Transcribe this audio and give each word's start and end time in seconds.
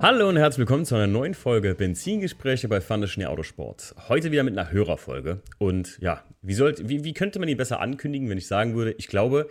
Hallo 0.00 0.28
und 0.28 0.36
herzlich 0.36 0.60
willkommen 0.60 0.84
zu 0.84 0.94
einer 0.94 1.08
neuen 1.08 1.34
Folge 1.34 1.74
Benzingespräche 1.74 2.68
bei 2.68 2.80
Fun 2.80 3.04
Schnee 3.08 3.26
Autosport. 3.26 3.96
Heute 4.08 4.30
wieder 4.30 4.44
mit 4.44 4.56
einer 4.56 4.70
Hörerfolge. 4.70 5.42
Und 5.58 5.98
ja, 6.00 6.22
wie, 6.40 6.54
sollt, 6.54 6.88
wie, 6.88 7.02
wie 7.02 7.12
könnte 7.12 7.40
man 7.40 7.48
ihn 7.48 7.56
besser 7.56 7.80
ankündigen, 7.80 8.30
wenn 8.30 8.38
ich 8.38 8.46
sagen 8.46 8.76
würde, 8.76 8.92
ich 8.92 9.08
glaube, 9.08 9.48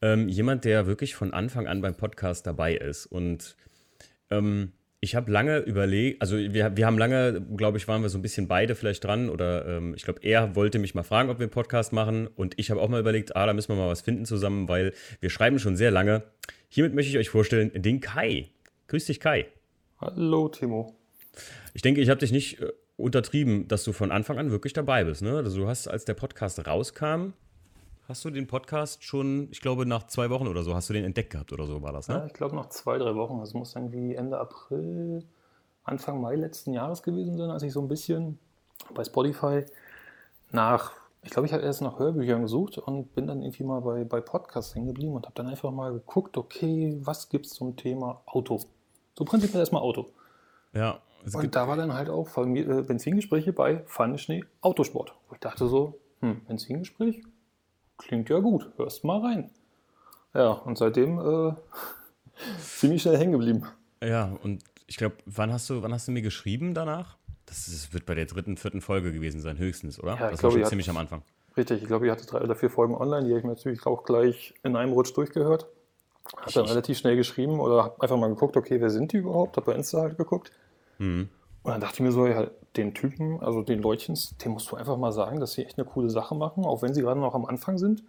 ähm, 0.00 0.28
jemand, 0.28 0.64
der 0.64 0.86
wirklich 0.86 1.16
von 1.16 1.32
Anfang 1.32 1.66
an 1.66 1.80
beim 1.80 1.96
Podcast 1.96 2.46
dabei 2.46 2.76
ist. 2.76 3.06
Und 3.06 3.56
ähm, 4.30 4.70
ich 5.00 5.16
habe 5.16 5.32
lange 5.32 5.58
überlegt, 5.58 6.22
also 6.22 6.36
wir, 6.36 6.76
wir 6.76 6.86
haben 6.86 6.96
lange, 6.96 7.44
glaube 7.56 7.78
ich, 7.78 7.88
waren 7.88 8.02
wir 8.02 8.08
so 8.08 8.18
ein 8.18 8.22
bisschen 8.22 8.46
beide 8.46 8.76
vielleicht 8.76 9.02
dran 9.02 9.28
oder 9.28 9.66
ähm, 9.66 9.94
ich 9.96 10.04
glaube, 10.04 10.20
er 10.22 10.54
wollte 10.54 10.78
mich 10.78 10.94
mal 10.94 11.02
fragen, 11.02 11.28
ob 11.28 11.40
wir 11.40 11.44
einen 11.46 11.50
Podcast 11.50 11.92
machen 11.92 12.28
und 12.28 12.56
ich 12.56 12.70
habe 12.70 12.80
auch 12.80 12.88
mal 12.88 13.00
überlegt, 13.00 13.34
ah, 13.34 13.46
da 13.46 13.52
müssen 13.52 13.70
wir 13.70 13.76
mal 13.76 13.88
was 13.88 14.02
finden 14.02 14.26
zusammen, 14.26 14.68
weil 14.68 14.92
wir 15.18 15.30
schreiben 15.30 15.58
schon 15.58 15.74
sehr 15.74 15.90
lange. 15.90 16.22
Hiermit 16.68 16.94
möchte 16.94 17.10
ich 17.10 17.18
euch 17.18 17.30
vorstellen, 17.30 17.72
den 17.74 17.98
Kai. 18.00 18.50
Grüß 18.86 19.04
dich, 19.06 19.18
Kai. 19.18 19.48
Hallo, 20.00 20.48
Timo. 20.48 20.94
Ich 21.74 21.82
denke, 21.82 22.00
ich 22.00 22.08
habe 22.08 22.20
dich 22.20 22.30
nicht 22.30 22.60
äh, 22.60 22.72
untertrieben, 22.96 23.66
dass 23.66 23.82
du 23.82 23.92
von 23.92 24.12
Anfang 24.12 24.38
an 24.38 24.52
wirklich 24.52 24.72
dabei 24.72 25.02
bist. 25.02 25.22
Ne? 25.22 25.36
Also 25.36 25.58
du 25.58 25.66
hast, 25.66 25.88
als 25.88 26.04
der 26.04 26.14
Podcast 26.14 26.64
rauskam, 26.64 27.32
hast 28.06 28.24
du 28.24 28.30
den 28.30 28.46
Podcast 28.46 29.02
schon, 29.02 29.48
ich 29.50 29.60
glaube, 29.60 29.86
nach 29.86 30.06
zwei 30.06 30.30
Wochen 30.30 30.46
oder 30.46 30.62
so, 30.62 30.72
hast 30.72 30.88
du 30.88 30.92
den 30.92 31.04
entdeckt 31.04 31.30
gehabt 31.30 31.52
oder 31.52 31.66
so 31.66 31.82
war 31.82 31.92
das, 31.92 32.06
ne? 32.06 32.14
Ja, 32.14 32.26
ich 32.26 32.32
glaube 32.32 32.54
nach 32.54 32.68
zwei, 32.68 32.96
drei 32.96 33.16
Wochen. 33.16 33.40
Das 33.40 33.54
muss 33.54 33.74
irgendwie 33.74 34.14
Ende 34.14 34.38
April, 34.38 35.24
Anfang 35.82 36.20
Mai 36.20 36.36
letzten 36.36 36.74
Jahres 36.74 37.02
gewesen 37.02 37.36
sein, 37.36 37.50
als 37.50 37.64
ich 37.64 37.72
so 37.72 37.80
ein 37.80 37.88
bisschen 37.88 38.38
bei 38.94 39.02
Spotify 39.02 39.64
nach, 40.52 40.92
ich 41.24 41.30
glaube, 41.30 41.46
ich 41.46 41.52
habe 41.52 41.64
erst 41.64 41.82
nach 41.82 41.98
Hörbüchern 41.98 42.42
gesucht 42.42 42.78
und 42.78 43.16
bin 43.16 43.26
dann 43.26 43.42
irgendwie 43.42 43.64
mal 43.64 43.80
bei, 43.80 44.04
bei 44.04 44.20
Podcasts 44.20 44.76
hängen 44.76 44.86
geblieben 44.86 45.14
und 45.14 45.26
habe 45.26 45.34
dann 45.34 45.48
einfach 45.48 45.72
mal 45.72 45.92
geguckt, 45.92 46.36
okay, 46.36 46.96
was 47.00 47.28
gibt 47.28 47.46
es 47.46 47.54
zum 47.54 47.74
Thema 47.74 48.22
Auto? 48.26 48.60
So 49.18 49.24
prinzipiell 49.24 49.58
erstmal 49.58 49.82
Auto. 49.82 50.06
Ja. 50.72 51.00
Und 51.32 51.56
da 51.56 51.66
war 51.66 51.76
dann 51.76 51.92
halt 51.92 52.08
auch 52.08 52.28
äh, 52.36 52.82
Benzingespräche 52.82 53.52
bei 53.52 53.78
Pfanneschnee 53.78 54.44
Autosport. 54.60 55.12
Wo 55.28 55.34
ich 55.34 55.40
dachte 55.40 55.66
so, 55.66 55.98
hm, 56.20 56.44
Benzingespräch? 56.46 57.22
Klingt 57.96 58.28
ja 58.28 58.38
gut, 58.38 58.70
hörst 58.76 59.02
mal 59.02 59.20
rein. 59.20 59.50
Ja, 60.34 60.50
und 60.50 60.78
seitdem 60.78 61.18
äh, 61.18 61.52
ziemlich 62.60 63.02
schnell 63.02 63.18
hängen 63.18 63.32
geblieben. 63.32 63.64
Ja, 64.00 64.38
und 64.44 64.62
ich 64.86 64.96
glaube, 64.96 65.16
wann 65.26 65.52
hast 65.52 65.68
du, 65.68 65.82
wann 65.82 65.92
hast 65.92 66.06
du 66.06 66.12
mir 66.12 66.22
geschrieben 66.22 66.72
danach? 66.72 67.16
Das, 67.46 67.66
ist, 67.66 67.92
wird 67.92 68.06
bei 68.06 68.14
der 68.14 68.26
dritten, 68.26 68.56
vierten 68.56 68.80
Folge 68.80 69.12
gewesen 69.12 69.40
sein, 69.40 69.58
höchstens, 69.58 69.98
oder? 69.98 70.16
Ja, 70.16 70.30
das 70.30 70.44
war 70.44 70.52
schon 70.52 70.64
ziemlich 70.64 70.88
am 70.88 70.96
Anfang. 70.96 71.22
Richtig, 71.56 71.82
ich 71.82 71.88
glaube, 71.88 72.06
ihr 72.06 72.12
hattet 72.12 72.30
drei 72.30 72.40
oder 72.40 72.54
vier 72.54 72.70
Folgen 72.70 72.94
online, 72.94 73.26
die 73.26 73.30
habe 73.30 73.40
ich 73.40 73.44
mir 73.44 73.54
natürlich 73.54 73.84
auch 73.84 74.04
gleich 74.04 74.54
in 74.62 74.76
einem 74.76 74.92
Rutsch 74.92 75.16
durchgehört. 75.16 75.66
Hat 76.36 76.54
dann 76.54 76.66
relativ 76.66 76.98
schnell 76.98 77.16
geschrieben 77.16 77.60
oder 77.60 77.84
hab 77.84 78.00
einfach 78.00 78.16
mal 78.16 78.28
geguckt, 78.28 78.56
okay, 78.56 78.80
wer 78.80 78.90
sind 78.90 79.12
die 79.12 79.18
überhaupt? 79.18 79.56
Hab 79.56 79.64
bei 79.64 79.74
Insta 79.74 80.00
halt 80.00 80.18
geguckt. 80.18 80.52
Mhm. 80.98 81.28
Und 81.62 81.72
dann 81.72 81.80
dachte 81.80 81.96
ich 81.96 82.00
mir 82.00 82.12
so, 82.12 82.26
ja, 82.26 82.46
den 82.76 82.94
Typen, 82.94 83.40
also 83.42 83.62
den 83.62 83.80
Leutchens, 83.80 84.36
dem 84.38 84.52
musst 84.52 84.70
du 84.70 84.76
einfach 84.76 84.96
mal 84.96 85.12
sagen, 85.12 85.40
dass 85.40 85.52
sie 85.52 85.64
echt 85.64 85.78
eine 85.78 85.86
coole 85.86 86.10
Sache 86.10 86.34
machen, 86.34 86.64
auch 86.64 86.82
wenn 86.82 86.94
sie 86.94 87.02
gerade 87.02 87.20
noch 87.20 87.34
am 87.34 87.44
Anfang 87.46 87.78
sind. 87.78 88.04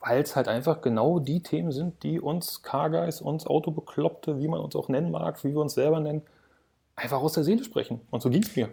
Weil 0.00 0.22
es 0.22 0.34
halt 0.34 0.48
einfach 0.48 0.80
genau 0.80 1.20
die 1.20 1.42
Themen 1.42 1.70
sind, 1.70 2.02
die 2.02 2.20
uns 2.20 2.62
Carguys, 2.62 3.20
uns 3.20 3.46
Autobekloppte, 3.46 4.40
wie 4.40 4.48
man 4.48 4.60
uns 4.60 4.74
auch 4.74 4.88
nennen 4.88 5.12
mag, 5.12 5.42
wie 5.44 5.52
wir 5.52 5.60
uns 5.60 5.74
selber 5.74 6.00
nennen, 6.00 6.22
einfach 6.96 7.20
aus 7.20 7.34
der 7.34 7.44
Seele 7.44 7.64
sprechen. 7.64 8.00
Und 8.10 8.20
so 8.20 8.28
ging 8.28 8.42
es 8.42 8.54
mir. 8.56 8.68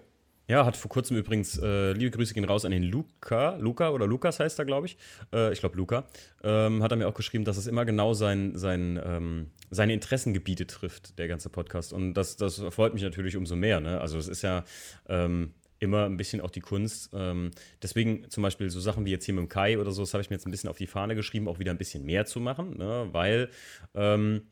Ja, 0.50 0.66
hat 0.66 0.76
vor 0.76 0.90
kurzem 0.90 1.16
übrigens, 1.16 1.60
äh, 1.60 1.92
liebe 1.92 2.10
Grüße 2.10 2.34
gehen 2.34 2.44
raus 2.44 2.66
an 2.66 2.72
den 2.72 2.82
Luca, 2.82 3.56
Luca 3.58 3.92
oder 3.92 4.08
Lukas 4.08 4.40
heißt 4.40 4.58
er, 4.58 4.66
glaube 4.66 4.88
ich. 4.88 4.98
Äh, 5.32 5.54
ich 5.54 5.60
glaube 5.60 5.78
Luca. 5.78 6.06
Ähm, 6.44 6.82
hat 6.82 6.92
er 6.92 6.98
mir 6.98 7.08
auch 7.08 7.14
geschrieben, 7.14 7.46
dass 7.46 7.56
es 7.56 7.68
immer 7.68 7.86
genau 7.86 8.16
sein, 8.16 8.58
sein, 8.58 9.00
ähm, 9.06 9.52
seine 9.70 9.94
Interessengebiete 9.94 10.66
trifft, 10.66 11.20
der 11.20 11.28
ganze 11.28 11.50
Podcast. 11.50 11.94
Und 11.94 12.16
das, 12.16 12.36
das 12.36 12.64
freut 12.72 12.96
mich 12.96 13.04
natürlich 13.04 13.38
umso 13.38 13.56
mehr. 13.56 13.80
Ne? 13.80 14.02
Also 14.02 14.18
es 14.18 14.28
ist 14.28 14.42
ja 14.42 14.64
ähm, 15.08 15.54
immer 15.78 16.06
ein 16.06 16.18
bisschen 16.18 16.42
auch 16.42 16.50
die 16.50 16.62
Kunst. 16.62 17.12
Ähm, 17.14 17.52
deswegen 17.84 18.28
zum 18.32 18.42
Beispiel 18.42 18.72
so 18.72 18.80
Sachen 18.80 19.06
wie 19.06 19.12
jetzt 19.12 19.26
hier 19.26 19.36
mit 19.36 19.44
dem 19.44 19.50
Kai 19.50 19.78
oder 19.78 19.92
so, 19.92 20.02
das 20.02 20.16
habe 20.16 20.24
ich 20.24 20.32
mir 20.32 20.38
jetzt 20.38 20.48
ein 20.48 20.52
bisschen 20.52 20.72
auf 20.72 20.80
die 20.80 20.88
Fahne 20.88 21.14
geschrieben, 21.14 21.48
auch 21.48 21.60
wieder 21.60 21.70
ein 21.70 21.78
bisschen 21.78 22.06
mehr 22.06 22.26
zu 22.26 22.40
machen, 22.40 22.76
ne? 22.76 23.08
weil 23.12 23.52
ähm, 23.94 24.48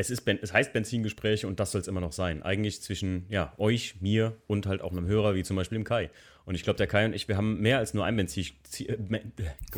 es, 0.00 0.10
ist, 0.10 0.22
es 0.28 0.52
heißt 0.52 0.72
Benzingespräche 0.72 1.48
und 1.48 1.58
das 1.58 1.72
soll 1.72 1.80
es 1.80 1.88
immer 1.88 2.00
noch 2.00 2.12
sein. 2.12 2.44
Eigentlich 2.44 2.80
zwischen 2.80 3.26
ja, 3.28 3.52
euch, 3.58 3.96
mir 4.00 4.36
und 4.46 4.66
halt 4.66 4.80
auch 4.80 4.92
einem 4.92 5.06
Hörer, 5.06 5.34
wie 5.34 5.42
zum 5.42 5.56
Beispiel 5.56 5.76
dem 5.76 5.82
Kai. 5.82 6.08
Und 6.44 6.54
ich 6.54 6.62
glaube, 6.62 6.76
der 6.76 6.86
Kai 6.86 7.04
und 7.04 7.14
ich, 7.14 7.26
wir 7.26 7.36
haben 7.36 7.60
mehr 7.60 7.78
als 7.78 7.94
nur 7.94 8.04
ein 8.04 8.14
Benzin. 8.14 8.46
Äh, 8.78 8.96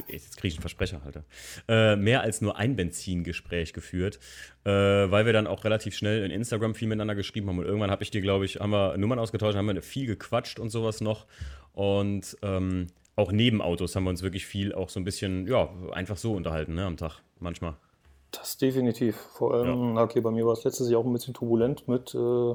jetzt 0.08 0.36
kriege 0.36 0.48
ich 0.48 0.54
einen 0.56 0.60
Versprecher, 0.60 1.00
Alter. 1.06 1.25
Äh, 1.69 1.97
mehr 1.97 2.20
als 2.20 2.42
nur 2.42 2.58
ein 2.58 2.76
Benzingespräch 2.76 3.72
geführt, 3.72 4.20
äh, 4.64 4.70
weil 4.70 5.25
wir 5.25 5.32
dann 5.32 5.47
auch 5.47 5.64
relativ 5.64 5.94
schnell 5.94 6.22
in 6.22 6.31
Instagram 6.31 6.75
viel 6.75 6.88
miteinander 6.88 7.14
geschrieben 7.14 7.48
haben. 7.48 7.58
Und 7.58 7.64
irgendwann 7.64 7.91
habe 7.91 8.02
ich 8.02 8.10
dir, 8.10 8.20
glaube 8.20 8.44
ich, 8.44 8.60
haben 8.60 8.70
wir 8.70 8.98
Nummern 8.98 9.19
ausgetauscht, 9.19 9.56
haben 9.56 9.75
wir 9.75 9.81
viel 9.81 10.06
gequatscht 10.06 10.60
und 10.60 10.69
sowas 10.69 11.00
noch. 11.00 11.26
Und 11.72 12.37
ähm, 12.42 12.88
auch 13.16 13.32
neben 13.32 13.62
Autos 13.62 13.97
haben 13.97 14.04
wir 14.04 14.10
uns 14.10 14.22
wirklich 14.22 14.44
viel 14.44 14.75
auch 14.75 14.91
so 14.91 15.00
ein 15.00 15.04
bisschen, 15.04 15.47
ja, 15.47 15.70
einfach 15.92 16.19
so 16.19 16.34
unterhalten, 16.34 16.75
ne, 16.75 16.84
am 16.84 16.98
Tag. 16.98 17.22
Manchmal. 17.38 17.76
Das 18.31 18.57
definitiv. 18.59 19.17
Vor 19.17 19.55
allem, 19.55 19.97
ja. 19.97 20.03
okay, 20.03 20.21
bei 20.21 20.31
mir 20.31 20.47
war 20.47 20.53
es 20.53 20.65
letztes 20.65 20.91
Jahr 20.91 21.01
auch 21.01 21.05
ein 21.05 21.13
bisschen 21.13 21.35
turbulent 21.35 21.89
mit 21.89 22.15
äh, 22.15 22.55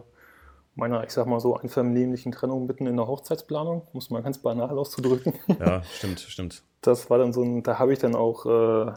meiner, 0.76 1.04
ich 1.04 1.12
sag 1.12 1.28
mal 1.28 1.40
so, 1.40 1.56
einvernehmlichen 1.56 2.32
Trennung 2.32 2.66
mitten 2.66 2.88
in 2.88 2.98
der 2.98 3.08
Hochzeitsplanung, 3.08 3.88
muss 3.94 4.10
man 4.10 4.24
ganz 4.24 4.38
banal 4.38 4.78
auszudrücken. 4.78 5.34
Ja, 5.60 5.84
stimmt, 5.84 6.20
stimmt. 6.20 6.64
Das 6.82 7.10
war 7.10 7.18
dann 7.18 7.34
so 7.34 7.42
ein, 7.42 7.64
da 7.64 7.80
habe 7.80 7.94
ich 7.94 8.00
dann 8.00 8.16
auch, 8.16 8.46
äh, 8.46 8.94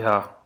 ja, 0.00 0.36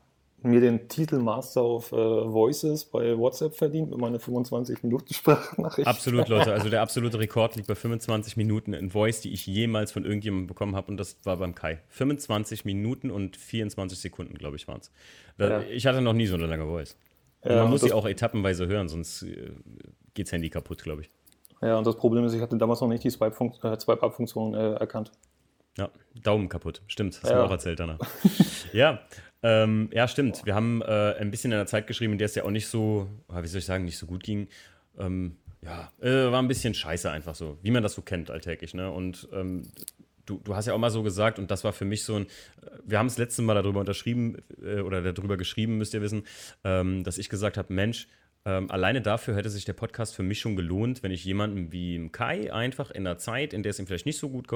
mir 0.43 0.61
den 0.61 0.89
Titel 0.89 1.19
Master 1.19 1.65
of 1.65 1.93
äh, 1.93 1.97
Voices 1.97 2.85
bei 2.85 3.17
WhatsApp 3.17 3.55
verdient 3.55 3.91
mit 3.91 3.99
meiner 3.99 4.21
25 4.21 4.83
Minuten 4.83 5.13
Sprachnachricht. 5.13 5.89
Absolut, 5.89 6.29
Leute. 6.29 6.53
Also 6.53 6.69
der 6.69 6.83
absolute 6.83 7.19
Rekord 7.19 7.57
liegt 7.57 7.69
bei 7.69 7.75
25 7.75 8.37
Minuten 8.37 8.73
in 8.73 8.91
Voice, 8.91 9.21
die 9.21 9.33
ich 9.33 9.47
jemals 9.47 9.93
von 9.93 10.05
irgendjemandem 10.05 10.47
bekommen 10.47 10.77
habe 10.77 10.89
und 10.89 10.97
das 10.97 11.19
war 11.25 11.37
beim 11.37 11.55
Kai. 11.55 11.81
25 11.89 12.65
Minuten 12.65 13.11
und 13.11 13.37
24 13.37 13.99
Sekunden, 13.99 14.35
glaube 14.35 14.57
ich, 14.57 14.69
waren 14.69 14.81
es. 14.81 14.91
Ja. 15.39 15.61
Ich 15.63 15.87
hatte 15.87 16.01
noch 16.01 16.13
nie 16.13 16.27
so 16.27 16.35
eine 16.35 16.47
lange 16.47 16.67
Voice. 16.67 16.97
Und 17.41 17.51
ja, 17.51 17.63
man 17.63 17.71
muss 17.71 17.83
sie 17.83 17.93
auch 17.93 18.07
etappenweise 18.07 18.67
hören, 18.67 18.89
sonst 18.89 19.23
äh, 19.23 19.53
geht 20.15 20.27
das 20.27 20.33
Handy 20.33 20.51
kaputt, 20.51 20.83
glaube 20.83 21.03
ich. 21.03 21.11
Ja, 21.63 21.79
und 21.79 21.87
das 21.87 21.97
Problem 21.97 22.25
ist, 22.25 22.35
ich 22.35 22.43
hatte 22.43 22.57
damals 22.57 22.81
noch 22.81 22.89
nicht 22.89 23.05
die 23.05 23.11
Swipe-Up-Funktion 23.11 24.55
äh, 24.55 24.75
erkannt. 24.75 25.13
Ja, 25.79 25.91
Daumen 26.23 26.49
kaputt. 26.49 26.83
Stimmt, 26.87 27.15
hast 27.15 27.25
du 27.25 27.29
ja. 27.29 27.37
mir 27.37 27.45
auch 27.45 27.51
erzählt 27.51 27.81
danach. 27.81 27.99
ja, 28.73 29.01
ähm, 29.43 29.91
ja, 29.93 30.09
stimmt. 30.09 30.45
Wir 30.45 30.55
haben 30.55 30.83
äh, 30.83 31.15
ein 31.19 31.31
bisschen 31.31 31.53
in 31.53 31.59
der 31.59 31.67
Zeit 31.67 31.87
geschrieben, 31.87 32.13
in 32.13 32.19
der 32.19 32.27
es 32.27 32.35
ja 32.35 32.45
auch 32.45 32.51
nicht 32.51 32.67
so, 32.67 33.09
wie 33.29 33.47
soll 33.47 33.59
ich 33.59 33.67
sagen, 33.67 33.85
nicht 33.85 33.99
so 33.99 34.07
gut 34.07 34.23
ging. 34.23 34.49
Ähm, 34.99 35.37
ja, 35.63 35.91
äh, 36.01 36.31
war 36.31 36.41
ein 36.41 36.49
bisschen 36.49 36.75
scheiße 36.75 37.11
einfach 37.11 37.35
so, 37.35 37.59
wie 37.63 37.71
man 37.71 37.83
das 37.83 37.95
so 37.95 38.03
kennt 38.03 38.31
alltäglich. 38.31 38.73
Ne? 38.73 38.91
Und 38.91 39.29
ähm, 39.33 39.63
du, 40.25 40.41
du 40.43 40.55
hast 40.55 40.67
ja 40.67 40.75
auch 40.75 40.79
mal 40.79 40.91
so 40.91 41.03
gesagt, 41.03 41.39
und 41.39 41.51
das 41.51 41.65
war 41.65 41.73
für 41.73 41.85
mich 41.85 42.05
so 42.05 42.17
ein, 42.17 42.23
äh, 42.25 42.71
wir 42.85 42.99
haben 42.99 43.07
es 43.07 43.19
letzte 43.19 43.43
Mal 43.43 43.55
darüber 43.55 43.81
unterschrieben 43.81 44.37
äh, 44.63 44.81
oder 44.81 45.13
darüber 45.13 45.37
geschrieben, 45.37 45.79
müsst 45.79 45.95
ihr 45.95 46.03
wissen, 46.03 46.25
ähm, 46.65 47.05
dass 47.05 47.19
ich 47.19 47.29
gesagt 47.29 47.59
habe, 47.59 47.73
Mensch, 47.73 48.09
ähm, 48.47 48.71
alleine 48.71 49.03
dafür 49.03 49.35
hätte 49.35 49.51
sich 49.51 49.65
der 49.65 49.73
Podcast 49.73 50.15
für 50.15 50.23
mich 50.23 50.39
schon 50.39 50.55
gelohnt, 50.55 51.03
wenn 51.03 51.11
ich 51.11 51.25
jemanden 51.25 51.73
wie 51.73 52.09
Kai 52.11 52.53
einfach 52.53 52.93
in 52.93 53.03
der 53.03 53.19
Zeit, 53.19 53.53
in 53.53 53.65
der 53.65 53.71
es 53.71 53.81
ihm 53.81 53.89
vielleicht 53.89 54.07
nicht 54.07 54.19
so 54.19 54.29
gut 54.29 54.47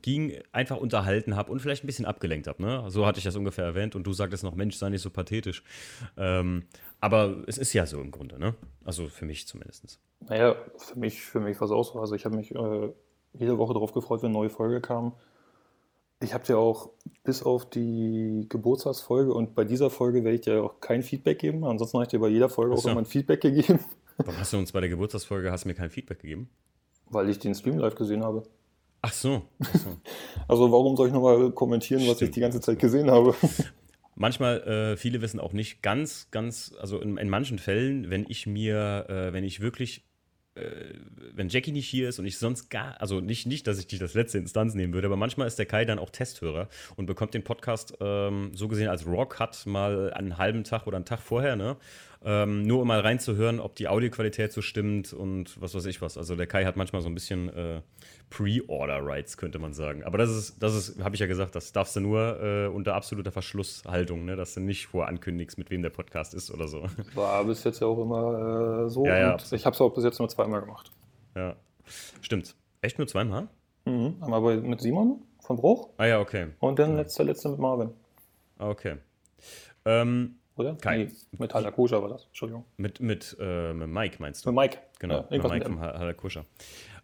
ging, 0.00 0.38
einfach 0.52 0.76
unterhalten 0.76 1.34
habe 1.34 1.50
und 1.50 1.60
vielleicht 1.60 1.82
ein 1.82 1.88
bisschen 1.88 2.06
abgelenkt 2.06 2.46
habe. 2.46 2.62
Ne? 2.62 2.84
So 2.90 3.06
hatte 3.06 3.18
ich 3.18 3.24
das 3.24 3.34
ungefähr 3.34 3.64
erwähnt 3.64 3.96
und 3.96 4.06
du 4.06 4.12
sagtest 4.12 4.44
noch, 4.44 4.54
Mensch, 4.54 4.76
sei 4.76 4.88
nicht 4.88 5.02
so 5.02 5.10
pathetisch. 5.10 5.64
Ähm, 6.16 6.62
aber 7.00 7.42
es 7.48 7.58
ist 7.58 7.72
ja 7.72 7.86
so 7.86 8.00
im 8.00 8.12
Grunde, 8.12 8.38
ne? 8.38 8.54
Also 8.84 9.08
für 9.08 9.24
mich 9.24 9.48
zumindest. 9.48 9.98
Naja, 10.20 10.54
für 10.76 10.98
mich, 10.98 11.20
für 11.20 11.40
mich 11.40 11.60
war 11.60 11.64
es 11.64 11.72
auch 11.72 11.92
so. 11.92 11.98
Also 11.98 12.14
ich 12.14 12.24
habe 12.24 12.36
mich 12.36 12.54
äh, 12.54 12.92
jede 13.32 13.58
Woche 13.58 13.74
darauf 13.74 13.92
gefreut, 13.92 14.22
wenn 14.22 14.28
eine 14.28 14.38
neue 14.38 14.50
Folge 14.50 14.80
kam. 14.80 15.14
Ich 16.22 16.34
habe 16.34 16.44
dir 16.44 16.58
auch 16.58 16.90
bis 17.24 17.42
auf 17.42 17.68
die 17.68 18.46
Geburtstagsfolge 18.48 19.32
und 19.32 19.54
bei 19.54 19.64
dieser 19.64 19.88
Folge 19.88 20.22
werde 20.22 20.34
ich 20.34 20.42
dir 20.42 20.62
auch 20.62 20.80
kein 20.80 21.02
Feedback 21.02 21.38
geben. 21.38 21.64
Ansonsten 21.64 21.96
habe 21.96 22.04
ich 22.04 22.10
dir 22.10 22.18
bei 22.18 22.28
jeder 22.28 22.50
Folge 22.50 22.74
auch 22.74 22.84
immer 22.84 23.00
ein 23.00 23.06
Feedback 23.06 23.40
gegeben. 23.40 23.80
Warum 24.18 24.38
hast 24.38 24.52
du 24.52 24.58
uns 24.58 24.72
bei 24.72 24.80
der 24.80 24.90
Geburtstagsfolge 24.90 25.50
hast 25.50 25.64
du 25.64 25.68
mir 25.68 25.74
kein 25.74 25.88
Feedback 25.88 26.20
gegeben? 26.20 26.50
Weil 27.08 27.30
ich 27.30 27.38
den 27.38 27.54
Stream 27.54 27.78
live 27.78 27.94
gesehen 27.94 28.22
habe. 28.22 28.42
Ach 29.00 29.12
so. 29.12 29.42
Ach 29.60 29.74
so. 29.74 29.96
also 30.48 30.70
warum 30.70 30.94
soll 30.94 31.08
ich 31.08 31.14
nochmal 31.14 31.50
kommentieren, 31.52 32.02
Stimmt. 32.02 32.16
was 32.16 32.22
ich 32.22 32.30
die 32.30 32.40
ganze 32.40 32.60
Zeit 32.60 32.78
gesehen 32.78 33.10
habe? 33.10 33.34
Manchmal, 34.14 34.60
äh, 34.64 34.96
viele 34.98 35.22
wissen 35.22 35.40
auch 35.40 35.54
nicht 35.54 35.82
ganz, 35.82 36.28
ganz, 36.30 36.74
also 36.78 37.00
in, 37.00 37.16
in 37.16 37.30
manchen 37.30 37.58
Fällen, 37.58 38.10
wenn 38.10 38.26
ich 38.28 38.46
mir, 38.46 39.06
äh, 39.08 39.32
wenn 39.32 39.44
ich 39.44 39.60
wirklich 39.60 40.04
wenn 41.34 41.48
Jackie 41.48 41.72
nicht 41.72 41.88
hier 41.88 42.08
ist 42.08 42.18
und 42.18 42.26
ich 42.26 42.38
sonst 42.38 42.70
gar, 42.70 43.00
also 43.00 43.20
nicht, 43.20 43.46
nicht, 43.46 43.66
dass 43.66 43.78
ich 43.78 43.86
dich 43.86 43.98
das 43.98 44.14
letzte 44.14 44.38
Instanz 44.38 44.74
nehmen 44.74 44.92
würde, 44.92 45.06
aber 45.06 45.16
manchmal 45.16 45.46
ist 45.46 45.58
der 45.58 45.66
Kai 45.66 45.84
dann 45.84 45.98
auch 45.98 46.10
Testhörer 46.10 46.68
und 46.96 47.06
bekommt 47.06 47.34
den 47.34 47.44
Podcast 47.44 47.94
ähm, 48.00 48.50
so 48.54 48.68
gesehen 48.68 48.88
als 48.88 49.06
Rock 49.06 49.38
hat 49.38 49.66
mal 49.66 50.12
einen 50.12 50.38
halben 50.38 50.64
Tag 50.64 50.86
oder 50.86 50.96
einen 50.96 51.04
Tag 51.04 51.20
vorher, 51.20 51.56
ne? 51.56 51.76
Ähm, 52.22 52.62
nur 52.62 52.80
um 52.82 52.88
mal 52.88 53.00
reinzuhören, 53.00 53.60
ob 53.60 53.74
die 53.76 53.88
Audioqualität 53.88 54.52
so 54.52 54.60
stimmt 54.60 55.12
und 55.12 55.60
was 55.60 55.74
weiß 55.74 55.86
ich 55.86 56.02
was. 56.02 56.18
Also 56.18 56.36
der 56.36 56.46
Kai 56.46 56.64
hat 56.64 56.76
manchmal 56.76 57.00
so 57.00 57.08
ein 57.08 57.14
bisschen 57.14 57.48
äh, 57.48 57.80
Pre-Order-Rights, 58.28 59.38
könnte 59.38 59.58
man 59.58 59.72
sagen. 59.72 60.04
Aber 60.04 60.18
das 60.18 60.30
ist, 60.30 60.62
das 60.62 60.74
ist, 60.74 61.02
habe 61.02 61.14
ich 61.14 61.20
ja 61.20 61.26
gesagt, 61.26 61.54
das 61.54 61.72
darfst 61.72 61.96
du 61.96 62.00
nur 62.00 62.42
äh, 62.42 62.66
unter 62.66 62.94
absoluter 62.94 63.32
Verschlusshaltung, 63.32 64.24
ne? 64.26 64.36
dass 64.36 64.54
du 64.54 64.60
nicht 64.60 64.86
vorankündigst, 64.86 65.56
mit 65.56 65.70
wem 65.70 65.82
der 65.82 65.90
Podcast 65.90 66.34
ist 66.34 66.50
oder 66.50 66.68
so. 66.68 66.84
War 67.14 67.44
bis 67.44 67.64
jetzt 67.64 67.80
ja 67.80 67.86
auch 67.86 68.02
immer 68.02 68.84
äh, 68.86 68.90
so. 68.90 69.06
Ja, 69.06 69.18
ja, 69.18 69.36
ich 69.50 69.64
habe 69.64 69.74
es 69.74 69.80
auch 69.80 69.94
bis 69.94 70.04
jetzt 70.04 70.18
nur 70.18 70.28
zweimal 70.28 70.60
gemacht. 70.60 70.92
Ja, 71.34 71.56
stimmt. 72.20 72.54
Echt 72.82 72.98
nur 72.98 73.06
zweimal? 73.06 73.48
Mhm. 73.86 74.16
Einmal 74.20 74.40
bei, 74.42 74.56
mit 74.56 74.80
Simon 74.82 75.22
von 75.40 75.56
Bruch 75.56 75.88
Ah 75.96 76.04
ja, 76.06 76.20
okay. 76.20 76.48
und 76.58 76.78
dann 76.78 76.96
letzter 76.96 77.24
letzte 77.24 77.48
mit 77.48 77.58
Marvin. 77.58 77.90
Ah, 78.58 78.68
Okay. 78.68 78.96
Ähm, 79.86 80.36
Oder? 80.60 80.74
Kai. 80.76 81.04
Nee, 81.04 81.10
mit 81.38 81.52
Koscher 81.74 82.02
war 82.02 82.08
das. 82.08 82.26
Entschuldigung. 82.26 82.64
mit, 82.76 83.00
mit, 83.00 83.36
äh, 83.40 83.72
mit 83.72 83.88
Mike 83.88 84.16
meinst 84.18 84.44
du? 84.44 84.52
Mit 84.52 84.60
Mike. 84.60 84.78
Genau, 84.98 85.14
Ja, 85.14 85.26
mit 85.30 85.42
Mike 85.42 85.54
mit 85.54 85.64
vom. 85.64 85.80
Halakusha. 85.80 86.44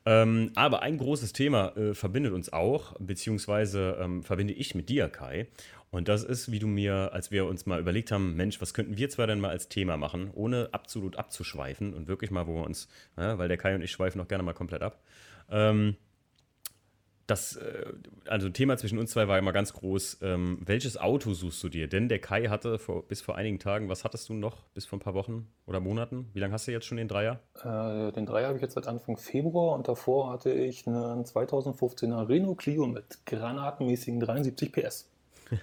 Ähm, 0.05 0.53
aber 0.55 0.83
ein 0.83 0.99
großes 0.99 1.33
Thema 1.33 1.77
äh, 1.77 1.95
verbindet 1.95 2.33
uns 2.33 2.53
auch, 2.53 2.95
beziehungsweise 3.01 3.97
ähm, 4.01 4.23
verbinde 4.23 4.55
ich 4.55 4.75
mit 4.77 4.89
dir, 4.89 5.09
Kai. 5.09 5.49
Und 5.91 6.09
das 6.09 6.23
ist, 6.23 6.53
wie 6.53 6.59
du 6.59 6.67
mir, 6.67 7.11
als 7.13 7.31
wir 7.31 7.47
uns 7.47 7.67
mal 7.67 7.81
überlegt 7.81 8.13
haben, 8.13 8.37
Mensch, 8.37 8.61
was 8.61 8.75
könnten 8.75 8.97
wir 8.97 9.09
zwei 9.09 9.27
denn 9.27 9.41
mal 9.41 9.51
als 9.51 9.69
Thema 9.69 9.97
machen, 9.97 10.31
ohne 10.35 10.69
absolut 10.73 11.17
abzuschweifen 11.17 11.95
und 11.95 12.07
wirklich 12.07 12.31
mal, 12.31 12.47
wo 12.47 12.55
wir 12.55 12.65
uns, 12.65 12.89
ja, 13.17 13.39
weil 13.39 13.49
der 13.49 13.57
Kai 13.57 13.75
und 13.75 13.83
ich 13.83 13.91
schweifen 13.91 14.19
noch 14.19 14.29
gerne 14.29 14.45
mal 14.45 14.53
komplett 14.53 14.83
ab. 14.83 15.01
Ähm, 15.51 15.97
das, 17.27 17.57
äh, 17.57 17.93
also 18.27 18.49
Thema 18.49 18.77
zwischen 18.77 18.99
uns 18.99 19.11
zwei 19.11 19.29
war 19.29 19.39
immer 19.39 19.53
ganz 19.53 19.73
groß. 19.73 20.19
Ähm, 20.23 20.59
welches 20.65 20.97
Auto 20.97 21.35
suchst 21.35 21.63
du 21.63 21.69
dir? 21.69 21.89
Denn 21.89 22.09
der 22.09 22.21
Kai 22.21 22.49
hatte 22.49 22.79
vor, 22.79 23.07
bis 23.07 23.21
vor 23.21 23.37
einigen 23.37 23.59
Tagen, 23.59 23.89
was 23.89 24.05
hattest 24.05 24.29
du 24.29 24.35
noch? 24.35 24.63
Bis 24.75 24.87
vor 24.87 24.99
ein 24.99 25.03
paar 25.03 25.15
Wochen 25.15 25.49
oder 25.67 25.81
Monaten? 25.81 26.29
Wie 26.33 26.41
lange 26.41 26.53
hast 26.53 26.69
du 26.69 26.73
jetzt 26.73 26.87
schon 26.87 26.99
den 26.99 27.09
Dreier? 27.09 27.41
Äh, 27.63 28.13
den 28.13 28.27
Dreier 28.27 28.49
habe 28.49 28.57
ich 28.57 28.63
jetzt 28.63 28.75
seit 28.75 28.87
Anfang 28.87 29.17
Februar 29.17 29.75
und 29.75 29.89
davor 29.89 30.31
hatte 30.33 30.53
ich 30.53 30.87
einen 30.87 31.25
2015er 31.25 32.29
Renault 32.29 32.59
Clio 32.59 32.87
mit 32.87 33.25
granatenmäßigen 33.27 34.21
73 34.21 34.73
PS. 34.73 35.11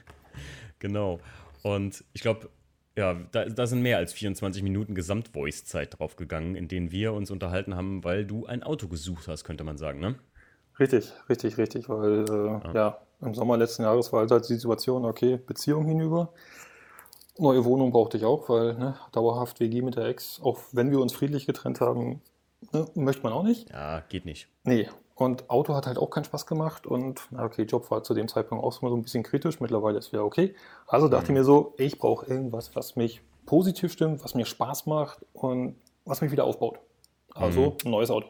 Genau. 0.80 1.21
Und 1.62 2.04
ich 2.12 2.19
glaube, 2.19 2.50
ja, 2.98 3.13
da, 3.31 3.45
da 3.45 3.68
sind 3.68 3.81
mehr 3.81 3.98
als 3.98 4.12
24 4.12 4.63
Minuten 4.63 4.95
Gesamt-Voice-Zeit 4.95 5.98
drauf 5.98 6.18
gegangen, 6.18 6.56
in 6.56 6.68
denen 6.68 6.92
wir 6.92 7.13
uns 7.13 7.31
unterhalten 7.31 7.75
haben, 7.75 8.04
weil 8.04 8.25
du 8.25 8.45
ein 8.45 8.63
Auto 8.63 8.89
gesucht 8.89 9.30
hast, 9.30 9.45
könnte 9.45 9.63
man 9.63 9.77
sagen, 9.77 10.01
ne? 10.01 10.16
Richtig, 10.79 11.13
richtig, 11.29 11.57
richtig, 11.57 11.89
weil 11.89 12.25
äh, 12.29 12.75
ja. 12.75 12.97
im 13.21 13.35
Sommer 13.35 13.57
letzten 13.57 13.83
Jahres 13.83 14.11
war 14.11 14.27
halt 14.27 14.49
die 14.49 14.55
Situation, 14.55 15.05
okay, 15.05 15.37
Beziehung 15.37 15.85
hinüber. 15.85 16.33
Neue 17.37 17.65
Wohnung 17.65 17.91
brauchte 17.91 18.17
ich 18.17 18.25
auch, 18.25 18.49
weil 18.49 18.73
ne, 18.75 18.95
dauerhaft 19.11 19.59
WG 19.59 19.81
mit 19.81 19.95
der 19.95 20.05
Ex, 20.05 20.39
auch 20.43 20.59
wenn 20.71 20.91
wir 20.91 20.99
uns 20.99 21.13
friedlich 21.13 21.45
getrennt 21.45 21.81
haben, 21.81 22.21
ne, 22.71 22.87
möchte 22.95 23.23
man 23.23 23.33
auch 23.33 23.43
nicht. 23.43 23.69
Ja, 23.69 24.01
geht 24.09 24.25
nicht. 24.25 24.49
Nee, 24.63 24.87
und 25.15 25.49
Auto 25.49 25.75
hat 25.75 25.85
halt 25.85 25.97
auch 25.97 26.09
keinen 26.09 26.23
Spaß 26.25 26.47
gemacht 26.47 26.87
und 26.87 27.27
na 27.29 27.43
okay, 27.43 27.63
Job 27.63 27.89
war 27.91 28.03
zu 28.03 28.13
dem 28.13 28.27
Zeitpunkt 28.27 28.63
auch 28.63 28.73
so 28.73 28.87
ein 28.87 29.03
bisschen 29.03 29.23
kritisch, 29.23 29.59
mittlerweile 29.59 29.99
ist 29.99 30.11
wieder 30.11 30.25
okay. 30.25 30.55
Also 30.87 31.07
dachte 31.07 31.25
ich 31.25 31.37
mir 31.37 31.43
so, 31.43 31.75
ich 31.77 31.99
brauche 31.99 32.25
irgendwas, 32.25 32.75
was 32.75 32.95
mich 32.95 33.21
positiv 33.45 33.91
stimmt, 33.91 34.23
was 34.23 34.33
mir 34.33 34.45
Spaß 34.45 34.87
macht 34.87 35.19
und 35.33 35.75
was 36.05 36.21
mich 36.21 36.31
wieder 36.31 36.45
aufbaut. 36.45 36.79
Also 37.33 37.77
ein 37.85 37.91
neues 37.91 38.09
Auto. 38.09 38.27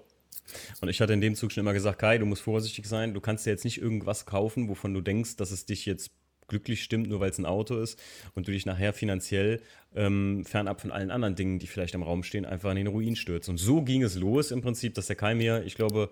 Und 0.82 0.90
ich 0.90 1.02
hatte 1.02 1.14
in 1.14 1.22
dem 1.22 1.36
Zug 1.36 1.52
schon 1.52 1.62
immer 1.62 1.74
gesagt, 1.74 2.00
Kai, 2.00 2.18
du 2.18 2.26
musst 2.26 2.42
vorsichtig 2.42 2.86
sein. 2.86 3.14
Du 3.14 3.22
kannst 3.22 3.46
dir 3.46 3.52
jetzt 3.52 3.64
nicht 3.64 3.82
irgendwas 3.82 4.26
kaufen, 4.26 4.70
wovon 4.70 4.94
du 4.94 5.02
denkst, 5.02 5.38
dass 5.38 5.52
es 5.52 5.66
dich 5.66 5.86
jetzt 5.86 6.12
glücklich 6.48 6.84
stimmt, 6.84 7.10
nur 7.10 7.20
weil 7.20 7.30
es 7.30 7.38
ein 7.38 7.46
Auto 7.46 7.78
ist 7.80 8.00
und 8.36 8.48
du 8.48 8.52
dich 8.52 8.66
nachher 8.66 8.94
finanziell 8.94 9.62
ähm, 9.96 10.44
fernab 10.46 10.82
von 10.82 10.92
allen 10.92 11.12
anderen 11.12 11.36
Dingen, 11.36 11.60
die 11.60 11.68
vielleicht 11.68 11.96
im 11.96 12.04
Raum 12.04 12.24
stehen, 12.24 12.46
einfach 12.46 12.70
in 12.72 12.78
den 12.78 12.88
Ruin 12.88 13.16
stürzt. 13.16 13.50
Und 13.50 13.58
so 13.58 13.82
ging 13.82 14.04
es 14.04 14.16
los 14.16 14.52
im 14.52 14.62
Prinzip, 14.62 14.94
dass 14.94 15.08
der 15.08 15.16
Kai 15.16 15.36
mir, 15.36 15.64
ich 15.64 15.76
glaube, 15.76 16.12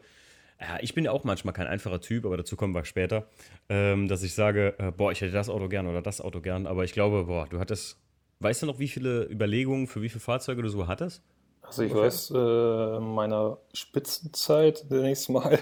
ja, 0.59 0.77
ich 0.81 0.93
bin 0.93 1.05
ja 1.05 1.11
auch 1.11 1.23
manchmal 1.23 1.53
kein 1.53 1.67
einfacher 1.67 2.01
Typ, 2.01 2.25
aber 2.25 2.37
dazu 2.37 2.55
kommen 2.55 2.73
wir 2.73 2.85
später, 2.85 3.27
ähm, 3.69 4.07
dass 4.07 4.23
ich 4.23 4.33
sage, 4.33 4.75
äh, 4.77 4.91
boah, 4.91 5.11
ich 5.11 5.21
hätte 5.21 5.31
das 5.31 5.49
Auto 5.49 5.67
gern 5.67 5.87
oder 5.87 6.01
das 6.01 6.21
Auto 6.21 6.39
gern, 6.39 6.67
aber 6.67 6.83
ich 6.83 6.93
glaube, 6.93 7.25
boah, 7.25 7.47
du 7.47 7.59
hattest, 7.59 7.97
weißt 8.39 8.61
du 8.61 8.65
noch, 8.67 8.79
wie 8.79 8.87
viele 8.87 9.23
Überlegungen 9.23 9.87
für 9.87 10.01
wie 10.01 10.09
viele 10.09 10.21
Fahrzeuge 10.21 10.61
du 10.61 10.69
so 10.69 10.87
hattest? 10.87 11.23
Also 11.71 11.83
ich 11.83 11.91
Okay. 11.93 12.01
weiß, 12.01 12.31
äh, 12.35 12.97
in 12.97 13.15
meiner 13.15 13.57
Spitzenzeit 13.73 14.77
zunächst 14.89 15.29
mal 15.29 15.57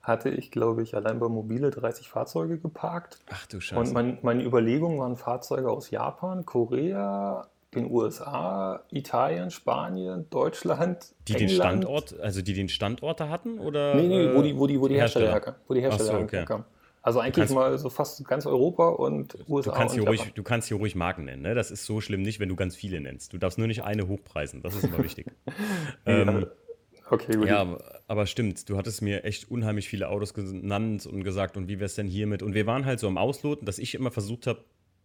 hatte 0.00 0.30
ich, 0.30 0.50
glaube 0.50 0.82
ich, 0.82 0.94
allein 0.94 1.18
bei 1.20 1.28
Mobile 1.28 1.70
30 1.70 2.08
Fahrzeuge 2.08 2.58
geparkt. 2.58 3.18
Ach 3.30 3.46
du 3.46 3.60
Scheiße. 3.60 3.78
Und 3.78 3.92
mein, 3.92 4.18
meine 4.22 4.42
Überlegungen 4.42 4.98
waren 4.98 5.16
Fahrzeuge 5.16 5.70
aus 5.70 5.90
Japan, 5.90 6.46
Korea, 6.46 7.46
den 7.74 7.90
USA, 7.90 8.82
Italien, 8.90 9.50
Spanien, 9.50 10.26
Deutschland, 10.30 11.14
die 11.28 11.34
den 11.34 11.48
England. 11.50 11.84
Standort, 11.84 12.18
also 12.20 12.40
die 12.40 12.54
den 12.54 12.70
Standort 12.70 13.20
hatten 13.20 13.58
oder? 13.58 13.94
Nee, 13.96 14.08
nee, 14.08 14.34
wo 14.34 14.40
äh, 14.40 14.42
die, 14.44 14.56
wo 14.56 14.66
die, 14.66 14.80
wo 14.80 14.88
die 14.88 14.94
Hersteller, 14.96 15.26
Hersteller? 15.26 15.32
herkamen. 15.32 15.60
Wo 15.68 15.74
die 15.74 15.82
Hersteller 15.82 16.10
so, 16.12 16.24
okay. 16.24 16.36
herkamen. 16.38 16.64
Also 17.02 17.20
eigentlich 17.20 17.36
kannst- 17.36 17.54
mal 17.54 17.78
so 17.78 17.88
fast 17.88 18.24
ganz 18.26 18.46
Europa 18.46 18.88
und 18.88 19.36
USA 19.48 19.70
Du 19.70 19.76
kannst, 19.76 19.94
und 19.94 20.00
hier 20.00 20.08
ruhig, 20.08 20.32
du 20.34 20.42
kannst 20.42 20.68
hier 20.68 20.76
ruhig 20.76 20.94
Marken 20.94 21.24
nennen, 21.24 21.42
ne? 21.42 21.54
Das 21.54 21.70
ist 21.70 21.86
so 21.86 22.00
schlimm 22.00 22.22
nicht, 22.22 22.40
wenn 22.40 22.48
du 22.48 22.56
ganz 22.56 22.76
viele 22.76 23.00
nennst. 23.00 23.32
Du 23.32 23.38
darfst 23.38 23.58
nur 23.58 23.66
nicht 23.66 23.84
eine 23.84 24.06
hochpreisen, 24.06 24.62
das 24.62 24.74
ist 24.76 24.84
immer 24.84 25.02
wichtig. 25.02 25.26
ähm, 26.06 26.46
Okay, 27.12 27.36
gut. 27.36 27.48
ja, 27.48 27.60
aber, 27.60 28.02
aber 28.06 28.26
stimmt, 28.26 28.68
du 28.68 28.76
hattest 28.76 29.02
mir 29.02 29.24
echt 29.24 29.50
unheimlich 29.50 29.88
viele 29.88 30.08
Autos 30.10 30.32
genannt 30.32 31.06
und 31.06 31.24
gesagt, 31.24 31.56
und 31.56 31.66
wie 31.66 31.80
wär's 31.80 31.96
denn 31.96 32.06
hiermit? 32.06 32.40
Und 32.42 32.54
wir 32.54 32.66
waren 32.66 32.84
halt 32.84 33.00
so 33.00 33.08
am 33.08 33.18
Ausloten, 33.18 33.66
dass 33.66 33.78
ich 33.80 33.94
immer 33.96 34.12
versucht 34.12 34.46
habe, 34.46 34.64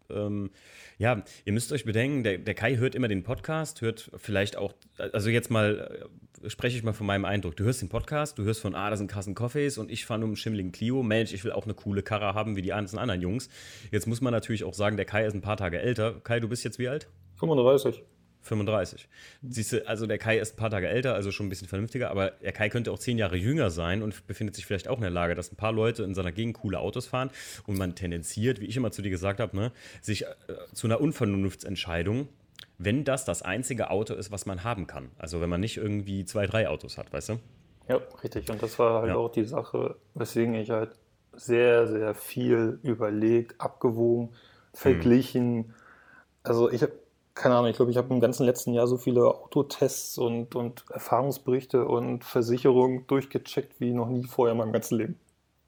ähm, 0.10 0.52
ja, 0.98 1.24
ihr 1.46 1.54
müsst 1.54 1.72
euch 1.72 1.86
bedenken, 1.86 2.24
der, 2.24 2.38
der 2.38 2.54
Kai 2.54 2.78
hört 2.78 2.96
immer 2.96 3.08
den 3.08 3.24
Podcast, 3.24 3.82
hört 3.82 4.12
vielleicht 4.18 4.58
auch, 4.58 4.74
also 4.98 5.30
jetzt 5.30 5.52
mal 5.52 6.08
äh, 6.44 6.50
spreche 6.50 6.78
ich 6.78 6.84
mal 6.84 6.94
von 6.94 7.08
meinem 7.08 7.26
Eindruck. 7.26 7.56
Du 7.56 7.64
hörst 7.64 7.82
den 7.82 7.90
Podcast, 7.90 8.38
du 8.38 8.44
hörst 8.44 8.62
von, 8.62 8.76
ah, 8.76 8.90
das 8.90 9.00
sind 9.00 9.12
Kassen 9.12 9.36
Coffees 9.36 9.78
und 9.78 9.92
ich 9.92 10.06
fahre 10.06 10.20
nur 10.20 10.28
einen 10.28 10.36
schimmeligen 10.36 10.72
Clio. 10.72 11.04
Mensch, 11.04 11.34
ich 11.34 11.44
will 11.44 11.52
auch 11.52 11.66
eine 11.66 11.74
coole 11.74 12.04
Karre 12.04 12.34
haben 12.34 12.56
wie 12.56 12.62
die 12.62 12.70
ganzen 12.70 12.98
anderen 12.98 13.22
Jungs. 13.22 13.50
Jetzt 13.92 14.08
muss 14.08 14.22
man 14.22 14.32
natürlich 14.32 14.64
auch 14.64 14.74
sagen, 14.74 14.98
der 14.98 15.06
Kai 15.06 15.26
ist 15.26 15.34
ein 15.34 15.42
paar 15.42 15.58
Tage 15.58 15.80
älter. 15.80 16.20
Kai, 16.24 16.40
du 16.40 16.48
bist 16.48 16.64
jetzt 16.64 16.80
wie 16.80 16.88
alt? 16.88 17.08
35. 17.38 18.04
35. 18.46 19.08
Siehst 19.48 19.74
du, 19.74 19.88
also 19.88 20.06
der 20.08 20.18
Kai 20.18 20.38
ist 20.40 20.54
ein 20.54 20.58
paar 20.58 20.70
Tage 20.70 20.88
älter, 20.88 21.14
also 21.16 21.32
schon 21.32 21.48
ein 21.48 21.50
bisschen 21.50 21.68
vernünftiger, 21.68 22.10
aber 22.12 22.32
der 22.32 22.52
Kai 22.52 22.70
könnte 22.70 22.92
auch 22.92 23.00
zehn 23.00 23.18
Jahre 23.18 23.36
jünger 23.36 23.70
sein 23.70 24.02
und 24.02 24.26
befindet 24.28 24.56
sich 24.56 24.66
vielleicht 24.66 24.88
auch 24.88 24.98
in 24.98 25.02
der 25.02 25.12
Lage, 25.12 25.36
dass 25.36 25.52
ein 25.52 25.56
paar 25.56 25.72
Leute 25.72 26.04
in 26.04 26.14
seiner 26.16 26.32
Gegend 26.32 26.58
coole 26.58 26.80
Autos 26.80 27.08
fahren 27.08 27.30
und 27.68 27.78
man 27.78 27.96
tendenziert, 27.96 28.60
wie 28.62 28.66
ich 28.66 28.78
immer 28.78 28.92
zu 28.92 29.02
dir 29.02 29.10
gesagt 29.10 29.40
habe, 29.40 29.56
ne, 29.56 29.72
sich 30.02 30.24
äh, 30.24 30.28
zu 30.74 30.88
einer 30.88 31.02
Unvernunftsentscheidung, 31.02 32.28
wenn 32.78 33.04
das 33.04 33.26
das 33.26 33.42
einzige 33.42 33.90
Auto 33.90 34.14
ist, 34.14 34.32
was 34.32 34.46
man 34.46 34.64
haben 34.64 34.88
kann. 34.88 35.12
Also 35.18 35.42
wenn 35.42 35.50
man 35.50 35.62
nicht 35.62 35.78
irgendwie 35.78 36.26
zwei, 36.26 36.46
drei 36.46 36.68
Autos 36.68 36.98
hat, 36.98 37.12
weißt 37.14 37.30
du? 37.30 37.40
Ja, 37.88 38.00
richtig. 38.24 38.50
Und 38.50 38.62
das 38.62 38.80
war 38.80 39.02
halt 39.02 39.10
Ja. 39.10 39.16
auch 39.16 39.32
die 39.32 39.44
Sache, 39.46 39.96
weswegen 40.14 40.56
ich 40.56 40.72
halt 40.72 40.92
sehr, 41.34 41.88
sehr 41.88 42.16
viel 42.16 42.80
überlegt, 42.84 43.60
abgewogen, 43.60 44.30
verglichen. 44.74 45.74
Also 46.44 46.72
ich 46.72 46.82
habe, 46.82 46.94
keine 47.36 47.56
Ahnung, 47.56 47.70
ich 47.70 47.76
glaube, 47.76 47.92
ich 47.92 47.98
habe 47.98 48.14
im 48.14 48.22
ganzen 48.22 48.46
letzten 48.46 48.74
Jahr 48.74 48.88
so 48.88 48.98
viele 48.98 49.26
Autotests 49.26 50.18
und, 50.18 50.56
und 50.56 50.86
Erfahrungsberichte 50.90 51.86
und 51.86 52.24
Versicherungen 52.24 53.06
durchgecheckt 53.08 53.80
wie 53.80 53.92
noch 53.92 54.10
nie 54.10 54.24
vorher 54.24 54.54
in 54.54 54.58
meinem 54.58 54.72
ganzen 54.72 54.98
Leben. 54.98 55.20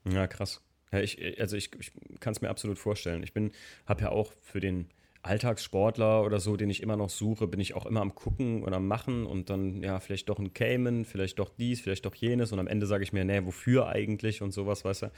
Ja, 0.09 0.27
krass. 0.27 0.61
Ja, 0.91 0.99
ich, 0.99 1.39
also 1.39 1.57
ich, 1.57 1.69
ich 1.77 1.91
kann 2.21 2.31
es 2.31 2.41
mir 2.41 2.49
absolut 2.49 2.79
vorstellen. 2.79 3.21
Ich 3.21 3.33
bin, 3.33 3.51
habe 3.85 4.01
ja 4.01 4.09
auch 4.09 4.31
für 4.41 4.61
den 4.61 4.89
Alltagssportler 5.27 6.23
oder 6.23 6.39
so, 6.39 6.57
den 6.57 6.69
ich 6.69 6.81
immer 6.81 6.95
noch 6.97 7.09
suche, 7.09 7.47
bin 7.47 7.59
ich 7.59 7.75
auch 7.75 7.85
immer 7.85 8.01
am 8.01 8.15
gucken 8.15 8.63
und 8.63 8.73
am 8.73 8.87
machen 8.87 9.25
und 9.25 9.49
dann, 9.49 9.83
ja, 9.83 9.99
vielleicht 9.99 10.29
doch 10.29 10.39
ein 10.39 10.53
Cayman, 10.53 11.05
vielleicht 11.05 11.39
doch 11.39 11.49
dies, 11.49 11.81
vielleicht 11.81 12.05
doch 12.05 12.15
jenes 12.15 12.51
und 12.51 12.59
am 12.59 12.67
Ende 12.67 12.87
sage 12.87 13.03
ich 13.03 13.13
mir, 13.13 13.25
nee, 13.25 13.45
wofür 13.45 13.87
eigentlich 13.87 14.41
und 14.41 14.51
sowas, 14.51 14.83
weißt 14.85 15.03
du. 15.03 15.11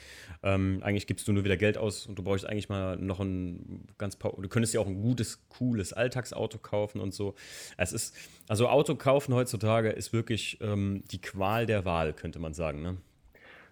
Ähm, 0.44 0.80
eigentlich 0.84 1.08
gibst 1.08 1.28
du 1.28 1.32
nur 1.34 1.44
wieder 1.44 1.58
Geld 1.58 1.78
aus 1.78 2.08
und 2.08 2.18
du 2.20 2.24
brauchst 2.24 2.46
eigentlich 2.46 2.70
mal 2.70 2.98
noch 2.98 3.20
ein 3.20 3.88
ganz, 3.98 4.16
pa- 4.16 4.34
du 4.38 4.50
könntest 4.50 4.74
ja 4.74 4.82
auch 4.82 4.88
ein 4.88 5.02
gutes, 5.02 5.48
cooles 5.50 5.94
Alltagsauto 5.94 6.58
kaufen 6.58 7.00
und 7.00 7.14
so. 7.14 7.36
Es 7.78 7.94
ist, 7.94 8.16
also 8.48 8.68
Auto 8.68 8.96
kaufen 8.96 9.34
heutzutage 9.34 9.90
ist 9.90 10.12
wirklich 10.12 10.58
ähm, 10.62 11.04
die 11.12 11.22
Qual 11.22 11.66
der 11.66 11.86
Wahl, 11.86 12.14
könnte 12.14 12.40
man 12.40 12.54
sagen, 12.54 12.82
ne? 12.82 12.98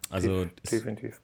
Also 0.10 0.46
definitiv. 0.72 1.20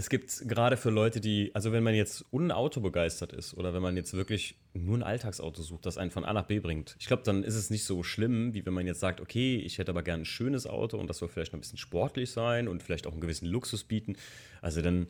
Es 0.00 0.08
gibt 0.08 0.48
gerade 0.48 0.78
für 0.78 0.88
Leute, 0.88 1.20
die, 1.20 1.50
also 1.54 1.72
wenn 1.72 1.82
man 1.82 1.94
jetzt 1.94 2.24
unauto 2.30 2.80
begeistert 2.80 3.34
ist 3.34 3.52
oder 3.54 3.74
wenn 3.74 3.82
man 3.82 3.96
jetzt 3.98 4.14
wirklich 4.14 4.54
nur 4.72 4.96
ein 4.96 5.02
Alltagsauto 5.02 5.60
sucht, 5.60 5.84
das 5.84 5.98
einen 5.98 6.10
von 6.10 6.24
A 6.24 6.32
nach 6.32 6.46
B 6.46 6.58
bringt, 6.58 6.96
ich 6.98 7.06
glaube, 7.06 7.22
dann 7.22 7.42
ist 7.42 7.54
es 7.54 7.68
nicht 7.68 7.84
so 7.84 8.02
schlimm, 8.02 8.54
wie 8.54 8.64
wenn 8.64 8.72
man 8.72 8.86
jetzt 8.86 9.00
sagt, 9.00 9.20
okay, 9.20 9.56
ich 9.56 9.76
hätte 9.76 9.90
aber 9.90 10.02
gerne 10.02 10.22
ein 10.22 10.24
schönes 10.26 10.66
Auto 10.66 10.96
und 10.96 11.06
das 11.10 11.18
soll 11.18 11.28
vielleicht 11.28 11.52
noch 11.52 11.58
ein 11.58 11.60
bisschen 11.60 11.76
sportlich 11.76 12.30
sein 12.30 12.66
und 12.66 12.82
vielleicht 12.82 13.06
auch 13.06 13.12
einen 13.12 13.20
gewissen 13.20 13.44
Luxus 13.46 13.84
bieten. 13.84 14.16
Also 14.62 14.80
dann, 14.80 15.08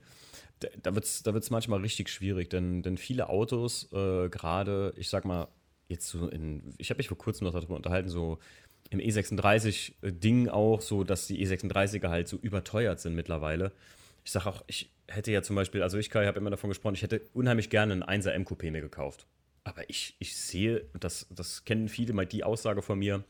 da- 0.83 0.93
wird 0.93 1.05
es 1.05 1.23
da 1.23 1.35
wird's 1.35 1.51
manchmal 1.51 1.81
richtig 1.83 2.09
schwierig, 2.09 2.51
denn, 2.51 2.83
denn 2.83 2.97
viele 2.97 3.29
Autos, 3.29 3.93
äh, 3.93 4.29
gerade, 4.29 4.93
ich 4.97 5.09
sag 5.09 5.25
mal, 5.25 5.47
jetzt 5.89 6.09
so 6.09 6.27
in, 6.27 6.75
ich 6.79 6.91
habe 6.91 6.99
mich 6.99 7.07
vor 7.07 7.17
kurzem 7.19 7.45
noch 7.45 7.53
darüber 7.53 7.77
unterhalten, 7.77 8.09
so 8.09 8.41
im 8.91 8.99
E36-Ding 8.99 10.49
auch, 10.49 10.81
so 10.81 11.05
dass 11.05 11.29
die 11.29 11.47
E36er 11.47 12.09
halt 12.09 12.27
so 12.27 12.39
überteuert 12.39 12.99
sind 12.99 13.15
mittlerweile. 13.15 13.71
Ich 14.25 14.33
sage 14.33 14.49
auch, 14.49 14.63
ich 14.67 14.93
hätte 15.09 15.33
ja 15.33 15.43
zum 15.43 15.57
Beispiel, 15.57 15.83
also 15.83 15.99
ich 15.99 16.11
Kai, 16.11 16.27
habe 16.27 16.39
immer 16.39 16.51
davon 16.51 16.71
gesprochen, 16.71 16.95
ich 16.95 17.03
hätte 17.03 17.23
unheimlich 17.33 17.71
gerne 17.71 17.93
einen 17.93 18.05
1er 18.05 18.31
M-Coupé 18.31 18.71
mir 18.71 18.81
gekauft. 18.81 19.27
aber 19.65 19.89
ich, 19.89 20.17
ich 20.19 20.37
sehe, 20.37 20.87
das, 20.99 21.27
das 21.31 21.65
kennen 21.65 21.89
viele 21.89 22.13
mal 22.13 22.27
die 22.27 22.45
Aussage 22.45 22.83
von 22.83 22.99
mir, 22.99 23.25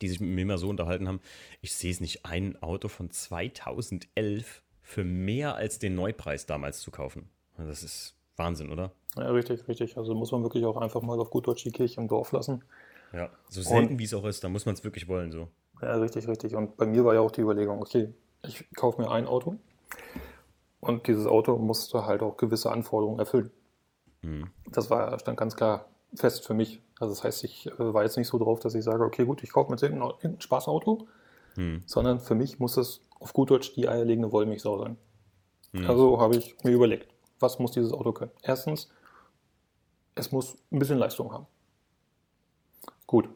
die 0.00 0.08
sich 0.08 0.20
mit 0.20 0.30
mir 0.30 0.42
immer 0.42 0.58
so 0.58 0.68
unterhalten 0.68 1.08
haben, 1.08 1.20
ich 1.60 1.72
sehe 1.74 1.90
es 1.90 2.00
nicht 2.00 2.26
ein 2.26 2.60
Auto 2.62 2.88
von 2.88 3.10
2011 3.10 4.62
für 4.82 5.04
mehr 5.04 5.54
als 5.54 5.78
den 5.78 5.94
Neupreis 5.94 6.46
damals 6.46 6.80
zu 6.80 6.90
kaufen. 6.90 7.28
Das 7.56 7.82
ist 7.82 8.16
Wahnsinn, 8.36 8.70
oder? 8.70 8.92
Ja, 9.16 9.30
richtig, 9.30 9.66
richtig. 9.68 9.96
Also 9.96 10.14
muss 10.14 10.32
man 10.32 10.42
wirklich 10.42 10.64
auch 10.64 10.76
einfach 10.76 11.02
mal 11.02 11.18
auf 11.20 11.30
gut 11.30 11.46
Deutsch 11.46 11.62
die 11.62 11.70
Kirche 11.70 12.00
im 12.00 12.08
Dorf 12.08 12.32
lassen. 12.32 12.64
Ja, 13.12 13.30
so 13.48 13.62
selten 13.62 13.98
wie 13.98 14.04
es 14.04 14.12
auch 14.12 14.24
ist, 14.24 14.42
da 14.42 14.48
muss 14.48 14.66
man 14.66 14.74
es 14.74 14.82
wirklich 14.82 15.06
wollen. 15.06 15.30
So. 15.30 15.48
Ja, 15.80 15.94
richtig, 15.96 16.26
richtig. 16.26 16.56
Und 16.56 16.76
bei 16.76 16.86
mir 16.86 17.04
war 17.04 17.14
ja 17.14 17.20
auch 17.20 17.30
die 17.30 17.42
Überlegung, 17.42 17.80
okay, 17.80 18.12
ich 18.42 18.68
kaufe 18.74 19.00
mir 19.00 19.10
ein 19.10 19.26
Auto 19.26 19.56
und 20.80 21.06
dieses 21.06 21.26
Auto 21.26 21.56
musste 21.56 22.06
halt 22.06 22.22
auch 22.22 22.36
gewisse 22.36 22.70
Anforderungen 22.70 23.18
erfüllen. 23.18 23.50
Mhm. 24.22 24.50
Das 24.70 24.90
war, 24.90 25.18
stand 25.18 25.38
ganz 25.38 25.56
klar 25.56 25.86
fest 26.14 26.46
für 26.46 26.54
mich. 26.54 26.80
Also 27.00 27.14
das 27.14 27.24
heißt, 27.24 27.44
ich 27.44 27.66
äh, 27.66 27.94
war 27.94 28.02
jetzt 28.02 28.16
nicht 28.16 28.28
so 28.28 28.38
drauf, 28.38 28.60
dass 28.60 28.74
ich 28.74 28.84
sage, 28.84 29.04
okay, 29.04 29.24
gut, 29.24 29.42
ich 29.42 29.52
kaufe 29.52 29.70
mir 29.70 29.76
jetzt 29.76 30.24
ein 30.24 30.40
Spaßauto, 30.40 31.06
mhm. 31.56 31.82
sondern 31.86 32.20
für 32.20 32.34
mich 32.34 32.58
muss 32.58 32.76
es 32.76 33.00
auf 33.18 33.32
gut 33.32 33.50
Deutsch 33.50 33.74
die 33.74 33.88
eierlegende 33.88 34.30
Wollmilchsau 34.32 34.78
sein. 34.78 34.96
Mhm. 35.72 35.86
Also 35.86 36.20
habe 36.20 36.36
ich 36.36 36.56
mir 36.62 36.72
überlegt, 36.72 37.08
was 37.40 37.58
muss 37.58 37.72
dieses 37.72 37.92
Auto 37.92 38.12
können? 38.12 38.30
Erstens, 38.42 38.88
es 40.14 40.30
muss 40.30 40.56
ein 40.70 40.78
bisschen 40.78 40.98
Leistung 40.98 41.32
haben. 41.32 41.46
Gut, 43.06 43.28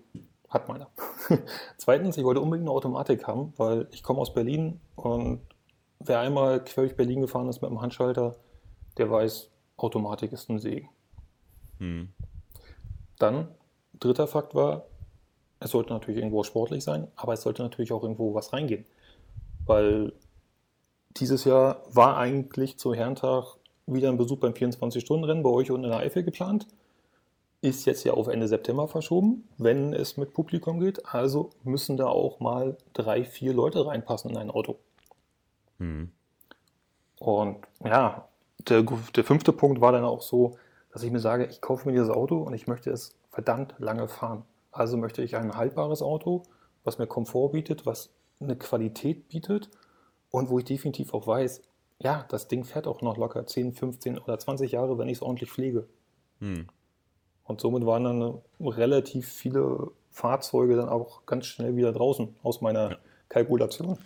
hat 0.48 0.68
meiner. 0.68 0.88
Zweitens, 1.76 2.16
ich 2.16 2.24
wollte 2.24 2.40
unbedingt 2.40 2.68
eine 2.68 2.76
Automatik 2.76 3.26
haben, 3.26 3.52
weil 3.56 3.88
ich 3.90 4.02
komme 4.02 4.20
aus 4.20 4.32
Berlin 4.32 4.80
und 4.96 5.40
wer 6.00 6.20
einmal 6.20 6.62
quer 6.64 6.84
durch 6.84 6.96
Berlin 6.96 7.20
gefahren 7.20 7.48
ist 7.48 7.62
mit 7.62 7.70
einem 7.70 7.80
Handschalter, 7.80 8.36
der 8.96 9.10
weiß, 9.10 9.50
Automatik 9.76 10.32
ist 10.32 10.50
ein 10.50 10.58
Segen. 10.58 10.88
Hm. 11.78 12.08
Dann, 13.18 13.48
dritter 13.98 14.26
Fakt 14.26 14.54
war, 14.54 14.86
es 15.60 15.70
sollte 15.70 15.92
natürlich 15.92 16.18
irgendwo 16.18 16.44
sportlich 16.44 16.84
sein, 16.84 17.08
aber 17.16 17.32
es 17.32 17.42
sollte 17.42 17.62
natürlich 17.62 17.92
auch 17.92 18.02
irgendwo 18.02 18.34
was 18.34 18.52
reingehen. 18.52 18.84
Weil 19.66 20.12
dieses 21.16 21.44
Jahr 21.44 21.82
war 21.90 22.16
eigentlich 22.16 22.78
zu 22.78 22.94
Herrentag 22.94 23.56
wieder 23.86 24.08
ein 24.08 24.18
Besuch 24.18 24.38
beim 24.38 24.52
24-Stunden-Rennen 24.52 25.42
bei 25.42 25.50
euch 25.50 25.70
unten 25.70 25.84
in 25.84 25.90
der 25.90 26.00
Eifel 26.00 26.22
geplant. 26.22 26.66
Ist 27.60 27.86
jetzt 27.86 28.04
ja 28.04 28.12
auf 28.12 28.28
Ende 28.28 28.46
September 28.46 28.86
verschoben, 28.86 29.48
wenn 29.56 29.92
es 29.92 30.16
mit 30.16 30.32
Publikum 30.32 30.78
geht. 30.78 31.12
Also 31.12 31.50
müssen 31.64 31.96
da 31.96 32.06
auch 32.06 32.38
mal 32.38 32.76
drei, 32.92 33.24
vier 33.24 33.52
Leute 33.52 33.84
reinpassen 33.84 34.30
in 34.30 34.36
ein 34.36 34.50
Auto. 34.50 34.78
Mhm. 35.78 36.12
Und 37.18 37.58
ja, 37.84 38.28
der, 38.68 38.82
der 38.82 39.24
fünfte 39.24 39.52
Punkt 39.52 39.80
war 39.80 39.92
dann 39.92 40.04
auch 40.04 40.22
so, 40.22 40.56
dass 40.92 41.02
ich 41.02 41.10
mir 41.10 41.20
sage, 41.20 41.46
ich 41.46 41.60
kaufe 41.60 41.88
mir 41.88 41.92
dieses 41.92 42.10
Auto 42.10 42.38
und 42.42 42.54
ich 42.54 42.66
möchte 42.66 42.90
es 42.90 43.16
verdammt 43.30 43.74
lange 43.78 44.08
fahren. 44.08 44.44
Also 44.72 44.96
möchte 44.96 45.22
ich 45.22 45.36
ein 45.36 45.56
haltbares 45.56 46.02
Auto, 46.02 46.42
was 46.84 46.98
mir 46.98 47.06
Komfort 47.06 47.50
bietet, 47.50 47.86
was 47.86 48.10
eine 48.40 48.56
Qualität 48.56 49.28
bietet 49.28 49.70
und 50.30 50.50
wo 50.50 50.58
ich 50.58 50.64
definitiv 50.64 51.14
auch 51.14 51.26
weiß, 51.26 51.62
ja, 52.00 52.24
das 52.28 52.46
Ding 52.48 52.64
fährt 52.64 52.86
auch 52.86 53.02
noch 53.02 53.16
locker 53.16 53.44
10, 53.44 53.72
15 53.72 54.18
oder 54.18 54.38
20 54.38 54.72
Jahre, 54.72 54.98
wenn 54.98 55.08
ich 55.08 55.18
es 55.18 55.22
ordentlich 55.22 55.50
pflege. 55.50 55.88
Hm. 56.40 56.68
Und 57.44 57.60
somit 57.60 57.86
waren 57.86 58.04
dann 58.04 58.38
relativ 58.60 59.28
viele 59.28 59.90
Fahrzeuge 60.10 60.76
dann 60.76 60.88
auch 60.88 61.26
ganz 61.26 61.46
schnell 61.46 61.76
wieder 61.76 61.92
draußen 61.92 62.36
aus 62.42 62.60
meiner 62.60 62.90
ja. 62.90 62.96
Kalkulation. 63.28 63.98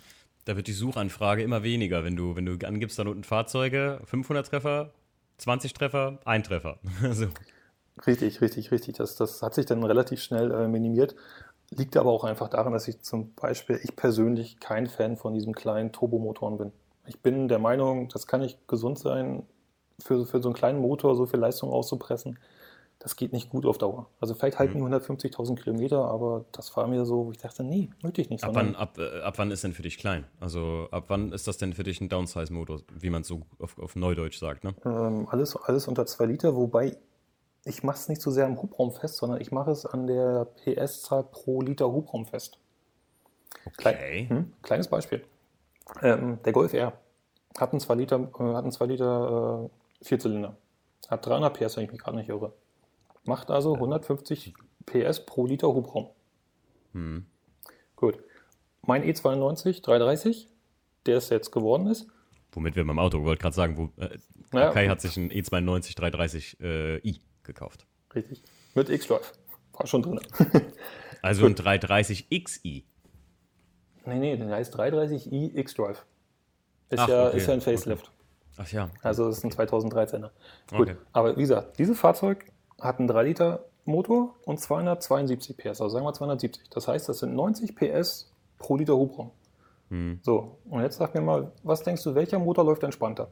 Da 0.45 0.55
wird 0.55 0.67
die 0.67 0.73
Suchanfrage 0.73 1.43
immer 1.43 1.63
weniger, 1.63 2.03
wenn 2.03 2.15
du, 2.15 2.35
wenn 2.35 2.45
du 2.45 2.53
angibst, 2.65 2.99
da 2.99 3.03
unten 3.03 3.23
Fahrzeuge, 3.23 4.01
500 4.05 4.47
Treffer, 4.47 4.91
20 5.37 5.73
Treffer, 5.73 6.19
ein 6.25 6.43
Treffer. 6.43 6.79
so. 7.11 7.27
Richtig, 8.05 8.41
richtig, 8.41 8.71
richtig. 8.71 8.97
Das, 8.97 9.15
das 9.15 9.41
hat 9.41 9.53
sich 9.53 9.65
dann 9.65 9.83
relativ 9.83 10.21
schnell 10.21 10.51
äh, 10.51 10.67
minimiert. 10.67 11.15
Liegt 11.69 11.95
aber 11.97 12.11
auch 12.11 12.23
einfach 12.23 12.49
daran, 12.49 12.73
dass 12.73 12.87
ich 12.87 13.01
zum 13.01 13.33
Beispiel, 13.35 13.79
ich 13.83 13.95
persönlich 13.95 14.59
kein 14.59 14.87
Fan 14.87 15.17
von 15.17 15.33
diesen 15.33 15.53
kleinen 15.53 15.91
Turbomotoren 15.91 16.57
bin. 16.57 16.71
Ich 17.07 17.21
bin 17.21 17.47
der 17.47 17.59
Meinung, 17.59 18.09
das 18.09 18.27
kann 18.27 18.41
nicht 18.41 18.67
gesund 18.67 18.99
sein, 18.99 19.43
für, 19.99 20.25
für 20.25 20.41
so 20.41 20.49
einen 20.49 20.55
kleinen 20.55 20.79
Motor 20.79 21.15
so 21.15 21.25
viel 21.25 21.39
Leistung 21.39 21.69
auszupressen 21.69 22.37
das 23.03 23.17
geht 23.17 23.33
nicht 23.33 23.49
gut 23.49 23.65
auf 23.65 23.77
Dauer. 23.77 24.07
Also 24.21 24.33
vielleicht 24.33 24.59
halten 24.59 24.79
mhm. 24.79 24.89
die 24.89 24.95
150.000 24.95 25.61
Kilometer, 25.61 26.05
aber 26.05 26.45
das 26.53 26.75
war 26.77 26.87
mir 26.87 27.05
so, 27.05 27.25
wo 27.25 27.31
ich 27.31 27.37
dachte, 27.37 27.61
nee, 27.61 27.89
möchte 28.01 28.21
ich 28.21 28.29
nicht. 28.29 28.45
Ab 28.45 28.55
wann, 28.55 28.75
ab, 28.75 28.97
äh, 28.97 29.19
ab 29.19 29.33
wann 29.37 29.51
ist 29.51 29.65
denn 29.65 29.73
für 29.73 29.81
dich 29.81 29.97
klein? 29.97 30.23
Also 30.39 30.87
ab 30.89 31.05
wann 31.09 31.33
ist 31.33 31.45
das 31.45 31.57
denn 31.57 31.73
für 31.73 31.83
dich 31.83 31.99
ein 31.99 32.07
Downsize-Motor, 32.07 32.79
wie 32.97 33.09
man 33.09 33.23
es 33.23 33.27
so 33.27 33.41
auf, 33.59 33.77
auf 33.77 33.97
Neudeutsch 33.97 34.39
sagt? 34.39 34.63
Ne? 34.63 34.73
Ähm, 34.85 35.27
alles, 35.29 35.57
alles 35.57 35.89
unter 35.89 36.05
2 36.05 36.25
Liter, 36.25 36.55
wobei 36.55 36.95
ich 37.65 37.83
mache 37.83 37.97
es 37.97 38.07
nicht 38.07 38.21
so 38.21 38.31
sehr 38.31 38.45
am 38.45 38.61
Hubraum 38.61 38.93
fest, 38.93 39.17
sondern 39.17 39.41
ich 39.41 39.51
mache 39.51 39.71
es 39.71 39.85
an 39.85 40.07
der 40.07 40.47
PS-Zahl 40.63 41.25
pro 41.25 41.61
Liter 41.61 41.91
Hubraum 41.91 42.25
fest. 42.25 42.57
Okay. 43.65 43.73
Klein, 43.77 44.29
hm, 44.29 44.53
kleines 44.61 44.87
Beispiel. 44.87 45.25
Ähm, 46.01 46.39
der 46.45 46.53
Golf 46.53 46.73
R 46.73 46.93
hat 47.57 47.71
einen 47.71 47.81
2 47.81 47.95
Liter, 47.95 48.15
äh, 48.15 48.43
hat 48.53 48.63
einen 48.63 48.71
2 48.71 48.85
Liter 48.85 49.69
äh, 50.01 50.05
Vierzylinder. 50.05 50.55
Hat 51.09 51.25
300 51.25 51.53
PS, 51.53 51.75
wenn 51.75 51.83
ich 51.83 51.91
mich 51.91 52.01
gerade 52.01 52.15
nicht 52.15 52.29
irre. 52.29 52.53
Macht 53.25 53.51
also 53.51 53.73
150 53.75 54.53
PS 54.85 55.25
pro 55.25 55.45
Liter 55.45 55.67
Hubraum. 55.67 56.09
Hm. 56.93 57.25
Gut. 57.95 58.19
Mein 58.85 59.03
E92 59.03 59.81
330, 59.81 60.49
der 61.05 61.17
es 61.17 61.29
jetzt 61.29 61.51
geworden 61.51 61.87
ist. 61.87 62.07
Womit 62.51 62.75
wir 62.75 62.85
beim 62.85 62.99
Auto, 62.99 63.23
wollte 63.23 63.41
gerade 63.41 63.55
sagen, 63.55 63.77
wo, 63.77 64.01
äh, 64.01 64.17
naja, 64.51 64.71
Kai 64.71 64.87
hat 64.87 65.01
sich 65.01 65.17
einen 65.17 65.31
E92 65.31 65.95
330 65.95 66.59
äh, 66.59 66.97
i 66.97 67.21
gekauft. 67.43 67.85
Richtig. 68.13 68.43
Mit 68.75 68.89
X-Drive. 68.89 69.33
War 69.73 69.87
schon 69.87 70.03
drin. 70.03 70.19
also 71.21 71.45
ein 71.45 71.55
330xi. 71.55 72.83
Nee, 74.05 74.19
nee, 74.19 74.37
der 74.37 74.49
heißt 74.49 74.77
330i 74.77 75.57
X-Drive. 75.57 76.05
Ist, 76.89 77.07
ja, 77.07 77.27
okay. 77.27 77.37
ist 77.37 77.47
ja 77.47 77.53
ein 77.53 77.61
Facelift. 77.61 78.03
Okay. 78.03 78.13
Ach 78.57 78.71
ja. 78.71 78.89
Also 79.01 79.29
ist 79.29 79.43
ein 79.43 79.51
2013er. 79.51 80.29
Gut, 80.69 80.89
okay. 80.89 80.95
aber 81.11 81.35
wie 81.35 81.41
gesagt, 81.41 81.79
dieses 81.79 81.97
Fahrzeug 81.97 82.45
hat 82.83 82.99
einen 82.99 83.07
3 83.07 83.23
Liter 83.23 83.65
Motor 83.85 84.35
und 84.45 84.59
272 84.59 85.57
PS, 85.57 85.81
also 85.81 85.89
sagen 85.89 86.05
wir 86.05 86.13
270. 86.13 86.69
Das 86.69 86.87
heißt, 86.87 87.09
das 87.09 87.19
sind 87.19 87.35
90 87.35 87.75
PS 87.75 88.31
pro 88.57 88.77
Liter 88.77 88.95
Hubraum. 88.95 89.31
Hm. 89.89 90.19
So, 90.21 90.57
und 90.69 90.81
jetzt 90.81 90.97
sag 90.97 91.13
mir 91.13 91.21
mal, 91.21 91.51
was 91.63 91.83
denkst 91.83 92.03
du, 92.03 92.15
welcher 92.15 92.39
Motor 92.39 92.65
läuft 92.65 92.83
entspannter? 92.83 93.29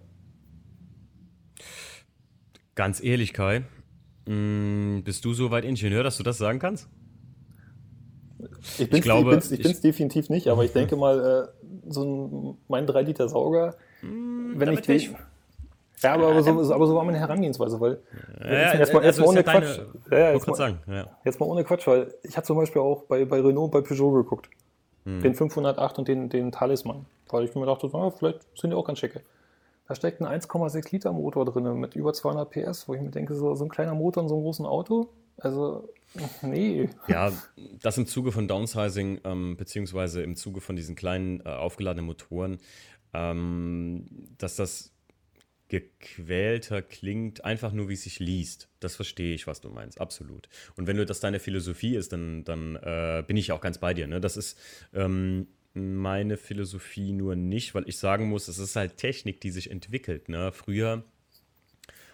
Ganz 2.76 3.04
ehrlich, 3.04 3.34
Kai, 3.34 3.64
hm, 4.26 5.02
bist 5.04 5.26
du 5.26 5.34
so 5.34 5.52
weit 5.52 5.66
Ingenieur, 5.66 6.04
dass 6.04 6.18
du 6.18 6.24
das 6.24 6.38
sagen 6.38 6.60
kannst? 6.60 6.88
Ich 8.78 8.90
bin 8.90 9.04
es 9.34 9.52
ich 9.52 9.82
definitiv 9.82 10.30
nicht, 10.30 10.48
aber 10.48 10.66
ich 10.66 10.74
denke 10.74 10.96
mal, 10.98 11.48
äh, 11.56 11.92
so 11.92 12.04
ein, 12.04 12.58
mein 12.68 12.88
3 12.88 13.02
Liter 13.04 13.30
Sauger, 13.30 13.76
hm, 14.02 14.54
wenn 14.56 14.74
ich 14.74 14.82
den, 14.82 15.16
ja, 16.02 16.14
aber, 16.14 16.28
aber, 16.30 16.42
so, 16.42 16.74
aber 16.74 16.88
so 16.88 16.96
war 16.96 17.04
meine 17.04 17.20
Herangehensweise, 17.20 17.80
weil 17.80 18.02
ja, 18.44 18.74
jetzt, 18.76 18.94
mal, 18.94 19.04
jetzt 19.04 19.20
mal 19.20 19.28
ohne 19.28 19.44
Quatsch. 19.44 19.80
Ja, 20.10 20.18
ja, 20.18 20.32
jetzt, 20.34 20.48
mal, 20.48 20.56
sagen, 20.56 20.80
ja. 20.88 21.08
jetzt 21.24 21.40
mal 21.40 21.46
ohne 21.46 21.64
Quatsch, 21.64 21.88
weil 21.88 22.14
ich 22.24 22.36
hatte 22.38 22.48
zum 22.48 22.58
Beispiel 22.58 22.82
auch 22.82 23.04
bei, 23.04 23.26
bei 23.26 23.38
Renault 23.38 23.66
und 23.66 23.72
bei 23.72 23.82
Peugeot 23.82 24.12
geguckt. 24.12 24.50
Hm. 25.06 25.22
Den 25.22 25.34
508 25.34 26.00
und 26.00 26.08
den, 26.08 26.30
den 26.30 26.52
Talisman. 26.52 27.06
Weil 27.30 27.46
ich 27.46 27.56
mir 27.56 27.66
dachte, 27.66 27.90
ah, 27.94 28.12
vielleicht 28.12 28.40
sind 28.58 28.72
die 28.72 28.76
auch 28.76 28.86
ganz 28.86 29.00
schicke. 29.00 29.22
Da 29.88 29.96
steckt 29.96 30.22
ein 30.22 30.42
1,6 30.42 30.92
Liter 30.92 31.12
Motor 31.12 31.46
drin 31.46 31.80
mit 31.80 31.96
über 31.96 32.14
200 32.14 32.50
PS, 32.50 32.88
wo 32.88 32.94
ich 32.94 33.02
mir 33.02 33.10
denke, 33.10 33.36
so, 33.36 33.56
so 33.56 33.66
ein 33.66 33.70
kleiner 33.70 33.94
Motor 33.94 34.24
in 34.24 34.30
so 34.30 34.36
einem 34.36 34.44
großen 34.44 34.66
Auto, 34.66 35.10
also 35.38 35.90
nee. 36.42 36.90
Ja, 37.08 37.32
das 37.82 37.98
im 37.98 38.06
Zuge 38.06 38.32
von 38.32 38.48
Downsizing, 38.48 39.22
ähm, 39.24 39.58
beziehungsweise 39.58 40.22
im 40.24 40.36
Zuge 40.36 40.62
von 40.62 40.76
diesen 40.76 40.96
kleinen 40.96 41.42
äh, 41.42 41.50
aufgeladenen 41.50 42.06
Motoren, 42.06 42.60
ähm, 43.14 44.06
dass 44.38 44.56
das 44.56 44.92
gequälter 45.72 46.82
klingt, 46.82 47.46
einfach 47.46 47.72
nur 47.72 47.88
wie 47.88 47.94
es 47.94 48.04
sich 48.04 48.20
liest. 48.20 48.68
Das 48.82 48.98
verstehe 48.98 49.34
ich, 49.34 49.48
was 49.48 49.62
du 49.62 49.70
meinst, 49.70 50.02
absolut. 50.02 50.50
Und 50.76 50.86
wenn 50.86 50.98
du 50.98 51.06
das 51.06 51.22
deine 51.22 51.40
Philosophie 51.40 51.96
ist, 51.96 52.12
dann, 52.12 52.44
dann 52.44 52.76
äh, 52.76 53.24
bin 53.26 53.38
ich 53.38 53.54
auch 53.54 53.62
ganz 53.62 53.78
bei 53.78 53.94
dir. 53.94 54.06
Ne? 54.06 54.20
Das 54.20 54.36
ist 54.36 54.60
ähm, 54.94 55.48
meine 55.74 56.36
Philosophie 56.36 57.14
nur 57.14 57.38
nicht, 57.38 57.74
weil 57.74 57.88
ich 57.88 57.98
sagen 57.98 58.28
muss, 58.28 58.50
es 58.50 58.58
ist 58.58 58.76
halt 58.76 58.98
Technik, 58.98 59.40
die 59.40 59.50
sich 59.50 59.72
entwickelt. 59.72 60.28
Ne? 60.28 60.52
Früher 60.52 61.06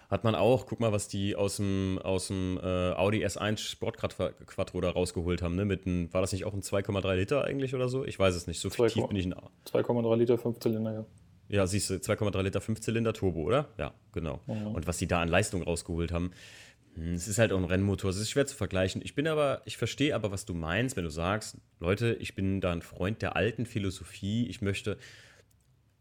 hat 0.08 0.22
man 0.22 0.36
auch, 0.36 0.66
guck 0.66 0.78
mal, 0.78 0.92
was 0.92 1.08
die 1.08 1.34
aus 1.34 1.56
dem, 1.56 1.98
aus 1.98 2.28
dem 2.28 2.60
äh, 2.62 2.92
Audi 2.92 3.26
S1 3.26 3.58
Sportquattro 3.58 4.80
da 4.80 4.90
rausgeholt 4.90 5.42
haben, 5.42 5.56
ne? 5.56 5.64
Mit 5.64 5.84
ein, 5.84 6.10
war 6.14 6.20
das 6.22 6.32
nicht 6.32 6.46
auch 6.46 6.54
ein 6.54 6.62
2,3 6.62 7.14
Liter 7.14 7.44
eigentlich 7.44 7.74
oder 7.74 7.88
so? 7.88 8.06
Ich 8.06 8.18
weiß 8.18 8.34
es 8.34 8.46
nicht. 8.46 8.60
So 8.60 8.70
2, 8.70 8.88
tief 8.88 9.06
bin 9.08 9.16
ich 9.16 9.26
in 9.26 9.34
2,3 9.34 10.16
Liter, 10.16 10.38
5 10.38 10.60
Zylinder, 10.60 10.92
ja. 10.94 11.06
Ja, 11.48 11.66
siehst 11.66 11.90
du, 11.90 11.94
2,3 11.94 12.42
Liter 12.42 12.60
Fünfzylinder 12.60 13.12
Turbo, 13.12 13.42
oder? 13.42 13.68
Ja, 13.78 13.94
genau. 14.12 14.40
Mhm. 14.46 14.68
Und 14.68 14.86
was 14.86 14.98
die 14.98 15.06
da 15.06 15.22
an 15.22 15.28
Leistung 15.28 15.62
rausgeholt 15.62 16.12
haben, 16.12 16.32
hm, 16.94 17.14
es 17.14 17.26
ist 17.28 17.38
halt 17.38 17.52
auch 17.52 17.58
ein 17.58 17.64
Rennmotor, 17.64 18.10
es 18.10 18.18
ist 18.18 18.30
schwer 18.30 18.46
zu 18.46 18.56
vergleichen. 18.56 19.00
Ich 19.02 19.14
bin 19.14 19.26
aber, 19.26 19.62
ich 19.64 19.76
verstehe 19.76 20.14
aber, 20.14 20.30
was 20.30 20.44
du 20.44 20.54
meinst, 20.54 20.96
wenn 20.96 21.04
du 21.04 21.10
sagst, 21.10 21.56
Leute, 21.80 22.14
ich 22.20 22.34
bin 22.34 22.60
da 22.60 22.72
ein 22.72 22.82
Freund 22.82 23.22
der 23.22 23.36
alten 23.36 23.66
Philosophie, 23.66 24.46
ich 24.46 24.60
möchte 24.60 24.98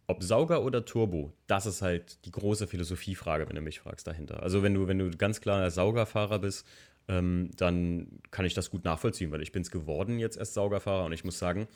ob 0.07 0.23
Sauger 0.23 0.63
oder 0.63 0.85
Turbo, 0.85 1.33
das 1.47 1.65
ist 1.65 1.81
halt 1.81 2.25
die 2.25 2.31
große 2.31 2.65
Philosophiefrage, 2.65 3.47
wenn 3.47 3.57
du 3.57 3.61
mich 3.61 3.81
fragst 3.81 4.07
dahinter. 4.07 4.41
Also 4.41 4.63
wenn 4.63 4.73
du, 4.73 4.87
wenn 4.87 4.99
du 4.99 5.11
ganz 5.11 5.41
klar 5.41 5.69
Saugerfahrer 5.69 6.39
bist, 6.39 6.65
ähm, 7.09 7.51
dann 7.57 8.19
kann 8.31 8.45
ich 8.45 8.53
das 8.53 8.69
gut 8.69 8.85
nachvollziehen, 8.85 9.31
weil 9.31 9.41
ich 9.41 9.51
bin 9.51 9.61
es 9.61 9.71
geworden 9.71 10.17
jetzt 10.17 10.37
erst 10.37 10.53
Saugerfahrer 10.53 11.05
und 11.05 11.11
ich 11.11 11.25
muss 11.25 11.37
sagen, 11.37 11.67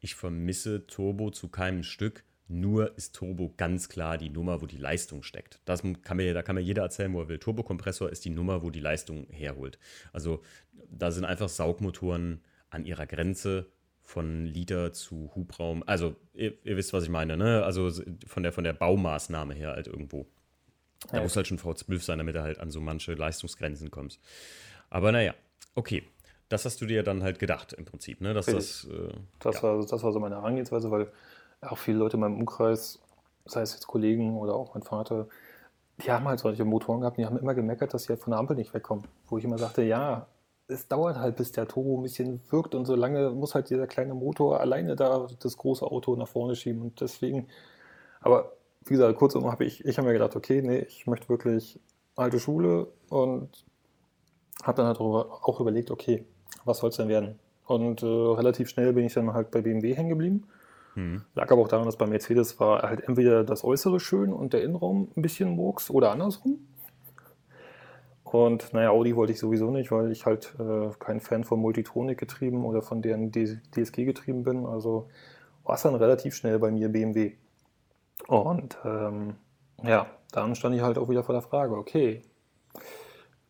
ich 0.00 0.14
vermisse 0.14 0.86
Turbo 0.86 1.30
zu 1.30 1.48
keinem 1.48 1.82
Stück. 1.82 2.24
Nur 2.48 2.96
ist 2.96 3.14
Turbo 3.14 3.52
ganz 3.56 3.88
klar 3.88 4.18
die 4.18 4.30
Nummer, 4.30 4.62
wo 4.62 4.66
die 4.66 4.76
Leistung 4.76 5.22
steckt. 5.24 5.60
Das 5.64 5.82
kann 6.02 6.16
mir, 6.16 6.32
da 6.32 6.42
kann 6.42 6.54
mir 6.54 6.62
jeder 6.62 6.82
erzählen, 6.82 7.12
wo 7.12 7.20
er 7.20 7.28
will. 7.28 7.38
Turbokompressor 7.38 8.10
ist 8.10 8.24
die 8.24 8.30
Nummer, 8.30 8.62
wo 8.62 8.70
die 8.70 8.80
Leistung 8.80 9.26
herholt. 9.30 9.78
Also 10.12 10.42
da 10.88 11.10
sind 11.10 11.24
einfach 11.24 11.48
Saugmotoren 11.48 12.40
an 12.70 12.84
ihrer 12.84 13.06
Grenze 13.06 13.66
von 14.00 14.46
Liter 14.46 14.92
zu 14.92 15.32
Hubraum. 15.34 15.82
Also 15.86 16.14
ihr, 16.34 16.54
ihr, 16.64 16.76
wisst, 16.76 16.92
was 16.92 17.02
ich 17.02 17.10
meine, 17.10 17.36
ne? 17.36 17.64
Also 17.64 17.90
von 18.26 18.44
der, 18.44 18.52
von 18.52 18.62
der 18.62 18.72
Baumaßnahme 18.72 19.52
her 19.54 19.70
halt 19.72 19.88
irgendwo. 19.88 20.26
Da 21.10 21.16
ja. 21.16 21.22
muss 21.24 21.34
halt 21.34 21.48
schon 21.48 21.58
V12 21.58 22.00
sein, 22.00 22.18
damit 22.18 22.36
er 22.36 22.44
halt 22.44 22.60
an 22.60 22.70
so 22.70 22.80
manche 22.80 23.14
Leistungsgrenzen 23.14 23.90
kommt. 23.90 24.20
Aber 24.88 25.10
naja, 25.10 25.34
okay. 25.74 26.04
Das 26.48 26.64
hast 26.64 26.80
du 26.80 26.86
dir 26.86 27.02
dann 27.02 27.24
halt 27.24 27.40
gedacht 27.40 27.72
im 27.72 27.84
Prinzip, 27.84 28.20
ne? 28.20 28.32
Dass 28.32 28.46
das, 28.46 28.84
äh, 28.84 29.12
das, 29.40 29.56
ja. 29.56 29.62
war, 29.64 29.84
das 29.84 30.02
war 30.04 30.12
so 30.12 30.20
meine 30.20 30.36
Herangehensweise, 30.36 30.92
weil 30.92 31.10
auch 31.70 31.78
viele 31.78 31.98
Leute 31.98 32.16
in 32.16 32.20
meinem 32.20 32.38
Umkreis, 32.38 33.00
sei 33.44 33.62
es 33.62 33.74
jetzt 33.74 33.86
Kollegen 33.86 34.36
oder 34.36 34.54
auch 34.54 34.74
mein 34.74 34.82
Vater, 34.82 35.28
die 35.98 36.10
haben 36.10 36.26
halt 36.28 36.40
solche 36.40 36.64
Motoren 36.64 37.00
gehabt, 37.00 37.18
die 37.18 37.26
haben 37.26 37.38
immer 37.38 37.54
gemeckert, 37.54 37.94
dass 37.94 38.04
sie 38.04 38.10
halt 38.10 38.20
von 38.20 38.32
der 38.32 38.40
Ampel 38.40 38.56
nicht 38.56 38.74
wegkommen. 38.74 39.06
Wo 39.28 39.38
ich 39.38 39.44
immer 39.44 39.58
sagte, 39.58 39.82
ja, 39.82 40.26
es 40.68 40.88
dauert 40.88 41.16
halt, 41.16 41.36
bis 41.36 41.52
der 41.52 41.68
Turbo 41.68 41.98
ein 41.98 42.02
bisschen 42.02 42.40
wirkt 42.50 42.74
und 42.74 42.84
so 42.86 42.96
lange 42.96 43.30
muss 43.30 43.54
halt 43.54 43.70
dieser 43.70 43.86
kleine 43.86 44.14
Motor 44.14 44.60
alleine 44.60 44.96
da 44.96 45.26
das 45.38 45.56
große 45.56 45.84
Auto 45.84 46.16
nach 46.16 46.28
vorne 46.28 46.56
schieben 46.56 46.82
und 46.82 47.00
deswegen, 47.00 47.46
aber 48.20 48.52
wie 48.84 48.94
gesagt, 48.94 49.18
kurzum 49.18 49.50
habe 49.50 49.64
ich, 49.64 49.84
ich 49.84 49.98
habe 49.98 50.08
mir 50.08 50.12
gedacht, 50.12 50.36
okay, 50.36 50.62
nee, 50.62 50.78
ich 50.78 51.06
möchte 51.06 51.28
wirklich 51.28 51.80
alte 52.14 52.40
Schule 52.40 52.88
und 53.10 53.64
habe 54.62 54.76
dann 54.76 54.86
halt 54.86 55.00
auch 55.00 55.60
überlegt, 55.60 55.90
okay, 55.90 56.24
was 56.64 56.78
soll 56.78 56.90
es 56.90 56.96
denn 56.96 57.08
werden? 57.08 57.38
Und 57.66 58.02
äh, 58.02 58.06
relativ 58.06 58.68
schnell 58.68 58.92
bin 58.92 59.04
ich 59.04 59.14
dann 59.14 59.32
halt 59.32 59.50
bei 59.50 59.60
BMW 59.60 59.94
hängen 59.94 60.08
geblieben. 60.08 60.44
Mhm. 60.96 61.22
Lag 61.34 61.52
aber 61.52 61.62
auch 61.62 61.68
daran, 61.68 61.84
dass 61.84 61.96
bei 61.96 62.06
Mercedes 62.06 62.58
war 62.58 62.82
halt 62.82 63.06
entweder 63.06 63.44
das 63.44 63.62
Äußere 63.62 64.00
schön 64.00 64.32
und 64.32 64.54
der 64.54 64.62
Innenraum 64.62 65.08
ein 65.16 65.22
bisschen 65.22 65.50
Murks 65.50 65.90
oder 65.90 66.10
andersrum. 66.10 66.58
Und 68.24 68.72
naja, 68.72 68.90
Audi 68.90 69.14
wollte 69.14 69.32
ich 69.32 69.38
sowieso 69.38 69.70
nicht, 69.70 69.92
weil 69.92 70.10
ich 70.10 70.26
halt 70.26 70.54
äh, 70.58 70.90
kein 70.98 71.20
Fan 71.20 71.44
von 71.44 71.60
Multitronik 71.60 72.18
getrieben 72.18 72.64
oder 72.64 72.82
von 72.82 73.02
deren 73.02 73.30
DSG 73.30 74.04
getrieben 74.04 74.42
bin. 74.42 74.66
Also 74.66 75.08
war 75.64 75.76
es 75.76 75.82
dann 75.82 75.94
relativ 75.94 76.34
schnell 76.34 76.58
bei 76.58 76.70
mir 76.70 76.88
BMW. 76.88 77.34
Und 78.26 78.78
ähm, 78.84 79.36
ja, 79.84 80.06
dann 80.32 80.54
stand 80.54 80.74
ich 80.74 80.82
halt 80.82 80.98
auch 80.98 81.08
wieder 81.08 81.22
vor 81.22 81.34
der 81.34 81.42
Frage, 81.42 81.76
okay, 81.76 82.22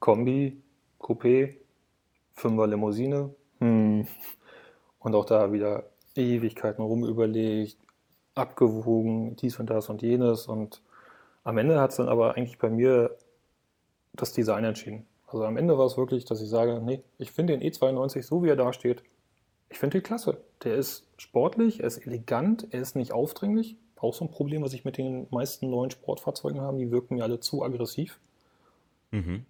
Kombi, 0.00 0.60
Coupé, 1.00 1.56
Fünfer 2.34 2.66
Limousine, 2.66 3.34
hm. 3.60 4.06
und 4.98 5.14
auch 5.14 5.24
da 5.24 5.52
wieder 5.52 5.84
Ewigkeiten 6.22 6.82
rumüberlegt, 6.82 7.78
abgewogen, 8.34 9.36
dies 9.36 9.58
und 9.58 9.70
das 9.70 9.88
und 9.88 10.02
jenes. 10.02 10.46
Und 10.46 10.82
am 11.44 11.58
Ende 11.58 11.80
hat 11.80 11.90
es 11.90 11.96
dann 11.96 12.08
aber 12.08 12.36
eigentlich 12.36 12.58
bei 12.58 12.70
mir 12.70 13.16
das 14.12 14.32
Design 14.32 14.64
entschieden. 14.64 15.06
Also 15.26 15.44
am 15.44 15.56
Ende 15.56 15.76
war 15.76 15.86
es 15.86 15.96
wirklich, 15.96 16.24
dass 16.24 16.40
ich 16.40 16.48
sage, 16.48 16.80
nee, 16.84 17.02
ich 17.18 17.32
finde 17.32 17.58
den 17.58 17.68
E92 17.68 18.22
so 18.22 18.42
wie 18.42 18.48
er 18.48 18.56
da 18.56 18.72
steht, 18.72 19.02
ich 19.68 19.78
finde 19.78 19.98
ihn 19.98 20.02
klasse. 20.02 20.38
Der 20.62 20.76
ist 20.76 21.06
sportlich, 21.16 21.80
er 21.80 21.88
ist 21.88 21.98
elegant, 21.98 22.68
er 22.70 22.80
ist 22.80 22.96
nicht 22.96 23.12
aufdringlich. 23.12 23.76
Auch 23.96 24.14
so 24.14 24.24
ein 24.24 24.30
Problem, 24.30 24.62
was 24.62 24.72
ich 24.72 24.84
mit 24.84 24.98
den 24.98 25.26
meisten 25.30 25.70
neuen 25.70 25.90
Sportfahrzeugen 25.90 26.60
habe, 26.60 26.78
die 26.78 26.90
wirken 26.90 27.16
mir 27.16 27.24
alle 27.24 27.40
zu 27.40 27.64
aggressiv. 27.64 28.20
Mhm. 29.10 29.44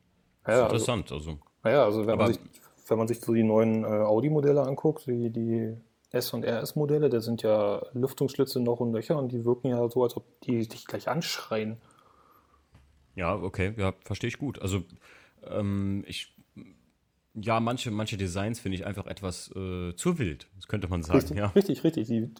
Ja, 0.46 0.64
interessant, 0.64 1.10
also. 1.12 1.30
also. 1.30 1.42
Naja, 1.64 1.84
also 1.84 2.06
wenn 2.06 2.16
man, 2.16 2.32
sich, 2.32 2.40
wenn 2.86 2.98
man 2.98 3.08
sich 3.08 3.20
so 3.20 3.34
die 3.34 3.42
neuen 3.42 3.84
äh, 3.84 3.86
Audi-Modelle 3.86 4.62
anguckt, 4.62 5.06
die, 5.06 5.30
die 5.30 5.76
S- 6.10 6.32
und 6.32 6.44
RS-Modelle, 6.44 7.10
da 7.10 7.20
sind 7.20 7.42
ja 7.42 7.84
Lüftungsschlitze 7.92 8.60
noch 8.60 8.80
und 8.80 8.92
Löcher 8.92 9.18
und 9.18 9.32
die 9.32 9.44
wirken 9.44 9.68
ja 9.68 9.88
so, 9.88 10.02
als 10.02 10.16
ob 10.16 10.40
die 10.42 10.66
dich 10.66 10.86
gleich 10.86 11.08
anschreien. 11.08 11.78
Ja, 13.14 13.34
okay, 13.34 13.74
ja, 13.76 13.94
verstehe 14.04 14.28
ich 14.28 14.38
gut. 14.38 14.60
Also, 14.60 14.82
ähm, 15.48 16.04
ich, 16.06 16.34
ja, 17.34 17.60
manche, 17.60 17.90
manche 17.90 18.16
Designs 18.16 18.60
finde 18.60 18.76
ich 18.76 18.86
einfach 18.86 19.06
etwas 19.06 19.50
äh, 19.56 19.94
zu 19.96 20.18
wild, 20.18 20.48
das 20.56 20.68
könnte 20.68 20.88
man 20.88 21.02
sagen. 21.02 21.18
Richtig, 21.18 21.36
ja. 21.36 21.46
richtig. 21.48 21.84
richtig. 21.84 22.06
Die, 22.08 22.30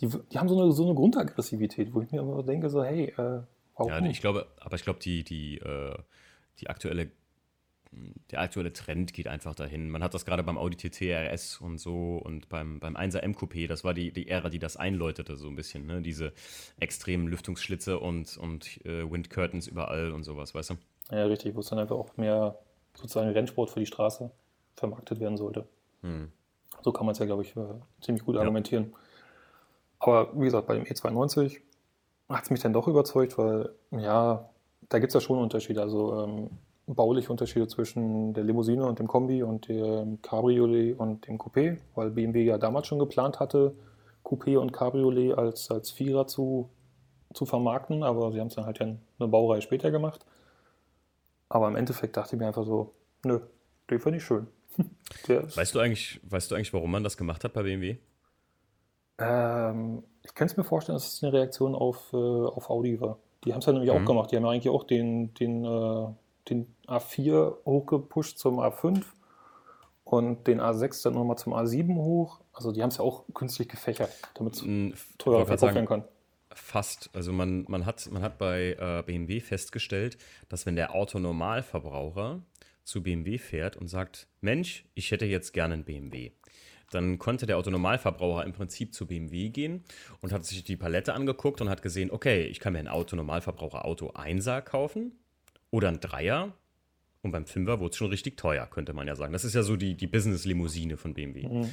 die, 0.00 0.08
die 0.32 0.38
haben 0.38 0.48
so 0.48 0.60
eine, 0.60 0.72
so 0.72 0.84
eine 0.84 0.94
Grundaggressivität, 0.94 1.94
wo 1.94 2.02
ich 2.02 2.10
mir 2.10 2.20
immer 2.20 2.42
denke, 2.42 2.68
so, 2.68 2.82
hey, 2.82 3.06
äh, 3.16 3.42
warum? 3.76 3.90
Ja, 3.90 4.04
ich 4.04 4.20
glaube, 4.20 4.46
aber 4.60 4.76
ich 4.76 4.82
glaube, 4.82 4.98
die, 5.00 5.24
die, 5.24 5.58
äh, 5.58 5.96
die 6.60 6.68
aktuelle 6.68 7.10
der 8.30 8.40
aktuelle 8.40 8.72
Trend 8.72 9.12
geht 9.12 9.28
einfach 9.28 9.54
dahin. 9.54 9.90
Man 9.90 10.02
hat 10.02 10.14
das 10.14 10.24
gerade 10.24 10.42
beim 10.42 10.58
Audi 10.58 10.76
TT 10.76 11.02
RS 11.02 11.60
und 11.60 11.78
so 11.78 12.16
und 12.16 12.48
beim, 12.48 12.80
beim 12.80 12.96
1er 12.96 13.18
M 13.18 13.32
Coupé, 13.32 13.66
das 13.66 13.84
war 13.84 13.94
die, 13.94 14.12
die 14.12 14.28
Ära, 14.28 14.48
die 14.48 14.58
das 14.58 14.76
einläutete, 14.76 15.36
so 15.36 15.48
ein 15.48 15.56
bisschen, 15.56 15.86
ne? 15.86 16.02
Diese 16.02 16.32
extremen 16.78 17.28
Lüftungsschlitze 17.28 17.98
und, 17.98 18.36
und 18.36 18.84
äh, 18.84 19.10
Windcurtains 19.10 19.66
überall 19.66 20.12
und 20.12 20.24
sowas, 20.24 20.54
weißt 20.54 20.70
du? 20.70 20.74
Ja, 21.10 21.24
richtig, 21.26 21.54
wo 21.54 21.60
es 21.60 21.68
dann 21.68 21.78
einfach 21.78 21.96
auch 21.96 22.16
mehr 22.16 22.58
sozusagen 22.94 23.30
Rennsport 23.30 23.70
für 23.70 23.80
die 23.80 23.86
Straße 23.86 24.30
vermarktet 24.76 25.20
werden 25.20 25.36
sollte. 25.36 25.66
Hm. 26.02 26.30
So 26.82 26.92
kann 26.92 27.06
man 27.06 27.12
es 27.12 27.18
ja, 27.18 27.26
glaube 27.26 27.42
ich, 27.42 27.56
äh, 27.56 27.62
ziemlich 28.00 28.24
gut 28.24 28.34
ja. 28.34 28.40
argumentieren. 28.40 28.94
Aber 29.98 30.38
wie 30.38 30.44
gesagt, 30.44 30.66
bei 30.66 30.74
dem 30.74 30.84
E92 30.84 31.60
hat 32.28 32.44
es 32.44 32.50
mich 32.50 32.60
dann 32.60 32.72
doch 32.72 32.88
überzeugt, 32.88 33.38
weil 33.38 33.70
ja, 33.90 34.48
da 34.88 34.98
gibt 34.98 35.10
es 35.10 35.14
ja 35.14 35.20
schon 35.20 35.38
Unterschiede. 35.38 35.80
Also 35.80 36.24
ähm, 36.24 36.50
bauliche 36.86 37.30
Unterschiede 37.30 37.66
zwischen 37.66 38.34
der 38.34 38.44
Limousine 38.44 38.86
und 38.86 38.98
dem 38.98 39.06
Kombi 39.06 39.42
und 39.42 39.68
dem 39.68 40.20
Cabriolet 40.20 40.98
und 40.98 41.26
dem 41.26 41.38
Coupé, 41.38 41.78
weil 41.94 42.10
BMW 42.10 42.44
ja 42.44 42.58
damals 42.58 42.86
schon 42.86 42.98
geplant 42.98 43.40
hatte, 43.40 43.74
Coupé 44.24 44.58
und 44.58 44.72
Cabriolet 44.72 45.36
als, 45.36 45.70
als 45.70 45.90
Vierer 45.90 46.26
zu, 46.26 46.68
zu 47.32 47.46
vermarkten, 47.46 48.02
aber 48.02 48.32
sie 48.32 48.40
haben 48.40 48.48
es 48.48 48.54
dann 48.54 48.66
halt 48.66 48.78
ja 48.78 48.86
eine 48.86 49.28
Baureihe 49.28 49.62
später 49.62 49.90
gemacht. 49.90 50.24
Aber 51.48 51.68
im 51.68 51.76
Endeffekt 51.76 52.16
dachte 52.16 52.36
ich 52.36 52.40
mir 52.40 52.46
einfach 52.46 52.64
so, 52.64 52.92
nö, 53.24 53.40
den 53.90 54.00
finde 54.00 54.18
ich 54.18 54.24
schön. 54.24 54.46
weißt, 55.26 55.74
du 55.74 55.78
eigentlich, 55.78 56.20
weißt 56.24 56.50
du 56.50 56.54
eigentlich, 56.54 56.72
warum 56.74 56.90
man 56.90 57.04
das 57.04 57.16
gemacht 57.16 57.44
hat 57.44 57.52
bei 57.52 57.62
BMW? 57.62 57.96
Ähm, 59.18 60.02
ich 60.22 60.34
könnte 60.34 60.52
es 60.52 60.56
mir 60.56 60.64
vorstellen, 60.64 60.96
dass 60.96 61.14
es 61.14 61.22
eine 61.22 61.32
Reaktion 61.32 61.74
auf, 61.74 62.12
äh, 62.12 62.16
auf 62.16 62.70
Audi 62.70 63.00
war. 63.00 63.18
Die 63.44 63.52
haben 63.52 63.60
es 63.60 63.66
ja 63.66 63.72
nämlich 63.72 63.92
mhm. 63.92 64.02
auch 64.02 64.04
gemacht. 64.04 64.32
Die 64.32 64.36
haben 64.36 64.44
ja 64.44 64.50
eigentlich 64.50 64.70
auch 64.70 64.84
den, 64.84 65.32
den 65.34 65.64
äh, 65.64 66.08
den 66.48 66.74
A4 66.86 67.64
hochgepusht 67.64 68.38
zum 68.38 68.60
A5 68.60 69.02
und 70.04 70.46
den 70.46 70.60
A6 70.60 71.02
dann 71.02 71.14
nochmal 71.14 71.38
zum 71.38 71.54
A7 71.54 71.94
hoch. 71.96 72.40
Also 72.52 72.72
die 72.72 72.82
haben 72.82 72.90
es 72.90 72.98
ja 72.98 73.04
auch 73.04 73.24
künstlich 73.34 73.68
gefächert, 73.68 74.10
damit 74.34 74.54
es 74.54 74.62
hm, 74.62 74.94
teurer 75.18 75.46
verkauft 75.46 75.74
werden 75.74 75.86
kann. 75.86 76.04
Fast. 76.52 77.10
Also 77.14 77.32
man, 77.32 77.64
man, 77.68 77.84
hat, 77.84 78.08
man 78.12 78.22
hat 78.22 78.38
bei 78.38 78.76
äh, 78.78 79.02
BMW 79.04 79.40
festgestellt, 79.40 80.18
dass 80.48 80.66
wenn 80.66 80.76
der 80.76 80.94
Autonormalverbraucher 80.94 82.42
zu 82.84 83.02
BMW 83.02 83.38
fährt 83.38 83.76
und 83.76 83.88
sagt, 83.88 84.28
Mensch, 84.40 84.84
ich 84.94 85.10
hätte 85.10 85.24
jetzt 85.24 85.52
gerne 85.52 85.74
einen 85.74 85.84
BMW, 85.84 86.30
dann 86.90 87.18
konnte 87.18 87.46
der 87.46 87.58
Autonormalverbraucher 87.58 88.44
im 88.44 88.52
Prinzip 88.52 88.94
zu 88.94 89.06
BMW 89.06 89.48
gehen 89.48 89.84
und 90.20 90.32
hat 90.32 90.44
sich 90.44 90.62
die 90.62 90.76
Palette 90.76 91.14
angeguckt 91.14 91.60
und 91.60 91.68
hat 91.68 91.82
gesehen, 91.82 92.12
okay, 92.12 92.44
ich 92.44 92.60
kann 92.60 92.74
mir 92.74 92.78
ein 92.78 92.88
Autonormalverbraucher 92.88 93.84
Auto 93.84 94.10
1er 94.10 94.60
kaufen 94.60 95.12
oder 95.74 95.88
ein 95.88 95.98
Dreier. 95.98 96.54
Und 97.22 97.32
beim 97.32 97.46
Fünfer 97.46 97.80
wurde 97.80 97.90
es 97.90 97.96
schon 97.96 98.10
richtig 98.10 98.36
teuer, 98.36 98.66
könnte 98.66 98.92
man 98.92 99.08
ja 99.08 99.16
sagen. 99.16 99.32
Das 99.32 99.44
ist 99.44 99.54
ja 99.54 99.64
so 99.64 99.74
die, 99.74 99.96
die 99.96 100.06
Business-Limousine 100.06 100.96
von 100.96 101.14
BMW. 101.14 101.48
Mhm. 101.48 101.70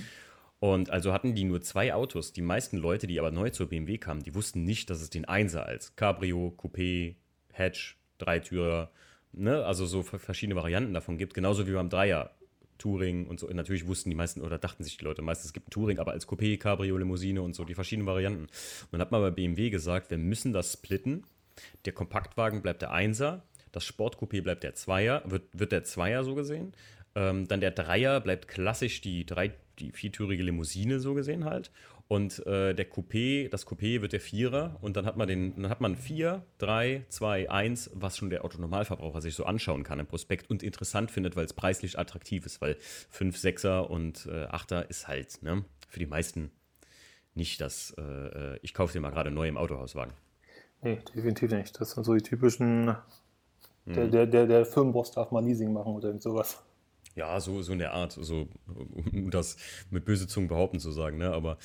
Und 0.59 0.89
also 0.89 1.13
hatten 1.13 1.35
die 1.35 1.43
nur 1.43 1.61
zwei 1.61 1.93
Autos. 1.93 2.33
Die 2.33 2.41
meisten 2.41 2.77
Leute, 2.77 3.05
die 3.05 3.19
aber 3.19 3.29
neu 3.29 3.51
zur 3.51 3.67
BMW 3.67 3.99
kamen, 3.99 4.23
die 4.23 4.33
wussten 4.33 4.63
nicht, 4.63 4.89
dass 4.89 5.01
es 5.01 5.11
den 5.11 5.25
Einser 5.25 5.67
als 5.67 5.95
Cabrio, 5.95 6.55
Coupé, 6.57 7.15
Hatch, 7.51 7.97
Dreitürer, 8.17 8.91
ne, 9.33 9.65
also 9.65 9.85
so 9.85 10.01
verschiedene 10.01 10.55
Varianten 10.55 10.93
davon 10.93 11.19
gibt. 11.19 11.35
Genauso 11.35 11.67
wie 11.67 11.73
beim 11.73 11.89
Dreier. 11.89 12.31
Touring 12.79 13.27
und 13.27 13.39
so. 13.39 13.47
Und 13.47 13.55
natürlich 13.55 13.85
wussten 13.85 14.09
die 14.09 14.15
meisten 14.15 14.41
oder 14.41 14.57
dachten 14.57 14.83
sich 14.83 14.97
die 14.97 15.05
Leute 15.05 15.21
meistens, 15.21 15.47
es 15.47 15.53
gibt 15.53 15.67
ein 15.67 15.69
Touring, 15.69 15.99
aber 15.99 16.13
als 16.13 16.27
Coupé, 16.27 16.57
Cabrio, 16.57 16.97
Limousine 16.97 17.43
und 17.43 17.53
so, 17.53 17.63
die 17.63 17.75
verschiedenen 17.75 18.07
Varianten. 18.07 18.45
Und 18.45 18.91
dann 18.93 19.01
hat 19.01 19.11
man 19.11 19.21
bei 19.21 19.29
BMW 19.29 19.69
gesagt, 19.69 20.09
wir 20.09 20.17
müssen 20.17 20.53
das 20.53 20.73
splitten. 20.73 21.23
Der 21.85 21.93
Kompaktwagen 21.93 22.61
bleibt 22.61 22.81
der 22.81 22.91
Einser, 22.91 23.43
das 23.71 23.85
Sportcoupé 23.85 24.41
bleibt 24.41 24.63
der 24.63 24.75
Zweier, 24.75 25.23
wird, 25.25 25.43
wird 25.53 25.71
der 25.71 25.83
Zweier 25.83 26.23
so 26.23 26.35
gesehen. 26.35 26.73
Ähm, 27.15 27.47
dann 27.47 27.61
der 27.61 27.71
Dreier 27.71 28.19
bleibt 28.21 28.47
klassisch 28.47 29.01
die, 29.01 29.25
drei, 29.25 29.53
die 29.79 29.91
viertürige 29.91 30.43
Limousine 30.43 30.99
so 30.99 31.13
gesehen 31.13 31.45
halt. 31.45 31.71
Und 32.07 32.45
äh, 32.45 32.73
der 32.73 32.91
Coupé, 32.91 33.47
das 33.47 33.65
Coupé 33.65 34.01
wird 34.01 34.11
der 34.11 34.19
Vierer 34.19 34.77
und 34.81 34.97
dann 34.97 35.05
hat 35.05 35.15
man 35.15 35.29
den, 35.29 35.55
dann 35.55 35.69
hat 35.69 35.79
man 35.79 35.95
4, 35.95 36.43
3, 36.57 37.05
2, 37.07 37.49
1, 37.49 37.91
was 37.93 38.17
schon 38.17 38.29
der 38.29 38.43
Autonormalverbraucher 38.43 39.21
sich 39.21 39.33
so 39.33 39.45
anschauen 39.45 39.83
kann 39.83 39.97
im 39.97 40.07
Prospekt 40.07 40.49
und 40.49 40.61
interessant 40.61 41.09
findet, 41.09 41.37
weil 41.37 41.45
es 41.45 41.53
preislich 41.53 41.97
attraktiv 41.97 42.45
ist, 42.45 42.59
weil 42.59 42.75
5, 43.11 43.37
6er 43.37 43.83
und 43.83 44.25
äh, 44.25 44.45
8er 44.47 44.89
ist 44.89 45.07
halt, 45.07 45.41
ne, 45.41 45.63
für 45.87 45.99
die 45.99 46.05
meisten 46.05 46.51
nicht 47.33 47.61
das, 47.61 47.95
äh, 47.97 48.01
äh 48.01 48.59
ich 48.61 48.73
kaufe 48.73 48.91
dir 48.91 48.99
mal 48.99 49.11
gerade 49.11 49.31
neu 49.31 49.47
im 49.47 49.55
Autohauswagen. 49.55 50.13
Nee, 50.81 50.99
definitiv 51.15 51.51
nicht. 51.51 51.79
Das 51.79 51.91
sind 51.91 52.03
so 52.03 52.13
die 52.13 52.23
typischen, 52.23 52.93
mhm. 53.85 53.93
der, 53.93 54.07
der, 54.07 54.25
der, 54.27 54.47
der 54.47 54.65
Firmenboss 54.65 55.11
darf 55.11 55.31
mal 55.31 55.43
Leasing 55.43 55.71
machen 55.73 55.93
oder 55.93 56.07
irgend 56.07 56.23
sowas. 56.23 56.61
Ja, 57.15 57.39
so, 57.39 57.61
so 57.61 57.73
in 57.73 57.79
der 57.79 57.93
Art, 57.93 58.13
so, 58.13 58.47
um 59.13 59.31
das 59.31 59.57
mit 59.89 60.05
böse 60.05 60.27
Zungen 60.27 60.47
behaupten 60.47 60.79
zu 60.79 60.91
sagen, 60.91 61.17
ne? 61.17 61.31
Aber 61.33 61.57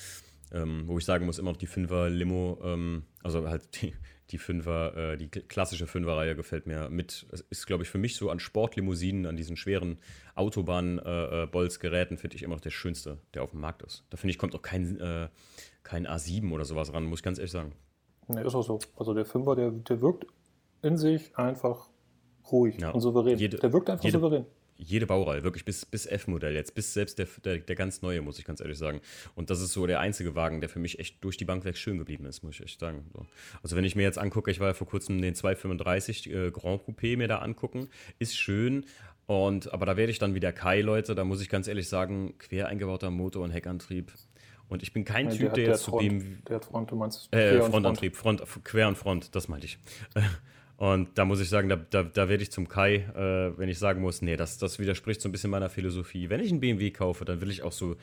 ähm, 0.51 0.83
wo 0.87 0.97
ich 0.97 1.05
sagen 1.05 1.25
muss, 1.25 1.39
immer 1.39 1.51
noch 1.51 1.57
die 1.57 1.67
Fünfer 1.67 2.09
Limo, 2.09 2.59
ähm, 2.63 3.03
also 3.23 3.47
halt 3.47 3.69
die, 3.81 3.93
die 4.31 4.37
Fünfer, 4.37 5.13
äh, 5.13 5.17
die 5.17 5.29
klassische 5.29 5.87
Fünferreihe 5.87 6.35
gefällt 6.35 6.67
mir 6.67 6.89
mit. 6.89 7.25
Ist, 7.49 7.65
glaube 7.65 7.83
ich, 7.83 7.89
für 7.89 7.97
mich 7.97 8.15
so 8.15 8.29
an 8.29 8.39
Sportlimousinen, 8.39 9.25
an 9.25 9.37
diesen 9.37 9.55
schweren 9.55 9.99
Autobahn-Bolz-Geräten, 10.35 12.15
äh, 12.15 12.17
äh 12.17 12.19
finde 12.19 12.35
ich 12.35 12.43
immer 12.43 12.55
noch 12.55 12.61
der 12.61 12.71
schönste, 12.71 13.19
der 13.33 13.43
auf 13.43 13.51
dem 13.51 13.61
Markt 13.61 13.83
ist. 13.83 14.05
Da 14.09 14.17
finde 14.17 14.31
ich, 14.31 14.37
kommt 14.37 14.53
auch 14.55 14.61
kein, 14.61 14.99
äh, 14.99 15.29
kein 15.83 16.07
A7 16.07 16.51
oder 16.51 16.65
sowas 16.65 16.93
ran, 16.93 17.05
muss 17.05 17.19
ich 17.19 17.23
ganz 17.23 17.37
ehrlich 17.37 17.51
sagen. 17.51 17.73
Ne, 18.27 18.41
ist 18.41 18.55
auch 18.55 18.63
so. 18.63 18.79
Also 18.97 19.13
der 19.13 19.25
Fünfer, 19.25 19.55
der, 19.55 19.71
der 19.71 20.01
wirkt 20.01 20.25
in 20.81 20.97
sich 20.97 21.37
einfach 21.37 21.87
ruhig 22.51 22.79
ja. 22.79 22.91
und 22.91 23.01
souverän. 23.01 23.37
Jede, 23.37 23.57
der 23.57 23.73
wirkt 23.73 23.89
einfach 23.89 24.03
jede, 24.03 24.17
souverän 24.17 24.45
jede 24.77 25.07
Baureihe, 25.07 25.43
wirklich 25.43 25.65
bis, 25.65 25.85
bis 25.85 26.05
F-Modell 26.05 26.53
jetzt, 26.53 26.75
bis 26.75 26.93
selbst 26.93 27.17
der, 27.17 27.27
der, 27.43 27.57
der, 27.57 27.75
ganz 27.75 28.01
neue, 28.01 28.21
muss 28.21 28.37
ich 28.37 28.45
ganz 28.45 28.61
ehrlich 28.61 28.77
sagen. 28.77 29.01
Und 29.35 29.49
das 29.49 29.59
ist 29.59 29.73
so 29.73 29.87
der 29.87 29.99
einzige 29.99 30.35
Wagen, 30.35 30.61
der 30.61 30.69
für 30.69 30.79
mich 30.79 30.99
echt 30.99 31.23
durch 31.23 31.35
die 31.35 31.45
Bank 31.45 31.65
weg 31.65 31.77
schön 31.77 31.97
geblieben 31.97 32.25
ist, 32.25 32.43
muss 32.43 32.55
ich 32.55 32.63
echt 32.63 32.79
sagen. 32.79 33.09
So. 33.13 33.25
Also 33.63 33.75
wenn 33.75 33.83
ich 33.83 33.95
mir 33.95 34.03
jetzt 34.03 34.19
angucke, 34.19 34.51
ich 34.51 34.59
war 34.59 34.67
ja 34.67 34.73
vor 34.73 34.87
kurzem 34.87 35.21
den 35.21 35.33
235 35.33 36.29
äh, 36.29 36.51
Grand 36.51 36.83
Coupé 36.83 37.17
mir 37.17 37.27
da 37.27 37.39
angucken, 37.39 37.89
ist 38.19 38.37
schön, 38.37 38.85
und, 39.25 39.73
aber 39.73 39.85
da 39.85 39.97
werde 39.97 40.09
ich 40.09 40.19
dann 40.19 40.35
wieder 40.35 40.53
Kai, 40.53 40.79
Leute, 40.79 41.13
da 41.13 41.25
muss 41.25 41.41
ich 41.41 41.49
ganz 41.49 41.67
ehrlich 41.67 41.89
sagen, 41.89 42.37
quer 42.37 42.69
eingebauter 42.69 43.11
Motor 43.11 43.43
und 43.43 43.51
Heckantrieb. 43.51 44.13
Und 44.69 44.83
ich 44.83 44.93
bin 44.93 45.03
kein 45.03 45.25
ja, 45.27 45.31
Typ, 45.31 45.39
der, 45.39 45.53
der 45.53 45.65
jetzt 45.65 45.83
zu 45.83 45.91
BMW. 45.91 46.37
Der 46.47 46.57
hat 46.57 46.65
Front, 46.65 46.91
du 46.91 46.95
meinst 46.95 47.33
äh, 47.33 47.61
Frontantrieb, 47.61 48.15
Front. 48.15 48.41
Front, 48.41 48.65
quer 48.65 48.87
und 48.87 48.97
Front, 48.97 49.35
das 49.35 49.49
meinte 49.49 49.65
ich. 49.65 49.79
Und 50.77 51.17
da 51.17 51.25
muss 51.25 51.39
ich 51.39 51.49
sagen, 51.49 51.69
da, 51.69 51.75
da, 51.75 52.03
da 52.03 52.29
werde 52.29 52.43
ich 52.43 52.51
zum 52.51 52.69
Kai, 52.69 52.97
äh, 52.97 53.57
wenn 53.57 53.67
ich 53.67 53.79
sagen 53.79 54.01
muss, 54.01 54.21
nee, 54.21 54.37
das, 54.37 54.59
das 54.59 54.77
widerspricht 54.77 55.21
so 55.21 55.27
ein 55.27 55.31
bisschen 55.31 55.49
meiner 55.49 55.69
Philosophie. 55.69 56.29
Wenn 56.29 56.39
ich 56.39 56.51
einen 56.51 56.59
BMW 56.59 56.91
kaufe, 56.91 57.25
dann 57.25 57.41
will 57.41 57.49
ich 57.49 57.63
auch 57.63 57.71
so, 57.71 57.95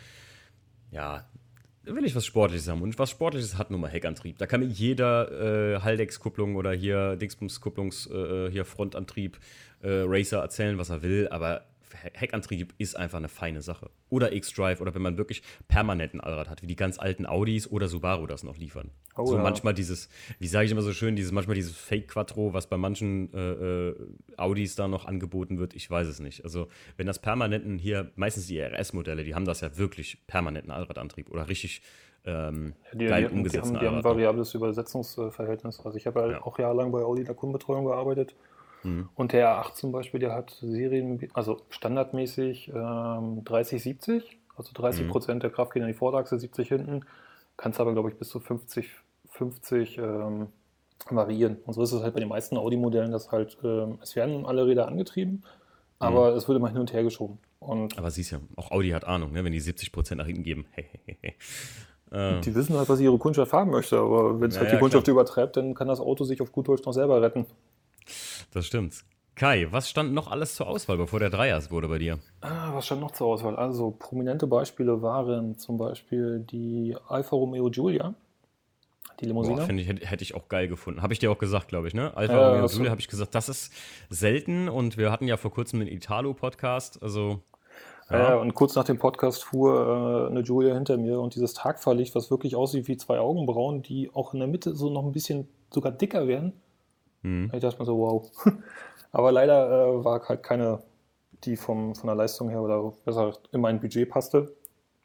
ja, 0.91 1.25
will 1.85 2.05
ich 2.05 2.17
was 2.17 2.27
Sportliches 2.27 2.69
haben. 2.69 2.83
Und 2.83 2.99
was 2.99 3.11
Sportliches 3.11 3.59
hat 3.59 3.71
nun 3.71 3.81
mal 3.81 3.91
Heckantrieb. 3.91 4.39
Da 4.39 4.47
kann 4.47 4.61
mir 4.61 4.67
jeder 4.67 5.77
äh, 5.77 5.81
Haldex-Kupplung 5.81 6.57
oder 6.57 6.73
hier 6.73 7.17
Dingsbums-Kupplungs, 7.17 8.11
äh, 8.11 8.51
hier 8.51 8.65
Frontantrieb, 8.65 9.39
äh, 9.83 10.03
Racer 10.05 10.41
erzählen, 10.41 10.77
was 10.77 10.91
er 10.91 11.03
will, 11.03 11.29
aber 11.29 11.65
Heckantrieb 11.95 12.75
ist 12.79 12.97
einfach 12.97 13.19
eine 13.19 13.29
feine 13.29 13.63
Sache. 13.63 13.91
Oder 14.09 14.33
X-Drive 14.33 14.81
oder 14.81 14.95
wenn 14.95 15.03
man 15.03 15.17
wirklich 15.17 15.43
permanenten 15.69 16.21
Allrad 16.21 16.49
hat, 16.49 16.63
wie 16.63 16.67
die 16.67 16.77
ganz 16.77 16.99
alten 16.99 17.27
Audis 17.27 17.71
oder 17.71 17.89
Subaru 17.89 18.27
das 18.27 18.43
noch 18.43 18.57
liefern. 18.57 18.91
Oh, 19.17 19.27
so 19.27 19.37
ja. 19.37 19.43
manchmal 19.43 19.75
dieses, 19.75 20.09
wie 20.39 20.47
sage 20.47 20.67
ich 20.67 20.73
immer 20.73 20.83
so 20.83 20.93
schön, 20.93 21.17
dieses 21.17 21.33
manchmal 21.33 21.57
dieses 21.57 21.77
Fake 21.77 22.09
Quattro, 22.09 22.53
was 22.53 22.69
bei 22.69 22.77
manchen 22.77 23.33
äh, 23.33 23.89
äh, 23.89 23.95
Audis 24.37 24.75
da 24.77 24.89
noch 24.89 25.05
angeboten 25.05 25.59
wird, 25.59 25.75
ich 25.75 25.91
weiß 25.91 26.07
es 26.07 26.21
nicht. 26.21 26.45
Also 26.45 26.69
wenn 26.97 27.07
das 27.07 27.19
permanenten 27.19 27.79
hier, 27.79 28.11
meistens 28.17 28.47
die 28.47 28.59
RS-Modelle, 28.59 29.25
die 29.25 29.35
haben 29.35 29.45
das 29.45 29.61
ja 29.61 29.77
wirklich 29.77 30.27
permanenten 30.27 30.71
Allradantrieb 30.71 31.31
oder 31.31 31.49
richtig 31.49 31.83
ähm, 32.27 32.75
die, 32.93 33.07
geil 33.07 33.29
die, 33.29 33.35
umgesetzten 33.35 33.75
die 33.75 33.77
haben, 33.77 33.81
die 33.81 33.87
haben 33.87 33.97
ein 33.99 34.05
variables 34.05 34.55
Übersetzungsverhältnis. 34.55 35.81
Also 35.85 35.97
ich 35.97 36.07
habe 36.07 36.31
ja, 36.31 36.43
auch 36.43 36.59
jahrelang 36.59 36.91
bei 36.91 37.01
Audi 37.01 37.25
der 37.25 37.35
Kundenbetreuung 37.35 37.85
gearbeitet 37.85 38.35
Mhm. 38.85 39.09
Und 39.15 39.33
der 39.33 39.49
A8 39.49 39.75
zum 39.75 39.93
Beispiel, 39.93 40.21
der 40.21 40.33
hat 40.33 40.57
Serien, 40.61 41.29
also 41.35 41.61
standardmäßig 41.71 42.69
ähm, 42.69 43.43
30, 43.45 43.83
70, 43.83 44.39
also 44.57 44.71
30 44.75 45.07
mhm. 45.07 45.11
Prozent 45.11 45.43
der 45.43 45.51
Kraft 45.51 45.73
geht 45.73 45.83
in 45.83 45.89
die 45.89 45.95
Vorderachse, 45.95 46.39
70 46.39 46.69
hinten. 46.69 47.05
Kannst 47.57 47.81
aber, 47.81 47.93
glaube 47.93 48.11
ich, 48.11 48.17
bis 48.17 48.29
zu 48.29 48.41
50, 48.41 48.91
50 49.31 49.99
ähm, 49.99 50.49
variieren. 51.11 51.57
Und 51.67 51.75
so 51.75 51.83
ist 51.83 51.93
es 51.93 52.03
halt 52.03 52.15
bei 52.15 52.21
den 52.21 52.29
meisten 52.29 52.57
Audi-Modellen, 52.57 53.13
dass 53.13 53.33
halt, 53.33 53.59
ähm, 53.65 53.99
es 54.03 54.17
werden 54.17 54.47
alle 54.47 54.67
Räder 54.67 54.87
angetrieben, 54.89 55.43
aber 55.99 56.33
mhm. 56.33 56.37
es 56.37 56.49
wird 56.49 56.59
immer 56.59 56.69
hin 56.69 56.79
und 56.79 56.93
her 56.93 57.03
geschoben. 57.03 57.39
Und 57.61 57.97
aber 57.99 58.11
siehst 58.11 58.33
ja, 58.33 58.41
auch 58.57 58.71
Audi 58.71 58.91
hat 58.91 59.05
Ahnung, 59.05 59.33
ne? 59.33 59.45
wenn 59.45 59.53
die 59.53 59.61
70 59.61 59.93
Prozent 59.93 60.19
nach 60.19 60.27
hinten 60.27 60.43
geben. 60.43 60.67
Ähm. 62.13 62.43
Die 62.43 62.55
wissen 62.55 62.77
halt, 62.77 62.89
was 62.89 63.01
ihre 63.01 63.19
Kundschaft 63.19 63.53
haben 63.53 63.73
möchte, 63.73 63.99
aber 63.99 64.41
wenn 64.41 64.49
es 64.49 64.55
ja, 64.55 64.61
halt 64.61 64.71
die 64.71 64.75
ja, 64.75 64.81
Kundschaft 64.81 65.05
klar. 65.05 65.15
übertreibt, 65.15 65.57
dann 65.57 65.75
kann 65.75 65.89
das 65.89 65.99
Auto 65.99 66.23
sich 66.23 66.41
auf 66.41 66.53
gut 66.53 66.69
Deutsch 66.69 66.85
noch 66.85 66.93
selber 66.93 67.21
retten. 67.21 67.45
Das 68.53 68.67
stimmt. 68.67 69.05
Kai, 69.35 69.67
was 69.71 69.91
stand 69.91 70.13
noch 70.13 70.31
alles 70.31 70.55
zur 70.55 70.69
Auswahl, 70.69 70.97
bevor 70.97 71.19
der 71.19 71.31
Dreiers 71.31 71.71
wurde 71.73 71.89
bei 71.89 71.99
dir? 71.99 72.21
Ah, 72.41 72.73
was 72.73 72.87
stand 72.87 73.01
noch 73.01 73.11
zur 73.11 73.27
Auswahl? 73.27 73.57
Also 73.57 73.91
prominente 73.91 74.47
Beispiele 74.47 75.03
waren 75.03 75.59
zum 75.59 75.77
Beispiel 75.77 76.39
die 76.39 76.97
Alfa 77.09 77.35
Romeo 77.35 77.69
Giulia, 77.69 78.15
die 79.21 79.25
Limousine. 79.25 79.57
Boah, 79.57 79.67
finde 79.67 79.83
ich, 79.83 79.89
hätte, 79.89 80.23
ich 80.23 80.37
auch 80.37 80.49
geil 80.49 80.69
gefunden. 80.69 81.03
Habe 81.03 81.13
ich 81.13 81.19
dir 81.19 81.33
auch 81.33 81.39
gesagt, 81.39 81.67
glaube 81.67 81.89
ich, 81.89 81.95
ne? 81.95 82.17
Alfa 82.17 82.33
äh, 82.33 82.47
Romeo 82.55 82.69
Giulia 82.69 82.91
habe 82.91 83.01
ich 83.01 83.09
gesagt, 83.09 83.35
das 83.35 83.49
ist 83.49 83.73
selten 84.09 84.69
und 84.69 84.97
wir 84.99 85.11
hatten 85.11 85.27
ja 85.27 85.37
vor 85.37 85.51
kurzem 85.51 85.81
den 85.81 85.89
Italo-Podcast, 85.89 87.03
also 87.03 87.41
ja. 88.11 88.35
Äh, 88.35 88.39
und 88.39 88.55
kurz 88.55 88.75
nach 88.77 88.85
dem 88.85 88.99
Podcast 88.99 89.45
fuhr 89.45 90.29
äh, 90.29 90.31
eine 90.31 90.41
Julia 90.41 90.75
hinter 90.75 90.97
mir 90.97 91.21
und 91.21 91.35
dieses 91.35 91.55
Tagfahrlicht, 91.55 92.15
was 92.15 92.31
wirklich 92.31 92.55
aussieht 92.55 92.87
wie 92.87 92.97
zwei 92.97 93.19
Augenbrauen, 93.19 93.83
die 93.83 94.11
auch 94.13 94.35
in 94.35 94.41
der 94.41 94.49
Mitte 94.49 94.75
so 94.75 94.91
noch 94.91 95.05
ein 95.05 95.13
bisschen 95.13 95.49
sogar 95.71 95.91
dicker 95.91 96.29
werden, 96.29 96.53
Mhm. 97.25 97.51
Ich 97.53 97.61
dachte 97.61 97.79
mir 97.79 97.87
so, 97.87 97.99
wow. 97.99 98.31
Aber 99.13 99.33
leider 99.33 99.87
äh, 99.87 100.05
war 100.05 100.23
halt 100.29 100.43
keine, 100.43 100.81
die 101.45 101.57
vom, 101.57 101.95
von 101.95 102.07
der 102.07 102.17
Leistung 102.17 102.49
her 102.49 102.63
oder 102.63 102.93
besser 103.05 103.33
in 103.53 103.61
mein 103.61 103.81
Budget 103.81 104.09
passte. 104.09 104.55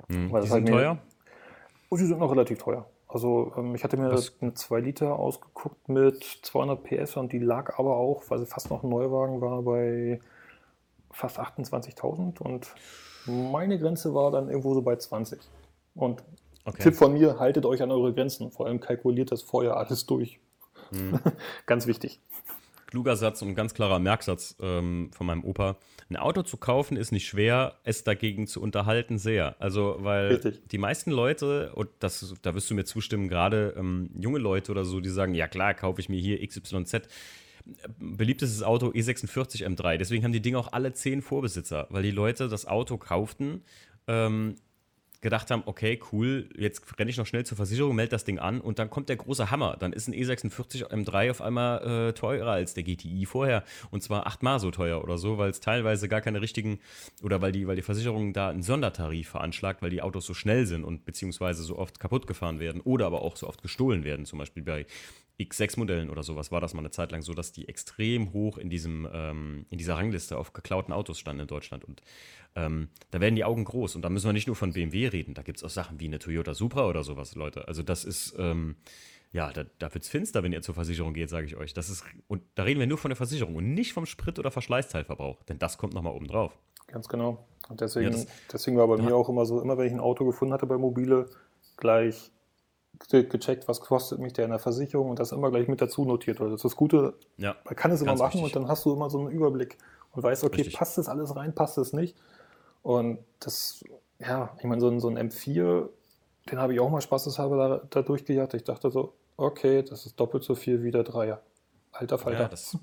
Mhm. 0.08 0.32
Weil 0.32 0.44
die 0.44 0.50
halt 0.50 0.66
sind 0.66 0.70
teuer? 0.70 0.92
Und 0.92 1.00
oh, 1.90 1.98
die 1.98 2.06
sind 2.06 2.20
noch 2.20 2.32
relativ 2.32 2.60
teuer. 2.60 2.86
Also 3.08 3.52
ähm, 3.58 3.74
ich 3.74 3.84
hatte 3.84 3.98
mir 3.98 4.12
Was? 4.12 4.34
eine 4.40 4.54
2 4.54 4.80
Liter 4.82 5.18
ausgeguckt 5.18 5.90
mit 5.90 6.24
200 6.44 6.84
PS 6.84 7.18
und 7.18 7.34
die 7.34 7.40
lag 7.40 7.80
aber 7.80 7.98
auch, 7.98 8.24
weil 8.30 8.38
sie 8.38 8.46
fast 8.46 8.70
noch 8.70 8.84
ein 8.84 8.90
Neuwagen 8.90 9.42
war, 9.42 9.64
bei 9.64 10.20
fast 11.12 11.40
28.000 11.40 12.40
und 12.40 12.72
meine 13.26 13.80
Grenze 13.80 14.14
war 14.14 14.32
dann 14.32 14.50
irgendwo 14.50 14.76
so 14.76 14.82
bei 14.84 14.96
20. 14.96 15.40
Und 15.96 16.24
okay. 16.66 16.84
Tipp 16.84 16.96
von 16.96 17.14
mir, 17.14 17.40
haltet 17.40 17.66
euch 17.66 17.82
an 17.82 17.92
eure 17.92 18.14
Grenzen. 18.14 18.52
Vor 18.52 18.68
allem 18.68 18.80
kalkuliert 18.80 19.32
das 19.32 19.42
vorher 19.42 19.78
alles 19.78 20.06
durch. 20.06 20.40
Mhm. 20.92 21.20
ganz 21.66 21.88
wichtig. 21.88 22.20
Kluger 22.90 23.16
Satz 23.16 23.44
und 23.44 23.54
ganz 23.54 23.76
klarer 23.76 24.00
Merksatz 24.00 24.56
ähm, 24.62 25.12
von 25.14 25.28
meinem 25.28 25.44
Opa. 25.44 25.78
Ein 26.10 26.18
Auto 26.18 26.42
zu 26.42 26.58
kaufen 26.58 26.98
ist 26.98 27.12
nicht 27.12 27.28
schwer, 27.28 27.76
es 27.84 28.04
dagegen 28.04 28.48
zu 28.48 28.64
unterhalten 28.64 29.20
sehr. 29.20 29.56
Also, 29.60 29.98
weil 30.00 30.30
Richtig. 30.30 30.68
die 30.70 30.80
meisten 30.80 31.12
Leute, 31.12 31.72
und 31.76 31.90
das, 32.00 32.34
da 32.42 32.56
wirst 32.56 32.68
du 32.72 32.74
mir 32.74 32.86
zustimmen, 32.86 33.30
gerade 33.30 33.76
ähm, 33.78 34.10
junge 34.18 34.40
Leute 34.40 34.72
oder 34.72 34.86
so, 34.86 35.02
die 35.02 35.10
sagen, 35.10 35.36
ja 35.36 35.48
klar, 35.48 35.76
kaufe 35.76 36.02
ich 36.02 36.10
mir 36.10 36.20
hier 36.20 36.46
XYZ. 36.46 37.02
Beliebtestes 38.00 38.64
Auto 38.64 38.88
E46 38.88 39.64
M3. 39.68 39.98
Deswegen 39.98 40.24
haben 40.24 40.34
die 40.34 40.42
Dinge 40.42 40.58
auch 40.58 40.74
alle 40.74 40.92
zehn 40.94 41.22
Vorbesitzer, 41.22 41.86
weil 41.92 42.02
die 42.02 42.10
Leute 42.10 42.48
das 42.48 42.66
Auto 42.66 42.98
kauften 42.98 43.62
ähm, 44.08 44.56
gedacht 45.22 45.52
haben, 45.52 45.64
okay, 45.66 46.00
cool, 46.12 46.50
jetzt 46.56 46.98
renne 46.98 47.10
ich 47.10 47.18
noch 47.18 47.26
schnell 47.26 47.46
zur 47.46 47.58
Versicherung, 47.58 47.96
melde 47.96 48.12
das 48.12 48.24
Ding 48.24 48.40
an 48.40 48.62
und 48.62 48.80
dann 48.80 48.90
kommt 48.90 49.10
der 49.10 49.18
große 49.18 49.52
Hammer. 49.52 49.76
Dann 49.78 49.92
ist 49.92 50.08
ein 50.08 50.14
E46 50.14 50.88
M3 50.88 51.32
auf 51.32 51.42
einmal 51.42 52.10
äh, 52.10 52.14
teurer 52.14 52.52
als 52.52 52.74
der 52.74 52.84
GTI 52.84 53.26
vorher 53.26 53.64
und 53.92 54.02
zwar 54.02 54.28
achtmal 54.28 54.60
so 54.60 54.72
teuer 54.72 55.04
oder 55.04 55.18
so, 55.18 55.38
weil 55.38 55.50
es 55.50 55.60
teilweise 55.60 56.08
gar 56.08 56.22
keine 56.22 56.42
richtigen 56.42 56.80
oder 57.22 57.42
weil 57.42 57.52
die, 57.52 57.68
weil 57.68 57.76
die 57.76 57.82
Versicherung 57.82 58.34
da 58.34 58.50
einen 58.50 58.64
Sondertarif 58.64 59.30
veranschlagt, 59.30 59.82
weil 59.82 59.90
die 59.90 60.02
Autos 60.02 60.26
so 60.26 60.34
schnell 60.34 60.66
sind 60.66 60.84
und 60.84 61.06
beziehungsweise 61.06 61.64
so 61.64 61.78
oft 61.78 62.00
kaputt 62.00 62.26
gefahren 62.26 62.60
werden 62.60 62.82
oder 62.82 63.06
aber 63.06 63.22
auch 63.22 63.36
so 63.36 63.48
oft 63.48 63.62
gestohlen 63.62 64.04
werden, 64.04 64.26
zum 64.26 64.40
Beispiel 64.40 64.64
bei 64.64 64.86
X6-Modellen 65.40 66.10
oder 66.10 66.24
sowas 66.24 66.52
war 66.52 66.60
das 66.60 66.74
mal 66.74 66.82
eine 66.82 66.92
Zeit 66.92 67.12
lang 67.12 67.22
so, 67.22 67.34
dass 67.34 67.52
die 67.52 67.68
extrem 67.68 68.34
hoch 68.34 68.58
in, 68.58 68.70
diesem, 68.70 69.08
ähm, 69.12 69.66
in 69.70 69.78
dieser 69.78 69.96
Rangliste 69.96 70.38
auf 70.38 70.54
geklauten 70.54 70.94
Autos 70.94 71.18
standen 71.18 71.42
in 71.42 71.48
Deutschland. 71.48 71.86
Und 71.86 72.02
ähm, 72.56 72.90
da 73.12 73.22
werden 73.22 73.36
die 73.36 73.46
Augen 73.46 73.64
groß. 73.64 73.96
Und 73.96 74.02
da 74.04 74.10
müssen 74.10 74.28
wir 74.28 74.34
nicht 74.34 74.48
nur 74.48 74.56
von 74.56 74.74
BMW 74.74 75.08
reden. 75.08 75.34
Da 75.34 75.42
gibt 75.42 75.60
es 75.60 75.64
auch 75.64 75.70
Sachen 75.70 76.00
wie 76.00 76.06
eine 76.06 76.20
Toyota 76.20 76.54
Supra 76.54 76.88
oder 76.88 77.04
sowas, 77.04 77.36
Leute. 77.36 77.68
Also 77.68 77.84
das 77.84 78.04
ist, 78.04 78.36
ähm, 78.38 78.76
ja, 79.32 79.52
da, 79.52 79.64
da 79.80 79.94
wird 79.94 80.04
es 80.04 80.10
finster, 80.10 80.44
wenn 80.44 80.52
ihr 80.52 80.62
zur 80.62 80.76
Versicherung 80.76 81.14
geht, 81.14 81.30
sage 81.30 81.46
ich 81.46 81.56
euch. 81.56 81.74
Das 81.74 81.90
ist, 81.90 82.04
und 82.28 82.42
da 82.56 82.64
reden 82.64 82.80
wir 82.80 82.88
nur 82.88 82.98
von 82.98 83.10
der 83.10 83.16
Versicherung 83.16 83.56
und 83.56 83.74
nicht 83.74 83.94
vom 83.94 84.06
Sprit- 84.06 84.40
oder 84.40 84.52
Verschleißteilverbrauch. 84.52 85.44
Denn 85.44 85.60
das 85.60 85.78
kommt 85.78 85.94
nochmal 85.94 86.14
oben 86.14 86.28
drauf. 86.28 86.58
Ganz 86.88 87.08
genau. 87.08 87.46
Und 87.70 87.82
deswegen, 87.82 88.12
ja, 88.12 88.12
das, 88.12 88.28
deswegen 88.52 88.78
war 88.78 88.88
bei 88.88 88.98
ja. 88.98 89.04
mir 89.04 89.16
auch 89.16 89.30
immer 89.30 89.46
so, 89.46 89.62
immer 89.62 89.78
wenn 89.78 89.88
ich 89.88 89.94
ein 89.94 90.00
Auto 90.00 90.26
gefunden 90.26 90.54
hatte 90.54 90.66
bei 90.66 90.78
Mobile, 90.78 91.30
gleich 91.78 92.32
gecheckt, 93.08 93.68
was 93.68 93.80
kostet 93.80 94.20
mich 94.20 94.34
der 94.34 94.46
in 94.46 94.52
der 94.52 94.60
Versicherung 94.60 95.10
und 95.10 95.20
das 95.20 95.32
immer 95.32 95.50
gleich 95.50 95.68
mit 95.68 95.82
dazu 95.82 96.06
notiert. 96.06 96.40
Also 96.40 96.52
das 96.52 96.60
ist 96.60 96.66
das 96.66 96.76
Gute, 96.76 97.16
ja, 97.38 97.56
man 97.64 97.76
kann 97.76 97.92
es 97.92 98.02
immer 98.02 98.16
machen 98.16 98.42
wichtig. 98.42 98.44
und 98.44 98.56
dann 98.56 98.68
hast 98.70 98.86
du 98.86 98.94
immer 98.94 99.10
so 99.10 99.20
einen 99.20 99.30
Überblick 99.30 99.78
und 100.12 100.24
weißt, 100.24 100.44
okay, 100.44 100.58
richtig. 100.58 100.76
passt 100.76 100.98
das 100.98 101.08
alles 101.08 101.36
rein, 101.36 101.56
passt 101.56 101.78
das 101.78 101.94
nicht. 101.94 102.18
Und 102.82 103.20
das, 103.40 103.84
ja, 104.20 104.56
ich 104.58 104.66
meine, 104.66 104.82
so 104.82 104.90
ein, 104.90 105.00
so 105.00 105.10
ein 105.10 105.18
M4, 105.18 105.90
den 106.50 106.60
habe 106.60 106.74
ich 106.74 106.80
auch 106.80 106.90
mal 106.90 107.02
spaßeshalber 107.02 107.58
da, 107.58 107.82
da 107.90 108.02
durchgejagt. 108.02 108.54
Ich 108.54 108.64
dachte 108.64 108.90
so, 108.90 109.14
okay, 109.38 109.84
das 109.84 110.06
ist 110.06 110.20
doppelt 110.20 110.44
so 110.44 110.56
viel 110.56 110.84
wie 110.84 110.92
der 110.92 111.04
Dreier. 111.04 111.42
Alter 111.92 112.18
Falter. 112.18 112.42
Ja, 112.42 112.48
das, 112.48 112.78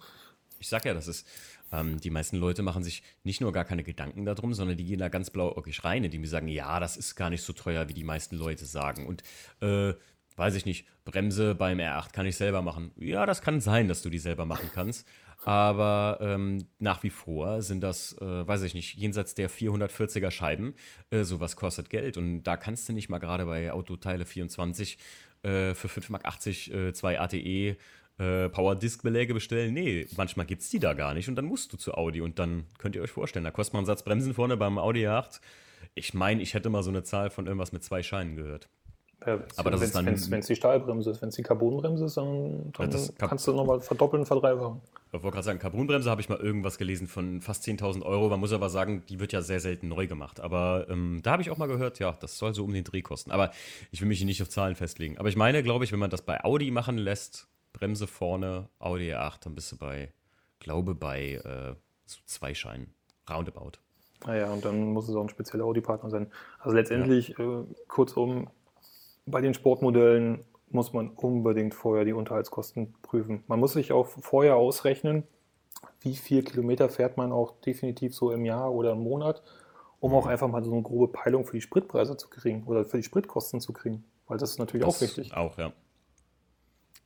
Ich 0.59 0.68
sag 0.68 0.85
ja, 0.85 0.94
das 0.94 1.09
ist, 1.09 1.26
ähm, 1.72 2.00
die 2.00 2.11
meisten 2.11 2.37
Leute 2.37 2.62
machen 2.62 2.85
sich 2.85 3.02
nicht 3.24 3.40
nur 3.40 3.52
gar 3.52 3.64
keine 3.64 3.83
Gedanken 3.83 4.24
darum, 4.24 4.55
sondern 4.55 4.76
die 4.76 4.85
gehen 4.85 4.98
da 4.98 5.09
ganz 5.09 5.31
blauäugig 5.31 5.85
rein, 5.85 6.05
indem 6.05 6.22
die 6.22 6.29
sagen, 6.29 6.48
ja, 6.48 6.81
das 6.81 6.96
ist 6.96 7.16
gar 7.16 7.31
nicht 7.31 7.42
so 7.42 7.52
teuer, 7.52 7.88
wie 7.88 7.94
die 7.94 8.05
meisten 8.05 8.37
Leute 8.37 8.66
sagen. 8.66 9.07
Und 9.07 9.22
äh, 9.61 9.94
weiß 10.37 10.55
ich 10.55 10.66
nicht, 10.66 10.87
Bremse 11.05 11.55
beim 11.55 11.79
R8 11.79 12.12
kann 12.12 12.26
ich 12.26 12.37
selber 12.37 12.62
machen. 12.62 12.92
Ja, 12.96 13.26
das 13.26 13.42
kann 13.42 13.61
sein, 13.61 13.88
dass 13.88 14.02
du 14.02 14.11
die 14.11 14.18
selber 14.18 14.44
machen 14.44 14.70
kannst. 14.72 15.07
Aber 15.44 16.18
ähm, 16.20 16.66
nach 16.79 17.02
wie 17.02 17.11
vor 17.11 17.62
sind 17.62 17.81
das, 17.81 18.16
äh, 18.20 18.46
weiß 18.48 18.62
ich 18.62 18.74
nicht, 18.74 18.96
jenseits 18.96 19.35
der 19.35 19.50
440er 19.50 20.31
Scheiben. 20.31 20.74
Äh, 21.11 21.24
sowas 21.24 21.57
kostet 21.57 21.90
Geld. 21.90 22.16
Und 22.16 22.42
da 22.42 22.57
kannst 22.57 22.88
du 22.88 22.92
nicht 22.92 23.09
mal 23.09 23.18
gerade 23.18 23.46
bei 23.46 23.70
Autoteile 23.72 24.24
24 24.24 24.98
äh, 25.42 25.74
für 25.74 25.88
5,80 25.88 26.11
Mark 26.11 26.26
äh, 26.88 26.92
zwei 26.92 27.20
ATE 27.20 27.76
äh, 28.18 28.48
Power-Disc-Beläge 28.48 29.35
bestellen. 29.35 29.74
Nee, 29.74 30.07
manchmal 30.16 30.46
gibt 30.46 30.62
es 30.62 30.70
die 30.70 30.79
da 30.79 30.94
gar 30.94 31.14
nicht 31.14 31.29
und 31.29 31.37
dann 31.37 31.44
musst 31.44 31.72
du 31.72 31.76
zu 31.76 31.94
Audi 31.94 32.20
und 32.20 32.38
dann 32.38 32.64
könnt 32.79 32.96
ihr 32.96 33.02
euch 33.02 33.11
vorstellen, 33.11 33.44
da 33.44 33.50
kostet 33.50 33.74
man 33.74 33.81
einen 33.81 33.87
Satz 33.87 34.02
Bremsen 34.02 34.35
vorne 34.35 34.57
beim 34.57 34.79
Audi 34.79 35.07
A8. 35.07 35.40
Ich 35.94 36.14
meine, 36.14 36.42
ich 36.42 36.55
hätte 36.55 36.70
mal 36.70 36.83
so 36.83 36.90
eine 36.90 37.02
Zahl 37.02 37.31
von 37.31 37.46
irgendwas 37.46 37.72
mit 37.72 37.85
zwei 37.85 38.02
Scheinen 38.02 38.37
gehört. 38.37 38.68
Ja, 39.26 39.40
aber 39.57 39.70
das 39.70 39.81
ist 39.81 39.94
dann. 39.94 40.07
Wenn 40.07 40.40
es 40.40 40.46
die 40.46 40.57
Stahlbremse 40.57 41.11
ist, 41.11 41.22
wenn 41.22 41.31
es 41.31 41.37
die 41.37 41.42
Carbonbremse 41.42 42.05
ist, 42.05 42.16
dann, 42.16 42.72
dann 42.76 42.90
ja, 42.90 43.26
kannst 43.26 43.46
du 43.46 43.52
nochmal 43.55 43.81
verdoppeln, 43.81 44.26
verdreifachen. 44.26 44.81
Ich 45.09 45.12
wollte 45.22 45.35
gerade 45.35 45.44
sagen, 45.44 45.59
Carbonbremse 45.59 46.11
habe 46.11 46.20
ich 46.20 46.29
mal 46.29 46.38
irgendwas 46.38 46.76
gelesen 46.76 47.07
von 47.07 47.40
fast 47.40 47.64
10.000 47.64 48.02
Euro. 48.02 48.29
Man 48.29 48.40
muss 48.40 48.52
aber 48.52 48.68
sagen, 48.68 49.05
die 49.09 49.18
wird 49.18 49.33
ja 49.33 49.40
sehr 49.40 49.61
selten 49.61 49.88
neu 49.88 50.07
gemacht. 50.07 50.40
Aber 50.40 50.87
ähm, 50.90 51.20
da 51.22 51.33
habe 51.33 51.42
ich 51.42 51.50
auch 51.50 51.57
mal 51.57 51.66
gehört, 51.66 51.98
ja, 51.98 52.12
das 52.20 52.37
soll 52.37 52.55
so 52.55 52.64
um 52.64 52.72
den 52.74 52.85
Dreh 52.85 53.00
kosten. 53.00 53.31
Aber 53.31 53.50
ich 53.90 54.00
will 54.00 54.09
mich 54.09 54.18
hier 54.18 54.26
nicht 54.26 54.42
auf 54.42 54.50
Zahlen 54.50 54.74
festlegen. 54.74 55.16
Aber 55.16 55.31
ich 55.31 55.37
meine, 55.37 55.62
glaube 55.62 55.85
ich, 55.85 55.92
wenn 55.92 55.98
man 55.98 56.11
das 56.11 56.22
bei 56.22 56.44
Audi 56.44 56.70
machen 56.70 56.98
lässt, 56.98 57.48
Bremse 57.78 58.06
vorne, 58.06 58.68
Audi 58.78 59.12
R8, 59.12 59.44
dann 59.44 59.54
bist 59.54 59.70
du 59.72 59.76
bei, 59.76 60.12
glaube 60.58 60.94
bei 60.94 61.34
äh, 61.34 61.74
so 62.06 62.18
zwei 62.24 62.54
Scheinen. 62.54 62.94
Roundabout. 63.28 63.72
Naja, 64.24 64.50
und 64.52 64.64
dann 64.64 64.92
muss 64.92 65.08
es 65.08 65.14
auch 65.14 65.22
ein 65.22 65.28
spezieller 65.28 65.64
Audi-Partner 65.64 66.10
sein. 66.10 66.30
Also 66.60 66.76
letztendlich, 66.76 67.34
ja. 67.38 67.60
äh, 67.60 67.64
kurzum, 67.88 68.48
bei 69.26 69.40
den 69.40 69.52
Sportmodellen 69.52 70.44
muss 70.68 70.92
man 70.92 71.10
unbedingt 71.10 71.74
vorher 71.74 72.04
die 72.04 72.12
Unterhaltskosten 72.12 72.94
prüfen. 73.02 73.44
Man 73.46 73.60
muss 73.60 73.74
sich 73.74 73.92
auch 73.92 74.06
vorher 74.06 74.56
ausrechnen, 74.56 75.24
wie 76.00 76.14
viel 76.14 76.42
Kilometer 76.42 76.88
fährt 76.88 77.16
man 77.16 77.32
auch 77.32 77.60
definitiv 77.60 78.14
so 78.14 78.30
im 78.30 78.44
Jahr 78.44 78.72
oder 78.72 78.92
im 78.92 79.02
Monat, 79.02 79.42
um 80.00 80.14
auch 80.14 80.26
einfach 80.26 80.48
mal 80.48 80.64
so 80.64 80.72
eine 80.72 80.82
grobe 80.82 81.08
Peilung 81.08 81.44
für 81.44 81.56
die 81.56 81.60
Spritpreise 81.60 82.16
zu 82.16 82.28
kriegen 82.28 82.64
oder 82.64 82.84
für 82.84 82.96
die 82.96 83.02
Spritkosten 83.02 83.60
zu 83.60 83.72
kriegen. 83.72 84.04
Weil 84.28 84.38
das 84.38 84.50
ist 84.50 84.58
natürlich 84.58 84.86
das 84.86 84.96
auch 84.96 85.00
wichtig. 85.00 85.34
Auch, 85.34 85.58
ja 85.58 85.72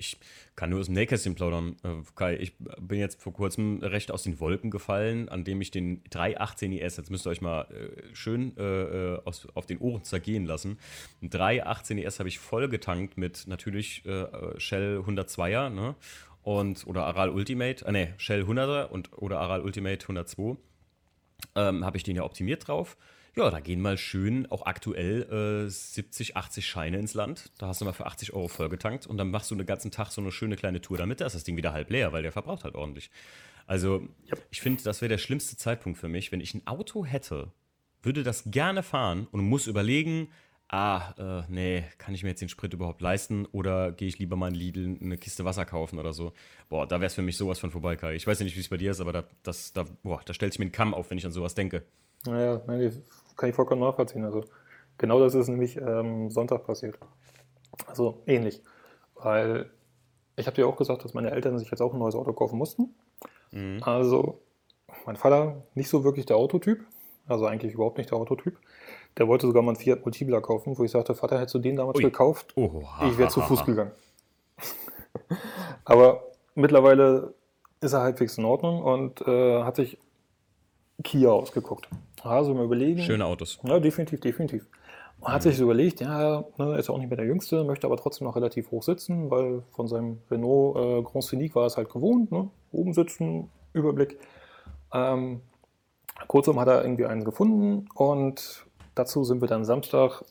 ich 0.00 0.18
kann 0.56 0.70
nur 0.70 0.80
aus 0.80 0.86
dem 0.86 0.94
Nähkästchen 0.94 1.34
plaudern, 1.34 1.76
äh, 1.84 2.02
Kai. 2.16 2.36
Ich 2.36 2.54
bin 2.58 2.98
jetzt 2.98 3.22
vor 3.22 3.32
kurzem 3.32 3.78
recht 3.82 4.10
aus 4.10 4.22
den 4.22 4.40
Wolken 4.40 4.70
gefallen, 4.70 5.28
an 5.28 5.44
dem 5.44 5.60
ich 5.60 5.70
den 5.70 6.02
318 6.10 6.72
IS, 6.72 6.96
jetzt 6.96 7.10
müsst 7.10 7.26
ihr 7.26 7.30
euch 7.30 7.40
mal 7.40 7.62
äh, 7.70 8.14
schön 8.14 8.56
äh, 8.56 8.62
äh, 8.62 9.22
aus, 9.24 9.46
auf 9.54 9.66
den 9.66 9.78
Ohren 9.78 10.02
zergehen 10.02 10.46
lassen. 10.46 10.78
Ein 11.22 11.30
318 11.30 11.98
IS 11.98 12.18
habe 12.18 12.28
ich 12.28 12.38
voll 12.38 12.68
getankt 12.68 13.16
mit 13.16 13.46
natürlich 13.46 14.04
äh, 14.06 14.26
Shell 14.58 15.00
102er, 15.06 15.68
ne? 15.68 15.94
Und, 16.42 16.86
oder 16.86 17.04
Aral 17.04 17.28
Ultimate, 17.28 17.84
äh, 17.84 17.92
ne, 17.92 18.14
Shell 18.16 18.44
100er 18.44 18.86
und, 18.86 19.12
oder 19.12 19.40
Aral 19.40 19.60
Ultimate 19.60 20.02
102. 20.02 20.56
Ähm, 21.54 21.84
habe 21.84 21.96
ich 21.98 22.02
den 22.02 22.16
ja 22.16 22.22
optimiert 22.22 22.66
drauf. 22.66 22.96
Ja, 23.37 23.51
da 23.51 23.61
gehen 23.61 23.81
mal 23.81 23.97
schön 23.97 24.51
auch 24.51 24.66
aktuell 24.66 25.66
äh, 25.66 25.71
70, 25.71 26.37
80 26.37 26.66
Scheine 26.66 26.99
ins 26.99 27.14
Land. 27.14 27.53
Da 27.59 27.69
hast 27.69 27.81
du 27.81 27.85
mal 27.85 27.93
für 27.93 28.07
80 28.07 28.33
Euro 28.33 28.49
vollgetankt 28.49 29.07
und 29.07 29.19
dann 29.19 29.31
machst 29.31 29.51
du 29.51 29.55
den 29.55 29.66
ganzen 29.66 29.90
Tag 29.90 30.11
so 30.11 30.21
eine 30.21 30.33
schöne 30.33 30.57
kleine 30.57 30.81
Tour 30.81 30.99
damit. 30.99 31.21
Da 31.21 31.27
ist 31.27 31.35
das 31.35 31.45
Ding 31.45 31.57
wieder 31.57 31.73
halb 31.73 31.90
leer, 31.90 32.12
weil 32.12 32.23
der 32.23 32.33
verbraucht 32.33 32.64
halt 32.64 32.75
ordentlich. 32.75 33.11
Also, 33.66 34.09
ja. 34.25 34.37
ich 34.51 34.61
finde, 34.61 34.83
das 34.83 35.01
wäre 35.01 35.09
der 35.09 35.19
schlimmste 35.19 35.57
Zeitpunkt 35.57 35.99
für 35.99 36.09
mich. 36.09 36.33
Wenn 36.33 36.40
ich 36.40 36.55
ein 36.55 36.66
Auto 36.66 37.05
hätte, 37.05 37.53
würde 38.03 38.25
das 38.25 38.51
gerne 38.51 38.83
fahren 38.83 39.29
und 39.31 39.45
muss 39.45 39.69
überlegen, 39.69 40.29
ah, 40.69 41.14
äh, 41.19 41.45
nee, 41.49 41.85
kann 41.99 42.14
ich 42.14 42.23
mir 42.23 42.31
jetzt 42.31 42.40
den 42.40 42.49
Sprit 42.49 42.73
überhaupt 42.73 43.01
leisten 43.01 43.47
oder 43.47 43.93
gehe 43.93 44.09
ich 44.09 44.19
lieber 44.19 44.37
mal 44.37 44.49
in 44.49 44.55
Lidl 44.55 44.99
eine 45.01 45.19
Kiste 45.19 45.45
Wasser 45.45 45.64
kaufen 45.66 45.99
oder 45.99 46.12
so. 46.12 46.33
Boah, 46.69 46.87
da 46.87 46.97
wäre 46.97 47.07
es 47.07 47.14
für 47.14 47.23
mich 47.23 47.37
sowas 47.37 47.59
von 47.59 47.71
vorbei, 47.71 47.97
Kai. 47.97 48.14
Ich 48.14 48.27
weiß 48.27 48.38
ja 48.38 48.45
nicht, 48.45 48.57
wie 48.57 48.61
es 48.61 48.69
bei 48.69 48.77
dir 48.77 48.90
ist, 48.90 49.01
aber 49.01 49.12
da, 49.12 49.25
das, 49.43 49.73
da, 49.73 49.85
boah, 50.03 50.21
da 50.25 50.35
stellt 50.35 50.53
sich 50.53 50.59
mir 50.59 50.66
ein 50.66 50.73
Kamm 50.73 50.95
auf, 50.95 51.11
wenn 51.11 51.19
ich 51.19 51.27
an 51.27 51.33
sowas 51.33 51.55
denke. 51.55 51.85
Naja, 52.27 52.61
nein, 52.66 53.03
kann 53.40 53.48
ich 53.48 53.57
vollkommen 53.57 53.81
nachvollziehen. 53.81 54.24
Also 54.24 54.44
genau 54.98 55.18
das 55.18 55.35
ist 55.35 55.48
nämlich 55.48 55.76
ähm, 55.79 56.31
Sonntag 56.31 56.66
passiert. 56.66 56.98
Also 57.87 58.22
ähnlich. 58.26 58.62
Weil 59.14 59.70
ich 60.37 60.46
habe 60.46 60.55
dir 60.55 60.68
auch 60.68 60.76
gesagt, 60.76 61.05
dass 61.05 61.14
meine 61.14 61.31
Eltern 61.31 61.59
sich 61.59 61.70
jetzt 61.70 61.81
auch 61.81 61.92
ein 61.92 61.98
neues 61.98 62.14
Auto 62.14 62.33
kaufen 62.33 62.59
mussten. 62.59 62.94
Mhm. 63.50 63.83
Also 63.83 64.40
mein 65.07 65.16
Vater 65.16 65.62
nicht 65.74 65.88
so 65.88 66.05
wirklich 66.05 66.26
der 66.26 66.37
Autotyp, 66.37 66.85
also 67.26 67.46
eigentlich 67.46 67.74
überhaupt 67.74 67.96
nicht 67.98 68.11
der 68.11 68.18
Autotyp. 68.18 68.59
Der 69.16 69.26
wollte 69.26 69.46
sogar 69.46 69.62
mal 69.62 69.70
einen 69.70 69.81
Fiat 69.81 70.05
Multipla 70.05 70.40
kaufen, 70.40 70.76
wo 70.76 70.85
ich 70.85 70.90
sagte, 70.90 71.14
Vater, 71.14 71.38
hättest 71.38 71.55
du 71.55 71.59
den 71.59 71.76
damals 71.76 71.96
Ui. 71.96 72.05
gekauft? 72.05 72.53
Oh, 72.57 72.83
ich 73.09 73.16
wäre 73.18 73.31
zu 73.31 73.40
Fuß 73.40 73.64
gegangen. 73.64 73.92
Aber 75.85 76.24
mittlerweile 76.55 77.35
ist 77.81 77.94
er 77.94 78.03
halbwegs 78.03 78.37
in 78.37 78.44
Ordnung 78.44 78.83
und 78.83 79.26
äh, 79.26 79.62
hat 79.62 79.76
sich 79.76 79.98
Kia 81.03 81.31
ausgeguckt. 81.31 81.88
Also 82.22 82.54
mal 82.54 82.64
überlegen. 82.64 83.00
Schöne 83.00 83.24
Autos. 83.24 83.59
Ja, 83.64 83.80
definitiv, 83.80 84.20
definitiv. 84.20 84.66
Man 85.20 85.33
hat 85.33 85.42
sich 85.42 85.56
so 85.56 85.64
überlegt, 85.64 86.00
ja, 86.00 86.44
ne, 86.56 86.78
ist 86.78 86.88
auch 86.88 86.96
nicht 86.96 87.09
mehr 87.09 87.16
der 87.16 87.26
Jüngste, 87.26 87.62
möchte 87.64 87.87
aber 87.87 87.98
trotzdem 87.98 88.26
noch 88.26 88.37
relativ 88.37 88.70
hoch 88.70 88.83
sitzen, 88.83 89.30
weil 89.30 89.62
von 89.70 89.87
seinem 89.87 90.18
Renault 90.30 90.76
äh, 90.76 91.02
Grand 91.02 91.24
Scenic 91.24 91.54
war 91.54 91.66
es 91.66 91.76
halt 91.76 91.90
gewohnt, 91.90 92.33
ne? 92.33 92.48
oben 92.72 92.94
sitzen, 92.94 93.50
Überblick. 93.74 94.18
Ähm, 94.94 95.42
kurzum 96.26 96.59
hat 96.59 96.68
er 96.68 96.83
irgendwie 96.83 97.04
einen 97.04 97.24
gefunden 97.24 97.87
und 97.94 98.64
dazu 98.94 99.24
sind 99.24 99.42
wir 99.42 99.48
dann 99.48 99.64
Samstag 99.66 100.24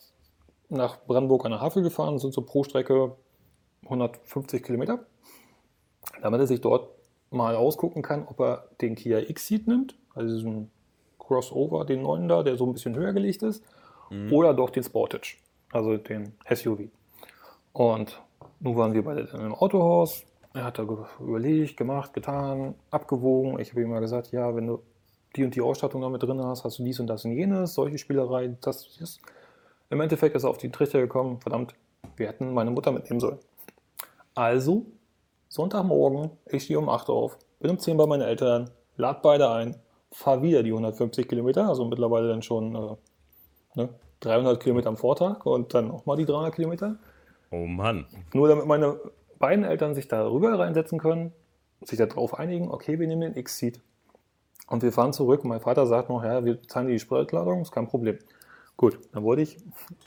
nach 0.70 0.98
Brandenburg 1.06 1.46
an 1.46 1.52
der 1.52 1.62
Havel 1.62 1.84
gefahren, 1.84 2.18
sind 2.18 2.34
so 2.34 2.42
pro 2.42 2.64
Strecke 2.64 3.16
150 3.84 4.64
Kilometer, 4.64 5.06
damit 6.22 6.40
er 6.40 6.48
sich 6.48 6.62
dort 6.62 6.90
mal 7.30 7.56
ausgucken 7.56 8.02
kann, 8.02 8.26
ob 8.28 8.40
er 8.40 8.70
den 8.82 8.96
Kia 8.96 9.20
X-Seat 9.20 9.68
nimmt, 9.68 9.96
also 10.16 10.36
diesen 10.36 10.72
Crossover, 11.30 11.86
den 11.86 12.02
neuen 12.02 12.28
da, 12.28 12.42
der 12.42 12.58
so 12.58 12.66
ein 12.66 12.74
bisschen 12.74 12.96
höher 12.96 13.14
gelegt 13.14 13.44
ist, 13.44 13.64
mhm. 14.10 14.34
oder 14.34 14.54
doch 14.54 14.72
den 14.72 14.84
Sportage, 14.84 15.36
also 15.72 15.96
den 15.96 16.34
SUV. 16.52 16.90
Und 17.72 18.20
nun 18.60 18.76
waren 18.76 18.94
wir 18.94 19.04
beide 19.04 19.26
dann 19.26 19.42
im 19.46 19.54
Autohaus. 19.54 20.26
Er 20.54 20.64
hat 20.64 20.80
da 20.80 20.88
überlegt, 21.20 21.78
gemacht, 21.78 22.14
getan, 22.14 22.74
abgewogen. 22.90 23.60
Ich 23.60 23.70
habe 23.70 23.82
ihm 23.82 23.92
mal 23.92 24.00
gesagt, 24.00 24.32
ja, 24.32 24.56
wenn 24.56 24.66
du 24.66 24.82
die 25.36 25.44
und 25.44 25.54
die 25.54 25.62
Ausstattung 25.62 26.02
damit 26.02 26.24
drin 26.24 26.42
hast, 26.42 26.64
hast 26.64 26.80
du 26.80 26.84
dies 26.84 27.00
und 27.00 27.06
das 27.06 27.24
und 27.24 27.34
jenes, 27.34 27.76
solche 27.76 28.00
Spielereien, 28.00 28.58
das, 28.62 28.98
das. 29.00 29.20
Im 29.92 30.02
Endeffekt 30.02 30.36
ist 30.36 30.44
er 30.44 30.50
auf 30.50 30.58
die 30.58 30.72
Trichter 30.72 31.00
gekommen, 31.00 31.40
verdammt, 31.40 31.76
wir 32.16 32.28
hätten 32.28 32.54
meine 32.54 32.72
Mutter 32.72 32.92
mitnehmen 32.92 33.20
sollen. 33.20 33.38
Also, 34.34 34.88
Sonntagmorgen, 35.50 36.32
ich 36.48 36.64
stehe 36.64 36.80
um 36.80 36.90
8 36.90 37.10
Uhr 37.10 37.16
auf, 37.16 37.38
bin 37.60 37.72
um 37.72 37.80
10 37.80 37.98
bei 37.98 38.08
meinen 38.08 38.22
Eltern, 38.22 38.72
lad 38.98 39.22
beide 39.22 39.52
ein, 39.52 39.76
fahre 40.12 40.42
wieder 40.42 40.64
die 40.64 40.72
150 40.72 41.28
Kilometer, 41.28 41.68
also 41.68 41.86
mittlerweile 41.86 42.28
dann 42.28 42.42
schon 42.42 42.76
äh, 42.76 42.96
ne, 43.76 43.90
300 44.22 44.62
Kilometer 44.62 44.90
am 44.90 44.98
Vortag 44.98 45.46
und 45.46 45.74
dann 45.74 45.88
nochmal 45.88 46.18
die 46.18 46.26
300 46.26 46.54
Kilometer. 46.54 46.96
Oh 47.52 47.66
Mann. 47.66 48.06
Nur 48.34 48.48
damit 48.48 48.66
meine 48.66 49.00
beiden 49.40 49.64
Eltern 49.64 49.96
sich 49.96 50.08
da 50.08 50.28
rüber 50.28 50.58
reinsetzen 50.60 51.00
können, 51.00 51.32
sich 51.82 51.98
darauf 51.98 52.38
einigen, 52.38 52.70
okay, 52.70 53.00
wir 53.00 53.08
nehmen 53.08 53.22
den 53.22 53.36
X-Seat. 53.36 53.80
Und 54.68 54.84
wir 54.84 54.92
fahren 54.92 55.14
zurück. 55.14 55.44
Mein 55.46 55.62
Vater 55.62 55.88
sagt 55.88 56.10
noch, 56.10 56.24
ja, 56.24 56.46
wir 56.46 56.62
zahlen 56.64 56.88
die 56.88 57.00
Spritladung, 57.00 57.62
ist 57.62 57.72
kein 57.72 57.88
Problem. 57.88 58.20
Gut, 58.78 59.00
dann 59.12 59.24
wollte 59.24 59.42
ich 59.42 59.58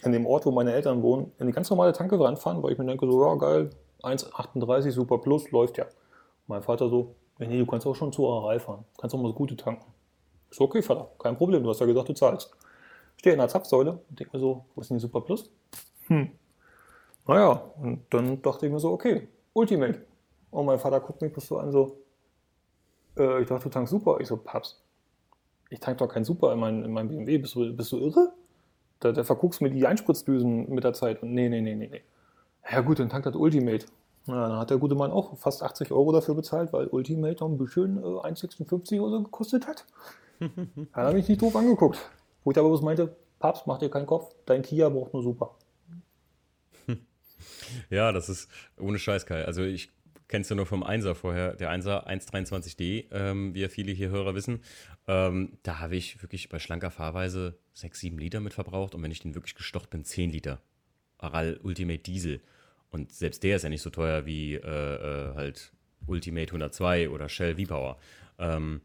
in 0.02 0.12
dem 0.12 0.24
Ort, 0.24 0.46
wo 0.46 0.50
meine 0.50 0.72
Eltern 0.72 1.02
wohnen, 1.02 1.32
in 1.38 1.46
die 1.46 1.52
ganz 1.52 1.68
normale 1.68 1.92
Tanke 1.92 2.18
reinfahren, 2.18 2.62
weil 2.62 2.72
ich 2.72 2.78
mir 2.78 2.86
denke, 2.86 3.10
so, 3.10 3.22
ja, 3.22 3.34
geil, 3.34 3.70
1,38 4.02 4.92
Super 4.92 5.18
Plus, 5.18 5.50
läuft 5.50 5.78
ja. 5.78 5.86
Mein 6.46 6.62
Vater 6.62 6.88
so, 6.88 7.14
nee, 7.46 7.58
du 7.58 7.66
kannst 7.66 7.86
auch 7.86 7.94
schon 7.94 8.12
zu 8.12 8.28
Aral 8.28 8.60
fahren, 8.60 8.84
kannst 8.98 9.14
auch 9.14 9.20
mal 9.20 9.28
so 9.28 9.34
gute 9.34 9.56
tanken. 9.56 9.84
Ist 10.50 10.60
okay, 10.60 10.82
Vater, 10.82 11.10
kein 11.18 11.36
Problem, 11.36 11.62
du 11.62 11.70
hast 11.70 11.80
ja 11.80 11.86
gesagt, 11.86 12.08
du 12.08 12.14
zahlst. 12.14 12.54
Stehe 13.16 13.34
in 13.34 13.38
der 13.38 13.48
Zapfsäule 13.48 14.00
und 14.08 14.18
denke 14.20 14.36
mir 14.36 14.40
so, 14.40 14.64
wo 14.74 14.80
ist 14.80 14.90
denn 14.90 14.98
die 14.98 15.02
Super 15.02 15.20
Plus? 15.20 15.50
Hm. 16.08 16.30
Naja, 17.26 17.62
und 17.80 18.02
dann 18.10 18.42
dachte 18.42 18.66
ich 18.66 18.72
mir 18.72 18.80
so, 18.80 18.90
okay, 18.90 19.28
Ultimate. 19.52 20.04
Und 20.50 20.66
mein 20.66 20.78
Vater 20.78 21.00
guckt 21.00 21.22
mich 21.22 21.32
bloß 21.32 21.46
so 21.46 21.58
an, 21.58 21.72
so, 21.72 21.96
äh, 23.16 23.42
ich 23.42 23.48
dachte, 23.48 23.64
du 23.64 23.70
tankst 23.70 23.90
Super. 23.90 24.18
Ich 24.20 24.28
so, 24.28 24.36
Paps, 24.36 24.82
ich 25.70 25.80
tank 25.80 25.98
doch 25.98 26.08
kein 26.08 26.24
Super 26.24 26.52
in 26.52 26.58
meinem 26.58 26.84
in 26.84 26.92
mein 26.92 27.08
BMW, 27.08 27.38
bist 27.38 27.54
du, 27.54 27.74
bist 27.74 27.92
du 27.92 27.98
irre? 27.98 28.32
Da, 29.00 29.12
da 29.12 29.24
verguckst 29.24 29.62
mir 29.62 29.70
die 29.70 29.86
Einspritzdüsen 29.86 30.68
mit 30.70 30.84
der 30.84 30.92
Zeit 30.92 31.22
und 31.22 31.32
nee, 31.32 31.48
nee, 31.48 31.60
nee, 31.60 31.74
nee, 31.74 31.88
nee. 31.88 32.02
Ja 32.70 32.80
gut, 32.82 32.98
dann 32.98 33.08
tankt 33.08 33.26
das 33.26 33.34
Ultimate. 33.34 33.86
Ja, 34.26 34.48
dann 34.48 34.58
hat 34.58 34.70
der 34.70 34.78
gute 34.78 34.94
Mann 34.94 35.10
auch 35.10 35.36
fast 35.36 35.62
80 35.62 35.90
Euro 35.90 36.12
dafür 36.12 36.34
bezahlt, 36.34 36.72
weil 36.72 36.86
Ultimate 36.86 37.42
noch 37.42 37.50
ein 37.50 37.58
bisschen 37.58 37.98
äh, 37.98 38.06
1,56 38.06 39.00
oder 39.00 39.18
so 39.18 39.22
gekostet 39.24 39.66
hat. 39.66 39.84
Hat 40.92 41.06
er 41.06 41.12
mich 41.12 41.28
nicht 41.28 41.42
doof 41.42 41.54
angeguckt. 41.56 41.98
Wo 42.44 42.50
ich 42.50 42.58
aber 42.58 42.68
bloß 42.68 42.82
meinte, 42.82 43.16
Papst, 43.38 43.66
mach 43.66 43.78
dir 43.78 43.90
keinen 43.90 44.06
Kopf, 44.06 44.34
dein 44.46 44.62
Kia 44.62 44.88
braucht 44.88 45.12
nur 45.12 45.22
super. 45.22 45.56
Ja, 47.90 48.12
das 48.12 48.28
ist 48.28 48.50
ohne 48.78 48.98
Scheiß, 48.98 49.24
Kai. 49.26 49.44
Also 49.44 49.62
ich 49.62 49.90
kennst 50.32 50.50
du 50.50 50.54
nur 50.54 50.64
vom 50.64 50.82
1er 50.82 51.14
vorher, 51.14 51.54
der 51.54 51.70
1er 51.70 52.06
123D, 52.06 53.06
ähm, 53.12 53.54
wie 53.54 53.60
ja 53.60 53.68
viele 53.68 53.92
hier 53.92 54.08
Hörer 54.08 54.34
wissen. 54.34 54.62
Ähm, 55.06 55.58
da 55.62 55.78
habe 55.80 55.96
ich 55.96 56.22
wirklich 56.22 56.48
bei 56.48 56.58
schlanker 56.58 56.90
Fahrweise 56.90 57.58
6, 57.74 58.00
7 58.00 58.18
Liter 58.18 58.40
mit 58.40 58.54
verbraucht 58.54 58.94
und 58.94 59.02
wenn 59.02 59.10
ich 59.10 59.20
den 59.20 59.34
wirklich 59.34 59.54
gestocht 59.54 59.90
bin, 59.90 60.04
10 60.04 60.30
Liter. 60.30 60.60
Aral 61.18 61.60
Ultimate 61.62 61.98
Diesel. 61.98 62.40
Und 62.92 63.10
selbst 63.12 63.42
der 63.42 63.56
ist 63.56 63.62
ja 63.62 63.68
nicht 63.68 63.82
so 63.82 63.90
teuer 63.90 64.26
wie 64.26 64.54
äh, 64.54 64.58
äh, 64.60 65.34
halt 65.34 65.72
Ultimate 66.06 66.48
102 66.48 67.08
oder 67.08 67.28
Shell 67.28 67.56
V-Power. 67.56 67.98
Ähm, 68.38 68.82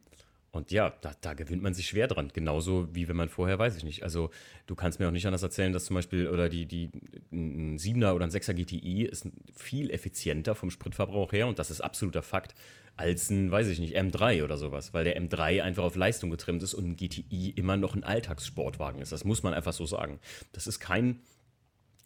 und 0.52 0.72
ja, 0.72 0.93
da, 1.02 1.12
da, 1.22 1.34
gewöhnt 1.34 1.62
man 1.62 1.74
sich 1.74 1.88
schwer 1.88 2.08
dran. 2.08 2.32
Genauso 2.34 2.88
wie 2.96 3.08
wenn 3.08 3.17
man 3.17 3.30
vorher, 3.30 3.60
weiß 3.60 3.76
ich 3.76 3.84
nicht. 3.84 4.02
Also, 4.02 4.32
du 4.65 4.76
kannst 4.76 5.00
mir 5.00 5.08
auch 5.08 5.12
nicht 5.12 5.28
anders 5.28 5.43
erzählen, 5.43 5.74
dass 5.74 5.86
zum 5.86 5.96
Beispiel, 5.96 6.30
oder 6.30 6.50
die, 6.50 6.65
die, 6.65 6.89
ein 7.32 7.78
7er 7.78 8.13
oder 8.13 8.26
ein 8.26 8.32
6er 8.32 8.54
GTI 8.54 9.04
ist 9.04 9.28
viel 9.56 9.91
effizienter 9.91 10.56
vom 10.56 10.72
Spritverbrauch 10.72 11.32
her, 11.34 11.48
und 11.48 11.60
das 11.60 11.70
ist 11.70 11.82
absoluter 11.82 12.24
Fakt, 12.24 12.56
als 12.96 13.30
ein, 13.30 13.52
weiß 13.52 13.67
ich 13.67 13.80
nicht, 13.80 13.96
M3 13.96 14.43
oder 14.43 14.58
sowas, 14.58 14.93
weil 14.93 15.04
der 15.04 15.22
M3 15.22 15.62
einfach 15.62 15.84
auf 15.84 15.96
Leistung 15.96 16.32
getrimmt 16.32 16.63
ist 16.63 16.74
und 16.74 16.88
ein 16.88 16.96
GTI 16.96 17.52
immer 17.56 17.78
noch 17.78 17.93
ein 17.93 18.04
Alltagssportwagen 18.04 19.02
ist. 19.02 19.12
Das 19.12 19.26
muss 19.26 19.43
man 19.43 19.54
einfach 19.54 19.74
so 19.74 19.86
sagen. 19.86 20.20
Das 20.54 20.65
ist 20.65 20.80
kein, 20.80 21.20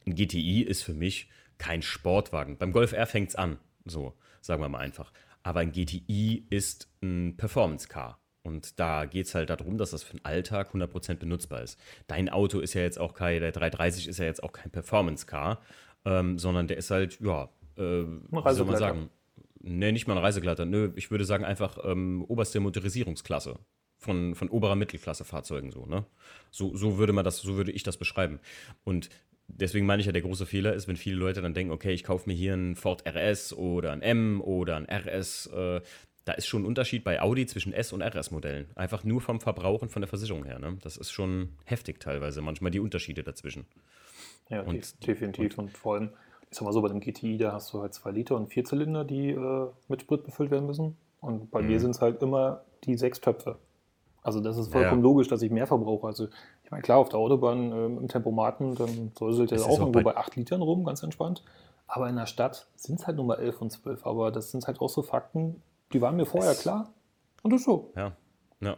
ein 0.06 0.16
GTI 0.16 0.64
ist 0.64 0.84
für 0.84 0.94
mich 0.94 1.30
kein 1.62 1.84
Sportwagen. 1.84 2.58
Beim 2.58 2.72
Golf 2.72 2.92
R 2.92 3.06
fängt 3.06 3.30
es 3.30 3.36
an, 3.36 3.60
so, 3.86 4.18
sagen 4.42 4.64
wir 4.64 4.68
mal 4.68 4.80
einfach. 4.80 5.14
Aber 5.44 5.60
ein 5.60 5.72
GTI 5.72 6.48
ist 6.50 6.90
ein 7.04 7.38
Performance-Car. 7.38 8.20
Und 8.42 8.80
da 8.80 9.06
geht 9.06 9.28
es 9.28 9.36
halt 9.36 9.52
darum, 9.52 9.78
dass 9.78 9.92
das 9.92 10.02
für 10.02 10.18
den 10.18 10.26
Alltag 10.26 10.74
100% 10.74 11.16
benutzbar 11.16 11.62
ist. 11.62 11.80
Dein 12.08 12.30
Auto 12.30 12.60
ist 12.60 12.74
ja 12.74 12.82
jetzt 12.82 13.00
auch 13.00 13.14
kein, 13.14 13.42
der 13.42 13.52
330 13.52 14.08
ist 14.08 14.18
ja 14.18 14.26
jetzt 14.26 14.42
auch 14.42 14.52
kein 14.52 14.72
Performance-Car, 14.72 15.62
ähm, 16.06 16.40
sondern 16.40 16.68
der 16.68 16.78
ist 16.78 16.90
halt, 16.90 17.20
ja, 17.22 17.44
äh, 17.78 18.06
wie 18.06 18.54
soll 18.54 18.66
man 18.66 18.78
sagen? 18.78 19.10
Ne, 19.60 19.92
nicht 19.92 20.08
mal 20.08 20.18
ein 20.18 20.24
Reisegleiter. 20.24 20.66
Nö, 20.66 20.92
ich 20.96 21.12
würde 21.12 21.26
sagen 21.26 21.46
einfach 21.46 21.78
ähm, 21.84 22.26
oberste 22.28 22.60
Motorisierungsklasse 22.60 23.60
von, 24.00 24.34
von 24.34 24.50
oberer 24.50 24.76
Mittelklasse 24.76 25.26
Fahrzeugen 25.26 25.70
so, 25.70 25.86
ne? 25.86 26.06
So, 26.50 26.76
so 26.76 26.98
würde 26.98 27.14
man 27.14 27.24
das, 27.24 27.38
so 27.38 27.56
würde 27.56 27.72
ich 27.72 27.84
das 27.84 27.98
beschreiben. 27.98 28.40
Und 28.84 29.10
deswegen 29.56 29.86
meine 29.86 30.00
ich 30.00 30.06
ja, 30.06 30.12
der 30.12 30.22
große 30.22 30.46
Fehler 30.46 30.74
ist, 30.74 30.88
wenn 30.88 30.98
viele 30.98 31.16
Leute 31.18 31.42
dann 31.42 31.54
denken, 31.54 31.72
okay, 31.72 31.92
ich 31.92 32.04
kaufe 32.04 32.30
mir 32.30 32.36
hier 32.36 32.54
einen 32.54 32.76
Ford 32.76 33.04
RS 33.08 33.54
oder 33.54 33.92
ein 33.92 34.02
M 34.02 34.42
oder 34.42 34.78
ein 34.78 34.88
RS, 34.90 35.48
äh, 35.48 35.82
da 36.26 36.34
ist 36.34 36.46
schon 36.46 36.64
ein 36.64 36.66
Unterschied 36.66 37.04
bei 37.04 37.22
Audi 37.22 37.46
zwischen 37.48 37.74
S- 37.74 37.94
und 37.94 38.02
RS-Modellen. 38.02 38.68
Einfach 38.76 39.04
nur 39.04 39.22
vom 39.22 39.40
Verbrauch 39.40 39.82
und 39.82 39.92
von 39.92 40.02
der 40.02 40.08
Versicherung 40.08 40.46
her. 40.46 40.60
Ne? 40.60 40.78
Das 40.82 40.98
ist 40.98 41.12
schon 41.12 41.50
heftig 41.66 42.00
teilweise, 42.00 42.42
manchmal 42.42 42.72
die 42.72 42.80
Unterschiede 42.80 43.24
dazwischen. 43.24 43.66
Ja, 44.50 44.62
und, 44.62 45.08
definitiv. 45.08 45.58
Und, 45.58 45.66
und, 45.66 45.78
vor 45.78 45.96
allem, 45.96 46.10
ich 46.50 46.58
sag 46.58 46.66
mal 46.66 46.74
so, 46.74 46.82
bei 46.82 46.90
dem 46.90 47.00
GTI, 47.00 47.38
da 47.38 47.54
hast 47.54 47.74
du 47.74 47.82
halt 47.82 47.94
zwei 47.94 48.12
Liter 48.12 48.36
und 48.36 48.48
vier 48.48 48.64
Zylinder, 48.64 49.04
die 49.04 49.30
äh, 49.30 49.68
mit 49.88 50.02
Sprit 50.02 50.24
befüllt 50.24 50.52
werden 50.52 50.68
müssen. 50.68 50.98
Und 51.22 51.50
bei 51.50 51.62
mhm. 51.62 51.68
mir 51.70 51.80
sind 51.80 51.92
es 51.92 52.02
halt 52.02 52.22
immer 52.22 52.64
die 52.84 52.98
sechs 52.98 53.20
Töpfe. 53.20 53.58
Also 54.24 54.40
das 54.40 54.58
ist 54.58 54.72
vollkommen 54.72 55.02
ja. 55.02 55.04
logisch, 55.04 55.28
dass 55.28 55.42
ich 55.42 55.50
mehr 55.50 55.66
verbrauche. 55.66 56.06
Also 56.06 56.28
ich 56.72 56.74
meine, 56.74 56.84
klar, 56.84 57.00
auf 57.00 57.10
der 57.10 57.20
Autobahn 57.20 57.74
äh, 57.74 57.86
im 57.86 58.08
Tempomaten, 58.08 58.76
dann 58.76 59.12
säuselt 59.20 59.52
der 59.52 59.62
auch 59.62 59.78
irgendwo 59.78 60.04
bei 60.04 60.16
acht 60.16 60.38
Litern 60.38 60.62
rum, 60.62 60.86
ganz 60.86 61.04
entspannt. 61.04 61.44
Aber 61.86 62.08
in 62.08 62.16
der 62.16 62.28
Stadt 62.28 62.68
sind 62.78 62.98
es 62.98 63.08
halt 63.08 63.18
nur 63.18 63.26
mal 63.26 63.40
elf 63.40 63.62
und 63.62 63.72
zwölf. 63.72 64.06
Aber 64.06 64.32
das 64.32 64.52
sind 64.52 64.66
halt 64.68 64.80
auch 64.80 64.88
so 64.88 65.02
Fakten, 65.02 65.62
die 65.92 66.00
waren 66.00 66.16
mir 66.16 66.26
vorher 66.26 66.52
es, 66.52 66.62
klar. 66.62 66.94
Und 67.44 67.52
das 67.52 67.60
ist 67.60 67.66
so. 67.66 67.92
Ja, 67.98 68.16
ja. 68.62 68.78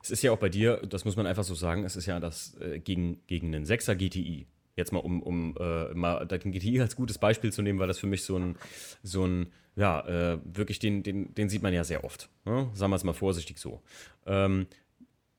Es 0.00 0.12
ist 0.12 0.22
ja 0.22 0.30
auch 0.30 0.38
bei 0.38 0.48
dir, 0.48 0.76
das 0.88 1.04
muss 1.04 1.16
man 1.16 1.26
einfach 1.26 1.42
so 1.42 1.56
sagen, 1.56 1.82
es 1.82 1.96
ist 1.96 2.06
ja 2.06 2.20
das 2.20 2.56
äh, 2.60 2.78
gegen, 2.78 3.20
gegen 3.26 3.52
einen 3.52 3.64
6er 3.64 3.96
GTI. 3.96 4.46
Jetzt 4.76 4.92
mal, 4.92 5.00
um, 5.00 5.20
um 5.20 5.56
äh, 5.58 5.92
mal 5.94 6.24
den 6.26 6.52
GTI 6.52 6.80
als 6.80 6.94
gutes 6.94 7.18
Beispiel 7.18 7.52
zu 7.52 7.60
nehmen, 7.60 7.80
weil 7.80 7.88
das 7.88 7.98
für 7.98 8.06
mich 8.06 8.22
so 8.22 8.38
ein, 8.38 8.56
so 9.02 9.26
ein 9.26 9.52
ja, 9.74 10.00
äh, 10.06 10.38
wirklich, 10.44 10.78
den, 10.78 11.02
den, 11.02 11.34
den 11.34 11.48
sieht 11.48 11.62
man 11.62 11.74
ja 11.74 11.82
sehr 11.82 12.04
oft. 12.04 12.30
Ne? 12.44 12.70
Sagen 12.72 12.92
wir 12.92 12.96
es 12.96 13.04
mal 13.04 13.14
vorsichtig 13.14 13.58
so. 13.58 13.82
Ähm, 14.26 14.68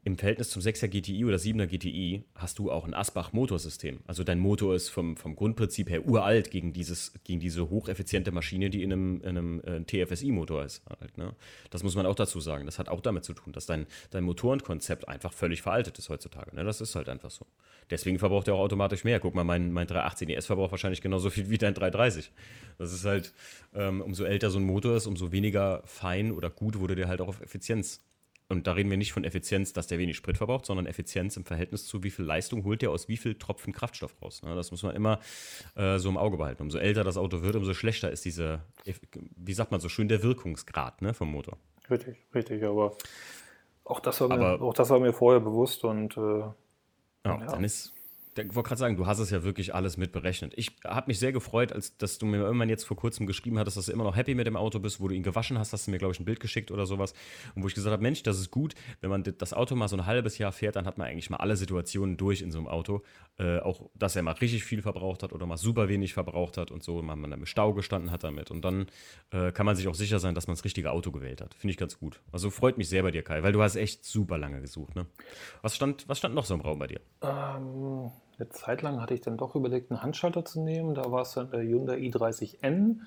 im 0.08 0.18
Verhältnis 0.18 0.50
zum 0.50 0.62
6er 0.62 0.88
GTI 0.88 1.26
oder 1.26 1.36
7er 1.36 1.68
GTI 1.68 2.24
hast 2.34 2.60
du 2.60 2.72
auch 2.72 2.86
ein 2.86 2.94
Asbach-Motorsystem. 2.94 4.00
Also 4.08 4.24
dein 4.24 4.40
Motor 4.40 4.74
ist 4.74 4.88
vom, 4.88 5.18
vom 5.18 5.36
Grundprinzip 5.36 5.90
her 5.90 6.08
uralt 6.08 6.50
gegen, 6.50 6.72
dieses, 6.72 7.12
gegen 7.26 7.42
diese 7.42 7.70
hocheffiziente 7.70 8.32
Maschine, 8.32 8.70
die 8.70 8.84
in 8.84 8.94
einem, 8.94 9.22
in 9.22 9.28
einem 9.28 9.62
äh, 9.66 9.82
TFSI-Motor 9.82 10.64
ist. 10.64 10.82
Halt, 10.90 11.18
ne? 11.18 11.36
Das 11.72 11.84
muss 11.84 11.96
man 11.96 12.06
auch 12.06 12.16
dazu 12.16 12.40
sagen. 12.40 12.66
Das 12.66 12.80
hat 12.80 12.88
auch 12.88 13.02
damit 13.02 13.26
zu 13.26 13.34
tun, 13.34 13.52
dass 13.52 13.66
dein, 13.66 13.86
dein 14.10 14.24
Motorenkonzept 14.24 15.10
einfach 15.10 15.34
völlig 15.34 15.62
veraltet 15.62 16.00
ist 16.00 16.08
heutzutage. 16.08 16.56
Ne? 16.56 16.64
Das 16.64 16.80
ist 16.80 16.96
halt 16.96 17.10
einfach 17.10 17.30
so. 17.30 17.46
Deswegen 17.90 18.18
verbraucht 18.18 18.48
er 18.48 18.54
auch 18.54 18.62
automatisch 18.62 19.04
mehr. 19.04 19.20
Guck 19.20 19.36
mal, 19.36 19.44
mein, 19.44 19.74
mein 19.74 19.88
318 19.88 20.30
ES 20.30 20.46
verbraucht 20.46 20.72
wahrscheinlich 20.72 21.02
genauso 21.02 21.30
viel 21.30 21.50
wie 21.50 21.58
dein 21.58 21.74
330. 21.74 22.32
Das 22.78 22.94
ist 22.94 23.04
halt, 23.04 23.34
ähm, 23.76 24.00
umso 24.00 24.24
älter 24.24 24.52
so 24.52 24.60
ein 24.60 24.66
Motor 24.66 24.96
ist, 24.96 25.06
umso 25.06 25.34
weniger 25.34 25.82
fein 25.84 26.32
oder 26.32 26.50
gut 26.50 26.80
wurde 26.80 26.96
der 26.96 27.10
halt 27.10 27.20
auch 27.20 27.28
auf 27.28 27.42
Effizienz 27.42 28.00
und 28.50 28.66
da 28.66 28.74
reden 28.74 28.90
wir 28.90 28.98
nicht 28.98 29.12
von 29.12 29.26
Effizienz, 29.26 29.74
dass 29.74 29.88
der 29.88 30.00
wenig 30.00 30.16
Sprit 30.16 30.38
verbraucht, 30.38 30.66
sondern 30.66 30.86
Effizienz 30.86 31.36
im 31.36 31.44
Verhältnis 31.44 31.86
zu, 31.86 32.04
wie 32.04 32.10
viel 32.10 32.24
Leistung 32.24 32.64
holt 32.64 32.82
der 32.82 32.92
aus 32.92 33.10
wie 33.10 33.18
viel 33.18 33.36
Tropfen 33.36 33.74
Kraftstoff 33.74 34.16
raus. 34.22 34.42
Ne? 34.42 34.56
Das 34.56 34.72
muss 34.72 34.84
man 34.84 34.96
immer 34.96 35.20
äh, 35.76 35.98
so 35.98 36.08
im 36.08 36.18
Auge 36.18 36.38
behalten. 36.38 36.62
Umso 36.62 36.78
älter 36.78 37.04
das 37.04 37.18
Auto 37.18 37.42
wird, 37.42 37.58
umso 37.58 37.74
schlechter 37.74 38.10
ist 38.10 38.24
diese, 38.24 38.62
wie 39.36 39.54
sagt 39.54 39.72
man 39.72 39.82
so 39.82 39.90
schön, 39.90 40.08
der 40.08 40.24
Wirkungsgrad 40.24 41.02
ne, 41.02 41.14
vom 41.14 41.30
Motor. 41.30 41.58
Richtig, 41.90 42.18
richtig, 42.34 42.64
aber 42.64 42.96
auch 43.84 44.00
das 44.00 44.22
war, 44.22 44.32
aber, 44.32 44.58
mir, 44.58 44.64
auch 44.64 44.74
das 44.74 44.90
war 44.90 45.00
mir 45.00 45.14
vorher 45.14 45.42
bewusst 45.42 45.84
und 45.84 46.16
äh, 46.16 46.22
ja, 46.22 46.54
ja, 47.26 47.46
dann 47.46 47.64
ist 47.64 47.94
ich 48.38 48.56
wollte 48.56 48.68
gerade 48.68 48.80
sagen, 48.80 48.98
du 48.98 49.08
hast 49.08 49.20
es 49.20 49.30
ja 49.30 49.44
wirklich 49.44 49.74
alles 49.74 49.98
mitberechnet. 49.98 50.54
Ich 50.56 50.76
habe 50.86 51.08
mich 51.08 51.20
sehr 51.20 51.32
gefreut, 51.32 51.72
als 51.72 51.98
dass 51.98 52.18
du 52.18 52.26
mir 52.26 52.38
irgendwann 52.38 52.70
jetzt 52.70 52.84
vor 52.84 52.98
kurzem 52.98 53.26
geschrieben 53.26 53.58
hattest, 53.60 53.78
dass 53.78 53.88
du 53.88 53.92
immer 53.92 54.04
noch 54.04 54.16
happy 54.16 54.36
mit 54.36 54.48
dem 54.48 54.56
Auto 54.56 54.80
bist, 54.80 55.00
wo 55.00 55.08
du 55.08 55.16
ihn 55.16 55.24
gewaschen 55.24 55.58
hast, 55.58 55.74
hast 55.74 55.88
du 55.88 55.92
mir, 55.92 55.98
glaube 55.98 56.14
ich, 56.14 56.20
ein 56.20 56.26
Bild 56.26 56.40
geschickt 56.40 56.72
oder 56.72 56.86
sowas. 56.86 57.14
Und 57.56 57.64
wo 57.64 57.68
ich 57.68 57.74
gesagt 57.74 57.92
habe, 57.92 58.04
Mensch, 58.04 58.24
das 58.24 58.40
ist 58.40 58.52
gut, 58.52 58.76
wenn 59.02 59.10
man 59.10 59.24
das 59.24 59.54
Auto 59.54 59.76
mal 59.76 59.88
so 59.88 59.98
ein 59.98 60.06
halbes 60.06 60.38
Jahr 60.38 60.52
fährt, 60.52 60.76
dann 60.76 60.86
hat 60.86 60.98
man 60.98 61.08
eigentlich 61.08 61.30
mal 61.30 61.38
alle 61.38 61.56
Situationen 61.56 62.18
durch 62.18 62.42
in 62.42 62.52
so 62.52 62.60
einem 62.60 62.68
Auto. 62.68 63.04
Äh, 63.40 63.60
auch, 63.60 63.90
dass 63.94 64.16
er 64.16 64.24
mal 64.24 64.32
richtig 64.32 64.64
viel 64.64 64.82
verbraucht 64.82 65.24
hat 65.24 65.34
oder 65.34 65.46
mal 65.46 65.58
super 65.58 65.90
wenig 65.90 66.14
verbraucht 66.14 66.58
hat 66.58 66.72
und 66.72 66.84
so, 66.84 67.02
man 67.02 67.22
dann 67.22 67.40
im 67.40 67.46
Stau 67.46 67.74
gestanden 67.74 68.12
hat 68.12 68.24
damit. 68.24 68.52
Und 68.52 68.64
dann 68.66 68.88
äh, 69.32 69.52
kann 69.52 69.66
man 69.66 69.76
sich 69.76 69.88
auch 69.88 69.96
sicher 69.96 70.20
sein, 70.20 70.36
dass 70.36 70.48
man 70.48 70.56
das 70.56 70.66
richtige 70.66 70.92
Auto 70.92 71.12
gewählt 71.12 71.42
hat. 71.42 71.54
Finde 71.54 71.72
ich 71.72 71.78
ganz 71.78 72.00
gut. 72.00 72.20
Also 72.32 72.50
freut 72.50 72.78
mich 72.78 72.90
sehr 72.90 73.04
bei 73.04 73.12
dir, 73.12 73.24
Kai, 73.24 73.44
weil 73.44 73.52
du 73.52 73.62
hast 73.62 73.76
echt 73.76 74.06
super 74.06 74.38
lange 74.38 74.62
gesucht. 74.62 74.96
Ne? 74.96 75.06
Was, 75.62 75.76
stand, 75.76 76.08
was 76.08 76.18
stand 76.18 76.36
noch 76.36 76.46
so 76.46 76.54
im 76.54 76.62
Raum 76.62 76.80
bei 76.80 76.88
dir? 76.88 77.02
Ähm 77.22 78.12
eine 78.40 78.50
Zeit 78.50 78.82
lang 78.82 79.02
hatte 79.02 79.14
ich 79.14 79.22
dann 79.22 79.38
doch 79.38 79.56
überlegt, 79.56 79.92
einen 79.92 80.02
Handschalter 80.02 80.46
zu 80.46 80.62
nehmen. 80.62 80.96
Da 80.96 81.12
war 81.12 81.24
es 81.24 81.34
dann 81.34 81.50
der 81.50 81.62
Hyundai 81.62 81.98
i30N, 81.98 83.00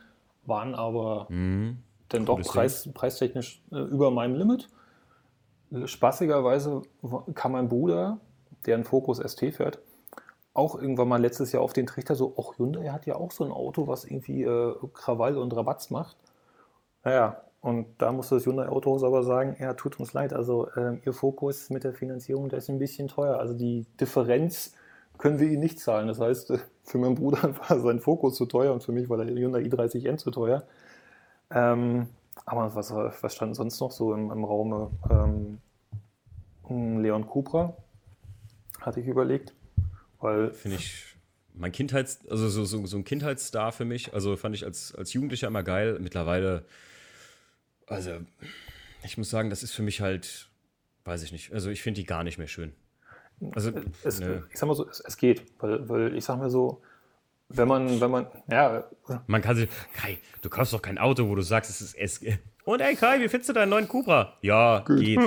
waren 0.45 0.75
aber 0.75 1.27
mhm. 1.29 1.79
dann 2.09 2.27
doch 2.27 2.41
preis, 2.41 2.89
preistechnisch 2.93 3.63
äh, 3.71 3.79
über 3.79 4.11
meinem 4.11 4.35
Limit. 4.35 4.69
Spaßigerweise 5.85 6.83
kam 7.35 7.53
mein 7.53 7.69
Bruder, 7.69 8.19
der 8.67 8.75
einen 8.75 8.85
Focus 8.85 9.19
ST 9.19 9.55
fährt, 9.55 9.79
auch 10.53 10.75
irgendwann 10.75 11.09
mal 11.09 11.21
letztes 11.21 11.53
Jahr 11.53 11.63
auf 11.63 11.73
den 11.73 11.87
Trichter 11.87 12.17
so, 12.17 12.35
ach 12.37 12.59
Hyundai 12.59 12.89
hat 12.89 13.07
ja 13.07 13.15
auch 13.15 13.31
so 13.31 13.45
ein 13.45 13.53
Auto, 13.53 13.87
was 13.87 14.05
irgendwie 14.05 14.43
äh, 14.43 14.75
Krawall 14.95 15.39
und 15.39 15.55
Rabatz 15.55 15.91
macht. 15.91 16.17
Naja, 17.05 17.41
und 17.61 17.87
da 17.99 18.11
musste 18.11 18.35
das 18.35 18.47
Hyundai 18.47 18.69
Autohaus 18.69 19.05
aber 19.05 19.23
sagen, 19.23 19.57
ja, 19.61 19.75
tut 19.75 20.01
uns 20.01 20.13
leid, 20.13 20.33
also 20.33 20.69
äh, 20.71 20.99
Ihr 21.05 21.13
Fokus 21.13 21.71
mit 21.71 21.85
der 21.85 21.95
Finanzierung, 21.95 22.49
der 22.49 22.59
ist 22.59 22.69
ein 22.69 22.79
bisschen 22.79 23.07
teuer. 23.07 23.39
Also 23.39 23.55
die 23.55 23.87
Differenz 24.01 24.75
können 25.21 25.39
wir 25.39 25.49
ihn 25.49 25.61
nicht 25.61 25.79
zahlen. 25.79 26.09
Das 26.09 26.19
heißt, 26.19 26.53
für 26.85 26.99
meinen 26.99 27.15
Bruder 27.15 27.55
war 27.69 27.79
sein 27.81 28.01
Fokus 28.01 28.37
zu 28.37 28.47
teuer 28.47 28.73
und 28.73 28.83
für 28.83 28.93
mich 28.93 29.09
war 29.09 29.17
der 29.17 29.27
Hyundai 29.27 29.61
i30N 29.61 30.17
zu 30.17 30.31
teuer. 30.31 30.65
Ähm, 31.51 32.09
aber 32.47 32.75
was, 32.75 32.91
was 32.91 33.35
stand 33.35 33.55
sonst 33.55 33.81
noch 33.81 33.93
so 33.93 34.15
im, 34.15 34.31
im 34.31 34.45
Raum? 34.45 34.91
Ähm, 35.11 35.59
Leon 37.01 37.27
Cupra 37.27 37.77
hatte 38.81 39.01
ich 39.01 39.07
überlegt. 39.07 39.55
Finde 40.53 40.77
ich 40.77 41.17
mein 41.55 41.73
Kindheits, 41.73 42.21
also 42.29 42.49
so, 42.49 42.65
so, 42.65 42.87
so 42.87 42.97
ein 42.97 43.05
Kindheitsstar 43.05 43.73
für 43.73 43.85
mich. 43.85 44.15
Also 44.15 44.37
fand 44.37 44.55
ich 44.55 44.65
als, 44.65 44.95
als 44.95 45.13
Jugendlicher 45.13 45.49
immer 45.49 45.63
geil. 45.63 45.99
Mittlerweile, 46.01 46.65
also 47.87 48.21
ich 49.03 49.19
muss 49.19 49.31
sagen, 49.31 49.51
das 49.51 49.63
ist 49.63 49.73
für 49.73 49.83
mich 49.83 50.01
halt, 50.01 50.49
weiß 51.05 51.23
ich 51.23 51.33
nicht. 51.33 51.53
Also 51.53 51.71
ich 51.71 51.83
finde 51.83 52.01
die 52.01 52.07
gar 52.07 52.25
nicht 52.25 52.39
mehr 52.39 52.49
schön. 52.49 52.73
Also, 53.55 53.73
es, 54.05 54.21
ich 54.21 54.59
sag 54.59 54.67
mal 54.67 54.75
so, 54.75 54.89
es, 54.89 55.01
es, 55.01 55.17
geht, 55.17 55.43
weil, 55.59 55.89
weil 55.89 56.17
ich 56.17 56.25
sag 56.25 56.39
mal 56.39 56.51
so, 56.51 56.83
wenn 57.49 57.67
man, 57.67 58.01
wenn 58.01 58.11
man, 58.11 58.27
ja. 58.51 58.85
Man 59.27 59.43
kann 59.43 59.57
sich, 59.57 59.69
Kai, 59.95 60.19
du 60.43 60.49
kaufst 60.49 60.73
doch 60.73 60.83
kein 60.83 60.99
Auto, 60.99 61.29
wo 61.29 61.35
du 61.35 61.43
sagst, 61.43 61.71
es 61.71 61.81
ist 61.81 61.95
es. 61.95 62.21
Und 62.65 62.81
ey 62.81 62.95
Kai, 62.95 63.21
wie 63.21 63.29
findest 63.29 63.49
du 63.49 63.53
deinen 63.55 63.71
neuen 63.71 63.89
Cupra? 63.89 64.35
Ja, 64.43 64.81
Gut. 64.81 65.01
geht. 65.01 65.21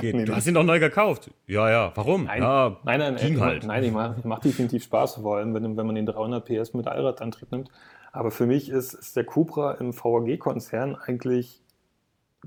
geht. 0.00 0.14
nee, 0.14 0.24
du 0.24 0.34
hast 0.34 0.46
ihn 0.46 0.54
doch 0.54 0.64
neu 0.64 0.80
gekauft. 0.80 1.30
Ja, 1.46 1.70
ja. 1.70 1.92
Warum? 1.94 2.24
Nein, 2.24 2.42
ja, 2.42 2.76
nein, 2.84 2.98
nein, 2.98 3.16
ging 3.16 3.36
äh, 3.36 3.40
halt. 3.40 3.64
nein, 3.64 3.84
ich 3.84 3.92
macht 3.92 4.24
mach 4.24 4.40
definitiv 4.40 4.82
Spaß, 4.84 5.16
vor 5.16 5.36
allem 5.36 5.54
wenn, 5.54 5.76
wenn 5.76 5.86
man 5.86 5.94
den 5.94 6.06
300 6.06 6.44
PS 6.44 6.74
mit 6.74 6.88
Allradantrieb 6.88 7.52
nimmt. 7.52 7.70
Aber 8.12 8.30
für 8.30 8.46
mich 8.46 8.68
ist, 8.68 8.92
ist 8.94 9.16
der 9.16 9.24
Cupra 9.24 9.74
im 9.74 9.94
VAG-Konzern 9.94 10.96
eigentlich 10.96 11.62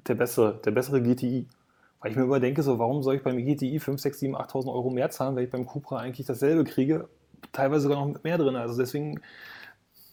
der 0.08 0.16
bessere, 0.16 0.60
der 0.64 0.72
bessere 0.72 1.02
GTI. 1.02 1.48
Weil 2.04 2.12
ich 2.12 2.18
mir 2.18 2.24
immer 2.24 2.40
denke, 2.40 2.62
so, 2.62 2.78
warum 2.78 3.02
soll 3.02 3.16
ich 3.16 3.24
beim 3.24 3.38
GTI 3.38 3.80
5, 3.80 4.00
6, 4.00 4.20
7, 4.20 4.36
8.000 4.36 4.68
Euro 4.68 4.90
mehr 4.90 5.10
zahlen, 5.10 5.36
wenn 5.36 5.46
ich 5.46 5.50
beim 5.50 5.66
Cupra 5.66 5.98
eigentlich 5.98 6.28
dasselbe 6.28 6.66
kriege, 6.66 7.08
teilweise 7.54 7.84
sogar 7.84 8.06
noch 8.06 8.24
mehr 8.24 8.38
drin. 8.38 8.56
Also 8.58 8.78
deswegen 8.78 9.22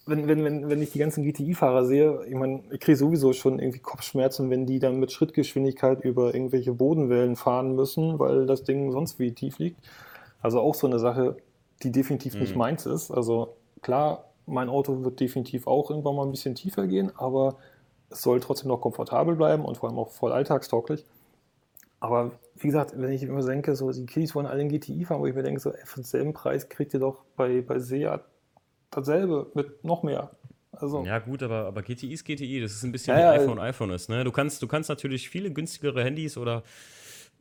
wenn, 0.06 0.28
wenn, 0.28 0.44
wenn, 0.44 0.68
wenn 0.68 0.82
ich 0.82 0.90
die 0.90 0.98
ganzen 0.98 1.24
GTI-Fahrer 1.24 1.84
sehe, 1.84 2.24
ich 2.26 2.34
meine, 2.34 2.62
ich 2.70 2.80
kriege 2.80 2.96
sowieso 2.96 3.32
schon 3.32 3.58
irgendwie 3.58 3.78
Kopfschmerzen, 3.78 4.50
wenn 4.50 4.66
die 4.66 4.78
dann 4.78 4.98
mit 4.98 5.12
Schrittgeschwindigkeit 5.12 6.04
über 6.04 6.34
irgendwelche 6.34 6.72
Bodenwellen 6.72 7.36
fahren 7.36 7.74
müssen, 7.74 8.18
weil 8.18 8.46
das 8.46 8.64
Ding 8.64 8.92
sonst 8.92 9.18
wie 9.18 9.32
tief 9.32 9.58
liegt. 9.58 9.80
Also 10.42 10.60
auch 10.60 10.74
so 10.74 10.86
eine 10.86 10.98
Sache, 10.98 11.36
die 11.82 11.92
definitiv 11.92 12.34
mhm. 12.34 12.40
nicht 12.40 12.56
meins 12.56 12.86
ist. 12.86 13.10
Also 13.10 13.56
klar, 13.82 14.24
mein 14.46 14.68
Auto 14.68 15.04
wird 15.04 15.20
definitiv 15.20 15.66
auch 15.66 15.90
irgendwann 15.90 16.16
mal 16.16 16.24
ein 16.24 16.32
bisschen 16.32 16.54
tiefer 16.54 16.86
gehen, 16.86 17.12
aber 17.16 17.56
es 18.10 18.22
soll 18.22 18.40
trotzdem 18.40 18.68
noch 18.68 18.80
komfortabel 18.80 19.36
bleiben 19.36 19.64
und 19.64 19.76
vor 19.76 19.88
allem 19.88 19.98
auch 19.98 20.10
voll 20.10 20.32
alltagstauglich. 20.32 21.04
Aber 22.00 22.32
wie 22.56 22.66
gesagt, 22.66 22.94
wenn 22.96 23.12
ich 23.12 23.22
immer 23.22 23.44
denke, 23.44 23.76
so 23.76 23.92
die 23.92 24.06
Kiddies 24.06 24.34
wollen 24.34 24.46
alle 24.46 24.62
in 24.62 24.70
GTI 24.70 25.04
fahren, 25.04 25.20
wo 25.20 25.26
ich 25.26 25.34
mir 25.34 25.42
denke, 25.42 25.60
so 25.60 25.70
ey, 25.70 25.84
für 25.84 25.96
denselben 25.96 26.32
Preis 26.32 26.68
kriegt 26.68 26.94
ihr 26.94 27.00
doch 27.00 27.24
bei, 27.36 27.60
bei 27.60 27.78
Seat 27.78 28.22
dasselbe 28.90 29.50
mit 29.54 29.84
noch 29.84 30.02
mehr. 30.02 30.30
Also. 30.72 31.04
Ja, 31.04 31.18
gut, 31.18 31.42
aber, 31.42 31.66
aber 31.66 31.82
GTI 31.82 32.12
ist 32.12 32.24
GTI. 32.24 32.60
Das 32.60 32.72
ist 32.72 32.84
ein 32.84 32.92
bisschen 32.92 33.18
ja, 33.18 33.34
wie 33.34 33.40
iPhone 33.40 33.58
iPhone 33.58 33.90
ist. 33.90 34.08
Ne? 34.08 34.24
Du, 34.24 34.32
kannst, 34.32 34.62
du 34.62 34.66
kannst 34.66 34.88
natürlich 34.88 35.28
viele 35.28 35.52
günstigere 35.52 36.02
Handys 36.02 36.38
oder 36.38 36.62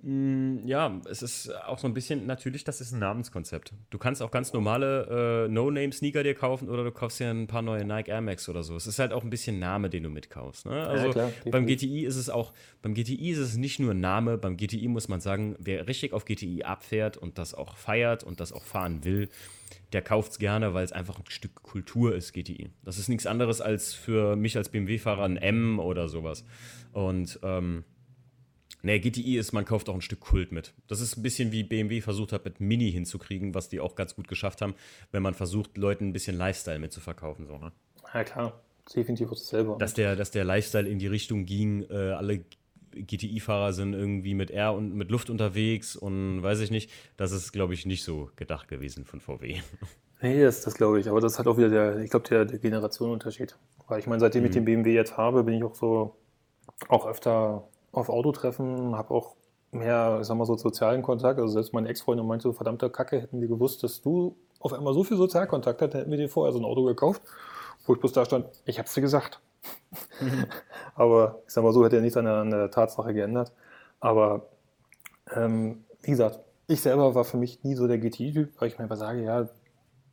ja, 0.02 1.02
es 1.10 1.22
ist 1.22 1.54
auch 1.66 1.78
so 1.78 1.86
ein 1.86 1.94
bisschen, 1.94 2.26
natürlich, 2.26 2.64
das 2.64 2.80
ist 2.80 2.94
ein 2.94 3.00
Namenskonzept. 3.00 3.74
Du 3.90 3.98
kannst 3.98 4.22
auch 4.22 4.32
ganz 4.32 4.54
normale 4.54 5.46
äh, 5.46 5.52
No-Name-Sneaker 5.52 6.24
dir 6.24 6.36
kaufen 6.36 6.70
oder 6.70 6.86
du 6.86 6.92
kaufst 6.92 7.20
dir 7.20 7.30
ein 7.30 7.48
paar 7.48 7.62
neue 7.62 7.84
Nike 7.84 8.08
Air 8.08 8.22
Max 8.22 8.48
oder 8.48 8.64
so. 8.64 8.78
Es 8.78 8.88
ist 8.88 8.98
halt 9.00 9.12
auch 9.12 9.24
ein 9.24 9.30
bisschen 9.30 9.60
Name, 9.60 9.90
den 9.90 10.04
du 10.04 10.10
mitkaufst. 10.10 10.68
Ne? 10.68 10.88
Also 10.88 11.08
ja, 11.08 11.12
klar, 11.12 11.32
beim 11.52 11.66
GTI 11.66 12.06
ist 12.06 12.16
es 12.16 12.30
auch, 12.30 12.54
beim 12.82 12.94
GTI 12.94 13.32
ist 13.32 13.40
es 13.40 13.58
nicht 13.58 13.80
nur 13.80 13.94
Name, 13.94 14.38
beim 14.38 14.56
GTI 14.56 14.88
muss 14.88 15.10
man 15.10 15.20
sagen, 15.20 15.58
wer 15.60 15.86
richtig 15.86 16.14
auf 16.14 16.24
GTI 16.24 16.64
abfährt 16.64 17.18
und 17.18 17.38
das 17.38 17.54
auch 17.54 17.76
feiert 17.76 18.24
und 18.24 18.40
das 18.40 18.54
auch 18.54 18.64
fahren 18.64 19.04
will, 19.04 19.28
der 19.92 20.02
kauft 20.02 20.32
es 20.32 20.40
gerne, 20.40 20.74
weil 20.74 20.86
es 20.86 20.94
einfach 20.94 21.20
ein 21.20 21.26
Stück 21.28 21.56
Kultur 21.56 22.16
ist, 22.16 22.32
GTI. 22.32 22.70
Das 22.86 23.00
ist 23.00 23.10
nichts 23.10 23.26
anderes 23.26 23.60
als 23.60 23.94
für 23.94 24.38
mich 24.38 24.56
als 24.56 24.70
BMW-Fahrer 24.70 25.26
ein 25.26 25.36
M 25.36 25.80
oder 25.80 26.08
sowas. 26.08 26.46
Und 26.94 27.38
ähm, 27.44 27.84
Nee, 28.82 29.00
GTI 29.00 29.38
ist, 29.38 29.52
man 29.52 29.66
kauft 29.66 29.90
auch 29.90 29.96
ein 29.96 30.02
Stück 30.02 30.22
Kult 30.22 30.52
mit. 30.52 30.74
Das 30.88 31.02
ist 31.02 31.18
ein 31.18 31.24
bisschen 31.24 31.52
wie 31.52 31.64
BMW 31.64 32.02
versucht 32.02 32.32
hat, 32.32 32.46
mit 32.46 32.62
Mini 32.62 32.92
hinzukriegen, 32.92 33.54
was 33.54 33.68
die 33.68 33.80
auch 33.80 33.96
ganz 33.96 34.16
gut 34.16 34.28
geschafft 34.28 34.62
haben, 34.62 34.74
wenn 35.12 35.22
man 35.22 35.34
versucht, 35.34 35.78
Leuten 35.78 36.10
ein 36.10 36.14
bisschen 36.14 36.38
Lifestyle 36.38 36.80
mitzuverkaufen. 36.80 37.46
So, 37.46 37.58
ne? 37.58 37.72
Ja, 38.14 38.24
klar. 38.24 38.62
Definitiv 38.96 39.30
was 39.32 39.48
selber. 39.48 39.78
Dass 39.78 39.94
der, 39.94 40.16
dass 40.16 40.32
der 40.32 40.46
Lifestyle 40.46 40.88
in 40.88 40.98
die 40.98 41.08
Richtung 41.08 41.46
ging, 41.46 41.84
äh, 41.90 42.12
alle 42.12 42.44
GTI-Fahrer 42.92 43.74
sind 43.74 43.94
irgendwie 43.94 44.34
mit 44.34 44.50
R 44.50 44.74
und 44.74 44.96
mit 44.96 45.12
Luft 45.12 45.30
unterwegs 45.30 45.96
und 45.96 46.42
weiß 46.42 46.62
ich 46.62 46.72
nicht. 46.72 46.90
Das 47.18 47.32
ist, 47.32 47.52
glaube 47.52 47.74
ich, 47.74 47.86
nicht 47.86 48.04
so 48.04 48.32
gedacht 48.36 48.68
gewesen 48.68 49.06
von 49.06 49.20
VW. 49.20 49.60
Nee, 50.22 50.44
das, 50.44 50.60
das 50.64 50.74
glaube 50.74 51.00
ich. 51.00 51.08
Aber 51.08 51.22
das 51.22 51.40
hat 51.40 51.48
auch 51.48 51.58
wieder 51.58 51.70
der, 51.70 52.00
ich 52.00 52.10
glaube, 52.10 52.28
der, 52.28 52.44
der 52.44 52.60
Generationenunterschied. 52.60 53.56
Weil 53.88 54.00
ich 54.00 54.06
meine, 54.06 54.20
seitdem 54.20 54.42
mhm. 54.42 54.48
ich 54.48 54.54
den 54.54 54.66
BMW 54.66 54.94
jetzt 54.94 55.16
habe, 55.16 55.46
bin 55.46 55.54
ich 55.54 55.64
auch 55.64 55.76
so 55.76 56.18
auch 56.90 57.08
öfter 57.08 57.70
auf 57.92 58.10
Autotreffen, 58.10 58.96
habe 58.96 59.14
auch 59.14 59.36
mehr, 59.72 60.18
ich 60.22 60.28
sag 60.28 60.38
mal 60.38 60.46
so, 60.46 60.56
sozialen 60.56 61.02
Kontakt. 61.02 61.40
Also 61.40 61.54
selbst 61.54 61.74
meine 61.74 61.90
Ex-Freundin 61.90 62.26
meinte 62.26 62.44
so, 62.44 62.54
verdammte 62.54 62.90
Kacke, 62.90 63.22
hätten 63.22 63.42
wir 63.42 63.48
gewusst, 63.48 63.84
dass 63.84 64.02
du 64.02 64.36
auf 64.60 64.74
einmal 64.74 64.94
so 64.94 65.04
viel 65.04 65.18
Sozialkontakt 65.18 65.82
hast, 65.82 65.94
hätten 65.94 66.12
wir 66.12 66.18
dir 66.18 66.30
vorher 66.30 66.54
so 66.54 66.60
ein 66.60 66.66
Auto 66.66 66.84
gekauft, 66.84 67.22
wo 67.86 67.94
ich 67.94 68.00
bloß 68.00 68.14
da 68.14 68.26
stand, 68.26 68.48
ich 68.66 68.80
hab's 68.80 68.94
dir 68.94 69.02
gesagt. 69.02 69.40
Mhm. 70.20 70.46
Aber 70.96 71.42
ich 71.48 71.54
sag 71.54 71.64
mal 71.64 71.74
so, 71.74 71.84
hätte 71.86 71.98
ja 71.98 72.02
nichts 72.02 72.18
an 72.18 72.26
der, 72.26 72.36
an 72.36 72.52
der 72.52 72.72
Tatsache 72.72 73.14
geändert. 73.14 73.54
Aber 74.00 74.48
ähm, 75.34 75.86
wie 76.02 76.12
gesagt, 76.12 76.40
ich 76.68 76.82
selber 76.82 77.16
war 77.16 77.24
für 77.24 77.38
mich 77.38 77.64
nie 77.64 77.76
so 77.76 77.88
der 77.88 77.98
GTI-Typ, 77.98 78.60
weil 78.60 78.68
ich 78.68 78.78
mir 78.78 78.84
einfach 78.84 78.98
sage, 78.98 79.24
ja, 79.24 79.50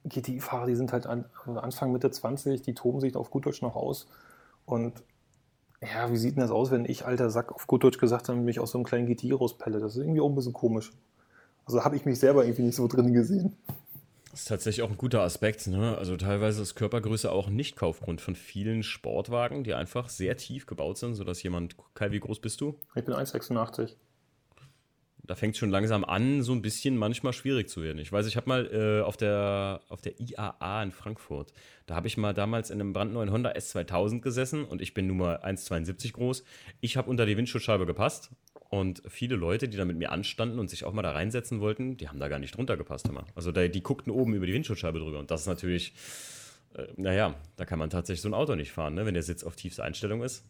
GTI-Fahrer, 0.04 0.66
die 0.66 0.76
sind 0.76 0.92
halt 0.92 1.06
an, 1.06 1.26
Anfang, 1.44 1.92
Mitte 1.92 2.10
20, 2.10 2.62
die 2.62 2.74
toben 2.74 3.00
sich 3.00 3.16
auf 3.16 3.30
gut 3.30 3.46
Deutsch 3.46 3.62
noch 3.62 3.76
aus. 3.76 4.06
Und 4.64 5.02
ja, 5.82 6.10
wie 6.10 6.16
sieht 6.16 6.36
denn 6.36 6.42
das 6.42 6.50
aus, 6.50 6.70
wenn 6.70 6.84
ich, 6.84 7.04
alter 7.04 7.30
Sack, 7.30 7.52
auf 7.52 7.66
gut 7.66 7.84
Deutsch 7.84 7.98
gesagt 7.98 8.28
habe, 8.28 8.38
mich 8.38 8.60
aus 8.60 8.72
so 8.72 8.78
einem 8.78 8.84
kleinen 8.84 9.06
GTI 9.06 9.32
rauspelle? 9.32 9.80
Das 9.80 9.96
ist 9.96 10.02
irgendwie 10.02 10.20
auch 10.20 10.28
ein 10.28 10.34
bisschen 10.34 10.52
komisch. 10.52 10.92
Also 11.64 11.84
habe 11.84 11.96
ich 11.96 12.04
mich 12.04 12.18
selber 12.18 12.44
irgendwie 12.44 12.62
nicht 12.62 12.76
so 12.76 12.86
drin 12.88 13.12
gesehen. 13.12 13.56
Das 14.30 14.42
ist 14.42 14.48
tatsächlich 14.48 14.84
auch 14.84 14.90
ein 14.90 14.98
guter 14.98 15.22
Aspekt. 15.22 15.66
Ne? 15.66 15.96
Also 15.96 16.16
teilweise 16.16 16.62
ist 16.62 16.74
Körpergröße 16.74 17.32
auch 17.32 17.48
ein 17.48 17.56
Nicht-Kaufgrund 17.56 18.20
von 18.20 18.34
vielen 18.34 18.82
Sportwagen, 18.82 19.64
die 19.64 19.74
einfach 19.74 20.08
sehr 20.08 20.36
tief 20.36 20.66
gebaut 20.66 20.98
sind, 20.98 21.14
sodass 21.14 21.42
jemand, 21.42 21.76
Kai, 21.94 22.12
wie 22.12 22.20
groß 22.20 22.40
bist 22.40 22.60
du? 22.60 22.76
Ich 22.94 23.04
bin 23.04 23.14
1,86 23.14 23.94
da 25.26 25.34
fängt 25.34 25.54
es 25.54 25.58
schon 25.58 25.70
langsam 25.70 26.04
an, 26.04 26.42
so 26.42 26.52
ein 26.52 26.62
bisschen 26.62 26.96
manchmal 26.96 27.32
schwierig 27.32 27.68
zu 27.68 27.82
werden. 27.82 27.98
Ich 27.98 28.12
weiß, 28.12 28.26
ich 28.26 28.36
habe 28.36 28.48
mal 28.48 28.66
äh, 28.72 29.04
auf, 29.04 29.16
der, 29.16 29.80
auf 29.88 30.00
der 30.00 30.20
IAA 30.20 30.82
in 30.82 30.92
Frankfurt, 30.92 31.52
da 31.86 31.94
habe 31.94 32.06
ich 32.06 32.16
mal 32.16 32.32
damals 32.32 32.70
in 32.70 32.80
einem 32.80 32.92
brandneuen 32.92 33.30
Honda 33.30 33.52
S2000 33.52 34.20
gesessen 34.20 34.64
und 34.64 34.82
ich 34.82 34.94
bin 34.94 35.06
nun 35.06 35.18
mal 35.18 35.36
1,72 35.44 36.12
groß. 36.12 36.44
Ich 36.80 36.96
habe 36.96 37.10
unter 37.10 37.26
die 37.26 37.36
Windschutzscheibe 37.36 37.86
gepasst 37.86 38.30
und 38.68 39.02
viele 39.08 39.36
Leute, 39.36 39.68
die 39.68 39.76
da 39.76 39.84
mit 39.84 39.96
mir 39.96 40.10
anstanden 40.10 40.58
und 40.58 40.70
sich 40.70 40.84
auch 40.84 40.92
mal 40.92 41.02
da 41.02 41.12
reinsetzen 41.12 41.60
wollten, 41.60 41.96
die 41.96 42.08
haben 42.08 42.18
da 42.18 42.28
gar 42.28 42.38
nicht 42.38 42.56
drunter 42.56 42.76
gepasst 42.76 43.08
immer. 43.08 43.24
Also 43.34 43.52
da, 43.52 43.66
die 43.68 43.82
guckten 43.82 44.12
oben 44.12 44.34
über 44.34 44.46
die 44.46 44.54
Windschutzscheibe 44.54 44.98
drüber 44.98 45.18
und 45.18 45.30
das 45.30 45.42
ist 45.42 45.46
natürlich, 45.46 45.94
äh, 46.74 46.86
naja, 46.96 47.34
da 47.56 47.64
kann 47.64 47.78
man 47.78 47.90
tatsächlich 47.90 48.22
so 48.22 48.28
ein 48.28 48.34
Auto 48.34 48.54
nicht 48.54 48.72
fahren, 48.72 48.94
ne, 48.94 49.06
wenn 49.06 49.14
der 49.14 49.22
Sitz 49.22 49.44
auf 49.44 49.56
tiefste 49.56 49.84
Einstellung 49.84 50.22
ist. 50.22 50.44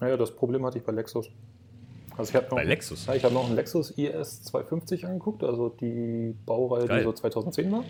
Naja, 0.00 0.16
das 0.16 0.34
Problem 0.34 0.64
hatte 0.64 0.78
ich 0.78 0.84
bei 0.84 0.92
Lexus. 0.92 1.30
Also 2.16 2.36
ich 2.36 2.42
noch, 2.42 2.56
Bei 2.56 2.64
Lexus? 2.64 3.06
Ja, 3.06 3.14
ich 3.14 3.24
habe 3.24 3.34
noch 3.34 3.46
einen 3.46 3.56
Lexus 3.56 3.90
IS 3.92 4.42
250 4.42 5.06
angeguckt, 5.06 5.42
also 5.42 5.68
die 5.68 6.34
Baureihe, 6.44 6.86
Geil. 6.86 6.98
die 6.98 7.04
so 7.04 7.12
2010 7.12 7.72
war. 7.72 7.84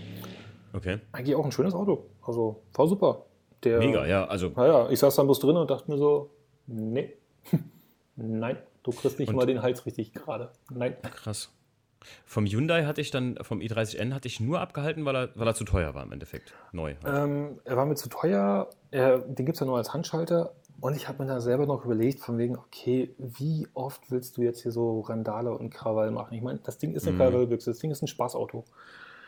Okay. 0.72 0.98
Eigentlich 1.12 1.34
auch 1.36 1.44
ein 1.44 1.52
schönes 1.52 1.74
Auto. 1.74 2.06
Also 2.22 2.62
war 2.74 2.86
super. 2.86 3.26
Der, 3.64 3.78
Mega, 3.78 4.06
ja. 4.06 4.24
Also, 4.26 4.52
naja, 4.54 4.88
ich 4.90 4.98
saß 4.98 5.16
dann 5.16 5.26
bloß 5.26 5.40
drin 5.40 5.56
und 5.56 5.70
dachte 5.70 5.90
mir 5.90 5.98
so, 5.98 6.30
nee, 6.66 7.14
nein, 8.16 8.56
du 8.82 8.90
kriegst 8.92 9.18
nicht 9.18 9.28
und 9.28 9.36
mal 9.36 9.46
den 9.46 9.62
Hals 9.62 9.84
richtig 9.84 10.12
gerade. 10.12 10.50
Nein. 10.70 10.96
Krass. 11.02 11.50
Vom 12.24 12.46
Hyundai 12.46 12.84
hatte 12.84 13.02
ich 13.02 13.10
dann, 13.10 13.36
vom 13.42 13.60
i30N 13.60 14.14
hatte 14.14 14.26
ich 14.26 14.40
nur 14.40 14.60
abgehalten, 14.60 15.04
weil 15.04 15.14
er, 15.14 15.28
weil 15.34 15.46
er 15.46 15.54
zu 15.54 15.64
teuer 15.64 15.94
war 15.94 16.02
im 16.02 16.12
Endeffekt. 16.12 16.54
Neu. 16.72 16.94
Halt. 17.04 17.24
Ähm, 17.24 17.60
er 17.64 17.76
war 17.76 17.84
mir 17.84 17.96
zu 17.96 18.08
teuer. 18.08 18.70
Er, 18.90 19.18
den 19.18 19.44
gibt 19.44 19.56
es 19.56 19.60
ja 19.60 19.66
nur 19.66 19.76
als 19.76 19.92
Handschalter. 19.92 20.54
Und 20.80 20.96
ich 20.96 21.08
habe 21.08 21.22
mir 21.22 21.28
da 21.28 21.40
selber 21.40 21.66
noch 21.66 21.84
überlegt, 21.84 22.20
von 22.20 22.38
wegen, 22.38 22.56
okay, 22.56 23.14
wie 23.18 23.68
oft 23.74 24.10
willst 24.10 24.36
du 24.36 24.42
jetzt 24.42 24.62
hier 24.62 24.72
so 24.72 25.00
Randale 25.00 25.56
und 25.56 25.70
Krawall 25.70 26.10
machen? 26.10 26.34
Ich 26.34 26.42
meine, 26.42 26.58
das 26.60 26.78
Ding 26.78 26.94
ist 26.94 27.06
eine 27.06 27.12
mhm. 27.12 27.18
Krawallbüchse, 27.18 27.70
das 27.70 27.78
Ding 27.78 27.90
ist 27.90 28.02
ein 28.02 28.06
Spaßauto. 28.06 28.64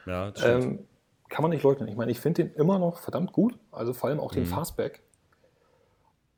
Ja, 0.07 0.31
das. 0.31 0.45
Ähm, 0.45 0.81
kann 1.29 1.43
man 1.43 1.51
nicht 1.51 1.63
leugnen. 1.63 1.89
Ich 1.89 1.97
meine, 1.97 2.11
ich 2.11 2.21
finde 2.21 2.45
den 2.45 2.55
immer 2.55 2.79
noch 2.79 2.99
verdammt 2.99 3.33
gut, 3.33 3.59
also 3.71 3.93
vor 3.93 4.11
allem 4.11 4.21
auch 4.21 4.33
den 4.33 4.45
mhm. 4.45 4.49
Fastback. 4.49 5.03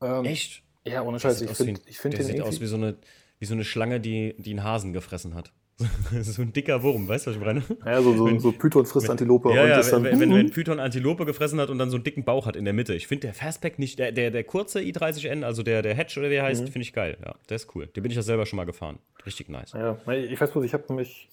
Ähm, 0.01 0.25
Echt? 0.25 0.63
Ja, 0.85 1.01
ohne 1.01 1.19
Scheiß. 1.19 1.41
Ich 1.41 1.51
finde 1.51 1.81
find 1.81 2.13
den. 2.13 2.17
Der 2.19 2.25
sieht 2.25 2.41
aus 2.41 2.61
wie 2.61 2.65
so, 2.65 2.75
eine, 2.75 2.97
wie 3.39 3.45
so 3.45 3.53
eine 3.53 3.63
Schlange, 3.63 3.99
die, 3.99 4.35
die 4.37 4.51
einen 4.51 4.63
Hasen 4.63 4.93
gefressen 4.93 5.33
hat. 5.33 5.51
so 6.21 6.41
ein 6.41 6.53
dicker 6.53 6.81
Wurm, 6.83 7.07
weißt 7.07 7.27
du, 7.27 7.31
was 7.31 7.37
ich 7.37 7.43
meine? 7.43 7.61
Ja, 7.85 8.01
so, 8.01 8.15
so, 8.15 8.25
wenn, 8.25 8.39
so 8.39 8.53
Python 8.53 8.85
frisst 8.85 9.07
wenn, 9.07 9.11
Antilope. 9.11 9.53
Ja, 9.53 9.67
ja 9.67 9.91
wenn, 9.91 10.19
wenn, 10.21 10.33
wenn, 10.33 10.51
Python 10.51 10.79
Antilope 10.79 11.25
gefressen 11.25 11.59
hat 11.59 11.69
und 11.69 11.77
dann 11.77 11.89
so 11.89 11.97
einen 11.97 12.05
dicken 12.05 12.23
Bauch 12.23 12.45
hat 12.45 12.55
in 12.55 12.63
der 12.63 12.73
Mitte. 12.73 12.93
Ich 12.93 13.07
finde 13.07 13.27
der 13.27 13.33
Fastpack 13.33 13.77
nicht, 13.77 13.99
der, 13.99 14.13
der, 14.13 14.31
der 14.31 14.45
kurze 14.45 14.79
i30N, 14.79 15.43
also 15.43 15.63
der, 15.63 15.81
der 15.81 15.93
Hatch 15.95 16.17
oder 16.17 16.29
wie 16.29 16.35
er 16.35 16.43
heißt, 16.43 16.61
mhm. 16.61 16.67
finde 16.67 16.83
ich 16.83 16.93
geil. 16.93 17.17
Ja, 17.25 17.35
der 17.49 17.55
ist 17.55 17.75
cool. 17.75 17.87
Den 17.87 18.03
bin 18.03 18.09
ich 18.09 18.15
ja 18.15 18.21
selber 18.21 18.45
schon 18.45 18.55
mal 18.55 18.65
gefahren. 18.65 18.99
Richtig 19.25 19.49
nice. 19.49 19.73
Ja, 19.73 19.97
ich 20.13 20.39
weiß 20.39 20.51
bloß, 20.51 20.63
ich 20.63 20.73
habe 20.73 20.85
nämlich, 20.87 21.27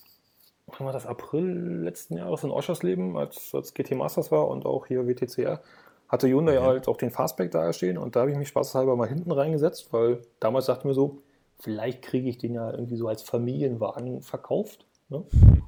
wann 0.67 0.87
war 0.87 0.93
das, 0.93 1.07
April 1.07 1.83
letzten 1.85 2.17
Jahres 2.17 2.43
in 2.43 2.51
Oschersleben, 2.51 3.17
als, 3.17 3.55
als 3.55 3.75
GT 3.75 3.93
Masters 3.93 4.33
war 4.33 4.49
und 4.49 4.67
auch 4.67 4.87
hier 4.87 5.07
WTCR, 5.07 5.63
hatte 6.09 6.27
Hyundai 6.27 6.59
okay. 6.59 6.67
halt 6.67 6.89
auch 6.89 6.97
den 6.97 7.11
Fastback 7.11 7.53
da 7.53 7.73
stehen 7.73 7.97
und 7.97 8.17
da 8.17 8.21
habe 8.21 8.33
ich 8.33 8.37
mich 8.37 8.49
spaßhalber 8.49 8.97
mal 8.97 9.09
hinten 9.09 9.31
reingesetzt, 9.31 9.93
weil 9.93 10.21
damals 10.41 10.67
dachte 10.67 10.81
ich 10.81 10.85
mir 10.87 10.95
so, 10.95 11.23
vielleicht 11.63 12.03
kriege 12.03 12.29
ich 12.29 12.39
den 12.39 12.55
ja 12.55 12.71
irgendwie 12.71 12.97
so 12.97 13.09
als 13.09 13.23
Familienwagen 13.23 14.23
verkauft. 14.23 14.87
Ne? 15.09 15.25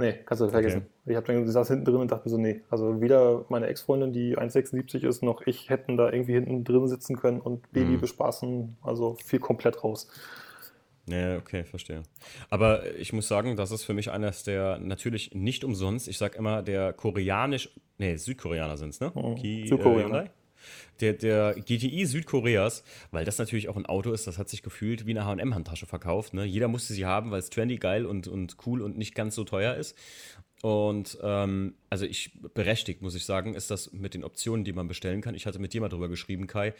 Nee, 0.00 0.14
kannst 0.24 0.40
du 0.40 0.48
vergessen. 0.48 0.86
Okay. 1.02 1.10
Ich 1.10 1.16
habe 1.16 1.26
dann 1.26 1.46
saß 1.50 1.68
hinten 1.68 1.84
drin 1.84 1.96
und 1.96 2.12
dachte 2.12 2.24
mir 2.26 2.30
so, 2.30 2.38
nee, 2.38 2.62
also 2.70 3.00
weder 3.00 3.44
meine 3.48 3.66
Ex-Freundin, 3.66 4.12
die 4.12 4.38
1,76 4.38 5.04
ist, 5.04 5.24
noch 5.24 5.42
ich 5.44 5.70
hätten 5.70 5.96
da 5.96 6.10
irgendwie 6.12 6.34
hinten 6.34 6.62
drin 6.62 6.86
sitzen 6.86 7.16
können 7.16 7.40
und 7.40 7.70
Baby 7.72 7.96
mhm. 7.96 8.00
bespaßen. 8.00 8.76
Also 8.80 9.16
viel 9.24 9.40
komplett 9.40 9.82
raus. 9.82 10.08
Ja, 11.06 11.36
okay, 11.38 11.64
verstehe. 11.64 12.04
Aber 12.48 12.94
ich 12.96 13.12
muss 13.12 13.26
sagen, 13.26 13.56
das 13.56 13.72
ist 13.72 13.82
für 13.82 13.94
mich 13.94 14.12
eines 14.12 14.44
der 14.44 14.78
natürlich 14.78 15.34
nicht 15.34 15.64
umsonst, 15.64 16.06
ich 16.06 16.18
sag 16.18 16.36
immer, 16.36 16.62
der 16.62 16.92
koreanisch, 16.92 17.74
nee, 17.98 18.14
Südkoreaner 18.16 18.76
sind 18.76 18.90
es, 18.90 19.00
ne? 19.00 19.10
Mhm. 19.14 19.34
Ki, 19.34 19.66
Südkoreaner. 19.68 20.26
Äh, 20.26 20.30
der, 21.00 21.12
der 21.14 21.54
GTI 21.54 22.06
Südkoreas, 22.06 22.84
weil 23.10 23.24
das 23.24 23.38
natürlich 23.38 23.68
auch 23.68 23.76
ein 23.76 23.86
Auto 23.86 24.12
ist, 24.12 24.26
das 24.26 24.38
hat 24.38 24.48
sich 24.48 24.62
gefühlt 24.62 25.06
wie 25.06 25.18
eine 25.18 25.26
HM-Handtasche 25.26 25.86
verkauft. 25.86 26.34
Ne? 26.34 26.44
Jeder 26.44 26.68
musste 26.68 26.94
sie 26.94 27.06
haben, 27.06 27.30
weil 27.30 27.40
es 27.40 27.50
trendy, 27.50 27.76
geil 27.76 28.06
und, 28.06 28.28
und 28.28 28.56
cool 28.66 28.82
und 28.82 28.98
nicht 28.98 29.14
ganz 29.14 29.34
so 29.34 29.44
teuer 29.44 29.74
ist. 29.74 29.96
Und 30.60 31.18
ähm, 31.22 31.74
also 31.88 32.04
ich 32.04 32.32
berechtigt, 32.54 33.00
muss 33.00 33.14
ich 33.14 33.24
sagen, 33.24 33.54
ist 33.54 33.70
das 33.70 33.92
mit 33.92 34.14
den 34.14 34.24
Optionen, 34.24 34.64
die 34.64 34.72
man 34.72 34.88
bestellen 34.88 35.20
kann. 35.20 35.36
Ich 35.36 35.46
hatte 35.46 35.60
mit 35.60 35.72
dir 35.72 35.80
mal 35.80 35.88
drüber 35.88 36.08
geschrieben, 36.08 36.48
Kai. 36.48 36.74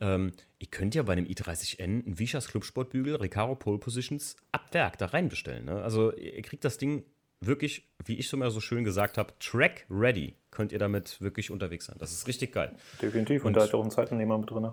Ähm, 0.00 0.32
ihr 0.60 0.68
könnt 0.68 0.94
ja 0.94 1.02
bei 1.02 1.14
einem 1.14 1.26
i30N 1.26 1.82
einen 1.82 2.18
Vichas 2.18 2.48
Clubsportbügel 2.48 3.16
Recaro 3.16 3.56
Pole 3.56 3.78
Positions 3.78 4.36
ab 4.52 4.68
Werk 4.72 4.98
da 4.98 5.06
rein 5.06 5.28
bestellen. 5.28 5.64
Ne? 5.64 5.82
Also 5.82 6.14
ihr 6.14 6.42
kriegt 6.42 6.64
das 6.64 6.78
Ding 6.78 7.04
wirklich, 7.46 7.88
wie 8.04 8.16
ich 8.16 8.28
so 8.28 8.36
mal 8.36 8.50
so 8.50 8.60
schön 8.60 8.84
gesagt 8.84 9.18
habe, 9.18 9.32
track 9.38 9.86
ready 9.90 10.34
könnt 10.50 10.72
ihr 10.72 10.78
damit 10.78 11.20
wirklich 11.20 11.50
unterwegs 11.50 11.86
sein. 11.86 11.96
Das 11.98 12.12
ist 12.12 12.26
richtig 12.26 12.52
geil. 12.52 12.74
Definitiv. 13.02 13.42
Und, 13.42 13.48
und 13.48 13.56
da 13.56 13.64
ist 13.64 13.74
auch 13.74 13.84
ein 13.84 13.90
Zeitnehmer 13.90 14.38
mit 14.38 14.50
drin. 14.50 14.70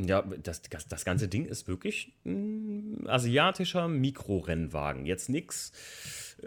Ja, 0.00 0.22
das, 0.22 0.62
das, 0.62 0.86
das 0.86 1.04
ganze 1.04 1.26
Ding 1.26 1.44
ist 1.44 1.66
wirklich 1.66 2.14
ein 2.24 3.04
asiatischer 3.08 3.88
Mikrorennwagen. 3.88 5.06
Jetzt 5.06 5.28
nichts 5.28 5.72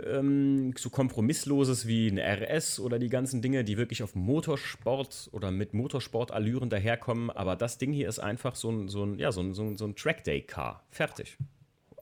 ähm, 0.05 0.74
so 0.78 0.89
kompromissloses 0.89 1.86
wie 1.86 2.07
ein 2.07 2.18
RS 2.18 2.80
oder 2.80 2.97
die 2.97 3.09
ganzen 3.09 3.41
Dinge, 3.41 3.66
die 3.66 3.78
wirklich 3.78 4.03
auf 4.03 4.16
Motorsport 4.16 5.30
oder 5.34 5.51
mit 5.51 5.74
Motorsportallüren 5.74 6.70
daherkommen. 6.70 7.30
Aber 7.30 7.57
das 7.57 7.78
Ding 7.78 7.91
hier 7.91 8.07
ist 8.07 8.20
einfach 8.20 8.55
so 8.55 8.72
ein, 8.72 8.88
so 8.88 9.03
ein, 9.03 9.20
ja, 9.20 9.34
so 9.34 9.41
ein, 9.41 9.53
so 9.53 9.64
ein, 9.64 9.76
so 9.76 9.86
ein 9.86 9.95
Trackday-Car. 9.95 10.86
Fertig. 10.89 11.38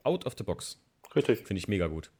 Out 0.03 0.27
of 0.27 0.35
the 0.37 0.43
box. 0.43 0.79
Richtig. 1.15 1.39
Finde 1.39 1.59
ich 1.59 1.67
mega 1.67 1.87
gut. 1.87 2.11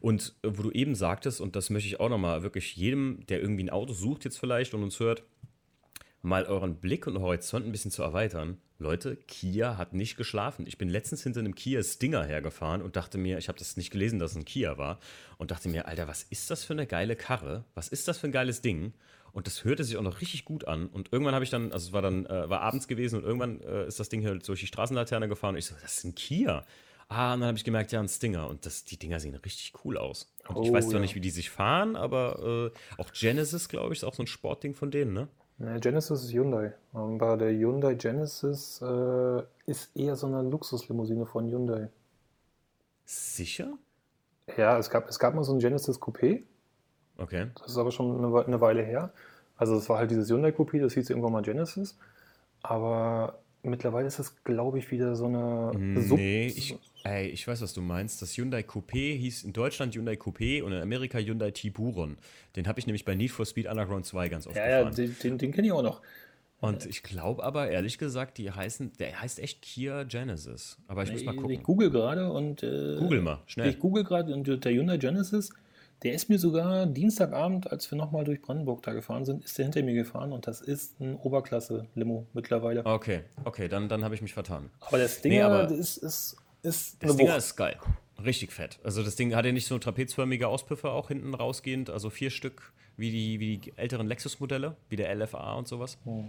Und 0.00 0.34
äh, 0.42 0.48
wo 0.52 0.62
du 0.62 0.70
eben 0.70 0.94
sagtest, 0.94 1.40
und 1.40 1.56
das 1.56 1.70
möchte 1.70 1.88
ich 1.88 2.00
auch 2.00 2.08
nochmal 2.08 2.42
wirklich 2.42 2.76
jedem, 2.76 3.24
der 3.28 3.40
irgendwie 3.40 3.64
ein 3.64 3.70
Auto 3.70 3.92
sucht 3.92 4.24
jetzt 4.24 4.38
vielleicht 4.38 4.74
und 4.74 4.82
uns 4.82 5.00
hört, 5.00 5.22
mal 6.24 6.44
euren 6.44 6.76
Blick 6.76 7.06
und 7.06 7.20
Horizont 7.20 7.66
ein 7.66 7.72
bisschen 7.72 7.90
zu 7.90 8.02
erweitern. 8.02 8.58
Leute, 8.78 9.16
Kia 9.16 9.76
hat 9.76 9.92
nicht 9.92 10.16
geschlafen. 10.16 10.66
Ich 10.66 10.78
bin 10.78 10.88
letztens 10.88 11.22
hinter 11.22 11.40
einem 11.40 11.54
Kia 11.54 11.82
Stinger 11.82 12.24
hergefahren 12.24 12.82
und 12.82 12.96
dachte 12.96 13.18
mir, 13.18 13.38
ich 13.38 13.48
habe 13.48 13.58
das 13.58 13.76
nicht 13.76 13.90
gelesen, 13.90 14.18
dass 14.18 14.32
es 14.32 14.36
ein 14.36 14.44
Kia 14.44 14.78
war, 14.78 14.98
und 15.38 15.50
dachte 15.50 15.68
mir, 15.68 15.86
Alter, 15.86 16.08
was 16.08 16.22
ist 16.24 16.50
das 16.50 16.64
für 16.64 16.72
eine 16.72 16.86
geile 16.86 17.14
Karre? 17.14 17.64
Was 17.74 17.88
ist 17.88 18.08
das 18.08 18.18
für 18.18 18.26
ein 18.26 18.32
geiles 18.32 18.62
Ding? 18.62 18.94
Und 19.32 19.46
das 19.46 19.64
hörte 19.64 19.84
sich 19.84 19.96
auch 19.96 20.02
noch 20.02 20.20
richtig 20.20 20.44
gut 20.44 20.66
an. 20.66 20.86
Und 20.86 21.12
irgendwann 21.12 21.34
habe 21.34 21.44
ich 21.44 21.50
dann, 21.50 21.72
also 21.72 21.88
es 21.88 21.92
war 21.92 22.02
dann, 22.02 22.24
äh, 22.26 22.48
war 22.48 22.60
abends 22.60 22.88
gewesen 22.88 23.16
und 23.16 23.24
irgendwann 23.24 23.60
äh, 23.60 23.86
ist 23.86 24.00
das 24.00 24.08
Ding 24.08 24.24
halt 24.24 24.46
durch 24.48 24.60
die 24.60 24.66
Straßenlaterne 24.66 25.28
gefahren 25.28 25.54
und 25.54 25.58
ich 25.58 25.66
so, 25.66 25.74
das 25.80 25.98
ist 25.98 26.04
ein 26.04 26.14
Kia. 26.14 26.64
Ah, 27.14 27.34
und 27.34 27.40
dann 27.40 27.48
habe 27.48 27.58
ich 27.58 27.64
gemerkt, 27.64 27.92
ja, 27.92 28.00
ein 28.00 28.08
Stinger. 28.08 28.48
Und 28.48 28.66
das, 28.66 28.84
die 28.84 28.98
Dinger 28.98 29.20
sehen 29.20 29.34
richtig 29.36 29.72
cool 29.84 29.96
aus. 29.96 30.34
Und 30.48 30.56
oh, 30.56 30.62
ich 30.64 30.72
weiß 30.72 30.86
zwar 30.86 30.94
ja. 30.94 31.00
nicht, 31.00 31.14
wie 31.14 31.20
die 31.20 31.30
sich 31.30 31.48
fahren, 31.48 31.94
aber 31.94 32.72
äh, 32.72 33.00
auch 33.00 33.12
Genesis, 33.12 33.68
glaube 33.68 33.92
ich, 33.92 34.00
ist 34.00 34.04
auch 34.04 34.14
so 34.14 34.24
ein 34.24 34.26
Sportding 34.26 34.74
von 34.74 34.90
denen, 34.90 35.12
ne? 35.12 35.28
Ne, 35.58 35.78
Genesis 35.78 36.24
ist 36.24 36.32
Hyundai. 36.32 36.74
Aber 36.92 37.36
der 37.36 37.50
Hyundai 37.50 37.94
Genesis 37.94 38.82
äh, 38.82 39.42
ist 39.66 39.96
eher 39.96 40.16
so 40.16 40.26
eine 40.26 40.42
Luxuslimousine 40.42 41.26
von 41.26 41.48
Hyundai. 41.48 41.88
Sicher? 43.04 43.78
Ja, 44.56 44.78
es 44.78 44.90
gab, 44.90 45.08
es 45.08 45.18
gab 45.18 45.34
mal 45.34 45.44
so 45.44 45.52
ein 45.52 45.60
Genesis 45.60 46.00
Coupé. 46.00 46.42
Okay. 47.16 47.46
Das 47.60 47.68
ist 47.68 47.78
aber 47.78 47.92
schon 47.92 48.24
eine, 48.24 48.44
eine 48.44 48.60
Weile 48.60 48.82
her. 48.82 49.12
Also 49.56 49.76
es 49.76 49.88
war 49.88 49.98
halt 49.98 50.10
dieses 50.10 50.28
Hyundai 50.28 50.50
Coupé, 50.50 50.80
das 50.80 50.94
hieß 50.94 51.10
irgendwann 51.10 51.32
mal 51.32 51.42
Genesis. 51.42 51.96
Aber 52.62 53.38
mittlerweile 53.64 54.06
ist 54.06 54.18
das, 54.18 54.42
glaube 54.44 54.78
ich, 54.78 54.90
wieder 54.90 55.16
so 55.16 55.26
eine 55.26 56.02
Sub 56.02 56.18
Nee, 56.18 56.46
ich, 56.46 56.76
ey, 57.02 57.28
ich 57.28 57.46
weiß, 57.46 57.62
was 57.62 57.72
du 57.72 57.80
meinst. 57.80 58.22
Das 58.22 58.36
Hyundai 58.36 58.60
Coupé 58.60 59.16
hieß 59.16 59.44
in 59.44 59.52
Deutschland 59.52 59.94
Hyundai 59.94 60.14
Coupé 60.14 60.62
und 60.62 60.72
in 60.72 60.80
Amerika 60.80 61.18
Hyundai 61.18 61.50
Tiburon. 61.50 62.16
Den 62.56 62.68
habe 62.68 62.78
ich 62.78 62.86
nämlich 62.86 63.04
bei 63.04 63.14
Need 63.14 63.30
for 63.30 63.46
Speed 63.46 63.66
Underground 63.66 64.06
2 64.06 64.28
ganz 64.28 64.46
oft 64.46 64.56
Ja, 64.56 64.68
ja, 64.68 64.90
den, 64.90 65.16
den, 65.22 65.38
den 65.38 65.52
kenne 65.52 65.66
ich 65.66 65.72
auch 65.72 65.82
noch. 65.82 66.00
Und 66.60 66.86
ich 66.86 67.02
glaube 67.02 67.44
aber, 67.44 67.68
ehrlich 67.68 67.98
gesagt, 67.98 68.38
die 68.38 68.50
heißen, 68.50 68.92
der 68.98 69.20
heißt 69.20 69.38
echt 69.38 69.60
Kia 69.60 70.04
Genesis. 70.04 70.78
Aber 70.86 71.02
ich 71.02 71.12
muss 71.12 71.24
mal 71.24 71.36
gucken. 71.36 71.50
Ich 71.50 71.62
google 71.62 71.90
gerade 71.90 72.32
und. 72.32 72.62
Äh, 72.62 72.96
google 72.98 73.20
mal, 73.20 73.42
schnell. 73.46 73.68
Ich 73.68 73.78
google 73.78 74.02
gerade 74.02 74.32
und 74.32 74.64
der 74.64 74.72
Hyundai 74.72 74.96
Genesis 74.96 75.50
der 76.04 76.12
ist 76.12 76.28
mir 76.28 76.38
sogar 76.38 76.86
Dienstagabend, 76.86 77.72
als 77.72 77.90
wir 77.90 77.96
nochmal 77.96 78.24
durch 78.24 78.42
Brandenburg 78.42 78.82
da 78.82 78.92
gefahren 78.92 79.24
sind, 79.24 79.42
ist 79.42 79.56
der 79.56 79.64
hinter 79.64 79.82
mir 79.82 79.94
gefahren 79.94 80.32
und 80.32 80.46
das 80.46 80.60
ist 80.60 81.00
ein 81.00 81.16
Oberklasse-Limo 81.16 82.26
mittlerweile. 82.34 82.84
Okay, 82.84 83.22
okay, 83.44 83.68
dann, 83.68 83.88
dann 83.88 84.04
habe 84.04 84.14
ich 84.14 84.20
mich 84.20 84.34
vertan. 84.34 84.70
Aber 84.80 84.98
der 84.98 85.08
Stinger 85.08 85.34
nee, 85.34 85.40
aber 85.40 85.70
ist, 85.70 85.96
ist, 85.96 86.36
ist 86.62 87.02
Der 87.02 87.08
Stinger 87.08 87.36
ist 87.36 87.56
geil. 87.56 87.78
Richtig 88.22 88.52
fett. 88.52 88.78
Also 88.84 89.02
das 89.02 89.16
Ding 89.16 89.34
hat 89.34 89.46
ja 89.46 89.52
nicht 89.52 89.66
so 89.66 89.78
trapezförmige 89.78 90.46
Auspuffe 90.46 90.90
auch 90.90 91.08
hinten 91.08 91.34
rausgehend, 91.34 91.88
also 91.88 92.10
vier 92.10 92.30
Stück 92.30 92.72
wie 92.98 93.10
die, 93.10 93.40
wie 93.40 93.56
die 93.56 93.72
älteren 93.76 94.06
Lexus-Modelle, 94.06 94.76
wie 94.90 94.96
der 94.96 95.12
LFA 95.14 95.54
und 95.54 95.66
sowas. 95.66 95.96
Hm. 96.04 96.28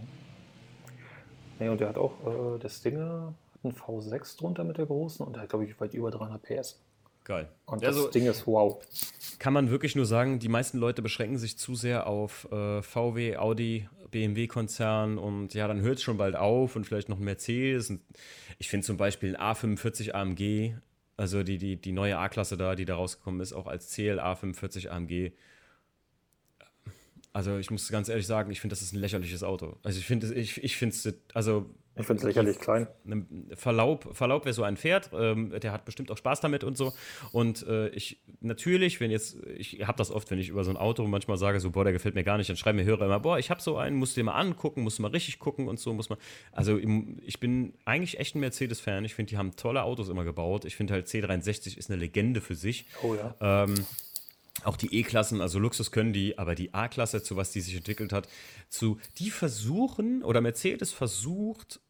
Nee, 1.60 1.70
und 1.70 1.82
der 1.82 1.90
hat 1.90 1.98
auch, 1.98 2.14
äh, 2.26 2.60
der 2.60 2.70
Stinger 2.70 3.34
hat 3.54 3.66
einen 3.66 3.74
V6 3.74 4.38
drunter 4.38 4.64
mit 4.64 4.78
der 4.78 4.86
großen 4.86 5.26
und 5.26 5.34
der 5.36 5.44
hat, 5.44 5.50
glaube 5.50 5.66
ich, 5.66 5.80
weit 5.82 5.94
über 5.94 6.12
300 6.12 6.42
PS. 6.42 6.80
Geil. 7.26 7.50
Und 7.66 7.84
das 7.84 7.96
also, 7.96 8.10
Ding 8.10 8.28
ist 8.28 8.46
wow. 8.46 8.80
Kann 9.40 9.52
man 9.52 9.72
wirklich 9.72 9.96
nur 9.96 10.06
sagen, 10.06 10.38
die 10.40 10.48
meisten 10.48 10.78
Leute 10.78 11.02
beschränken 11.02 11.40
sich 11.40 11.58
zu 11.58 11.76
sehr 11.76 12.08
auf 12.08 12.50
äh, 12.52 12.84
VW, 12.84 13.36
Audi, 13.38 13.90
BMW-Konzern 14.12 15.18
und 15.18 15.56
ja, 15.56 15.68
dann 15.68 15.82
hört 15.82 15.98
es 15.98 16.04
schon 16.04 16.18
bald 16.18 16.36
auf 16.36 16.76
und 16.76 16.86
vielleicht 16.86 17.10
noch 17.10 17.18
Mercedes. 17.18 17.90
Und 17.90 18.02
ich 18.60 18.70
finde 18.70 18.86
zum 18.86 18.98
Beispiel 18.98 19.36
ein 19.36 19.56
A45 19.56 20.12
AMG, 20.14 20.76
also 21.18 21.42
die, 21.42 21.58
die, 21.58 21.78
die 21.78 21.92
neue 21.92 22.18
A-Klasse 22.18 22.58
da, 22.58 22.76
die 22.76 22.86
da 22.86 22.96
rausgekommen 22.96 23.42
ist, 23.42 23.54
auch 23.54 23.66
als 23.66 23.92
CLA 23.92 24.36
45 24.36 24.92
AMG. 24.92 25.32
Also 27.34 27.58
ich 27.58 27.72
muss 27.72 27.90
ganz 27.90 28.08
ehrlich 28.08 28.28
sagen, 28.28 28.52
ich 28.52 28.62
finde, 28.62 28.74
das 28.74 28.84
ist 28.84 28.94
ein 28.94 29.00
lächerliches 29.00 29.44
Auto. 29.44 29.78
Also 29.82 29.98
ich 29.98 30.06
finde, 30.06 30.32
ich, 30.34 30.64
ich 30.64 30.78
finde 30.78 30.96
es, 30.96 31.14
also 31.34 31.72
ich 31.98 32.06
finde 32.06 32.20
es 32.20 32.24
lächerlich 32.24 32.60
klein. 32.60 32.88
Verlaub, 33.56 34.16
Verlaub, 34.16 34.46
wer 34.46 34.54
so 34.54 34.64
einen 34.64 34.76
fährt, 34.76 35.12
ähm, 35.14 35.58
der 35.60 35.72
hat 35.72 35.86
bestimmt 35.86 36.12
auch 36.12 36.18
Spaß 36.18 36.42
damit 36.42 36.64
und 36.64 36.78
so. 36.78 36.94
Und 37.32 37.66
äh, 37.68 37.88
ich, 37.90 38.22
natürlich, 38.42 39.00
wenn 39.00 39.12
jetzt, 39.12 39.38
ich 39.58 39.88
habe 39.88 39.98
das 39.98 40.12
oft, 40.12 40.30
wenn 40.30 40.40
ich 40.40 40.50
über 40.50 40.66
so 40.66 40.72
ein 40.72 40.78
Auto 40.78 41.08
manchmal 41.08 41.38
sage, 41.38 41.60
so, 41.62 41.72
boah, 41.72 41.86
der 41.86 41.94
gefällt 41.94 42.16
mir 42.16 42.26
gar 42.26 42.38
nicht, 42.38 42.50
dann 42.50 42.58
schreiben 42.58 42.78
mir 42.78 42.84
Hörer 42.84 43.06
immer, 43.06 43.22
boah, 43.22 43.40
ich 43.40 43.50
habe 43.50 43.62
so 43.62 43.78
einen, 43.78 43.96
musst 43.96 44.18
du 44.18 44.20
dir 44.20 44.26
mal 44.26 44.36
angucken, 44.36 44.82
musst 44.82 45.00
du 45.00 45.04
mal 45.04 45.12
richtig 45.12 45.40
gucken 45.40 45.70
und 45.70 45.80
so, 45.80 45.94
muss 45.94 46.10
man. 46.10 46.18
Also 46.52 46.78
ich 46.78 47.40
bin 47.40 47.74
eigentlich 47.86 48.20
echt 48.20 48.36
ein 48.36 48.42
Mercedes-Fan. 48.42 49.06
Ich 49.06 49.16
finde, 49.16 49.30
die 49.30 49.38
haben 49.38 49.56
tolle 49.56 49.84
Autos 49.84 50.10
immer 50.10 50.26
gebaut. 50.26 50.66
Ich 50.66 50.76
finde 50.76 50.94
halt 50.94 51.08
C63 51.08 51.78
ist 51.78 51.90
eine 51.90 52.00
Legende 52.00 52.42
für 52.42 52.56
sich. 52.56 52.88
Oh 53.04 53.16
ja. 53.16 53.36
Ähm, 53.40 53.86
auch 54.64 54.78
die 54.78 54.96
E-Klassen, 54.96 55.42
also 55.42 55.60
Luxus 55.60 55.92
können 55.92 56.14
die, 56.14 56.38
aber 56.38 56.56
die 56.56 56.74
A-Klasse, 56.74 57.22
zu 57.22 57.36
was 57.36 57.52
die 57.52 57.62
sich 57.62 57.76
entwickelt 57.76 58.14
hat, 58.14 58.28
zu, 58.70 59.00
die 59.20 59.30
versuchen, 59.30 60.24
oder 60.24 60.42
Mercedes 60.42 60.94
versucht, 60.94 61.82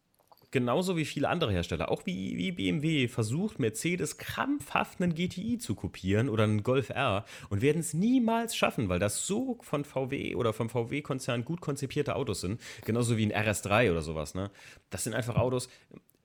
genauso 0.55 0.95
wie 0.95 1.03
viele 1.03 1.27
andere 1.27 1.51
Hersteller, 1.51 1.91
auch 1.91 2.05
wie, 2.05 2.37
wie 2.37 2.53
BMW, 2.53 3.09
versucht 3.09 3.59
Mercedes 3.59 4.17
krampfhaft 4.17 5.01
einen 5.01 5.13
GTI 5.13 5.57
zu 5.57 5.75
kopieren 5.75 6.29
oder 6.29 6.45
einen 6.45 6.63
Golf 6.63 6.91
R 6.91 7.25
und 7.49 7.61
werden 7.61 7.81
es 7.81 7.93
niemals 7.93 8.55
schaffen, 8.55 8.87
weil 8.87 8.97
das 8.97 9.27
so 9.27 9.57
von 9.59 9.83
VW 9.83 10.33
oder 10.35 10.53
vom 10.53 10.69
VW-Konzern 10.69 11.43
gut 11.43 11.59
konzipierte 11.59 12.15
Autos 12.15 12.39
sind. 12.39 12.61
Genauso 12.85 13.17
wie 13.17 13.25
ein 13.25 13.33
RS3 13.33 13.91
oder 13.91 14.01
sowas. 14.01 14.33
Ne? 14.33 14.49
Das 14.91 15.03
sind 15.03 15.13
einfach 15.13 15.35
Autos, 15.35 15.67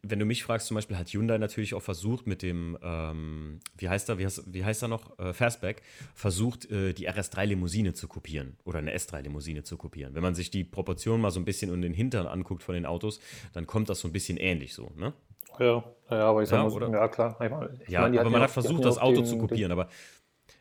wenn 0.03 0.19
du 0.19 0.25
mich 0.25 0.43
fragst, 0.43 0.67
zum 0.67 0.77
Beispiel 0.77 0.97
hat 0.97 1.09
Hyundai 1.09 1.37
natürlich 1.39 1.75
auch 1.75 1.83
versucht 1.83 2.27
mit 2.27 2.43
dem, 2.43 2.79
ähm, 2.83 3.61
wie 3.77 3.89
heißt 3.89 4.09
er, 4.09 4.19
wie 4.19 4.25
heißt, 4.25 4.45
wie 4.47 4.65
heißt 4.65 4.83
er 4.83 4.89
noch, 4.89 5.19
äh, 5.19 5.35
Fastback, 5.35 5.83
versucht 6.15 6.71
äh, 6.71 6.95
die 6.95 7.09
RS3-Limousine 7.11 7.93
zu 7.93 8.09
kopieren 8.09 8.57
oder 8.65 8.79
eine 8.79 8.95
S3-Limousine 8.97 9.63
zu 9.63 9.77
kopieren. 9.77 10.15
Wenn 10.15 10.23
man 10.23 10.35
sich 10.35 10.51
die 10.51 10.65
Proportionen 10.65 11.21
mal 11.21 11.31
so 11.31 11.41
ein 11.41 11.45
bisschen 11.45 11.73
in 11.73 11.83
den 11.83 11.93
Hintern 11.93 12.27
anguckt 12.27 12.63
von 12.63 12.75
den 12.75 12.87
Autos, 12.87 13.21
dann 13.53 13.67
kommt 13.67 13.91
das 13.91 14.01
so 14.01 14.09
ein 14.09 14.13
bisschen 14.13 14.39
ähnlich 14.39 14.75
so, 14.75 14.91
ne? 14.97 15.13
Ja, 15.59 15.85
ja 16.11 16.25
aber 16.25 16.43
ich 16.43 16.49
sag 16.49 16.71
ja, 16.71 16.79
mal, 16.79 16.93
ja 16.93 17.09
klar. 17.09 17.39
Ich 17.43 17.51
mein, 17.51 17.81
ich 17.83 17.89
ja, 17.89 18.01
mein, 18.03 18.19
aber 18.19 18.31
man 18.31 18.41
hat 18.41 18.51
versucht, 18.51 18.85
das 18.85 18.97
Auto 18.97 19.17
den, 19.17 19.27
zu 19.27 19.37
kopieren, 19.37 19.73
aber 19.73 19.89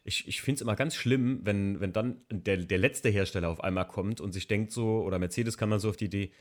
ich, 0.04 0.28
ich 0.28 0.42
finde 0.42 0.56
es 0.56 0.62
immer 0.62 0.76
ganz 0.76 0.96
schlimm, 0.96 1.42
wenn, 1.44 1.80
wenn 1.80 1.94
dann 1.94 2.22
der, 2.30 2.58
der 2.58 2.78
letzte 2.78 3.10
Hersteller 3.10 3.50
auf 3.50 3.64
einmal 3.64 3.88
kommt 3.88 4.20
und 4.20 4.34
sich 4.34 4.48
denkt 4.48 4.72
so, 4.72 5.02
oder 5.02 5.20
Mercedes 5.20 5.58
kann 5.58 5.70
man 5.70 5.80
so 5.80 5.90
auf 5.90 5.98
die 5.98 6.06
Idee, 6.06 6.32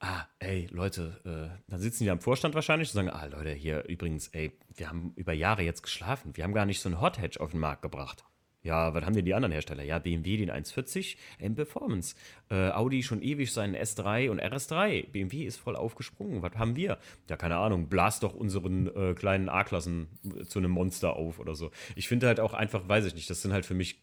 ah, 0.00 0.24
ey, 0.38 0.68
Leute, 0.70 1.20
äh, 1.24 1.70
dann 1.70 1.80
sitzen 1.80 2.04
die 2.04 2.10
am 2.10 2.20
Vorstand 2.20 2.54
wahrscheinlich 2.54 2.90
und 2.90 2.94
sagen, 2.94 3.10
ah, 3.10 3.26
Leute, 3.26 3.50
hier 3.50 3.84
übrigens, 3.88 4.28
ey, 4.28 4.52
wir 4.76 4.88
haben 4.88 5.12
über 5.16 5.32
Jahre 5.32 5.62
jetzt 5.62 5.82
geschlafen. 5.82 6.36
Wir 6.36 6.44
haben 6.44 6.54
gar 6.54 6.66
nicht 6.66 6.80
so 6.80 6.88
einen 6.88 7.00
Hot 7.00 7.18
Hatch 7.18 7.38
auf 7.38 7.50
den 7.50 7.60
Markt 7.60 7.82
gebracht. 7.82 8.24
Ja, 8.62 8.92
was 8.92 9.04
haben 9.04 9.14
denn 9.14 9.24
die 9.24 9.34
anderen 9.34 9.52
Hersteller? 9.52 9.84
Ja, 9.84 9.98
BMW 9.98 10.36
den 10.36 10.50
140 10.50 11.16
M 11.38 11.54
Performance. 11.54 12.16
Äh, 12.50 12.70
Audi 12.70 13.02
schon 13.02 13.22
ewig 13.22 13.52
seinen 13.52 13.76
S3 13.76 14.30
und 14.30 14.42
RS3. 14.42 15.10
BMW 15.10 15.44
ist 15.44 15.58
voll 15.58 15.76
aufgesprungen. 15.76 16.42
Was 16.42 16.54
haben 16.56 16.74
wir? 16.74 16.98
Ja, 17.30 17.36
keine 17.36 17.56
Ahnung. 17.56 17.88
Blast 17.88 18.24
doch 18.24 18.34
unseren 18.34 18.88
äh, 18.94 19.14
kleinen 19.14 19.48
A-Klassen 19.48 20.08
zu 20.48 20.58
einem 20.58 20.72
Monster 20.72 21.14
auf 21.14 21.38
oder 21.38 21.54
so. 21.54 21.70
Ich 21.94 22.08
finde 22.08 22.26
halt 22.26 22.40
auch 22.40 22.52
einfach, 22.52 22.88
weiß 22.88 23.04
ich 23.06 23.14
nicht, 23.14 23.30
das 23.30 23.42
sind 23.42 23.52
halt 23.52 23.64
für 23.64 23.74
mich, 23.74 24.02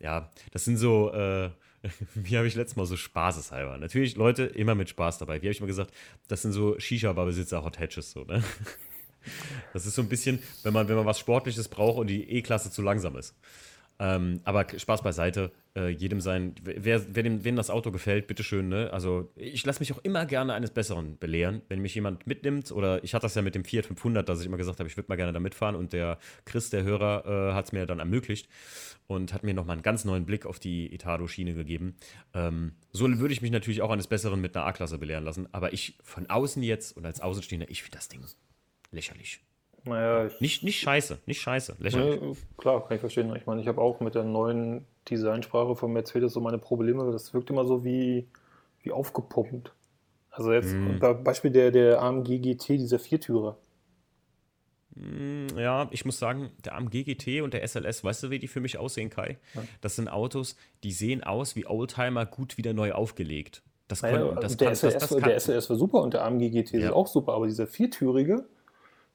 ja, 0.00 0.28
das 0.52 0.64
sind 0.64 0.76
so, 0.76 1.12
äh, 1.12 1.50
wie 2.14 2.36
habe 2.36 2.46
ich 2.46 2.54
letztes 2.54 2.76
Mal 2.76 2.86
so 2.86 2.96
spaßeshalber. 2.96 3.78
Natürlich, 3.78 4.16
Leute, 4.16 4.44
immer 4.44 4.74
mit 4.74 4.88
Spaß 4.88 5.18
dabei. 5.18 5.42
Wie 5.42 5.46
habe 5.46 5.52
ich 5.52 5.60
mal 5.60 5.66
gesagt, 5.66 5.92
das 6.28 6.42
sind 6.42 6.52
so 6.52 6.78
Shisha-Bar-Besitzer 6.78 7.64
Hot 7.64 7.78
Hatches, 7.78 8.12
so, 8.12 8.24
ne? 8.24 8.42
Das 9.72 9.86
ist 9.86 9.94
so 9.94 10.02
ein 10.02 10.08
bisschen, 10.10 10.38
wenn 10.64 10.74
man, 10.74 10.86
wenn 10.86 10.96
man 10.96 11.06
was 11.06 11.18
Sportliches 11.18 11.68
braucht 11.68 11.96
und 11.98 12.08
die 12.08 12.28
E-Klasse 12.28 12.70
zu 12.70 12.82
langsam 12.82 13.16
ist. 13.16 13.34
Ähm, 13.98 14.40
aber 14.44 14.66
Spaß 14.76 15.02
beiseite, 15.02 15.52
äh, 15.76 15.88
jedem 15.88 16.20
sein, 16.20 16.54
wer, 16.62 17.02
wer 17.14 17.22
dem, 17.22 17.44
wem 17.44 17.54
das 17.54 17.70
Auto 17.70 17.92
gefällt, 17.92 18.26
bitteschön, 18.26 18.68
ne? 18.68 18.90
Also 18.92 19.30
ich 19.36 19.64
lasse 19.64 19.80
mich 19.80 19.92
auch 19.92 19.98
immer 20.02 20.26
gerne 20.26 20.52
eines 20.52 20.70
Besseren 20.70 21.16
belehren, 21.18 21.62
wenn 21.68 21.80
mich 21.80 21.94
jemand 21.94 22.26
mitnimmt 22.26 22.72
oder 22.72 23.02
ich 23.04 23.14
hatte 23.14 23.24
das 23.24 23.36
ja 23.36 23.42
mit 23.42 23.54
dem 23.54 23.64
Fiat 23.64 23.86
500, 23.86 24.28
dass 24.28 24.40
ich 24.40 24.46
immer 24.46 24.56
gesagt 24.56 24.80
habe, 24.80 24.88
ich 24.88 24.96
würde 24.96 25.08
mal 25.08 25.16
gerne 25.16 25.32
da 25.32 25.38
mitfahren 25.38 25.76
und 25.76 25.92
der 25.92 26.18
Chris, 26.44 26.70
der 26.70 26.82
Hörer, 26.82 27.50
äh, 27.50 27.54
hat 27.54 27.66
es 27.66 27.72
mir 27.72 27.86
dann 27.86 28.00
ermöglicht 28.00 28.48
und 29.06 29.32
hat 29.32 29.44
mir 29.44 29.54
nochmal 29.54 29.74
einen 29.74 29.82
ganz 29.82 30.04
neuen 30.04 30.26
Blick 30.26 30.44
auf 30.44 30.58
die 30.58 30.92
Etado-Schiene 30.92 31.54
gegeben. 31.54 31.96
Ähm, 32.32 32.72
so 32.92 33.06
würde 33.18 33.32
ich 33.32 33.42
mich 33.42 33.52
natürlich 33.52 33.82
auch 33.82 33.90
eines 33.90 34.08
Besseren 34.08 34.40
mit 34.40 34.56
einer 34.56 34.66
A-Klasse 34.66 34.98
belehren 34.98 35.24
lassen, 35.24 35.48
aber 35.52 35.72
ich 35.72 35.98
von 36.02 36.28
außen 36.28 36.62
jetzt 36.64 36.96
und 36.96 37.06
als 37.06 37.20
Außenstehender, 37.20 37.70
ich 37.70 37.82
finde 37.82 37.98
das 37.98 38.08
Ding 38.08 38.24
lächerlich. 38.90 39.40
Naja, 39.84 40.30
nicht, 40.40 40.62
nicht 40.62 40.80
scheiße, 40.80 41.18
nicht 41.26 41.40
scheiße. 41.40 41.76
Lächerlich. 41.78 42.20
Ne, 42.20 42.36
klar, 42.56 42.86
kann 42.86 42.94
ich 42.94 43.00
verstehen. 43.00 43.34
Ich 43.36 43.46
meine, 43.46 43.60
ich 43.60 43.68
habe 43.68 43.80
auch 43.80 44.00
mit 44.00 44.14
der 44.14 44.24
neuen 44.24 44.86
Designsprache 45.10 45.76
von 45.76 45.92
Mercedes 45.92 46.32
so 46.32 46.40
meine 46.40 46.58
Probleme. 46.58 47.12
Das 47.12 47.34
wirkt 47.34 47.50
immer 47.50 47.66
so 47.66 47.84
wie, 47.84 48.26
wie 48.82 48.92
aufgepumpt. 48.92 49.72
Also 50.30 50.52
jetzt 50.52 50.74
mm. 50.74 51.22
Beispiel 51.22 51.50
der, 51.50 51.70
der 51.70 52.02
AMG 52.02 52.40
GT, 52.40 52.70
dieser 52.70 52.98
Viertürer. 52.98 53.56
Mm, 54.94 55.46
ja, 55.56 55.88
ich 55.90 56.04
muss 56.04 56.18
sagen, 56.18 56.50
der 56.64 56.74
AMG 56.76 57.04
GT 57.04 57.42
und 57.42 57.52
der 57.52 57.66
SLS, 57.66 58.02
weißt 58.02 58.24
du, 58.24 58.30
wie 58.30 58.38
die 58.38 58.48
für 58.48 58.60
mich 58.60 58.78
aussehen, 58.78 59.10
Kai? 59.10 59.38
Ja. 59.54 59.62
Das 59.80 59.96
sind 59.96 60.08
Autos, 60.08 60.56
die 60.82 60.92
sehen 60.92 61.22
aus 61.22 61.56
wie 61.56 61.66
Oldtimer 61.66 62.26
gut 62.26 62.56
wieder 62.56 62.72
neu 62.72 62.92
aufgelegt. 62.92 63.62
Das 63.86 64.02
naja, 64.02 64.32
das 64.40 64.56
der, 64.56 64.68
kann, 64.68 64.76
SLS, 64.76 64.94
das, 64.94 65.08
das 65.10 65.22
der 65.22 65.40
SLS 65.40 65.70
war 65.70 65.76
super 65.76 66.02
und 66.02 66.14
der 66.14 66.24
AMG 66.24 66.50
GT 66.50 66.72
ja. 66.72 66.86
ist 66.86 66.92
auch 66.92 67.06
super, 67.06 67.34
aber 67.34 67.46
dieser 67.46 67.66
Viertürige, 67.66 68.46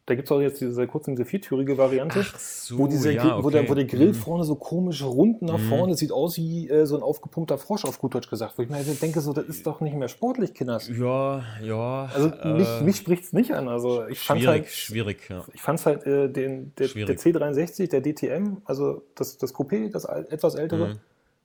da 0.09 0.15
gibt 0.15 0.27
es 0.27 0.31
auch 0.31 0.41
jetzt 0.41 0.59
diese, 0.59 0.73
seit 0.73 0.89
kurzem 0.89 1.15
diese 1.15 1.23
viertürige 1.23 1.77
Variante, 1.77 2.25
so, 2.35 2.79
wo, 2.79 2.87
diese, 2.87 3.11
ja, 3.11 3.35
okay. 3.35 3.43
wo, 3.43 3.51
der, 3.51 3.69
wo 3.69 3.75
der 3.75 3.85
Grill 3.85 4.07
mhm. 4.07 4.13
vorne 4.15 4.43
so 4.43 4.55
komisch 4.55 5.03
rund 5.03 5.43
nach 5.43 5.59
mhm. 5.59 5.69
vorne 5.69 5.95
sieht 5.95 6.11
aus 6.11 6.35
wie 6.37 6.67
äh, 6.67 6.87
so 6.87 6.95
ein 6.95 7.03
aufgepumpter 7.03 7.59
Frosch, 7.59 7.85
auf 7.85 7.99
gut 7.99 8.15
Deutsch 8.15 8.27
gesagt. 8.27 8.57
Wo 8.57 8.63
ich 8.63 8.69
mir 8.69 8.83
denke, 8.83 9.21
so, 9.21 9.33
das 9.33 9.45
ist 9.45 9.67
doch 9.67 9.81
nicht 9.81 9.95
mehr 9.95 10.07
sportlich, 10.07 10.55
Kinders. 10.55 10.89
Ja, 10.89 11.43
ja. 11.61 12.09
Also 12.11 12.29
äh, 12.29 12.53
mich, 12.53 12.81
mich 12.81 12.95
spricht 12.95 13.25
es 13.25 13.33
nicht 13.33 13.53
an. 13.53 13.67
Also 13.67 14.07
ich 14.07 14.19
fand 14.19 14.41
schwierig, 14.41 14.61
halt, 14.63 14.71
schwierig, 14.71 15.29
ja. 15.29 15.45
Ich 15.53 15.61
fand 15.61 15.85
halt 15.85 16.07
äh, 16.07 16.27
den, 16.27 16.73
der, 16.79 16.87
der, 16.87 17.15
C63, 17.15 17.87
der 17.89 18.01
DTM, 18.01 18.57
also 18.65 19.03
das, 19.13 19.37
das 19.37 19.53
Coupé, 19.53 19.91
das 19.91 20.05
etwas 20.05 20.55
ältere, 20.55 20.87
mhm. 20.87 20.99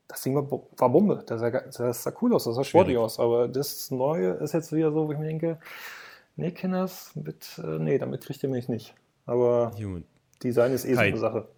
das 0.09 0.23
Ding 0.23 0.35
war, 0.35 0.49
war 0.79 0.89
Bombe. 0.89 1.23
Das 1.27 1.39
sah, 1.39 1.51
das 1.51 2.03
sah 2.03 2.13
cool 2.23 2.33
aus, 2.33 2.45
das 2.45 2.55
sah 2.55 2.65
sportlich 2.65 2.97
aus. 2.97 3.19
Aber 3.19 3.47
das 3.47 3.91
Neue 3.91 4.31
ist 4.37 4.55
jetzt 4.55 4.73
wieder 4.73 4.91
so, 4.91 5.07
wo 5.07 5.13
ich 5.13 5.19
mir 5.19 5.27
denke, 5.27 5.59
nee, 6.37 6.51
Kinders, 6.51 7.15
mit, 7.17 7.61
äh, 7.63 7.79
nee, 7.79 7.99
damit 7.99 8.23
kriegt 8.23 8.43
ihr 8.43 8.49
mich 8.49 8.69
nicht. 8.69 8.95
Aber 9.27 9.73
Human. 9.79 10.05
Design 10.43 10.73
ist 10.73 10.85
eh 10.85 10.95
so 10.95 11.01
eine 11.01 11.17
Sache. 11.17 11.49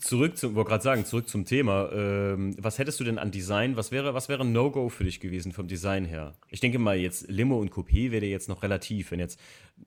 Zurück 0.00 0.36
zum, 0.36 0.54
wollte 0.54 0.70
gerade 0.70 0.82
sagen, 0.82 1.04
zurück 1.04 1.28
zum 1.28 1.44
Thema. 1.44 1.90
Ähm, 1.92 2.56
was 2.58 2.78
hättest 2.78 2.98
du 3.00 3.04
denn 3.04 3.18
an 3.18 3.30
Design? 3.30 3.76
Was 3.76 3.92
wäre, 3.92 4.12
was 4.12 4.28
wäre 4.28 4.42
ein 4.42 4.52
No-Go 4.52 4.88
für 4.88 5.04
dich 5.04 5.20
gewesen 5.20 5.52
vom 5.52 5.68
Design 5.68 6.04
her? 6.04 6.34
Ich 6.48 6.60
denke 6.60 6.78
mal, 6.78 6.96
jetzt 6.96 7.28
Limo 7.28 7.58
und 7.58 7.70
Coupé 7.70 8.10
wäre 8.10 8.26
jetzt 8.26 8.48
noch 8.48 8.62
relativ. 8.62 9.12
Wenn 9.12 9.20
jetzt 9.20 9.40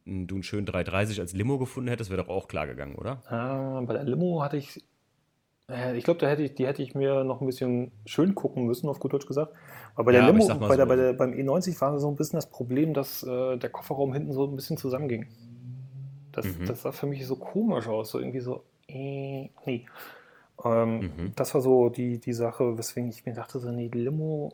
du 0.06 0.36
einen 0.36 0.44
schönen 0.44 0.66
330 0.66 1.20
als 1.20 1.34
Limo 1.34 1.58
gefunden 1.58 1.90
hättest, 1.90 2.10
wäre 2.10 2.24
doch 2.24 2.30
auch 2.30 2.48
klar 2.48 2.68
gegangen, 2.68 2.96
oder? 2.96 3.22
Ah, 3.28 3.82
bei 3.82 3.94
der 3.94 4.06
Limo 4.06 4.42
hatte 4.42 4.58
ich, 4.58 4.82
ich 5.96 6.06
glaube, 6.06 6.20
da 6.20 6.28
hätte 6.28 6.44
ich, 6.44 6.56
die 6.56 6.66
hätte 6.66 6.82
ich 6.82 6.96
mir 6.96 7.26
noch 7.26 7.42
ein 7.42 7.46
bisschen 7.46 7.92
schön 8.06 8.36
gucken 8.36 8.66
müssen, 8.66 8.88
auf 8.88 9.00
gut 9.00 9.12
Deutsch 9.12 9.26
gesagt. 9.26 9.54
Aber 9.96 10.06
bei 10.06 10.12
der 10.14 10.22
ja, 10.22 10.28
Limo, 10.28 10.48
bei 10.48 10.68
so 10.70 10.76
der, 10.76 10.86
bei 10.86 10.96
der, 10.96 11.14
beim 11.14 11.34
E90 11.34 11.80
war 11.82 12.00
so 12.00 12.08
ein 12.08 12.16
bisschen 12.16 12.38
das 12.38 12.50
Problem, 12.50 12.94
dass 12.94 13.24
äh, 13.24 13.58
der 13.58 13.70
Kofferraum 13.70 14.14
hinten 14.14 14.32
so 14.32 14.46
ein 14.46 14.56
bisschen 14.56 14.78
zusammenging. 14.78 15.28
Das, 16.32 16.46
mhm. 16.46 16.66
das 16.68 16.84
sah 16.84 16.92
für 16.94 17.08
mich 17.08 17.26
so 17.26 17.36
komisch 17.36 17.88
aus, 17.88 18.12
so 18.12 18.20
irgendwie 18.20 18.40
so, 18.40 18.64
äh, 18.88 19.50
nee. 19.66 19.86
Ähm, 20.64 21.00
mhm. 21.00 21.32
Das 21.36 21.54
war 21.54 21.62
so 21.62 21.90
die, 21.90 22.20
die 22.20 22.34
Sache, 22.34 22.78
weswegen 22.78 23.10
ich 23.10 23.26
mir 23.26 23.34
dachte, 23.34 23.60
so, 23.60 23.70
nee, 23.70 23.90
Limo 23.92 24.54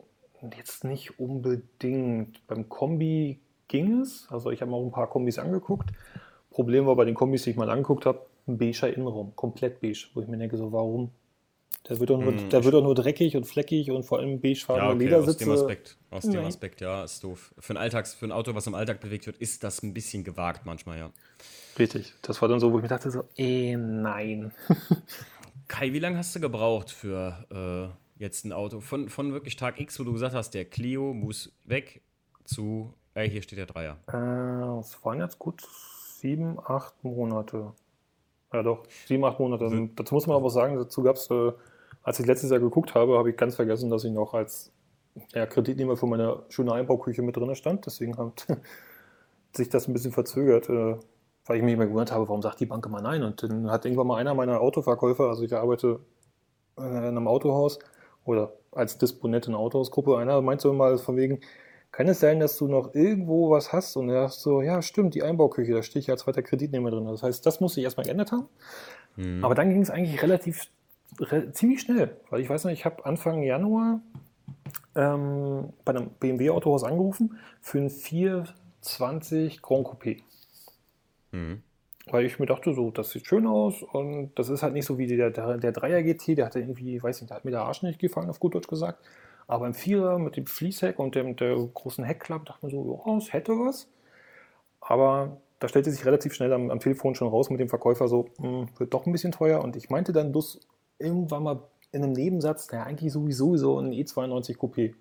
jetzt 0.56 0.84
nicht 0.84 1.18
unbedingt. 1.20 2.44
Beim 2.46 2.68
Kombi 2.68 3.40
ging 3.68 4.00
es, 4.00 4.26
also 4.30 4.50
ich 4.50 4.60
habe 4.60 4.70
mir 4.70 4.76
auch 4.76 4.84
ein 4.84 4.90
paar 4.90 5.08
Kombis 5.08 5.38
angeguckt. 5.38 5.90
Problem 6.50 6.86
war 6.86 6.96
bei 6.96 7.04
den 7.04 7.14
Kombis, 7.14 7.44
die 7.44 7.50
ich 7.50 7.56
mal 7.56 7.70
angeguckt 7.70 8.04
habe, 8.04 8.26
ein 8.46 8.58
beiger 8.58 8.92
Innenraum, 8.92 9.34
komplett 9.36 9.80
beige, 9.80 10.06
wo 10.14 10.20
ich 10.20 10.28
mir 10.28 10.38
denke, 10.38 10.56
so 10.56 10.72
warum? 10.72 11.10
Der 11.88 12.00
wird 12.00 12.10
doch 12.10 12.18
nur, 12.18 12.32
hm, 12.32 12.48
der 12.48 12.64
wird 12.64 12.72
doch 12.72 12.82
nur 12.82 12.94
dreckig 12.94 13.36
und 13.36 13.44
fleckig 13.44 13.90
und 13.90 14.04
vor 14.04 14.18
allem 14.18 14.40
beigefarbene 14.40 14.86
ja, 14.86 14.94
okay, 14.94 15.04
Ledersitze. 15.04 15.44
Aus 15.44 15.58
dem 15.58 15.64
Aspekt, 15.64 15.98
aus 16.10 16.22
dem 16.22 16.44
Aspekt, 16.44 16.80
ja, 16.80 17.04
ist 17.04 17.22
doof. 17.22 17.54
Für 17.58 17.74
ein, 17.74 17.76
Alltags, 17.76 18.14
für 18.14 18.24
ein 18.24 18.32
Auto, 18.32 18.54
was 18.54 18.66
im 18.66 18.74
Alltag 18.74 19.00
bewegt 19.00 19.26
wird, 19.26 19.36
ist 19.36 19.62
das 19.64 19.82
ein 19.82 19.92
bisschen 19.92 20.24
gewagt 20.24 20.64
manchmal, 20.64 20.98
ja. 20.98 21.10
Richtig. 21.78 22.14
Das 22.22 22.40
war 22.40 22.48
dann 22.48 22.58
so, 22.60 22.72
wo 22.72 22.78
ich 22.78 22.82
mir 22.82 22.88
dachte, 22.88 23.10
so, 23.10 23.24
eh, 23.36 23.76
nein. 23.76 24.52
Kai, 25.68 25.92
wie 25.92 25.98
lange 25.98 26.16
hast 26.16 26.34
du 26.34 26.40
gebraucht 26.40 26.90
für 26.90 27.92
äh, 28.18 28.22
jetzt 28.22 28.44
ein 28.44 28.52
Auto? 28.52 28.80
Von, 28.80 29.10
von 29.10 29.32
wirklich 29.32 29.56
Tag 29.56 29.78
X, 29.78 29.98
wo 30.00 30.04
du 30.04 30.12
gesagt 30.12 30.34
hast, 30.34 30.54
der 30.54 30.64
Clio 30.64 31.12
muss 31.12 31.52
weg, 31.64 32.00
zu, 32.44 32.94
äh, 33.14 33.28
hier 33.28 33.42
steht 33.42 33.58
der 33.58 33.66
Dreier. 33.66 33.98
Äh, 34.08 34.78
es 34.80 35.04
waren 35.04 35.20
jetzt 35.20 35.38
gut 35.38 35.62
sieben, 36.20 36.58
acht 36.64 37.02
Monate. 37.04 37.72
Ja, 38.54 38.62
doch, 38.62 38.84
sieben, 39.06 39.24
acht 39.24 39.40
Monate. 39.40 39.64
Also, 39.64 39.88
dazu 39.96 40.14
muss 40.14 40.28
man 40.28 40.36
aber 40.36 40.48
sagen, 40.48 40.76
dazu 40.76 41.02
gab 41.02 41.16
es, 41.16 41.28
äh, 41.28 41.52
als 42.04 42.20
ich 42.20 42.26
letztes 42.26 42.50
Jahr 42.50 42.60
geguckt 42.60 42.94
habe, 42.94 43.18
habe 43.18 43.30
ich 43.30 43.36
ganz 43.36 43.56
vergessen, 43.56 43.90
dass 43.90 44.04
ich 44.04 44.12
noch 44.12 44.32
als 44.32 44.72
ja, 45.34 45.44
Kreditnehmer 45.44 45.96
für 45.96 46.06
meine 46.06 46.44
schöne 46.48 46.72
Einbauküche 46.72 47.22
mit 47.22 47.36
drin 47.36 47.54
stand. 47.56 47.84
Deswegen 47.84 48.16
hat 48.16 48.46
sich 49.52 49.68
das 49.68 49.88
ein 49.88 49.92
bisschen 49.92 50.12
verzögert. 50.12 50.68
Äh, 50.68 50.96
weil 51.46 51.58
ich 51.58 51.62
mich 51.62 51.74
immer 51.74 51.86
gewundert 51.86 52.12
habe, 52.12 52.28
warum 52.28 52.42
sagt 52.42 52.60
die 52.60 52.66
Bank 52.66 52.86
immer 52.86 53.02
nein? 53.02 53.22
Und 53.22 53.42
dann 53.42 53.70
hat 53.70 53.84
irgendwann 53.84 54.06
mal 54.06 54.16
einer 54.16 54.34
meiner 54.34 54.60
Autoverkäufer, 54.60 55.24
also 55.24 55.42
ich 55.42 55.54
arbeite 55.54 56.00
äh, 56.78 56.82
in 56.82 57.04
einem 57.04 57.28
Autohaus 57.28 57.78
oder 58.24 58.52
als 58.72 58.98
Disponent 58.98 59.46
in 59.46 59.54
einer 59.54 59.60
Autohausgruppe, 59.62 60.16
einer 60.16 60.40
meinte 60.40 60.72
mal 60.72 60.96
von 60.98 61.16
wegen, 61.16 61.40
kann 61.94 62.08
es 62.08 62.18
sein, 62.18 62.40
dass 62.40 62.56
du 62.56 62.66
noch 62.66 62.92
irgendwo 62.92 63.50
was 63.50 63.72
hast? 63.72 63.96
Und 63.96 64.08
er 64.08 64.28
sagt 64.28 64.40
so, 64.40 64.62
ja, 64.62 64.82
stimmt, 64.82 65.14
die 65.14 65.22
Einbauküche, 65.22 65.72
da 65.74 65.82
stehe 65.84 66.00
ich 66.00 66.10
als 66.10 66.22
zweiter 66.22 66.42
Kreditnehmer 66.42 66.90
drin. 66.90 67.06
Das 67.06 67.22
heißt, 67.22 67.46
das 67.46 67.60
musste 67.60 67.78
ich 67.78 67.84
erstmal 67.84 68.04
geändert 68.04 68.32
haben. 68.32 68.48
Mhm. 69.14 69.44
Aber 69.44 69.54
dann 69.54 69.70
ging 69.70 69.80
es 69.80 69.90
eigentlich 69.90 70.20
relativ, 70.20 70.66
re 71.20 71.52
ziemlich 71.52 71.80
schnell, 71.82 72.16
weil 72.30 72.40
ich 72.40 72.50
weiß 72.50 72.64
noch, 72.64 72.72
ich 72.72 72.84
habe 72.84 73.06
Anfang 73.06 73.44
Januar 73.44 74.00
ähm, 74.96 75.72
bei 75.84 75.94
einem 75.94 76.10
BMW-Autohaus 76.18 76.82
angerufen 76.82 77.38
für 77.60 77.78
ein 77.78 77.90
420 77.90 79.62
Grand 79.62 79.86
Coupé. 79.86 80.22
Mhm. 81.30 81.62
Weil 82.10 82.26
ich 82.26 82.40
mir 82.40 82.46
dachte, 82.46 82.74
so, 82.74 82.90
das 82.90 83.10
sieht 83.10 83.28
schön 83.28 83.46
aus 83.46 83.84
und 83.84 84.32
das 84.34 84.48
ist 84.48 84.64
halt 84.64 84.72
nicht 84.72 84.84
so 84.84 84.98
wie 84.98 85.06
der, 85.06 85.30
der, 85.30 85.58
der 85.58 85.70
Dreier 85.70 86.02
GT, 86.02 86.38
der 86.38 86.46
hatte 86.46 86.58
irgendwie, 86.58 87.00
weiß 87.00 87.20
nicht, 87.20 87.30
der 87.30 87.36
hat 87.36 87.44
mir 87.44 87.52
der 87.52 87.62
Arsch 87.62 87.84
nicht 87.84 88.00
gefallen, 88.00 88.30
auf 88.30 88.40
gut 88.40 88.56
Deutsch 88.56 88.66
gesagt. 88.66 88.98
Aber 89.46 89.66
im 89.66 89.74
Vierer 89.74 90.18
mit 90.18 90.36
dem 90.36 90.46
Fließheck 90.46 90.98
und 90.98 91.14
dem, 91.14 91.36
der 91.36 91.56
großen 91.56 92.04
Heckklappe 92.04 92.46
dachte 92.46 92.60
man 92.62 92.70
so, 92.70 93.02
oh, 93.04 93.16
es 93.18 93.32
hätte 93.32 93.52
was. 93.52 93.88
Aber 94.80 95.38
da 95.58 95.68
stellte 95.68 95.90
sich 95.90 96.04
relativ 96.04 96.34
schnell 96.34 96.52
am, 96.52 96.70
am 96.70 96.80
Telefon 96.80 97.14
schon 97.14 97.28
raus 97.28 97.50
mit 97.50 97.60
dem 97.60 97.68
Verkäufer 97.68 98.08
so, 98.08 98.26
hm, 98.38 98.68
wird 98.78 98.94
doch 98.94 99.06
ein 99.06 99.12
bisschen 99.12 99.32
teuer. 99.32 99.62
Und 99.62 99.76
ich 99.76 99.90
meinte 99.90 100.12
dann 100.12 100.32
bloß 100.32 100.60
irgendwann 100.98 101.42
mal 101.42 101.62
in 101.92 102.02
einem 102.02 102.12
Nebensatz, 102.12 102.70
naja, 102.70 102.84
eigentlich 102.84 103.12
sowieso 103.12 103.56
so 103.56 103.78
ein 103.78 103.92
E92 103.92 104.56
Coupé. 104.56 104.94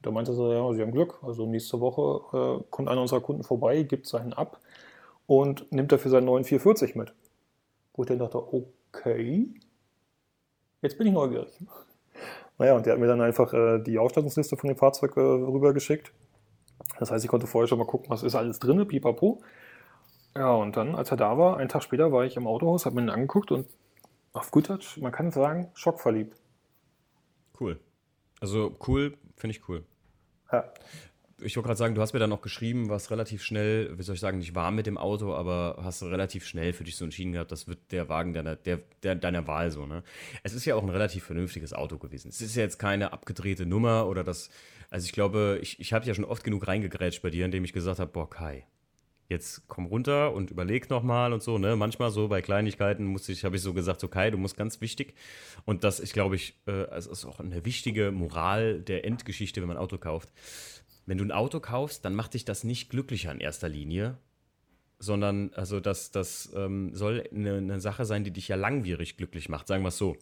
Da 0.00 0.10
meinte 0.10 0.32
er 0.32 0.34
so, 0.34 0.52
ja, 0.52 0.72
Sie 0.72 0.82
haben 0.82 0.92
Glück. 0.92 1.18
Also 1.22 1.46
nächste 1.46 1.80
Woche 1.80 2.60
äh, 2.60 2.64
kommt 2.70 2.88
einer 2.88 3.00
unserer 3.00 3.20
Kunden 3.20 3.44
vorbei, 3.44 3.82
gibt 3.82 4.06
seinen 4.06 4.32
ab 4.32 4.60
und 5.26 5.70
nimmt 5.70 5.92
dafür 5.92 6.10
seinen 6.10 6.24
neuen 6.24 6.44
440 6.44 6.96
mit. 6.96 7.14
Wo 7.94 8.02
ich 8.02 8.08
dann 8.08 8.18
dachte, 8.18 8.38
okay, 8.38 9.54
jetzt 10.80 10.98
bin 10.98 11.06
ich 11.06 11.12
neugierig. 11.12 11.52
Naja, 12.58 12.74
und 12.74 12.86
der 12.86 12.94
hat 12.94 13.00
mir 13.00 13.06
dann 13.06 13.20
einfach 13.20 13.52
äh, 13.52 13.78
die 13.80 13.98
Ausstattungsliste 13.98 14.56
von 14.56 14.68
dem 14.68 14.76
Fahrzeug 14.76 15.16
äh, 15.16 15.20
rübergeschickt. 15.20 16.12
Das 16.98 17.10
heißt, 17.10 17.24
ich 17.24 17.30
konnte 17.30 17.46
vorher 17.46 17.68
schon 17.68 17.78
mal 17.78 17.86
gucken, 17.86 18.10
was 18.10 18.22
ist 18.22 18.34
alles 18.34 18.58
drin, 18.58 18.86
pipapo. 18.86 19.40
Ja, 20.36 20.52
und 20.52 20.76
dann, 20.76 20.94
als 20.94 21.10
er 21.10 21.16
da 21.16 21.36
war, 21.38 21.56
einen 21.58 21.68
Tag 21.68 21.82
später 21.82 22.12
war 22.12 22.24
ich 22.24 22.36
im 22.36 22.46
Autohaus, 22.46 22.86
habe 22.86 22.96
mir 22.96 23.02
ihn 23.02 23.10
angeguckt 23.10 23.50
und 23.52 23.66
auf 24.32 24.50
gut 24.50 24.68
Deutsch, 24.70 24.98
man 24.98 25.12
kann 25.12 25.30
sagen, 25.30 25.70
schockverliebt. 25.74 26.36
Cool. 27.60 27.78
Also 28.40 28.74
cool, 28.86 29.16
finde 29.36 29.56
ich 29.56 29.68
cool. 29.68 29.84
Ja 30.50 30.64
ich 31.44 31.56
wollte 31.56 31.66
gerade 31.66 31.78
sagen, 31.78 31.94
du 31.94 32.00
hast 32.00 32.12
mir 32.12 32.18
dann 32.18 32.30
noch 32.30 32.42
geschrieben, 32.42 32.88
warst 32.88 33.10
relativ 33.10 33.42
schnell, 33.42 33.96
wie 33.98 34.02
soll 34.02 34.14
ich 34.14 34.20
sagen, 34.20 34.38
nicht 34.38 34.54
warm 34.54 34.76
mit 34.76 34.86
dem 34.86 34.98
Auto, 34.98 35.34
aber 35.34 35.78
hast 35.82 36.02
relativ 36.02 36.46
schnell 36.46 36.72
für 36.72 36.84
dich 36.84 36.96
so 36.96 37.04
entschieden 37.04 37.32
gehabt, 37.32 37.52
das 37.52 37.68
wird 37.68 37.78
der 37.90 38.08
Wagen 38.08 38.32
deiner, 38.32 38.56
der, 38.56 38.80
der, 39.02 39.14
deiner 39.14 39.46
Wahl 39.46 39.70
so, 39.70 39.86
ne? 39.86 40.02
Es 40.42 40.54
ist 40.54 40.64
ja 40.64 40.74
auch 40.74 40.82
ein 40.82 40.90
relativ 40.90 41.24
vernünftiges 41.24 41.72
Auto 41.72 41.98
gewesen. 41.98 42.28
Es 42.28 42.40
ist 42.40 42.56
ja 42.56 42.62
jetzt 42.62 42.78
keine 42.78 43.12
abgedrehte 43.12 43.66
Nummer 43.66 44.06
oder 44.06 44.24
das, 44.24 44.50
also 44.90 45.04
ich 45.04 45.12
glaube, 45.12 45.58
ich, 45.62 45.80
ich 45.80 45.92
habe 45.92 46.06
ja 46.06 46.14
schon 46.14 46.24
oft 46.24 46.44
genug 46.44 46.66
reingegrätscht 46.66 47.22
bei 47.22 47.30
dir, 47.30 47.44
indem 47.44 47.64
ich 47.64 47.72
gesagt 47.72 47.98
habe, 47.98 48.10
boah, 48.10 48.28
Kai, 48.28 48.66
jetzt 49.28 49.66
komm 49.66 49.86
runter 49.86 50.32
und 50.32 50.50
überleg 50.50 50.90
nochmal 50.90 51.32
und 51.32 51.42
so, 51.42 51.58
ne? 51.58 51.74
Manchmal 51.76 52.10
so 52.10 52.28
bei 52.28 52.42
Kleinigkeiten 52.42 53.16
ich, 53.26 53.44
habe 53.44 53.56
ich 53.56 53.62
so 53.62 53.72
gesagt, 53.72 54.00
so 54.00 54.08
Kai, 54.08 54.30
du 54.30 54.38
musst 54.38 54.56
ganz 54.56 54.80
wichtig. 54.80 55.14
Und 55.64 55.84
das, 55.84 56.00
ich 56.00 56.12
glaube, 56.12 56.36
ich, 56.36 56.54
äh, 56.66 56.84
es 56.90 57.06
ist 57.06 57.24
auch 57.24 57.40
eine 57.40 57.64
wichtige 57.64 58.12
Moral 58.12 58.80
der 58.80 59.04
Endgeschichte, 59.04 59.60
wenn 59.60 59.68
man 59.68 59.76
ein 59.76 59.82
Auto 59.82 59.98
kauft 59.98 60.30
wenn 61.06 61.18
du 61.18 61.24
ein 61.24 61.32
Auto 61.32 61.60
kaufst, 61.60 62.04
dann 62.04 62.14
macht 62.14 62.34
dich 62.34 62.44
das 62.44 62.64
nicht 62.64 62.90
glücklicher 62.90 63.32
in 63.32 63.40
erster 63.40 63.68
Linie, 63.68 64.18
sondern 64.98 65.52
also 65.54 65.80
das, 65.80 66.10
das 66.10 66.52
ähm, 66.54 66.94
soll 66.94 67.24
eine, 67.32 67.56
eine, 67.56 67.80
Sache 67.80 68.04
sein, 68.04 68.24
die 68.24 68.30
dich 68.30 68.48
ja 68.48 68.56
langwierig 68.56 69.16
glücklich 69.16 69.48
macht, 69.48 69.66
sagen 69.66 69.82
wir 69.82 69.88
es 69.88 69.98
so. 69.98 70.16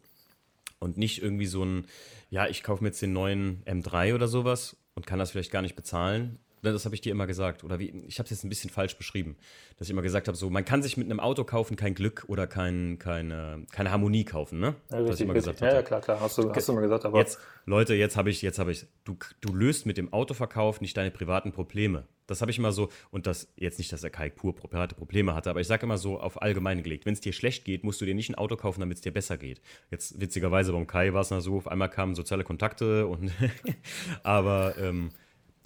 Und 0.79 0.97
nicht 0.97 1.23
irgendwie 1.23 1.47
so 1.47 1.63
ein, 1.63 1.87
ja, 2.31 2.47
ich 2.47 2.63
kaufe 2.63 2.83
mir 2.83 2.89
jetzt 2.89 3.03
den 3.03 3.13
neuen 3.13 3.63
M3 3.65 4.15
oder 4.15 4.29
sowas 4.29 4.79
und 4.95 5.07
kann 5.07 5.19
das 5.19 5.33
vielleicht 5.33 5.51
gar 5.51 5.61
nicht 5.61 5.77
bezahlen. 5.77 6.39
Das 6.63 6.85
habe 6.85 6.95
ich 6.95 7.01
dir 7.01 7.13
immer 7.13 7.27
gesagt. 7.27 7.65
Oder 7.65 7.79
wie, 7.79 7.91
ich 8.07 8.19
habe 8.19 8.25
es 8.25 8.31
jetzt 8.31 8.45
ein 8.45 8.49
bisschen 8.49 8.71
falsch 8.71 8.97
beschrieben. 8.97 9.37
Dass 9.79 9.89
ich 9.89 9.93
immer 9.93 10.03
gesagt 10.03 10.29
habe, 10.29 10.37
so, 10.37 10.51
man 10.51 10.65
kann 10.65 10.83
sich 10.83 10.97
mit 10.97 11.07
einem 11.07 11.21
Auto 11.21 11.45
kaufen 11.45 11.77
kein 11.77 11.95
Glück 11.95 12.25
oder 12.29 12.47
kein, 12.47 12.99
keine, 12.99 13.67
keine 13.73 13.91
Harmonie 13.91 14.25
kaufen, 14.25 14.61
ne? 14.61 14.75
Ja, 14.91 14.99
richtig, 14.99 15.21
immer 15.21 15.35
gesagt 15.35 15.61
ja, 15.61 15.75
ja, 15.75 15.83
klar, 15.83 16.01
klar. 16.01 16.21
Hast 16.21 16.39
du, 16.39 16.53
hast 16.53 16.69
du 16.69 16.73
immer 16.73 16.83
gesagt. 16.83 17.05
Aber 17.05 17.19
jetzt, 17.19 17.39
Leute, 17.67 17.95
jetzt 17.95 18.17
habe 18.17 18.31
ich, 18.31 18.43
jetzt 18.43 18.59
habe 18.59 18.73
ich, 18.73 18.87
du, 19.05 19.17
du 19.41 19.55
löst 19.55 19.87
mit 19.87 19.97
dem 19.97 20.13
Autoverkauf 20.13 20.81
nicht 20.81 20.97
deine 20.97 21.11
privaten 21.11 21.53
Probleme. 21.53 22.05
Das 22.31 22.41
habe 22.41 22.53
ich 22.53 22.59
immer 22.59 22.71
so, 22.71 22.91
und 23.11 23.27
das 23.27 23.53
jetzt 23.57 23.79
nicht, 23.79 23.93
dass 23.93 24.03
der 24.03 24.11
Kai 24.11 24.31
pur 24.31 24.55
private 24.55 24.95
Probleme 24.95 25.35
hatte, 25.35 25.51
aber 25.51 25.61
ich 25.61 25.67
sage 25.67 25.85
immer 25.85 25.99
so 25.99 26.21
auf 26.21 26.41
allgemein 26.41 26.81
gelegt. 26.83 27.05
Wenn 27.05 27.15
es 27.15 27.21
dir 27.21 27.33
schlecht 27.33 27.65
geht, 27.65 27.83
musst 27.83 28.01
du 28.01 28.05
dir 28.05 28.15
nicht 28.15 28.29
ein 28.29 28.37
Auto 28.37 28.55
kaufen, 28.55 28.79
damit 28.79 28.99
es 28.99 29.01
dir 29.01 29.13
besser 29.13 29.37
geht. 29.37 29.61
Jetzt 29.91 30.21
witzigerweise 30.21 30.73
beim 30.73 30.87
Kai 30.87 31.13
war 31.13 31.23
es 31.23 31.29
so, 31.29 31.57
auf 31.57 31.67
einmal 31.67 31.91
kamen 31.91 32.15
soziale 32.15 32.45
Kontakte 32.45 33.09
und 33.09 33.33
aber 34.23 34.75
ähm, 34.79 35.11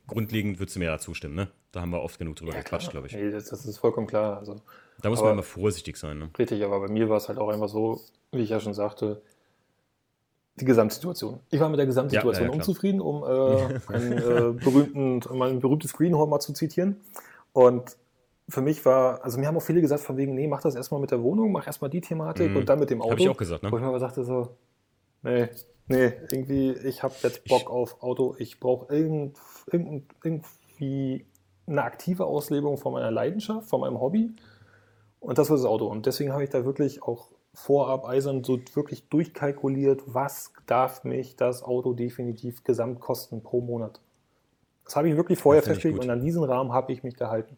grundlegend 0.07 0.59
würdest 0.59 0.77
du 0.77 0.81
mir 0.81 0.91
da 0.91 0.99
zustimmen, 0.99 1.35
ne? 1.35 1.49
Da 1.73 1.81
haben 1.81 1.91
wir 1.91 2.03
oft 2.03 2.19
genug 2.19 2.37
drüber 2.37 2.53
ja, 2.53 2.61
gequatscht, 2.61 2.91
glaube 2.91 3.07
ich. 3.07 3.15
Nee, 3.15 3.31
das, 3.31 3.47
das, 3.47 3.67
ist 3.67 3.79
vollkommen 3.79 4.07
klar. 4.07 4.39
Also, 4.39 4.57
da 5.03 5.09
muss 5.09 5.19
aber, 5.19 5.29
man 5.29 5.39
immer 5.39 5.43
vorsichtig 5.43 5.97
sein, 5.97 6.19
ne? 6.19 6.31
Richtig, 6.39 6.65
aber 6.65 6.81
bei 6.81 6.89
mir 6.89 7.09
war 7.09 7.17
es 7.17 7.29
halt 7.29 7.39
auch 7.39 7.49
einfach 7.49 7.69
so, 7.69 8.01
wie 8.31 8.43
ich 8.43 8.51
ja 8.51 8.61
schon 8.61 8.75
sagte, 8.75 9.23
die 10.57 10.65
Gesamtsituation. 10.65 11.41
Ich 11.51 11.59
war 11.59 11.69
mit 11.69 11.79
der 11.79 11.87
Gesamtsituation 11.87 12.47
ja, 12.47 12.53
ja, 12.53 12.57
unzufrieden, 12.57 13.01
um 13.01 13.25
äh, 13.25 13.81
einen, 13.93 14.13
äh, 14.13 14.53
berühmten, 14.53 15.21
mein 15.37 15.61
berühmtes 15.61 15.93
Greenhorn 15.95 16.31
mal 16.31 16.41
zu 16.41 16.53
zitieren. 16.53 16.97
Und 17.53 17.97
für 18.49 18.61
mich 18.61 18.85
war, 18.85 19.25
also 19.25 19.39
mir 19.39 19.47
haben 19.47 19.57
auch 19.57 19.63
viele 19.63 19.81
gesagt, 19.81 20.03
von 20.03 20.17
wegen, 20.17 20.35
nee, 20.35 20.47
mach 20.47 20.63
das 20.63 20.75
erstmal 20.75 21.01
mit 21.01 21.11
der 21.11 21.23
Wohnung, 21.23 21.51
mach 21.51 21.67
erstmal 21.67 21.91
die 21.91 22.01
Thematik 22.01 22.51
mhm. 22.51 22.59
und 22.59 22.69
dann 22.69 22.79
mit 22.79 22.91
dem 22.91 23.01
Auto. 23.01 23.13
Habe 23.13 23.21
ich 23.21 23.29
auch 23.29 23.37
gesagt, 23.37 23.63
ne? 23.63 23.73
Wo 23.73 23.77
ich 23.77 23.83
mir 23.83 23.89
aber 23.89 24.01
sagte 24.01 24.23
so, 24.23 24.57
nee, 25.23 25.49
nee, 25.89 26.13
irgendwie, 26.31 26.73
ich 26.73 27.03
habe 27.03 27.15
jetzt 27.23 27.45
Bock 27.45 27.63
ich, 27.63 27.67
auf 27.67 28.03
Auto, 28.03 28.37
ich 28.39 28.61
brauche 28.61 28.95
irgend, 28.95 29.37
irgend, 29.37 29.39
irgendwie 29.71 31.27
eine 31.67 31.83
aktive 31.83 32.27
Auslebung 32.27 32.77
von 32.77 32.93
meiner 32.93 33.11
Leidenschaft, 33.11 33.69
von 33.69 33.81
meinem 33.81 34.01
Hobby. 34.01 34.33
Und 35.21 35.39
das 35.39 35.49
war 35.49 35.57
das 35.57 35.67
Auto. 35.67 35.87
Und 35.87 36.07
deswegen 36.07 36.33
habe 36.33 36.45
ich 36.45 36.51
da 36.51 36.65
wirklich 36.65 37.03
auch 37.03 37.31
vorab 37.55 38.05
eisern 38.05 38.45
so 38.45 38.61
wirklich 38.75 39.09
durchkalkuliert, 39.09 40.03
was 40.07 40.53
darf 40.67 41.05
mich 41.05 41.37
das 41.37 41.63
Auto 41.63 41.95
definitiv 41.95 42.65
gesamt 42.65 43.01
kosten 43.01 43.43
pro 43.43 43.61
Monat. 43.61 44.01
Das 44.85 44.97
habe 44.97 45.09
ich 45.09 45.17
wirklich 45.17 45.39
vorher 45.39 45.63
festgelegt 45.63 46.03
und 46.03 46.11
an 46.11 46.21
diesen 46.21 46.45
Rahmen 46.45 46.73
habe 46.73 46.93
ich 46.93 47.03
mich 47.03 47.17
gehalten. 47.17 47.57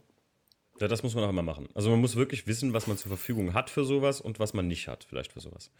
Ja, 0.78 0.88
das 0.88 1.02
muss 1.02 1.14
man 1.14 1.24
auch 1.24 1.30
immer 1.30 1.42
machen. 1.42 1.68
Also 1.74 1.90
man 1.90 2.00
muss 2.00 2.16
wirklich 2.16 2.46
wissen, 2.46 2.74
was 2.74 2.86
man 2.86 2.98
zur 2.98 3.08
Verfügung 3.08 3.54
hat 3.54 3.70
für 3.70 3.84
sowas 3.84 4.20
und 4.20 4.38
was 4.38 4.52
man 4.52 4.68
nicht 4.68 4.88
hat, 4.88 5.04
vielleicht 5.04 5.32
für 5.32 5.40
sowas. 5.40 5.70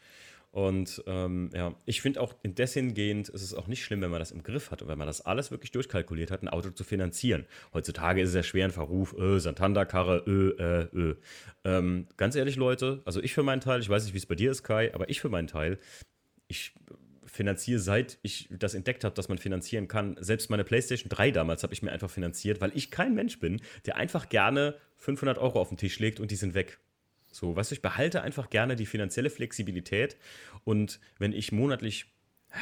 Und 0.57 1.03
ähm, 1.07 1.51
ja, 1.53 1.75
ich 1.85 2.01
finde 2.01 2.19
auch 2.23 2.35
in 2.43 2.55
das 2.55 2.73
hingehend 2.73 3.29
ist 3.29 3.43
es 3.43 3.53
auch 3.53 3.67
nicht 3.67 3.85
schlimm, 3.85 4.01
wenn 4.01 4.09
man 4.09 4.21
das 4.21 4.31
im 4.31 4.43
Griff 4.43 4.71
hat 4.71 4.81
und 4.81 4.89
wenn 4.89 4.97
man 4.97 5.07
das 5.07 5.21
alles 5.21 5.51
wirklich 5.51 5.71
durchkalkuliert 5.71 6.31
hat, 6.31 6.43
ein 6.43 6.49
Auto 6.49 6.71
zu 6.71 6.83
finanzieren. 6.83 7.45
Heutzutage 7.75 8.23
ist 8.23 8.31
es 8.31 8.37
ja 8.37 8.43
schwer, 8.43 8.65
ein 8.65 8.71
Verruf, 8.71 9.15
äh, 9.19 9.39
Santander-Karre, 9.39 10.25
äh, 10.27 10.63
äh, 10.63 11.11
äh. 11.11 11.17
Ähm, 11.65 12.07
ganz 12.17 12.37
ehrlich, 12.37 12.57
Leute, 12.57 13.03
also 13.05 13.21
ich 13.23 13.35
für 13.35 13.43
meinen 13.43 13.61
Teil, 13.61 13.81
ich 13.81 13.91
weiß 13.91 14.05
nicht, 14.05 14.15
wie 14.15 14.19
es 14.19 14.25
bei 14.25 14.35
dir 14.35 14.51
ist, 14.51 14.63
Kai, 14.63 14.95
aber 14.95 15.11
ich 15.11 15.21
für 15.21 15.29
meinen 15.29 15.47
Teil, 15.47 15.79
ich 16.49 16.73
finanziere, 17.27 17.79
seit 17.79 18.19
ich 18.23 18.49
das 18.51 18.73
entdeckt 18.73 19.05
habe, 19.05 19.15
dass 19.15 19.29
man 19.29 19.37
finanzieren 19.37 19.89
kann. 19.89 20.17
Selbst 20.21 20.49
meine 20.49 20.65
PlayStation 20.65 21.11
3 21.11 21.33
damals 21.33 21.65
habe 21.65 21.75
ich 21.75 21.83
mir 21.83 21.93
einfach 21.93 22.09
finanziert, 22.09 22.63
weil 22.63 22.73
ich 22.75 22.91
kein 22.91 23.15
Mensch 23.15 23.41
bin, 23.41 23.61
der 23.85 23.97
einfach 23.97 24.31
gerne 24.31 24.77
500 24.97 25.37
Euro 25.37 25.61
auf 25.61 25.69
den 25.69 25.77
Tisch 25.77 25.99
legt 25.99 26.19
und 26.19 26.31
die 26.31 26.37
sind 26.37 26.55
weg. 26.55 26.79
So, 27.37 27.55
weißt 27.55 27.71
du, 27.71 27.75
ich 27.75 27.83
behalte 27.83 28.23
einfach 28.23 28.49
gerne 28.49 28.77
die 28.77 28.87
finanzielle 28.87 29.29
Flexibilität 29.29 30.17
und 30.65 31.01
wenn 31.19 31.35
ich 31.35 31.53
monatlich 31.53 32.07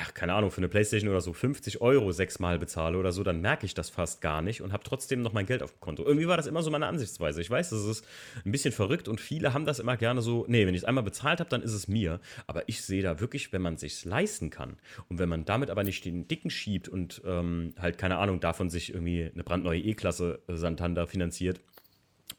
ach, 0.02 0.14
keine 0.14 0.34
Ahnung, 0.34 0.50
für 0.50 0.58
eine 0.58 0.68
Playstation 0.68 1.08
oder 1.08 1.20
so 1.20 1.32
50 1.32 1.80
Euro 1.80 2.10
sechsmal 2.10 2.58
bezahle 2.58 2.98
oder 2.98 3.12
so, 3.12 3.22
dann 3.22 3.40
merke 3.40 3.66
ich 3.66 3.74
das 3.74 3.90
fast 3.90 4.20
gar 4.20 4.42
nicht 4.42 4.62
und 4.62 4.72
habe 4.72 4.82
trotzdem 4.82 5.22
noch 5.22 5.32
mein 5.32 5.46
Geld 5.46 5.62
auf 5.62 5.70
dem 5.70 5.80
Konto. 5.80 6.04
Irgendwie 6.04 6.26
war 6.26 6.36
das 6.36 6.48
immer 6.48 6.62
so 6.62 6.72
meine 6.72 6.86
Ansichtsweise. 6.86 7.40
Ich 7.40 7.50
weiß, 7.50 7.70
das 7.70 7.84
ist 7.84 8.04
ein 8.44 8.50
bisschen 8.50 8.72
verrückt 8.72 9.06
und 9.06 9.20
viele 9.20 9.54
haben 9.54 9.64
das 9.64 9.78
immer 9.78 9.96
gerne 9.96 10.22
so, 10.22 10.44
nee, 10.48 10.66
wenn 10.66 10.74
ich 10.74 10.80
es 10.80 10.84
einmal 10.84 11.04
bezahlt 11.04 11.38
habe, 11.38 11.50
dann 11.50 11.62
ist 11.62 11.74
es 11.74 11.86
mir. 11.86 12.18
Aber 12.48 12.68
ich 12.68 12.82
sehe 12.82 13.02
da 13.02 13.20
wirklich, 13.20 13.52
wenn 13.52 13.62
man 13.62 13.76
sich 13.76 14.04
leisten 14.04 14.50
kann 14.50 14.78
und 15.08 15.20
wenn 15.20 15.28
man 15.28 15.44
damit 15.44 15.70
aber 15.70 15.84
nicht 15.84 16.04
den 16.04 16.26
Dicken 16.26 16.50
schiebt 16.50 16.88
und 16.88 17.22
ähm, 17.24 17.74
halt, 17.78 17.96
keine 17.96 18.16
Ahnung, 18.16 18.40
davon 18.40 18.70
sich 18.70 18.92
irgendwie 18.92 19.30
eine 19.32 19.44
brandneue 19.44 19.80
E-Klasse 19.80 20.40
äh, 20.48 20.56
Santander 20.56 21.06
finanziert, 21.06 21.60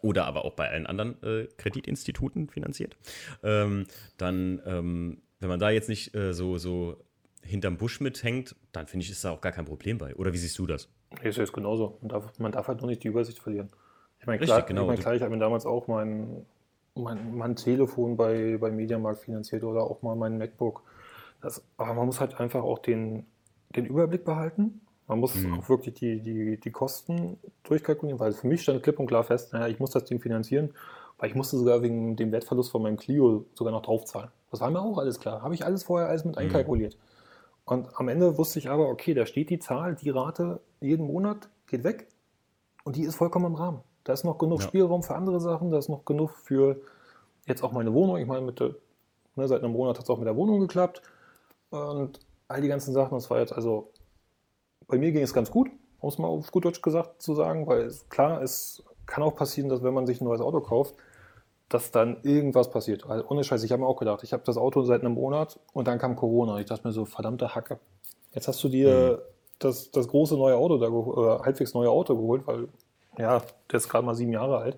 oder 0.06 0.26
aber 0.26 0.46
auch 0.46 0.54
bei 0.54 0.70
allen 0.70 0.86
anderen 0.86 1.22
äh, 1.24 1.48
Kreditinstituten 1.58 2.48
finanziert, 2.48 2.96
ähm, 3.44 3.88
dann, 4.18 4.62
ähm, 4.66 5.22
wenn 5.40 5.50
man 5.50 5.60
da 5.60 5.72
jetzt 5.72 5.90
nicht 5.90 6.16
äh, 6.16 6.32
so, 6.32 6.60
so 6.60 6.98
hinterm 7.42 7.78
Busch 7.78 8.00
mithängt, 8.02 8.56
dann 8.72 8.86
finde 8.86 9.04
ich, 9.04 9.12
ist 9.12 9.26
da 9.26 9.32
auch 9.32 9.42
gar 9.42 9.52
kein 9.52 9.66
Problem 9.66 9.98
bei. 9.98 10.16
Oder 10.16 10.32
wie 10.32 10.38
siehst 10.38 10.58
du 10.60 10.68
das? 10.68 10.90
Ich 11.24 11.36
sehe 11.36 11.44
es 11.44 11.52
genauso. 11.52 11.98
Man 12.02 12.10
darf, 12.10 12.40
man 12.40 12.52
darf 12.52 12.68
halt 12.68 12.82
nur 12.82 12.90
nicht 12.90 13.04
die 13.04 13.08
Übersicht 13.08 13.40
verlieren. 13.40 13.70
Ich 14.20 14.28
meine, 14.28 14.40
klar, 14.40 14.62
genau. 14.62 14.84
ich, 14.84 14.88
mein, 14.88 15.00
klar, 15.00 15.16
ich 15.16 15.22
habe 15.22 15.32
mir 15.32 15.40
damals 15.40 15.66
auch 15.66 15.88
mein, 15.88 16.46
mein, 16.94 17.36
mein 17.36 17.56
Telefon 17.56 18.16
bei, 18.16 18.58
bei 18.60 18.70
Mediamarkt 18.70 19.22
finanziert 19.22 19.64
oder 19.64 19.82
auch 19.82 20.04
mal 20.04 20.16
mein 20.16 20.38
MacBook. 20.38 20.84
Das, 21.42 21.64
aber 21.78 21.96
man 21.96 22.06
muss 22.06 22.20
halt 22.20 22.40
einfach 22.40 22.64
auch 22.64 22.80
den, 22.80 23.26
den 23.76 23.88
Überblick 23.88 24.24
behalten 24.24 24.82
man 25.08 25.20
muss 25.20 25.36
mhm. 25.36 25.60
auch 25.60 25.70
wirklich 25.70 25.96
die, 25.96 26.20
die, 26.20 26.60
die 26.60 26.72
Kosten 26.72 27.38
durchkalkulieren, 27.64 28.20
weil 28.20 28.32
für 28.32 28.48
mich 28.48 28.62
stand 28.64 28.82
klipp 28.84 29.00
und 29.00 29.08
klar 29.08 29.24
fest, 29.24 29.54
naja, 29.54 29.68
ich 29.68 29.80
muss 29.80 29.92
das 29.92 30.06
Ding 30.06 30.20
finanzieren, 30.20 30.74
weil 31.18 31.30
ich 31.30 31.36
musste 31.36 31.58
sogar 31.58 31.82
wegen 31.82 32.16
dem 32.16 32.32
Wertverlust 32.32 32.72
von 32.72 32.82
meinem 32.82 32.98
Clio 32.98 33.46
sogar 33.54 33.72
noch 33.72 33.84
draufzahlen. 33.84 34.30
Das 34.52 34.62
war 34.62 34.72
mir 34.72 34.82
auch 34.82 34.98
alles 34.98 35.20
klar. 35.20 35.42
Habe 35.42 35.54
ich 35.54 35.66
alles 35.66 35.84
vorher 35.84 36.10
alles 36.10 36.26
mit 36.26 36.36
mhm. 36.36 36.42
einkalkuliert. 36.42 36.98
Und 37.66 37.88
am 38.00 38.08
Ende 38.08 38.38
wusste 38.38 38.60
ich 38.60 38.70
aber, 38.70 38.90
okay, 38.90 39.14
da 39.14 39.26
steht 39.26 39.50
die 39.50 39.60
Zahl, 39.60 39.96
die 39.96 40.10
Rate 40.10 40.60
jeden 40.82 41.08
Monat 41.08 41.50
geht 41.68 41.84
weg 41.84 42.08
und 42.84 42.96
die 42.96 43.04
ist 43.04 43.16
vollkommen 43.16 43.48
im 43.48 43.56
Rahmen. 43.56 43.82
Da 44.04 44.14
ist 44.14 44.24
noch 44.24 44.38
genug 44.38 44.62
ja. 44.62 44.68
Spielraum 44.68 45.02
für 45.02 45.16
andere 45.16 45.40
Sachen, 45.40 45.72
da 45.72 45.80
ist 45.80 45.90
noch 45.90 46.06
genug 46.06 46.32
für 46.32 46.80
jetzt 47.48 47.64
auch 47.64 47.72
meine 47.72 47.94
Wohnung. 47.94 48.18
Ich 48.18 48.28
meine, 48.28 48.46
mit 48.46 48.60
ne, 48.60 49.48
seit 49.48 49.64
einem 49.64 49.74
Monat 49.74 49.98
hat 49.98 50.04
es 50.04 50.10
auch 50.10 50.20
mit 50.20 50.28
der 50.28 50.36
Wohnung 50.36 50.60
geklappt 50.60 51.02
und 51.72 52.20
all 52.48 52.62
die 52.62 52.68
ganzen 52.68 52.94
Sachen. 52.94 53.16
Das 53.16 53.30
war 53.32 53.40
jetzt 53.40 53.54
also 53.54 53.92
bei 54.88 54.98
mir 54.98 55.12
ging 55.12 55.24
es 55.24 55.34
ganz 55.34 55.52
gut, 55.52 55.70
um 56.00 56.10
es 56.10 56.18
mal 56.18 56.28
auf 56.28 56.52
gut 56.52 56.66
Deutsch 56.66 56.82
gesagt 56.82 57.22
zu 57.22 57.34
sagen, 57.34 57.68
weil 57.68 57.82
es, 57.82 58.08
klar, 58.10 58.42
es 58.42 58.84
kann 59.06 59.24
auch 59.24 59.36
passieren, 59.36 59.70
dass 59.70 59.84
wenn 59.84 59.94
man 59.94 60.08
sich 60.08 60.22
ein 60.22 60.26
neues 60.26 60.42
Auto 60.42 60.62
kauft, 60.62 60.96
dass 61.70 61.92
dann 61.92 62.18
irgendwas 62.24 62.70
passiert. 62.70 63.10
Also 63.10 63.28
ohne 63.28 63.44
Scheiß, 63.44 63.64
ich 63.64 63.72
habe 63.72 63.82
mir 63.82 63.88
auch 63.88 63.98
gedacht, 63.98 64.24
ich 64.24 64.34
habe 64.34 64.44
das 64.46 64.58
Auto 64.58 64.84
seit 64.84 65.02
einem 65.02 65.14
Monat 65.14 65.60
und 65.74 65.88
dann 65.88 65.98
kam 65.98 66.16
Corona. 66.16 66.60
Ich 66.60 66.68
dachte 66.68 66.88
mir 66.88 66.94
so, 66.94 67.06
verdammte 67.06 67.56
Hacke. 67.56 67.80
Jetzt 68.34 68.48
hast 68.48 68.64
du 68.64 68.70
dir 68.70 69.20
mhm. 69.20 69.22
das, 69.60 69.92
das 69.92 70.08
große 70.08 70.36
neue 70.36 70.56
Auto, 70.56 70.78
da, 70.78 70.88
äh, 70.88 71.44
halbwegs 71.44 71.74
neue 71.74 71.90
Auto 71.90 72.16
geholt, 72.16 72.46
weil, 72.46 72.68
ja, 73.18 73.42
der 73.72 73.78
ist 73.78 73.90
gerade 73.90 74.06
mal 74.06 74.14
sieben 74.14 74.32
Jahre 74.32 74.58
alt. 74.58 74.78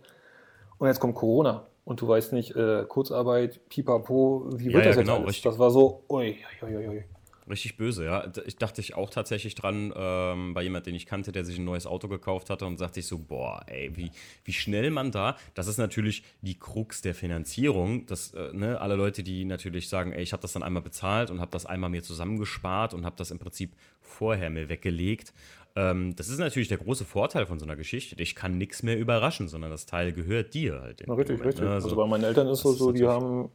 Und 0.77 0.87
jetzt 0.87 0.99
kommt 0.99 1.15
Corona 1.15 1.65
und 1.83 1.99
du 1.99 2.07
weißt 2.07 2.33
nicht, 2.33 2.55
äh, 2.55 2.85
Kurzarbeit, 2.87 3.67
pipapo, 3.69 4.45
wie 4.53 4.65
wird 4.65 4.73
ja, 4.73 4.79
das 4.79 4.95
ja, 4.95 5.01
jetzt 5.01 5.07
genau, 5.07 5.15
alles? 5.15 5.29
Richtig. 5.29 5.43
Das 5.43 5.59
war 5.59 5.71
so, 5.71 6.03
ui, 6.09 6.37
ui, 6.61 6.75
ui, 6.75 6.87
ui. 6.87 7.03
Richtig 7.49 7.77
böse, 7.77 8.03
ja. 8.03 8.29
Ich 8.45 8.57
dachte 8.57 8.81
ich 8.81 8.95
auch 8.95 9.09
tatsächlich 9.09 9.55
dran, 9.55 9.93
ähm, 9.95 10.53
bei 10.53 10.63
jemand, 10.63 10.85
den 10.85 10.95
ich 10.95 11.05
kannte, 11.05 11.31
der 11.31 11.45
sich 11.45 11.57
ein 11.57 11.63
neues 11.63 11.87
Auto 11.87 12.07
gekauft 12.07 12.49
hatte 12.49 12.65
und 12.65 12.77
sagte 12.77 12.99
ich 12.99 13.07
so, 13.07 13.17
boah, 13.17 13.63
ey, 13.67 13.95
wie, 13.95 14.11
wie 14.43 14.53
schnell 14.53 14.91
man 14.91 15.11
da, 15.11 15.37
das 15.53 15.67
ist 15.67 15.77
natürlich 15.77 16.23
die 16.41 16.59
Krux 16.59 17.01
der 17.01 17.15
Finanzierung, 17.15 18.05
dass 18.05 18.33
äh, 18.33 18.51
ne, 18.53 18.81
alle 18.81 18.95
Leute, 18.95 19.23
die 19.23 19.45
natürlich 19.45 19.87
sagen, 19.87 20.11
ey, 20.11 20.23
ich 20.23 20.33
habe 20.33 20.41
das 20.41 20.53
dann 20.53 20.63
einmal 20.63 20.83
bezahlt 20.83 21.31
und 21.31 21.39
habe 21.39 21.51
das 21.51 21.65
einmal 21.65 21.89
mir 21.89 22.03
zusammengespart 22.03 22.93
und 22.93 23.05
habe 23.05 23.15
das 23.15 23.31
im 23.31 23.39
Prinzip 23.39 23.71
vorher 24.01 24.49
mir 24.49 24.67
weggelegt. 24.67 25.33
Ähm, 25.77 26.15
das 26.15 26.27
ist 26.27 26.39
natürlich 26.39 26.67
der 26.67 26.79
große 26.79 27.05
Vorteil 27.05 27.45
von 27.45 27.59
so 27.59 27.65
einer 27.65 27.75
Geschichte. 27.75 28.21
Ich 28.21 28.35
kann 28.35 28.57
nichts 28.57 28.83
mehr 28.83 28.97
überraschen, 28.97 29.47
sondern 29.47 29.71
das 29.71 29.85
Teil 29.85 30.11
gehört 30.11 30.53
dir 30.53 30.81
halt. 30.81 31.03
Na, 31.07 31.13
richtig, 31.13 31.37
Moment, 31.37 31.47
richtig. 31.47 31.65
Ne? 31.65 31.71
Also, 31.71 31.89
also 31.89 31.95
bei 31.95 32.07
meinen 32.07 32.23
Eltern 32.23 32.47
ist 32.47 32.65
es 32.65 32.77
so, 32.77 32.91
die 32.91 33.05
haben 33.05 33.49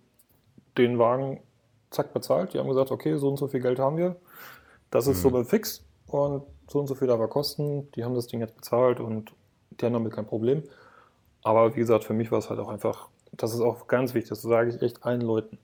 den 0.78 0.98
Wagen 0.98 1.40
zack, 1.92 2.12
bezahlt. 2.12 2.54
Die 2.54 2.58
haben 2.58 2.68
gesagt, 2.68 2.90
okay, 2.90 3.16
so 3.16 3.28
und 3.28 3.36
so 3.36 3.48
viel 3.48 3.60
Geld 3.60 3.78
haben 3.78 3.96
wir. 3.96 4.16
Das 4.90 5.06
ist 5.06 5.24
mhm. 5.24 5.30
so 5.30 5.44
fix 5.44 5.84
und 6.06 6.42
so 6.68 6.80
und 6.80 6.86
so 6.86 6.94
viel 6.94 7.08
darf 7.08 7.20
er 7.20 7.28
kosten. 7.28 7.90
Die 7.92 8.04
haben 8.04 8.14
das 8.14 8.26
Ding 8.26 8.40
jetzt 8.40 8.56
bezahlt 8.56 9.00
und 9.00 9.32
die 9.70 9.86
haben 9.86 9.92
damit 9.92 10.12
kein 10.12 10.26
Problem. 10.26 10.62
Aber 11.42 11.74
wie 11.74 11.80
gesagt, 11.80 12.04
für 12.04 12.14
mich 12.14 12.30
war 12.30 12.38
es 12.38 12.50
halt 12.50 12.60
auch 12.60 12.68
einfach, 12.68 13.08
das 13.32 13.54
ist 13.54 13.60
auch 13.60 13.86
ganz 13.86 14.14
wichtig, 14.14 14.30
das 14.30 14.42
sage 14.42 14.70
ich 14.70 14.82
echt 14.82 15.04
allen 15.04 15.22
Leuten. 15.22 15.58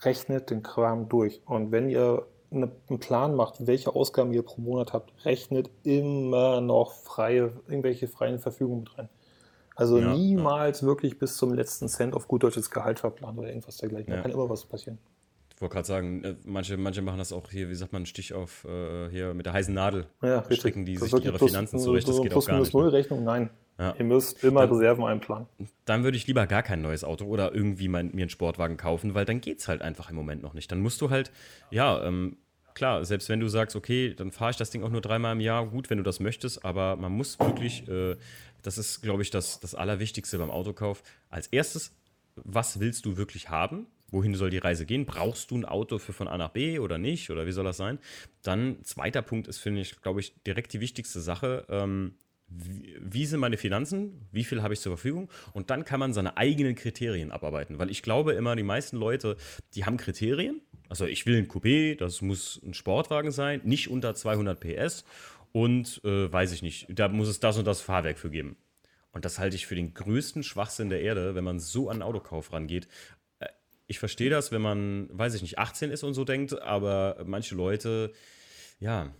Rechnet 0.00 0.50
den 0.50 0.62
Kram 0.62 1.08
durch. 1.08 1.40
Und 1.46 1.72
wenn 1.72 1.88
ihr 1.88 2.26
einen 2.50 2.70
Plan 2.98 3.34
macht, 3.34 3.66
welche 3.66 3.94
Ausgaben 3.94 4.32
ihr 4.32 4.42
pro 4.42 4.60
Monat 4.60 4.92
habt, 4.92 5.12
rechnet 5.24 5.70
immer 5.82 6.60
noch 6.60 6.92
freie, 6.92 7.52
irgendwelche 7.68 8.08
freien 8.08 8.38
Verfügungen 8.38 8.80
mit 8.80 8.98
rein. 8.98 9.08
Also 9.74 9.98
ja, 9.98 10.14
niemals 10.14 10.80
ja. 10.80 10.86
wirklich 10.86 11.18
bis 11.18 11.36
zum 11.36 11.52
letzten 11.52 11.88
Cent 11.88 12.14
auf 12.14 12.28
gut 12.28 12.42
deutsches 12.42 12.70
Gehalt 12.70 12.98
verplanen 12.98 13.38
oder 13.38 13.48
irgendwas 13.48 13.76
dergleichen. 13.76 14.10
Ja. 14.10 14.16
Da 14.16 14.22
kann 14.22 14.30
immer 14.30 14.48
was 14.48 14.64
passieren. 14.64 14.98
Ich 15.56 15.62
wollte 15.62 15.72
gerade 15.72 15.86
sagen, 15.88 16.22
äh, 16.22 16.34
manche, 16.44 16.76
manche 16.76 17.00
machen 17.00 17.16
das 17.16 17.32
auch 17.32 17.50
hier, 17.50 17.70
wie 17.70 17.74
sagt 17.74 17.94
man, 17.94 18.04
Stich 18.04 18.34
auf 18.34 18.66
äh, 18.66 19.08
hier 19.08 19.32
mit 19.32 19.46
der 19.46 19.54
heißen 19.54 19.72
Nadel. 19.72 20.06
Ja, 20.20 20.44
stricken 20.52 20.84
die 20.84 20.98
sich 20.98 21.10
ihre 21.12 21.32
plus, 21.32 21.50
Finanzen 21.50 21.78
zurecht. 21.78 22.06
Das 22.06 22.20
geht 22.20 22.32
plus, 22.32 22.44
auch 22.44 22.48
gar 22.50 22.60
nicht. 22.60 22.74
Null 22.74 22.84
ne? 22.84 22.92
Rechnung, 22.92 23.24
nein. 23.24 23.48
Ja. 23.78 23.94
Ihr 23.98 24.04
müsst 24.04 24.44
immer 24.44 24.66
dann, 24.66 24.76
Reserven 24.76 25.04
einplanen. 25.04 25.46
Dann 25.86 26.04
würde 26.04 26.18
ich 26.18 26.26
lieber 26.26 26.46
gar 26.46 26.62
kein 26.62 26.82
neues 26.82 27.04
Auto 27.04 27.24
oder 27.24 27.54
irgendwie 27.54 27.88
mein, 27.88 28.14
mir 28.14 28.22
einen 28.22 28.30
Sportwagen 28.30 28.76
kaufen, 28.76 29.14
weil 29.14 29.24
dann 29.24 29.40
geht 29.40 29.60
es 29.60 29.68
halt 29.68 29.80
einfach 29.80 30.10
im 30.10 30.16
Moment 30.16 30.42
noch 30.42 30.52
nicht. 30.52 30.70
Dann 30.70 30.80
musst 30.80 31.00
du 31.00 31.08
halt, 31.08 31.30
ja, 31.70 32.04
ähm, 32.04 32.36
klar, 32.74 33.04
selbst 33.06 33.30
wenn 33.30 33.40
du 33.40 33.48
sagst, 33.48 33.76
okay, 33.76 34.14
dann 34.14 34.32
fahre 34.32 34.50
ich 34.50 34.56
das 34.58 34.70
Ding 34.70 34.82
auch 34.82 34.90
nur 34.90 35.00
dreimal 35.00 35.32
im 35.32 35.40
Jahr, 35.40 35.66
gut, 35.66 35.88
wenn 35.88 35.98
du 35.98 36.04
das 36.04 36.20
möchtest, 36.20 36.66
aber 36.66 36.96
man 36.96 37.12
muss 37.12 37.38
wirklich, 37.40 37.88
äh, 37.88 38.16
das 38.62 38.76
ist, 38.76 39.00
glaube 39.00 39.22
ich, 39.22 39.30
das, 39.30 39.58
das 39.60 39.74
Allerwichtigste 39.74 40.38
beim 40.38 40.50
Autokauf. 40.50 41.02
Als 41.30 41.46
erstes, 41.46 41.94
was 42.36 42.78
willst 42.78 43.06
du 43.06 43.16
wirklich 43.16 43.48
haben? 43.48 43.86
Wohin 44.10 44.34
soll 44.34 44.50
die 44.50 44.58
Reise 44.58 44.86
gehen? 44.86 45.04
Brauchst 45.04 45.50
du 45.50 45.56
ein 45.56 45.64
Auto 45.64 45.98
für 45.98 46.12
von 46.12 46.28
A 46.28 46.38
nach 46.38 46.50
B 46.50 46.78
oder 46.78 46.98
nicht? 46.98 47.30
Oder 47.30 47.46
wie 47.46 47.52
soll 47.52 47.64
das 47.64 47.76
sein? 47.76 47.98
Dann, 48.42 48.82
zweiter 48.84 49.22
Punkt 49.22 49.48
ist, 49.48 49.58
finde 49.58 49.80
ich, 49.80 50.00
glaube 50.00 50.20
ich, 50.20 50.34
direkt 50.44 50.72
die 50.72 50.80
wichtigste 50.80 51.20
Sache. 51.20 51.66
Ähm, 51.68 52.14
wie, 52.48 53.26
sind 53.26 53.40
meine 53.40 53.56
Finanzen, 53.56 54.28
wie 54.30 54.44
viel 54.44 54.62
habe 54.62 54.74
ich 54.74 54.80
zur 54.80 54.92
Verfügung 54.92 55.28
und 55.52 55.70
dann 55.70 55.84
kann 55.84 55.98
man 55.98 56.12
seine 56.12 56.36
eigenen 56.36 56.76
Kriterien 56.76 57.32
abarbeiten, 57.32 57.78
weil 57.78 57.90
ich 57.90 58.02
glaube 58.02 58.34
immer, 58.34 58.54
die 58.54 58.62
meisten 58.62 58.96
Leute, 58.96 59.36
die 59.74 59.84
haben 59.84 59.96
Kriterien, 59.96 60.60
also 60.88 61.06
ich 61.06 61.26
will 61.26 61.38
ein 61.38 61.48
Coupé, 61.48 61.96
das 61.96 62.22
muss 62.22 62.60
ein 62.64 62.74
Sportwagen 62.74 63.32
sein, 63.32 63.62
nicht 63.64 63.90
unter 63.90 64.14
200 64.14 64.60
PS 64.60 65.04
und 65.50 66.00
äh, 66.04 66.32
weiß 66.32 66.52
ich 66.52 66.62
nicht, 66.62 66.86
da 66.90 67.08
muss 67.08 67.28
es 67.28 67.40
das 67.40 67.58
und 67.58 67.66
das 67.66 67.80
Fahrwerk 67.80 68.18
für 68.18 68.30
geben. 68.30 68.56
Und 69.16 69.24
das 69.24 69.38
halte 69.38 69.56
ich 69.56 69.66
für 69.66 69.74
den 69.74 69.94
größten 69.94 70.42
Schwachsinn 70.42 70.90
der 70.90 71.00
Erde, 71.00 71.34
wenn 71.34 71.42
man 71.42 71.58
so 71.58 71.88
an 71.88 71.96
den 71.96 72.02
Autokauf 72.02 72.52
rangeht. 72.52 72.86
Ich 73.86 73.98
verstehe 73.98 74.30
das, 74.30 74.50
wenn 74.52 74.62
man, 74.62 75.08
weiß 75.12 75.34
ich 75.34 75.42
nicht, 75.42 75.58
18 75.58 75.90
ist 75.90 76.02
und 76.02 76.14
so 76.14 76.24
denkt, 76.24 76.60
aber 76.60 77.22
manche 77.24 77.54
Leute, 77.54 78.12
ja, 78.80 79.14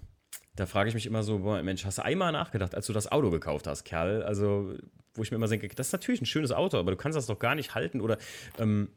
da 0.57 0.67
frage 0.67 0.89
ich 0.89 0.95
mich 0.95 1.07
immer 1.07 1.23
so, 1.23 1.41
boah, 1.41 1.63
Mensch, 1.63 1.85
hast 1.85 1.99
du 1.99 2.05
einmal 2.05 2.33
nachgedacht, 2.33 2.75
als 2.75 2.87
du 2.87 2.93
das 2.93 3.13
Auto 3.13 3.31
gekauft 3.31 3.67
hast, 3.67 3.85
Kerl? 3.85 4.23
Also, 4.23 4.75
wo 5.15 5.23
ich 5.23 5.31
mir 5.31 5.37
immer 5.37 5.49
denke, 5.49 5.69
das 5.69 5.89
ist 5.89 5.93
natürlich 5.93 6.21
ein 6.21 6.27
schönes 6.27 6.51
Auto, 6.51 6.79
aber 6.79 6.91
du 6.91 6.97
kannst 6.97 7.17
das 7.17 7.27
doch 7.27 7.39
gar 7.39 7.55
nicht 7.55 7.75
halten 7.75 8.01
oder 8.01 8.19
ähm, 8.59 8.89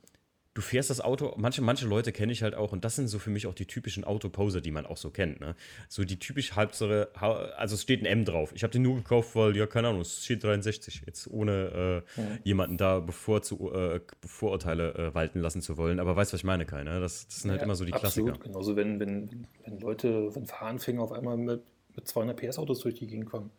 du 0.53 0.61
fährst 0.61 0.89
das 0.89 0.99
Auto, 0.99 1.33
manche, 1.37 1.61
manche 1.61 1.87
Leute 1.87 2.11
kenne 2.11 2.31
ich 2.31 2.43
halt 2.43 2.55
auch 2.55 2.71
und 2.71 2.83
das 2.83 2.95
sind 2.95 3.07
so 3.07 3.19
für 3.19 3.29
mich 3.29 3.47
auch 3.47 3.53
die 3.53 3.65
typischen 3.65 4.03
Autoposer, 4.03 4.61
die 4.61 4.71
man 4.71 4.85
auch 4.85 4.97
so 4.97 5.09
kennt. 5.09 5.39
Ne? 5.39 5.55
So 5.87 6.03
die 6.03 6.17
typisch 6.17 6.55
halbsere, 6.55 7.09
also 7.15 7.75
es 7.75 7.81
steht 7.81 8.01
ein 8.01 8.05
M 8.05 8.25
drauf. 8.25 8.51
Ich 8.55 8.63
habe 8.63 8.71
den 8.71 8.81
nur 8.81 8.95
gekauft, 8.95 9.35
weil, 9.35 9.55
ja, 9.55 9.67
keine 9.67 9.89
Ahnung, 9.89 10.01
es 10.01 10.23
steht 10.25 10.43
63, 10.43 11.03
jetzt 11.05 11.29
ohne 11.29 12.03
äh, 12.17 12.21
ja. 12.21 12.27
jemanden 12.43 12.77
da 12.77 12.99
bevor 12.99 13.41
zu, 13.41 13.71
äh, 13.71 14.01
Vorurteile 14.25 14.93
äh, 14.95 15.13
walten 15.13 15.39
lassen 15.39 15.61
zu 15.61 15.77
wollen. 15.77 15.99
Aber 15.99 16.15
weißt 16.15 16.31
du, 16.31 16.33
was 16.33 16.41
ich 16.41 16.45
meine, 16.45 16.65
Kai? 16.65 16.83
Ne? 16.83 16.99
Das, 16.99 17.27
das 17.27 17.41
sind 17.41 17.51
halt 17.51 17.61
ja, 17.61 17.65
immer 17.65 17.75
so 17.75 17.85
die 17.85 17.93
absolut. 17.93 18.29
Klassiker. 18.29 18.49
Genauso, 18.49 18.75
wenn, 18.75 18.99
wenn, 18.99 19.47
wenn 19.65 19.79
Leute, 19.79 20.33
wenn 20.35 20.45
Fahranfänger 20.45 21.01
auf 21.01 21.11
einmal 21.11 21.37
mit, 21.37 21.61
mit 21.95 22.07
200 22.07 22.35
PS 22.37 22.57
Autos 22.57 22.79
durch 22.79 22.95
die 22.95 23.07
Gegend 23.07 23.27
kommen. 23.27 23.51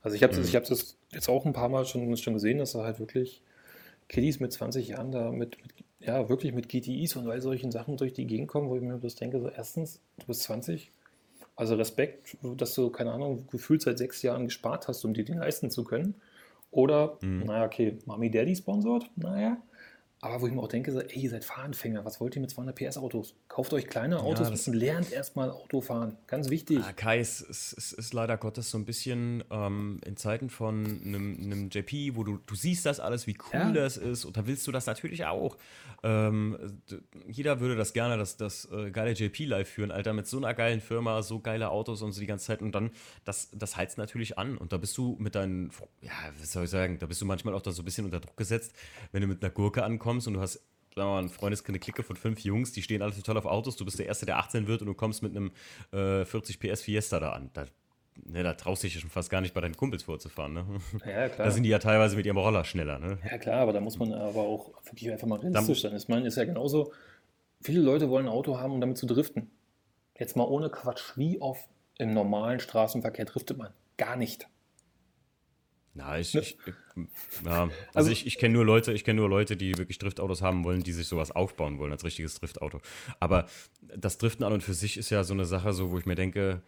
Also 0.00 0.14
ich 0.14 0.22
habe 0.22 0.36
mhm. 0.36 0.44
hab 0.44 0.64
das 0.64 0.96
jetzt 1.12 1.28
auch 1.28 1.44
ein 1.44 1.52
paar 1.52 1.68
Mal 1.68 1.84
schon, 1.84 2.16
schon 2.16 2.34
gesehen, 2.34 2.58
dass 2.58 2.72
da 2.72 2.84
halt 2.84 3.00
wirklich 3.00 3.42
Kiddies 4.08 4.40
mit 4.40 4.52
20 4.52 4.88
Jahren 4.88 5.10
da 5.10 5.32
mit, 5.32 5.60
mit 5.62 5.75
ja, 6.06 6.28
wirklich 6.28 6.52
mit 6.52 6.68
GTIs 6.68 7.16
und 7.16 7.28
all 7.28 7.40
solchen 7.40 7.72
Sachen 7.72 7.96
durch 7.96 8.12
die 8.12 8.26
Gegend 8.26 8.48
kommen, 8.48 8.68
wo 8.70 8.76
ich 8.76 8.82
mir 8.82 8.98
das 8.98 9.16
denke, 9.16 9.40
so 9.40 9.48
erstens, 9.48 10.00
du 10.18 10.26
bist 10.26 10.42
20, 10.44 10.90
also 11.56 11.74
Respekt, 11.74 12.36
dass 12.42 12.74
du, 12.74 12.90
keine 12.90 13.12
Ahnung, 13.12 13.46
gefühlt 13.50 13.82
seit 13.82 13.98
sechs 13.98 14.22
Jahren 14.22 14.44
gespart 14.44 14.88
hast, 14.88 15.04
um 15.04 15.14
dir 15.14 15.24
den 15.24 15.38
leisten 15.38 15.70
zu 15.70 15.84
können. 15.84 16.14
Oder, 16.70 17.18
mhm. 17.22 17.44
naja, 17.44 17.64
okay, 17.64 17.98
Mami 18.06 18.30
Daddy 18.30 18.54
sponsort, 18.54 19.10
naja, 19.16 19.56
aber 20.26 20.42
wo 20.42 20.46
ich 20.46 20.52
mir 20.52 20.60
auch 20.60 20.68
denke, 20.68 21.06
ey, 21.08 21.20
ihr 21.20 21.30
seid 21.30 21.44
Fahranfänger, 21.44 22.04
was 22.04 22.20
wollt 22.20 22.34
ihr 22.36 22.40
mit 22.40 22.50
200 22.50 22.74
PS 22.74 22.96
Autos? 22.98 23.34
Kauft 23.48 23.72
euch 23.72 23.86
kleine 23.86 24.20
Autos 24.20 24.48
ja, 24.48 24.72
und 24.72 24.78
lernt 24.78 25.12
erstmal 25.12 25.50
Autofahren. 25.50 26.16
Ganz 26.26 26.50
wichtig. 26.50 26.80
Ah, 26.82 26.92
Kai, 26.92 27.18
es, 27.18 27.40
es, 27.40 27.74
es, 27.76 27.92
ist 27.92 28.14
leider 28.14 28.36
Gottes 28.36 28.70
so 28.70 28.78
ein 28.78 28.84
bisschen 28.84 29.44
ähm, 29.50 30.00
in 30.04 30.16
Zeiten 30.16 30.50
von 30.50 30.84
einem, 30.84 31.38
einem, 31.42 31.70
JP, 31.70 32.16
wo 32.16 32.24
du, 32.24 32.38
du 32.46 32.54
siehst 32.54 32.86
das 32.86 33.00
alles, 33.00 33.26
wie 33.26 33.36
cool 33.52 33.60
ja. 33.60 33.72
das 33.72 33.96
ist 33.96 34.24
und 34.24 34.36
da 34.36 34.46
willst 34.46 34.66
du 34.66 34.72
das 34.72 34.86
natürlich 34.86 35.24
auch. 35.24 35.56
Ähm, 36.02 36.58
jeder 37.26 37.60
würde 37.60 37.76
das 37.76 37.92
gerne, 37.92 38.16
das, 38.16 38.36
das 38.36 38.68
äh, 38.70 38.90
geile 38.90 39.12
JP 39.12 39.46
live 39.46 39.68
führen, 39.68 39.90
Alter, 39.90 40.12
mit 40.12 40.26
so 40.26 40.36
einer 40.36 40.54
geilen 40.54 40.80
Firma, 40.80 41.22
so 41.22 41.40
geile 41.40 41.70
Autos 41.70 42.02
und 42.02 42.12
so 42.12 42.20
die 42.20 42.26
ganze 42.26 42.46
Zeit 42.46 42.62
und 42.62 42.72
dann, 42.74 42.90
das, 43.24 43.50
das 43.52 43.76
heizt 43.76 43.98
natürlich 43.98 44.38
an 44.38 44.56
und 44.58 44.72
da 44.72 44.76
bist 44.76 44.96
du 44.98 45.16
mit 45.18 45.34
deinen, 45.34 45.70
ja, 46.02 46.12
was 46.38 46.52
soll 46.52 46.64
ich 46.64 46.70
sagen, 46.70 46.98
da 46.98 47.06
bist 47.06 47.20
du 47.20 47.26
manchmal 47.26 47.54
auch 47.54 47.62
da 47.62 47.72
so 47.72 47.82
ein 47.82 47.84
bisschen 47.84 48.04
unter 48.04 48.20
Druck 48.20 48.36
gesetzt, 48.36 48.74
wenn 49.12 49.22
du 49.22 49.28
mit 49.28 49.42
einer 49.42 49.50
Gurke 49.50 49.84
ankommst 49.84 50.15
kommst 50.16 50.28
und 50.28 50.34
du 50.34 50.40
hast, 50.40 50.54
sagen 50.54 50.64
wir 50.96 51.04
mal, 51.04 51.22
ein 51.22 51.28
Freundeskind, 51.28 51.74
eine 51.74 51.78
Clique 51.78 52.02
von 52.02 52.16
fünf 52.16 52.40
Jungs, 52.40 52.72
die 52.72 52.82
stehen 52.82 53.02
alle 53.02 53.14
total 53.14 53.36
auf 53.36 53.46
Autos, 53.46 53.76
du 53.76 53.84
bist 53.84 53.98
der 53.98 54.06
Erste, 54.06 54.26
der 54.26 54.38
18 54.38 54.66
wird 54.66 54.80
und 54.80 54.86
du 54.86 54.94
kommst 54.94 55.22
mit 55.22 55.36
einem 55.36 55.52
äh, 55.92 56.24
40 56.24 56.58
PS 56.58 56.82
Fiesta 56.82 57.20
da 57.20 57.32
an. 57.32 57.50
Da, 57.52 57.66
ne, 58.24 58.42
da 58.42 58.54
traust 58.54 58.82
du 58.82 58.86
dich 58.86 58.98
schon 58.98 59.10
fast 59.10 59.28
gar 59.28 59.42
nicht 59.42 59.52
bei 59.52 59.60
deinen 59.60 59.76
Kumpels 59.76 60.04
vorzufahren. 60.04 60.54
Ne? 60.54 60.64
Ja, 61.04 61.28
klar. 61.28 61.46
Da 61.46 61.50
sind 61.50 61.64
die 61.64 61.68
ja 61.68 61.78
teilweise 61.78 62.16
mit 62.16 62.24
ihrem 62.24 62.38
Roller 62.38 62.64
schneller. 62.64 62.98
Ne? 62.98 63.18
Ja, 63.30 63.36
klar, 63.36 63.60
aber 63.60 63.72
da 63.74 63.80
muss 63.80 63.98
man 63.98 64.12
aber 64.12 64.40
auch 64.40 64.70
wirklich 64.84 65.10
einfach 65.10 65.26
mal 65.26 65.38
realistisch 65.38 65.82
sein. 65.82 65.94
Ich 65.94 66.08
meine, 66.08 66.26
ist 66.26 66.36
ja 66.36 66.44
genauso, 66.44 66.92
viele 67.60 67.80
Leute 67.80 68.08
wollen 68.08 68.26
ein 68.26 68.32
Auto 68.32 68.58
haben, 68.58 68.72
um 68.72 68.80
damit 68.80 68.96
zu 68.96 69.06
driften. 69.06 69.50
Jetzt 70.18 70.34
mal 70.34 70.44
ohne 70.44 70.70
Quatsch, 70.70 71.16
wie 71.16 71.42
oft 71.42 71.68
im 71.98 72.14
normalen 72.14 72.58
Straßenverkehr 72.58 73.26
driftet 73.26 73.58
man? 73.58 73.72
Gar 73.98 74.16
nicht. 74.16 74.48
Na, 75.96 76.18
ich, 76.18 76.34
ne? 76.34 76.42
ich, 76.42 76.58
ja, 77.44 77.62
also, 77.62 77.72
also 77.94 78.10
ich, 78.10 78.26
ich 78.26 78.38
kenne 78.38 78.54
nur 78.54 78.66
Leute, 78.66 78.92
ich 78.92 79.02
kenne 79.02 79.20
nur 79.20 79.30
Leute, 79.30 79.56
die 79.56 79.78
wirklich 79.78 79.98
Driftautos 79.98 80.42
haben 80.42 80.62
wollen, 80.64 80.82
die 80.82 80.92
sich 80.92 81.08
sowas 81.08 81.30
aufbauen 81.30 81.78
wollen 81.78 81.90
als 81.90 82.04
richtiges 82.04 82.34
Driftauto. 82.38 82.80
Aber 83.18 83.46
das 83.96 84.18
Driften 84.18 84.44
an 84.44 84.52
und 84.52 84.62
für 84.62 84.74
sich 84.74 84.98
ist 84.98 85.08
ja 85.08 85.24
so 85.24 85.32
eine 85.32 85.46
Sache, 85.46 85.72
so 85.72 85.90
wo 85.90 85.98
ich 85.98 86.04
mir 86.04 86.14
denke, 86.14 86.60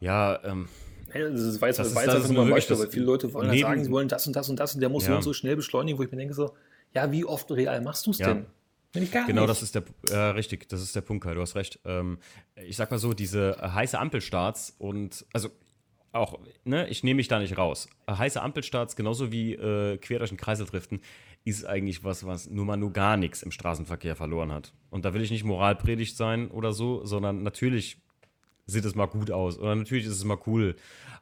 ja, 0.00 0.42
ähm, 0.44 0.68
ja, 1.14 1.28
das 1.28 1.60
war 1.60 1.68
jetzt, 1.68 1.78
das, 1.78 1.92
das 1.92 2.04
ist, 2.04 2.08
einfach 2.08 2.30
nur 2.30 2.44
ein 2.44 2.50
Beispiel, 2.50 2.78
weil 2.78 2.90
viele 2.90 3.04
Leute 3.04 3.32
wollen 3.32 3.48
halt 3.48 3.60
sagen, 3.60 3.84
sie 3.84 3.90
wollen 3.90 4.08
das 4.08 4.26
und 4.26 4.34
das 4.34 4.48
und 4.48 4.58
das 4.58 4.74
und 4.74 4.80
der 4.80 4.88
muss 4.88 5.04
ja. 5.04 5.10
so 5.10 5.16
und 5.16 5.22
so 5.22 5.32
schnell 5.32 5.56
beschleunigen, 5.56 5.98
wo 5.98 6.02
ich 6.02 6.10
mir 6.10 6.18
denke 6.18 6.34
so, 6.34 6.54
ja, 6.94 7.10
wie 7.12 7.24
oft 7.24 7.50
real 7.50 7.80
machst 7.82 8.06
du 8.06 8.12
es 8.12 8.18
ja. 8.18 8.28
denn? 8.28 8.46
genau, 8.92 9.42
nicht. 9.42 9.48
das 9.48 9.62
ist 9.62 9.74
der, 9.74 9.84
äh, 10.10 10.16
richtig, 10.30 10.68
das 10.68 10.82
ist 10.82 10.96
der 10.96 11.02
Punkt, 11.02 11.24
Kai, 11.24 11.34
du 11.34 11.42
hast 11.42 11.54
recht. 11.54 11.78
Ähm, 11.84 12.18
ich 12.56 12.76
sag 12.76 12.90
mal 12.90 12.98
so, 12.98 13.12
diese 13.12 13.56
heiße 13.60 13.98
Ampelstarts 13.98 14.74
und, 14.78 15.26
also 15.32 15.50
auch, 16.18 16.38
ne, 16.64 16.88
ich 16.88 17.02
nehme 17.02 17.16
mich 17.16 17.28
da 17.28 17.38
nicht 17.38 17.56
raus. 17.56 17.88
Heiße 18.10 18.40
Ampelstarts, 18.40 18.96
genauso 18.96 19.32
wie 19.32 19.54
äh, 19.54 19.98
quer 19.98 20.18
durch 20.18 20.30
den 20.30 20.38
Kreisel 20.38 20.66
driften, 20.66 21.00
ist 21.44 21.64
eigentlich 21.64 22.04
was, 22.04 22.26
was 22.26 22.50
nur 22.50 22.64
mal 22.64 22.76
nur 22.76 22.92
gar 22.92 23.16
nichts 23.16 23.42
im 23.42 23.50
Straßenverkehr 23.50 24.16
verloren 24.16 24.52
hat. 24.52 24.72
Und 24.90 25.04
da 25.04 25.14
will 25.14 25.22
ich 25.22 25.30
nicht 25.30 25.44
Moralpredigt 25.44 26.16
sein 26.16 26.50
oder 26.50 26.72
so, 26.72 27.04
sondern 27.04 27.42
natürlich 27.42 28.00
sieht 28.66 28.84
es 28.84 28.94
mal 28.94 29.06
gut 29.06 29.30
aus 29.30 29.58
oder 29.58 29.74
natürlich 29.74 30.04
ist 30.04 30.12
es 30.12 30.24
mal 30.24 30.38
cool. 30.46 30.76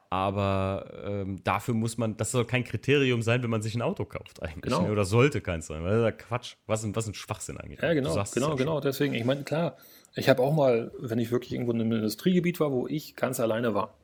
Aber 0.09 0.87
ähm, 1.05 1.43
dafür 1.43 1.75
muss 1.75 1.99
man, 1.99 2.17
das 2.17 2.31
soll 2.31 2.45
kein 2.45 2.63
Kriterium 2.65 3.23
sein, 3.23 3.43
wenn 3.43 3.51
man 3.51 3.63
sich 3.63 3.75
ein 3.75 3.83
Auto 3.83 4.05
kauft 4.05 4.43
eigentlich. 4.43 4.63
Genau. 4.63 4.83
Ne? 4.83 4.93
Oder 4.93 5.05
sollte 5.05 5.41
keins 5.41 5.67
sein. 5.67 5.83
Weil 5.83 6.03
das 6.03 6.13
ist 6.13 6.19
Quatsch. 6.19 6.55
Was, 6.67 6.85
ein, 6.85 6.95
was 6.95 7.09
ein 7.09 7.15
Schwachsinn 7.15 7.59
eigentlich. 7.59 7.83
Ja, 7.83 7.93
genau, 7.93 8.25
genau, 8.33 8.57
genau. 8.57 8.81
Deswegen, 8.81 9.15
ich 9.15 9.25
meine, 9.25 9.43
klar, 9.43 9.77
ich 10.15 10.29
habe 10.29 10.43
auch 10.43 10.55
mal, 10.55 10.93
wenn 10.99 11.19
ich 11.19 11.31
wirklich 11.31 11.53
irgendwo 11.53 11.73
in 11.73 11.81
einem 11.81 11.93
Industriegebiet 11.93 12.61
war, 12.61 12.71
wo 12.71 12.87
ich 12.87 13.17
ganz 13.17 13.41
alleine 13.41 13.75
war, 13.75 13.95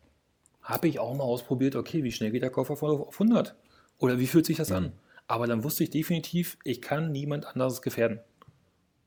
habe 0.63 0.89
ich 0.89 0.99
auch 0.99 1.15
mal 1.15 1.25
ausprobiert, 1.25 1.77
okay, 1.77 2.05
wie 2.05 2.13
schnell 2.13 2.31
geht 2.31 2.43
der 2.43 2.51
Koffer 2.51 2.77
von 2.77 2.91
auf 2.91 3.21
100? 3.21 3.57
Oder 3.99 4.19
wie 4.19 4.27
fühlt 4.27 4.47
sich 4.47 4.57
das 4.57 4.71
mhm. 4.71 4.77
an? 4.77 4.93
Aber 5.27 5.47
dann 5.47 5.65
wusste 5.65 5.85
ich 5.85 5.91
definitiv, 5.91 6.59
ich 6.65 6.81
kann 6.81 7.13
niemand 7.13 7.47
anderes 7.47 7.83
gefährden. 7.83 8.21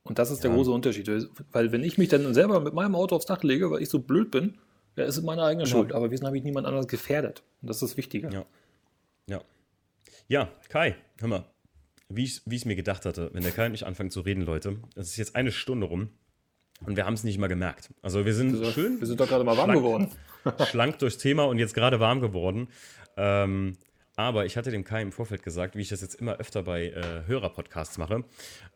Und 0.03 0.20
das 0.20 0.32
ist 0.32 0.43
ja. 0.43 0.49
der 0.49 0.58
große 0.58 0.72
Unterschied. 0.72 1.10
Weil 1.51 1.72
wenn 1.72 1.84
ich 1.84 1.97
mich 1.97 2.10
dann 2.10 2.34
selber 2.34 2.60
mit 2.60 2.74
meinem 2.74 2.95
Auto 2.95 3.16
aufs 3.16 3.26
Dach 3.26 3.43
lege, 3.43 3.72
weil 3.72 3.82
ich 3.82 3.89
so 3.89 3.99
blöd 3.99 4.32
bin, 4.32 4.58
ja, 4.95 5.03
ist 5.03 5.18
es 5.18 5.24
meine 5.24 5.43
eigene 5.43 5.66
Schuld. 5.66 5.93
Aber 5.93 6.12
wieso 6.12 6.26
habe 6.26 6.38
ich 6.38 6.43
niemand 6.43 6.68
anderes 6.68 6.88
gefährdet? 6.88 7.43
Und 7.62 7.70
das 7.70 7.78
ist 7.78 7.91
das 7.91 7.97
Wichtige. 7.97 8.30
Ja. 8.32 8.45
Ja. 9.28 9.41
Ja, 10.28 10.51
Kai, 10.70 10.95
hör 11.20 11.28
mal. 11.28 11.45
Wie 12.08 12.24
ich 12.24 12.43
es 12.45 12.66
mir 12.66 12.76
gedacht 12.76 13.06
hatte, 13.06 13.32
wenn 13.34 13.43
der 13.43 13.51
Kai 13.51 13.66
und 13.66 13.74
ich 13.74 13.86
anfangen 13.86 14.12
zu 14.12 14.22
reden, 14.22 14.41
Leute, 14.41 14.78
es 14.95 15.10
ist 15.10 15.18
jetzt 15.18 15.36
eine 15.36 15.51
Stunde 15.51 15.88
rum 15.88 16.10
und 16.86 16.97
wir 16.97 17.05
haben 17.05 17.13
es 17.13 17.23
nicht 17.23 17.38
mal 17.38 17.47
gemerkt. 17.47 17.89
Also 18.01 18.26
wir 18.26 18.34
sind 18.34 18.59
wir 18.59 18.71
schön. 18.71 18.99
Wir 18.99 19.07
sind 19.07 19.19
doch 19.19 19.28
gerade 19.28 19.43
mal 19.43 19.57
warm 19.57 19.71
schlank, 19.71 19.80
geworden. 19.80 20.11
schlank 20.69 20.99
durchs 20.99 21.17
Thema 21.17 21.45
und 21.45 21.57
jetzt 21.57 21.73
gerade 21.73 21.99
warm 21.99 22.21
geworden. 22.21 22.67
Ähm, 23.17 23.78
aber 24.17 24.45
ich 24.45 24.55
hatte 24.55 24.71
dem 24.71 24.86
Kai 24.86 25.01
im 25.01 25.11
Vorfeld 25.11 25.43
gesagt, 25.43 25.76
wie 25.76 25.82
ich 25.82 25.89
das 25.89 26.01
jetzt 26.01 26.15
immer 26.15 26.38
öfter 26.38 26.63
bei 26.63 26.88
äh, 26.88 27.28
Hörerpodcasts 27.28 27.97
mache, 27.97 28.23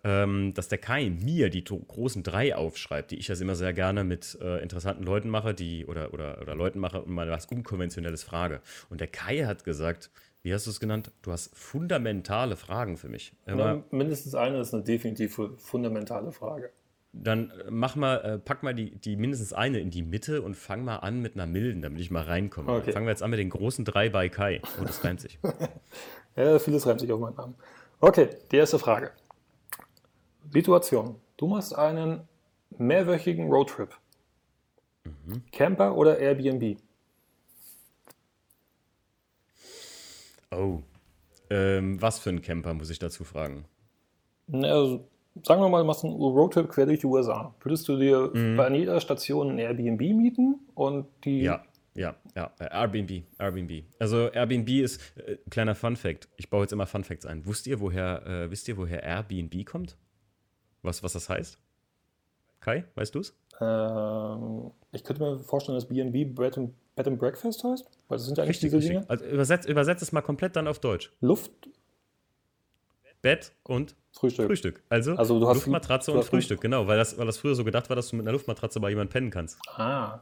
ähm, 0.04 0.54
dass 0.54 0.68
der 0.68 0.80
Kai 0.80 1.10
mir 1.10 1.50
die 1.50 1.64
großen 1.64 2.24
drei 2.24 2.56
aufschreibt, 2.56 3.12
die 3.12 3.18
ich 3.18 3.28
das 3.28 3.39
immer 3.39 3.56
sehr 3.56 3.74
gerne 3.74 4.04
mit 4.04 4.38
äh, 4.41 4.62
interessanten 4.62 5.04
Leuten 5.04 5.30
mache, 5.30 5.54
die 5.54 5.86
oder, 5.86 6.14
oder, 6.14 6.41
oder 6.41 6.56
Leuten 6.56 6.80
mache 6.80 7.02
und 7.02 7.12
mal 7.12 7.30
was 7.30 7.45
Unkonventionelles 7.45 8.24
frage. 8.24 8.62
Und 8.89 9.00
der 9.00 9.08
Kai 9.08 9.45
hat 9.45 9.64
gesagt, 9.64 10.12
wie 10.41 10.54
hast 10.54 10.66
du 10.66 10.72
es 10.72 10.80
genannt? 10.80 11.12
Du 11.22 11.32
hast 11.32 11.56
fundamentale 11.56 12.56
Fragen 12.56 12.97
für 12.97 13.10
mich. 13.10 13.34
Ja, 13.45 13.84
mindestens 13.91 14.36
eine 14.36 14.60
ist 14.60 14.74
eine 14.74 14.84
definitiv 14.84 15.39
fundamentale 15.58 16.32
Frage. 16.32 16.72
Dann 17.12 17.49
äh, 17.51 17.72
mach 17.72 17.95
mal, 17.95 18.18
äh, 18.18 18.38
pack 18.38 18.64
mal 18.64 18.74
die, 18.74 18.91
die 18.91 19.16
mindestens 19.16 19.53
eine 19.53 19.80
in 19.80 19.89
die 19.89 20.03
Mitte 20.03 20.41
und 20.41 20.55
fang 20.55 20.84
mal 20.84 20.97
an 20.97 21.22
mit 21.22 21.36
einer 21.36 21.47
milden, 21.47 21.82
damit 21.82 21.99
ich 22.01 22.12
mal 22.12 22.24
reinkomme. 22.24 22.72
Okay. 22.72 22.91
Fangen 22.91 23.05
wir 23.05 23.12
jetzt 23.12 23.24
an 23.24 23.32
mit 23.32 23.39
den 23.39 23.49
großen 23.49 23.84
drei 23.86 24.10
bei 24.10 24.30
Kai. 24.30 24.62
Oh, 24.80 24.86
das 24.86 25.03
reimt 25.03 25.22
sich. 25.22 25.39
ja, 26.36 26.60
vieles 26.60 26.86
reimt 26.86 26.99
sich 26.99 27.12
auf 27.12 27.20
meinen 27.20 27.36
Namen. 27.36 27.55
Okay, 27.99 28.30
die 28.51 28.57
erste 28.57 28.80
Frage. 28.80 29.12
Situation. 30.51 31.16
Du 31.38 31.47
machst 31.47 31.76
einen 31.76 32.22
mehrwöchigen 32.78 33.49
Roadtrip. 33.49 33.95
Mhm. 35.03 35.43
Camper 35.51 35.95
oder 35.95 36.20
Airbnb? 36.20 36.78
Oh. 40.51 40.80
Ähm, 41.49 42.01
was 42.01 42.20
für 42.20 42.30
ein 42.30 42.41
Camper 42.41 42.74
muss 42.74 42.89
ich 42.89 42.99
dazu 42.99 43.24
fragen? 43.24 43.66
Also 44.51 45.07
sagen 45.44 45.62
wir 45.62 45.70
mal, 45.70 45.80
du 45.80 45.86
machst 45.86 46.04
einen 46.04 46.14
Roadtrip 46.14 46.70
quer 46.70 46.86
durch 46.86 47.00
die 47.00 47.08
USA. 47.08 47.54
Würdest 47.62 47.88
du 47.88 47.98
dir 47.98 48.32
Mhm. 48.34 48.58
bei 48.58 48.70
jeder 48.76 49.00
Station 49.00 49.52
ein 49.52 49.60
Airbnb 49.60 50.00
mieten 50.16 50.60
und 50.76 51.08
die. 51.24 51.42
Ja, 51.42 51.64
ja, 51.96 52.16
ja. 52.36 52.52
Airbnb, 52.60 53.24
Airbnb. 53.38 53.84
Also 54.00 54.30
Airbnb 54.32 54.70
ist, 54.70 55.02
äh, 55.18 55.38
kleiner 55.50 55.76
Fun 55.76 55.96
Fact. 55.96 56.30
Ich 56.38 56.50
baue 56.50 56.62
jetzt 56.62 56.72
immer 56.74 56.86
Fun 56.88 57.04
Facts 57.04 57.26
ein. 57.26 57.46
Wusst 57.46 57.68
ihr, 57.68 57.80
woher, 57.80 58.26
äh, 58.26 58.52
wisst 58.52 58.68
ihr, 58.68 58.78
woher 58.78 59.04
Airbnb 59.04 59.66
kommt? 59.66 59.98
Was, 60.82 61.04
was 61.04 61.14
das 61.14 61.28
heißt? 61.30 61.58
Kai, 62.62 62.86
weißt 62.96 63.16
du's? 63.16 63.36
Ähm, 63.62 64.72
ich 64.92 65.04
könnte 65.04 65.22
mir 65.24 65.40
vorstellen, 65.40 65.76
dass 65.78 65.88
BNB 65.88 66.26
Bed 66.36 66.58
and, 66.58 66.72
Bed 66.96 67.08
and 67.08 67.20
Breakfast 67.20 67.64
heißt. 67.64 67.90
Weil 68.08 68.18
das 68.18 68.26
sind 68.26 68.38
ja 68.38 68.44
eigentlich 68.44 68.60
diese 68.60 68.80
Dinge. 68.80 69.06
Also 69.10 69.26
übersetzt, 69.26 69.68
übersetzt 69.68 70.02
es 70.02 70.12
mal 70.12 70.22
komplett 70.22 70.56
dann 70.56 70.68
auf 70.68 70.80
Deutsch. 70.80 71.12
Luft, 71.22 71.52
Bett 73.22 73.52
und 73.64 73.96
Frühstück. 74.12 74.48
Frühstück. 74.48 74.84
Also, 74.90 75.16
Also 75.16 75.40
du 75.40 75.48
hast- 75.48 75.56
Luftmatratze 75.58 76.12
und 76.12 76.24
Frühstück, 76.26 76.62
genau, 76.62 76.88
weil 76.88 76.98
das, 76.98 77.18
weil 77.18 77.26
das 77.26 77.38
früher 77.38 77.56
so 77.56 77.64
gedacht 77.64 77.90
war, 77.90 77.96
dass 77.96 78.10
du 78.10 78.16
mit 78.16 78.24
einer 78.26 78.32
Luftmatratze 78.34 78.80
bei 78.80 78.90
jemandem 78.90 79.12
pennen 79.12 79.30
kannst. 79.32 79.60
Ah, 79.78 80.22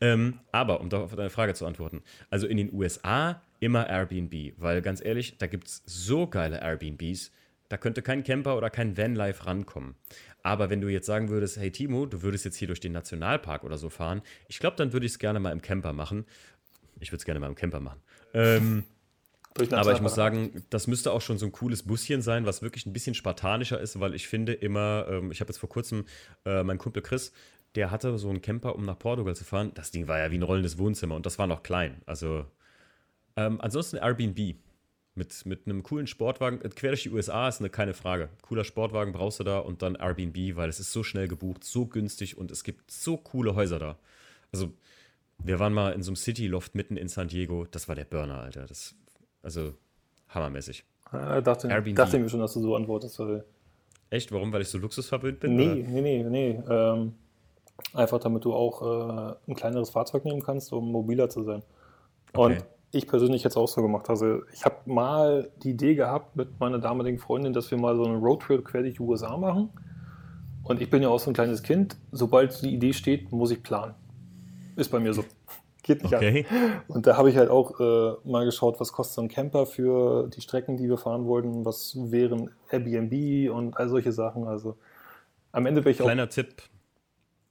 Ähm, 0.00 0.40
aber, 0.50 0.80
um 0.80 0.92
auf 0.92 1.14
deine 1.14 1.30
Frage 1.30 1.54
zu 1.54 1.64
antworten, 1.66 2.02
also 2.28 2.46
in 2.46 2.56
den 2.56 2.72
USA 2.72 3.40
immer 3.60 3.88
Airbnb, 3.88 4.54
weil 4.56 4.82
ganz 4.82 5.04
ehrlich, 5.04 5.36
da 5.38 5.46
gibt 5.46 5.68
es 5.68 5.82
so 5.86 6.26
geile 6.26 6.60
Airbnbs, 6.60 7.30
da 7.68 7.76
könnte 7.76 8.02
kein 8.02 8.24
Camper 8.24 8.56
oder 8.56 8.68
kein 8.68 8.96
Vanlife 8.96 9.46
rankommen. 9.46 9.94
Aber 10.42 10.70
wenn 10.70 10.80
du 10.80 10.88
jetzt 10.88 11.06
sagen 11.06 11.28
würdest, 11.28 11.56
hey 11.58 11.70
Timo, 11.70 12.06
du 12.06 12.22
würdest 12.22 12.44
jetzt 12.44 12.56
hier 12.56 12.66
durch 12.66 12.80
den 12.80 12.90
Nationalpark 12.92 13.62
oder 13.62 13.78
so 13.78 13.90
fahren, 13.90 14.22
ich 14.48 14.58
glaube, 14.58 14.76
dann 14.76 14.92
würde 14.92 15.06
ich 15.06 15.12
es 15.12 15.18
gerne 15.20 15.38
mal 15.38 15.52
im 15.52 15.62
Camper 15.62 15.92
machen. 15.92 16.24
Ich 16.98 17.12
würde 17.12 17.18
es 17.20 17.24
gerne 17.24 17.38
mal 17.38 17.46
im 17.46 17.54
Camper 17.54 17.78
machen. 17.80 18.00
Ähm, 18.34 18.84
aber 19.58 19.92
ich 19.92 20.00
muss 20.00 20.14
sagen, 20.14 20.64
das 20.70 20.86
müsste 20.86 21.12
auch 21.12 21.20
schon 21.20 21.38
so 21.38 21.46
ein 21.46 21.52
cooles 21.52 21.82
Buschen 21.82 22.22
sein, 22.22 22.46
was 22.46 22.62
wirklich 22.62 22.86
ein 22.86 22.92
bisschen 22.92 23.14
spartanischer 23.14 23.80
ist, 23.80 23.98
weil 23.98 24.14
ich 24.14 24.28
finde 24.28 24.52
immer, 24.52 25.06
ähm, 25.08 25.32
ich 25.32 25.40
habe 25.40 25.50
jetzt 25.50 25.58
vor 25.58 25.68
kurzem 25.68 26.04
äh, 26.44 26.62
mein 26.62 26.78
Kumpel 26.78 27.02
Chris, 27.02 27.32
der 27.74 27.90
hatte 27.90 28.16
so 28.18 28.28
einen 28.28 28.42
Camper, 28.42 28.74
um 28.74 28.84
nach 28.84 28.98
Portugal 28.98 29.34
zu 29.36 29.44
fahren. 29.44 29.72
Das 29.74 29.90
Ding 29.90 30.08
war 30.08 30.18
ja 30.18 30.30
wie 30.30 30.38
ein 30.38 30.42
rollendes 30.42 30.78
Wohnzimmer 30.78 31.14
und 31.14 31.26
das 31.26 31.38
war 31.38 31.46
noch 31.46 31.62
klein. 31.62 32.02
Also 32.06 32.44
ähm, 33.36 33.60
ansonsten 33.60 33.96
Airbnb 33.96 34.56
mit, 35.14 35.46
mit 35.46 35.66
einem 35.66 35.82
coolen 35.82 36.06
Sportwagen. 36.06 36.60
Äh, 36.62 36.68
Quer 36.70 36.90
durch 36.90 37.04
die 37.04 37.10
USA 37.10 37.48
ist 37.48 37.60
eine 37.60 37.70
keine 37.70 37.94
Frage. 37.94 38.30
Cooler 38.42 38.64
Sportwagen 38.64 39.12
brauchst 39.12 39.40
du 39.40 39.44
da 39.44 39.58
und 39.58 39.82
dann 39.82 39.96
Airbnb, 39.96 40.56
weil 40.56 40.68
es 40.68 40.80
ist 40.80 40.92
so 40.92 41.02
schnell 41.02 41.28
gebucht, 41.28 41.64
so 41.64 41.86
günstig 41.86 42.36
und 42.38 42.50
es 42.50 42.64
gibt 42.64 42.90
so 42.90 43.16
coole 43.16 43.54
Häuser 43.54 43.78
da. 43.78 43.98
Also 44.52 44.72
wir 45.38 45.58
waren 45.58 45.72
mal 45.72 45.92
in 45.92 46.02
so 46.02 46.10
einem 46.10 46.16
City-Loft 46.16 46.74
mitten 46.74 46.96
in 46.96 47.08
San 47.08 47.28
Diego. 47.28 47.66
Das 47.70 47.88
war 47.88 47.94
der 47.94 48.04
Burner, 48.04 48.40
Alter. 48.40 48.66
Das, 48.66 48.94
also 49.42 49.72
hammermäßig. 50.28 50.84
Äh, 51.12 51.42
dachte, 51.42 51.68
Airbnb. 51.68 51.96
dachte 51.96 52.18
mir 52.18 52.28
schon, 52.28 52.40
dass 52.40 52.54
du 52.54 52.60
so 52.60 52.76
antwortest. 52.76 53.18
Weil, 53.18 53.44
Echt? 54.10 54.32
Warum? 54.32 54.52
Weil 54.52 54.62
ich 54.62 54.68
so 54.68 54.78
luxusverwöhnt 54.78 55.40
bin? 55.40 55.56
nee, 55.56 55.64
oder? 55.66 55.74
nee, 55.90 56.00
nee, 56.00 56.24
nee. 56.24 56.62
Ähm, 56.68 57.14
einfach 57.94 58.18
damit 58.20 58.44
du 58.44 58.52
auch 58.52 58.82
äh, 58.82 59.34
ein 59.48 59.54
kleineres 59.54 59.90
Fahrzeug 59.90 60.24
nehmen 60.24 60.42
kannst, 60.42 60.72
um 60.72 60.90
mobiler 60.92 61.28
zu 61.28 61.42
sein. 61.42 61.62
Und 62.32 62.52
Okay. 62.52 62.62
ich 62.92 63.06
persönlich 63.08 63.42
jetzt 63.42 63.56
auch 63.56 63.68
so 63.68 63.82
gemacht. 63.82 64.08
Also 64.10 64.42
ich 64.52 64.64
habe 64.64 64.76
mal 64.86 65.50
die 65.62 65.70
Idee 65.70 65.94
gehabt 65.94 66.36
mit 66.36 66.60
meiner 66.60 66.78
damaligen 66.78 67.18
Freundin, 67.18 67.52
dass 67.52 67.70
wir 67.70 67.78
mal 67.78 67.96
so 67.96 68.04
einen 68.04 68.22
Roadtrip 68.22 68.64
quer 68.64 68.82
durch 68.82 68.96
die 68.96 69.02
USA 69.02 69.36
machen. 69.36 69.70
Und 70.62 70.80
ich 70.80 70.90
bin 70.90 71.02
ja 71.02 71.08
auch 71.08 71.18
so 71.18 71.30
ein 71.30 71.34
kleines 71.34 71.62
Kind. 71.62 71.96
Sobald 72.12 72.62
die 72.62 72.74
Idee 72.74 72.92
steht, 72.92 73.32
muss 73.32 73.50
ich 73.50 73.62
planen. 73.62 73.94
Ist 74.76 74.90
bei 74.90 75.00
mir 75.00 75.12
so. 75.12 75.24
Geht 75.82 76.02
nicht 76.02 76.14
Okay. 76.14 76.46
an. 76.50 76.82
Und 76.88 77.06
da 77.06 77.16
habe 77.16 77.30
ich 77.30 77.36
halt 77.36 77.48
auch 77.50 77.80
äh, 77.80 78.28
mal 78.28 78.44
geschaut, 78.44 78.80
was 78.80 78.92
kostet 78.92 79.14
so 79.14 79.22
ein 79.22 79.28
Camper 79.28 79.66
für 79.66 80.28
die 80.28 80.40
Strecken, 80.40 80.76
die 80.76 80.88
wir 80.88 80.98
fahren 80.98 81.26
wollten, 81.26 81.64
was 81.64 81.96
wären 81.96 82.50
Airbnb 82.70 83.50
und 83.50 83.76
all 83.76 83.88
solche 83.88 84.12
Sachen. 84.12 84.46
Also 84.46 84.76
am 85.52 85.66
Ende 85.66 85.82
wäre 85.84 85.90
ich 85.92 86.00
auch, 86.00 86.06
Kleiner 86.06 86.28
Tipp. 86.28 86.62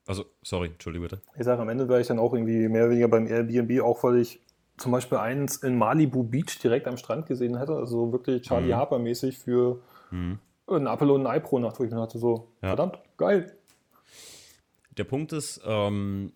Also, 0.07 0.25
sorry, 0.41 0.67
entschuldige 0.67 1.03
bitte. 1.03 1.21
ich 1.37 1.43
sage, 1.43 1.61
am 1.61 1.69
Ende 1.69 1.87
wäre 1.87 2.01
ich 2.01 2.07
dann 2.07 2.19
auch 2.19 2.33
irgendwie 2.33 2.67
mehr 2.67 2.83
oder 2.83 2.91
weniger 2.91 3.07
beim 3.07 3.27
Airbnb, 3.27 3.81
auch 3.83 4.03
weil 4.03 4.17
ich 4.17 4.39
zum 4.77 4.91
Beispiel 4.91 5.17
eins 5.17 5.57
in 5.57 5.77
Malibu 5.77 6.23
Beach 6.23 6.57
direkt 6.63 6.87
am 6.87 6.97
Strand 6.97 7.25
gesehen 7.27 7.57
hätte, 7.57 7.73
also 7.73 8.11
wirklich 8.11 8.41
Charlie 8.43 8.69
Mhm. 8.69 8.75
Harper 8.77 8.97
mäßig 8.99 9.37
für 9.37 9.79
Mhm. 10.11 10.39
ein 10.67 10.87
Apple 10.87 11.11
und 11.13 11.21
ein 11.21 11.27
Ei 11.27 11.39
pro 11.39 11.59
Nacht, 11.59 11.79
wo 11.79 11.83
ich 11.83 11.91
mir 11.91 11.97
dachte, 11.97 12.17
so, 12.17 12.47
Ja. 12.61 12.69
verdammt, 12.69 12.99
geil. 13.17 13.55
Der 14.97 15.03
Punkt 15.03 15.31
ist, 15.33 15.61
ähm, 15.65 16.33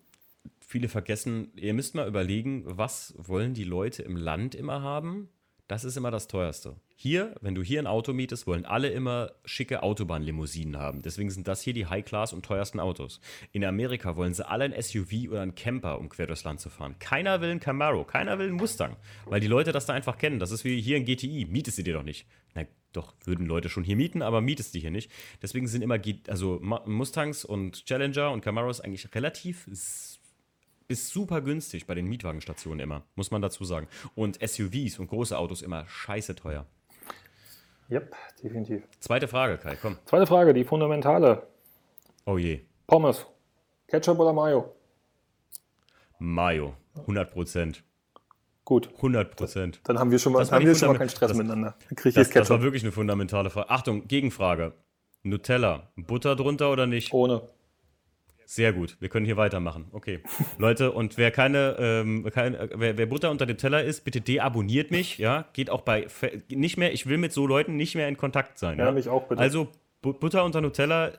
viele 0.66 0.88
vergessen, 0.88 1.52
ihr 1.56 1.74
müsst 1.74 1.94
mal 1.94 2.08
überlegen, 2.08 2.64
was 2.66 3.14
wollen 3.16 3.54
die 3.54 3.64
Leute 3.64 4.02
im 4.02 4.16
Land 4.16 4.54
immer 4.54 4.82
haben? 4.82 5.28
Das 5.66 5.84
ist 5.84 5.96
immer 5.96 6.10
das 6.10 6.28
teuerste. 6.28 6.76
Hier, 6.94 7.34
wenn 7.40 7.54
du 7.54 7.62
hier 7.62 7.80
ein 7.80 7.86
Auto 7.86 8.12
mietest, 8.12 8.46
wollen 8.46 8.66
alle 8.66 8.90
immer 8.90 9.32
schicke 9.46 9.82
Autobahnlimousinen 9.82 10.78
haben. 10.78 11.00
Deswegen 11.00 11.30
sind 11.30 11.48
das 11.48 11.62
hier 11.62 11.72
die 11.72 11.86
High-Class 11.86 12.34
und 12.34 12.44
teuersten 12.44 12.80
Autos. 12.80 13.20
In 13.50 13.64
Amerika 13.64 14.14
wollen 14.14 14.34
sie 14.34 14.46
alle 14.46 14.64
ein 14.64 14.80
SUV 14.80 15.30
oder 15.30 15.40
ein 15.40 15.54
Camper, 15.54 15.98
um 15.98 16.10
quer 16.10 16.26
durchs 16.26 16.44
Land 16.44 16.60
zu 16.60 16.68
fahren. 16.68 16.96
Keiner 16.98 17.40
will 17.40 17.50
ein 17.50 17.60
Camaro, 17.60 18.04
keiner 18.04 18.38
will 18.38 18.48
einen 18.48 18.56
Mustang, 18.56 18.96
weil 19.24 19.40
die 19.40 19.46
Leute 19.46 19.72
das 19.72 19.86
da 19.86 19.94
einfach 19.94 20.18
kennen. 20.18 20.38
Das 20.38 20.50
ist 20.50 20.64
wie 20.64 20.80
hier 20.80 20.96
ein 20.96 21.06
GTI. 21.06 21.46
Mietest 21.46 21.78
du 21.78 21.82
dir 21.82 21.94
doch 21.94 22.02
nicht. 22.02 22.26
Na 22.54 22.64
doch, 22.92 23.14
würden 23.24 23.46
Leute 23.46 23.70
schon 23.70 23.84
hier 23.84 23.96
mieten, 23.96 24.20
aber 24.20 24.42
mietest 24.42 24.74
du 24.74 24.78
hier 24.78 24.90
nicht. 24.90 25.10
Deswegen 25.42 25.66
sind 25.66 25.82
immer 25.82 25.98
also 26.28 26.60
Mustangs 26.60 27.44
und 27.44 27.86
Challenger 27.86 28.30
und 28.30 28.42
Camaros 28.42 28.80
eigentlich 28.80 29.14
relativ 29.14 29.66
bis 30.86 31.08
super 31.10 31.40
günstig 31.40 31.86
bei 31.86 31.94
den 31.94 32.06
Mietwagenstationen 32.06 32.80
immer, 32.80 33.02
muss 33.14 33.30
man 33.30 33.42
dazu 33.42 33.64
sagen. 33.64 33.88
Und 34.14 34.38
SUVs 34.46 34.98
und 34.98 35.08
große 35.08 35.36
Autos 35.36 35.62
immer 35.62 35.86
scheiße 35.86 36.34
teuer. 36.34 36.66
Yep, 37.90 38.14
definitiv. 38.42 38.82
Zweite 39.00 39.28
Frage, 39.28 39.58
Kai, 39.58 39.76
komm. 39.80 39.96
Zweite 40.06 40.26
Frage, 40.26 40.54
die 40.54 40.64
fundamentale. 40.64 41.46
Oh 42.24 42.38
je. 42.38 42.60
Pommes. 42.86 43.26
Ketchup 43.88 44.18
oder 44.18 44.32
Mayo? 44.32 44.74
Mayo. 46.18 46.74
100 47.00 47.30
Prozent. 47.32 47.82
Gut. 48.64 48.88
100 48.96 49.36
Prozent. 49.36 49.80
Dann 49.84 49.98
haben 49.98 50.10
wir 50.10 50.18
schon 50.18 50.32
mal, 50.32 50.38
Das 50.38 50.52
haben 50.52 50.64
wir 50.64 50.74
schon 50.74 50.88
mal 50.88 50.96
keinen 50.98 51.10
Stress 51.10 51.28
das- 51.28 51.36
miteinander. 51.36 51.76
Dann 51.88 51.96
kriege 51.96 52.08
ich 52.10 52.14
Das, 52.14 52.28
jetzt 52.28 52.36
das 52.36 52.48
war 52.50 52.56
Ketchup. 52.56 52.62
wirklich 52.64 52.82
eine 52.82 52.92
fundamentale 52.92 53.50
Frage. 53.50 53.68
Achtung, 53.70 54.08
Gegenfrage. 54.08 54.72
Nutella. 55.22 55.90
Butter 55.96 56.36
drunter 56.36 56.70
oder 56.70 56.86
nicht? 56.86 57.12
Ohne. 57.12 57.42
Sehr 58.46 58.72
gut, 58.72 58.96
wir 59.00 59.08
können 59.08 59.26
hier 59.26 59.36
weitermachen. 59.36 59.86
Okay. 59.92 60.20
Leute, 60.58 60.92
und 60.92 61.16
wer 61.16 61.30
keine, 61.30 61.76
ähm, 61.78 62.28
kein, 62.32 62.54
äh, 62.54 62.68
wer, 62.74 62.98
wer 62.98 63.06
Butter 63.06 63.30
unter 63.30 63.46
dem 63.46 63.56
Teller 63.56 63.82
ist, 63.82 64.04
bitte 64.04 64.20
deabonniert 64.20 64.90
mich, 64.90 65.18
ja. 65.18 65.46
Geht 65.52 65.70
auch 65.70 65.82
bei 65.82 66.06
nicht 66.48 66.76
mehr, 66.76 66.92
ich 66.92 67.06
will 67.06 67.18
mit 67.18 67.32
so 67.32 67.46
Leuten 67.46 67.76
nicht 67.76 67.94
mehr 67.94 68.08
in 68.08 68.16
Kontakt 68.16 68.58
sein. 68.58 68.78
Ja, 68.78 68.86
Ja, 68.86 68.92
mich 68.92 69.08
auch 69.08 69.28
bitte. 69.28 69.40
Also 69.40 69.68
Bu 70.02 70.12
Butter 70.12 70.44
unter 70.44 70.60
Nutella 70.60 71.12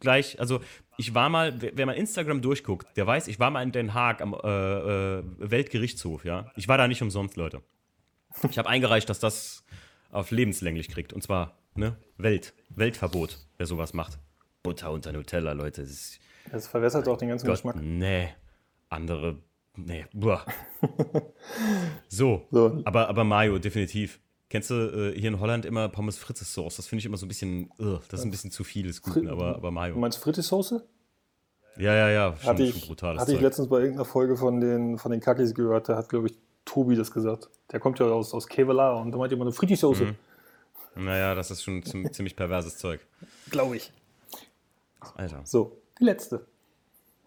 gleich, 0.00 0.40
also 0.40 0.60
ich 0.96 1.14
war 1.14 1.28
mal, 1.28 1.54
wer 1.60 1.86
mal 1.86 1.92
Instagram 1.92 2.40
durchguckt, 2.40 2.96
der 2.96 3.06
weiß, 3.06 3.28
ich 3.28 3.38
war 3.38 3.50
mal 3.50 3.62
in 3.62 3.72
Den 3.72 3.94
Haag 3.94 4.20
am 4.20 4.34
äh, 4.34 5.18
äh, 5.18 5.22
Weltgerichtshof, 5.38 6.24
ja. 6.24 6.50
Ich 6.56 6.68
war 6.68 6.78
da 6.78 6.88
nicht 6.88 7.02
umsonst, 7.02 7.36
Leute. 7.36 7.62
Ich 8.50 8.58
habe 8.58 8.68
eingereicht, 8.68 9.08
dass 9.08 9.20
das 9.20 9.64
auf 10.10 10.30
lebenslänglich 10.30 10.88
kriegt. 10.88 11.12
Und 11.12 11.22
zwar, 11.22 11.58
ne, 11.74 11.96
Welt, 12.16 12.54
Weltverbot, 12.70 13.38
wer 13.58 13.66
sowas 13.66 13.92
macht. 13.92 14.18
Butter 14.62 14.90
unter 14.90 15.12
Nutella, 15.12 15.52
Leute, 15.52 15.82
das 15.82 15.90
ist 15.90 16.20
Das 16.50 16.66
verwässert 16.66 17.08
auch 17.08 17.16
den 17.18 17.28
ganzen 17.28 17.46
Gott, 17.46 17.56
Geschmack. 17.56 17.76
nee. 17.80 18.28
Andere, 18.90 19.36
nee. 19.76 20.06
Boah. 20.12 20.44
so, 22.08 22.46
So. 22.50 22.80
aber, 22.84 23.08
aber 23.08 23.24
Mayo, 23.24 23.58
definitiv. 23.58 24.20
Kennst 24.50 24.70
du 24.70 24.74
äh, 25.14 25.18
hier 25.18 25.30
in 25.30 25.40
Holland 25.40 25.64
immer 25.64 25.88
Pommes 25.88 26.16
Frites 26.16 26.52
Sauce? 26.52 26.76
Das 26.76 26.86
finde 26.86 27.00
ich 27.00 27.06
immer 27.06 27.16
so 27.16 27.24
ein 27.26 27.28
bisschen, 27.28 27.70
ugh, 27.78 28.00
das 28.08 28.20
ist 28.20 28.26
ein 28.26 28.30
bisschen 28.30 28.50
zu 28.50 28.62
viel 28.62 28.86
des 28.86 29.02
Guten, 29.02 29.28
aber, 29.28 29.56
aber 29.56 29.68
Du 29.68 29.74
Mayo. 29.74 29.96
meinst 29.96 30.18
Frittesauce? 30.18 30.82
Ja, 31.76 31.92
ja, 31.92 32.08
ja, 32.08 32.36
schon, 32.36 32.46
Hatte 32.50 32.66
schon 32.68 32.76
ich, 32.76 32.86
brutales 32.86 33.20
hatte 33.20 33.32
ich 33.32 33.38
Zeug. 33.38 33.42
letztens 33.44 33.68
bei 33.68 33.78
irgendeiner 33.78 34.04
Folge 34.04 34.36
von 34.36 34.60
den, 34.60 34.96
von 34.98 35.10
den 35.10 35.20
Kakis 35.20 35.54
gehört, 35.54 35.88
da 35.88 35.96
hat, 35.96 36.08
glaube 36.08 36.28
ich, 36.28 36.34
Tobi 36.64 36.94
das 36.94 37.10
gesagt. 37.10 37.48
Der 37.72 37.80
kommt 37.80 37.98
ja 37.98 38.06
aus, 38.06 38.32
aus 38.32 38.46
Kevlar 38.46 39.00
und 39.00 39.10
da 39.10 39.18
meint 39.18 39.32
immer 39.32 39.42
eine 39.42 39.52
Frittesauce. 39.52 40.00
Mhm. 40.00 40.14
Naja, 41.04 41.34
das 41.34 41.50
ist 41.50 41.64
schon 41.64 41.82
ziemlich 41.84 42.36
perverses 42.36 42.76
Zeug. 42.78 43.00
Glaube 43.50 43.76
ich. 43.76 43.92
Alter. 45.16 45.40
So, 45.44 45.82
die 45.98 46.04
letzte. 46.04 46.46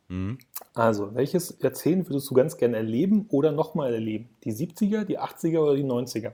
Mhm. 0.08 0.38
Also, 0.74 1.14
welches 1.16 1.58
Jahrzehnt 1.60 2.08
würdest 2.10 2.30
du 2.30 2.34
ganz 2.34 2.58
gerne 2.58 2.78
erleben 2.78 3.28
oder 3.30 3.52
nochmal 3.52 3.94
erleben? 3.94 4.30
Die 4.44 4.54
70er, 4.54 5.04
die 5.04 5.20
80er 5.20 5.60
oder 5.60 5.76
die 5.76 5.84
90er? 5.84 6.34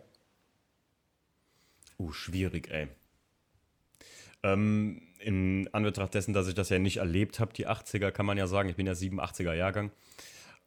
Uh, 1.97 2.11
schwierig, 2.11 2.69
ey. 2.69 2.87
Ähm, 4.43 5.01
in 5.19 5.69
Anbetracht 5.71 6.13
dessen, 6.13 6.33
dass 6.33 6.47
ich 6.47 6.53
das 6.53 6.69
ja 6.69 6.79
nicht 6.79 6.97
erlebt 6.97 7.39
habe, 7.39 7.53
die 7.53 7.67
80er, 7.67 8.11
kann 8.11 8.25
man 8.25 8.37
ja 8.37 8.47
sagen, 8.47 8.69
ich 8.69 8.75
bin 8.75 8.85
ja 8.85 8.93
87er 8.93 9.53
Jahrgang. 9.53 9.91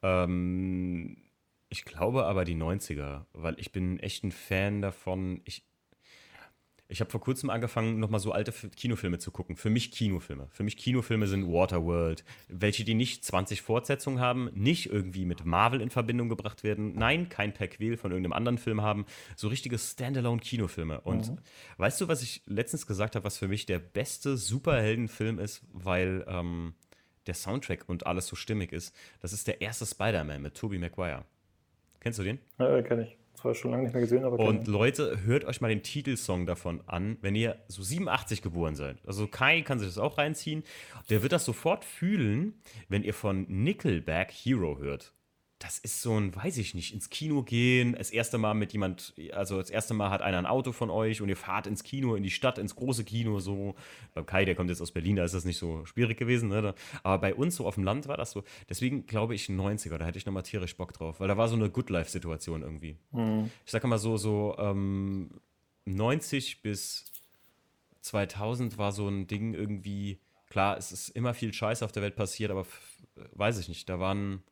Ähm, 0.01 1.17
ich 1.69 1.85
glaube 1.85 2.25
aber 2.25 2.45
die 2.45 2.55
90er, 2.55 3.25
weil 3.33 3.59
ich 3.59 3.71
bin 3.71 3.99
echt 3.99 4.23
ein 4.23 4.31
Fan 4.31 4.81
davon. 4.81 5.41
Ich, 5.45 5.63
ich 6.89 7.01
habe 7.01 7.11
vor 7.11 7.19
kurzem 7.19 7.49
angefangen, 7.49 7.99
nochmal 7.99 8.21
so 8.21 8.31
alte 8.31 8.53
Kinofilme 8.75 9.19
zu 9.19 9.31
gucken. 9.31 9.57
Für 9.57 9.69
mich 9.69 9.91
Kinofilme. 9.91 10.47
Für 10.51 10.63
mich 10.63 10.77
Kinofilme 10.77 11.27
sind 11.27 11.45
Waterworld. 11.51 12.23
Welche, 12.47 12.85
die 12.85 12.93
nicht 12.93 13.25
20 13.25 13.61
Fortsetzungen 13.61 14.21
haben, 14.21 14.49
nicht 14.53 14.89
irgendwie 14.89 15.25
mit 15.25 15.45
Marvel 15.45 15.81
in 15.81 15.89
Verbindung 15.89 16.29
gebracht 16.29 16.63
werden. 16.63 16.93
Nein, 16.95 17.27
kein 17.27 17.53
Perquel 17.53 17.97
von 17.97 18.11
irgendeinem 18.11 18.33
anderen 18.33 18.57
Film 18.57 18.81
haben. 18.81 19.05
So 19.35 19.49
richtige 19.49 19.77
Standalone-Kinofilme. 19.77 21.01
Und 21.01 21.31
mhm. 21.31 21.37
weißt 21.77 21.99
du, 21.99 22.07
was 22.07 22.21
ich 22.21 22.41
letztens 22.45 22.87
gesagt 22.87 23.15
habe, 23.15 23.25
was 23.25 23.37
für 23.37 23.49
mich 23.49 23.65
der 23.65 23.79
beste 23.79 24.37
Superheldenfilm 24.37 25.39
ist, 25.39 25.63
weil 25.73 26.23
ähm, 26.27 26.73
der 27.25 27.33
Soundtrack 27.33 27.83
und 27.87 28.07
alles 28.07 28.27
so 28.27 28.37
stimmig 28.37 28.71
ist? 28.71 28.95
Das 29.19 29.33
ist 29.33 29.47
der 29.47 29.59
erste 29.59 29.85
Spider-Man 29.85 30.41
mit 30.41 30.55
Tobey 30.55 30.77
Maguire. 30.77 31.25
Kennst 31.99 32.19
du 32.19 32.23
den? 32.23 32.39
Ja, 32.59 32.81
kenne 32.81 33.03
ich. 33.03 33.17
Zwar 33.37 33.53
schon 33.53 33.69
lange 33.69 33.83
nicht 33.83 33.93
mehr 33.93 34.01
gesehen, 34.01 34.23
aber. 34.23 34.39
Und 34.39 34.67
Leute, 34.67 35.19
hört 35.23 35.45
euch 35.45 35.61
mal 35.61 35.67
den 35.67 35.83
Titelsong 35.83 36.47
davon 36.47 36.81
an, 36.87 37.17
wenn 37.21 37.35
ihr 37.35 37.57
so 37.67 37.83
87 37.83 38.41
geboren 38.41 38.75
seid. 38.75 38.97
Also 39.05 39.27
Kai 39.27 39.61
kann 39.61 39.77
sich 39.77 39.87
das 39.87 39.99
auch 39.99 40.17
reinziehen. 40.17 40.63
Der 41.11 41.21
wird 41.21 41.33
das 41.33 41.45
sofort 41.45 41.85
fühlen, 41.85 42.55
wenn 42.89 43.03
ihr 43.03 43.13
von 43.13 43.45
Nickelback 43.47 44.31
Hero 44.31 44.79
hört 44.79 45.13
das 45.59 45.79
ist 45.79 46.03
so 46.03 46.19
ein, 46.19 46.35
weiß 46.35 46.57
ich 46.57 46.75
nicht, 46.75 46.93
ins 46.93 47.09
Kino 47.09 47.41
gehen, 47.41 47.95
das 47.97 48.11
erste 48.11 48.37
Mal 48.37 48.53
mit 48.53 48.73
jemand, 48.73 49.15
also 49.33 49.57
das 49.57 49.71
erste 49.71 49.95
Mal 49.95 50.11
hat 50.11 50.21
einer 50.21 50.37
ein 50.37 50.45
Auto 50.45 50.71
von 50.71 50.91
euch 50.91 51.21
und 51.21 51.29
ihr 51.29 51.35
fahrt 51.35 51.65
ins 51.65 51.83
Kino, 51.83 52.13
in 52.13 52.21
die 52.21 52.29
Stadt, 52.29 52.59
ins 52.59 52.75
große 52.75 53.03
Kino, 53.03 53.39
so. 53.39 53.75
Beim 54.13 54.25
Kai, 54.25 54.45
der 54.45 54.53
kommt 54.53 54.69
jetzt 54.69 54.81
aus 54.81 54.91
Berlin, 54.91 55.15
da 55.15 55.23
ist 55.23 55.33
das 55.33 55.45
nicht 55.45 55.57
so 55.57 55.83
schwierig 55.85 56.17
gewesen, 56.17 56.49
ne? 56.49 56.75
Aber 57.01 57.17
bei 57.17 57.33
uns 57.33 57.55
so 57.55 57.65
auf 57.65 57.73
dem 57.73 57.83
Land 57.83 58.07
war 58.07 58.17
das 58.17 58.31
so. 58.31 58.43
Deswegen 58.69 59.07
glaube 59.07 59.33
ich 59.33 59.47
90er, 59.47 59.97
da 59.97 60.05
hätte 60.05 60.19
ich 60.19 60.27
nochmal 60.27 60.43
tierisch 60.43 60.77
Bock 60.77 60.93
drauf, 60.93 61.19
weil 61.19 61.27
da 61.27 61.37
war 61.37 61.47
so 61.47 61.55
eine 61.55 61.71
Good 61.71 61.89
Life-Situation 61.89 62.61
irgendwie. 62.61 62.97
Mhm. 63.11 63.49
Ich 63.65 63.71
sage 63.71 63.87
mal 63.87 63.97
so, 63.97 64.17
so 64.17 64.55
ähm, 64.59 65.41
90 65.85 66.61
bis 66.61 67.05
2000 68.01 68.77
war 68.77 68.91
so 68.91 69.07
ein 69.07 69.25
Ding 69.25 69.55
irgendwie, 69.55 70.19
klar, 70.49 70.77
es 70.77 70.91
ist 70.91 71.09
immer 71.09 71.33
viel 71.33 71.51
Scheiß 71.51 71.81
auf 71.81 71.91
der 71.91 72.03
Welt 72.03 72.15
passiert, 72.15 72.51
aber 72.51 72.67
weiß 73.33 73.57
ich 73.57 73.69
nicht, 73.69 73.89
da 73.89 73.99
waren 73.99 74.43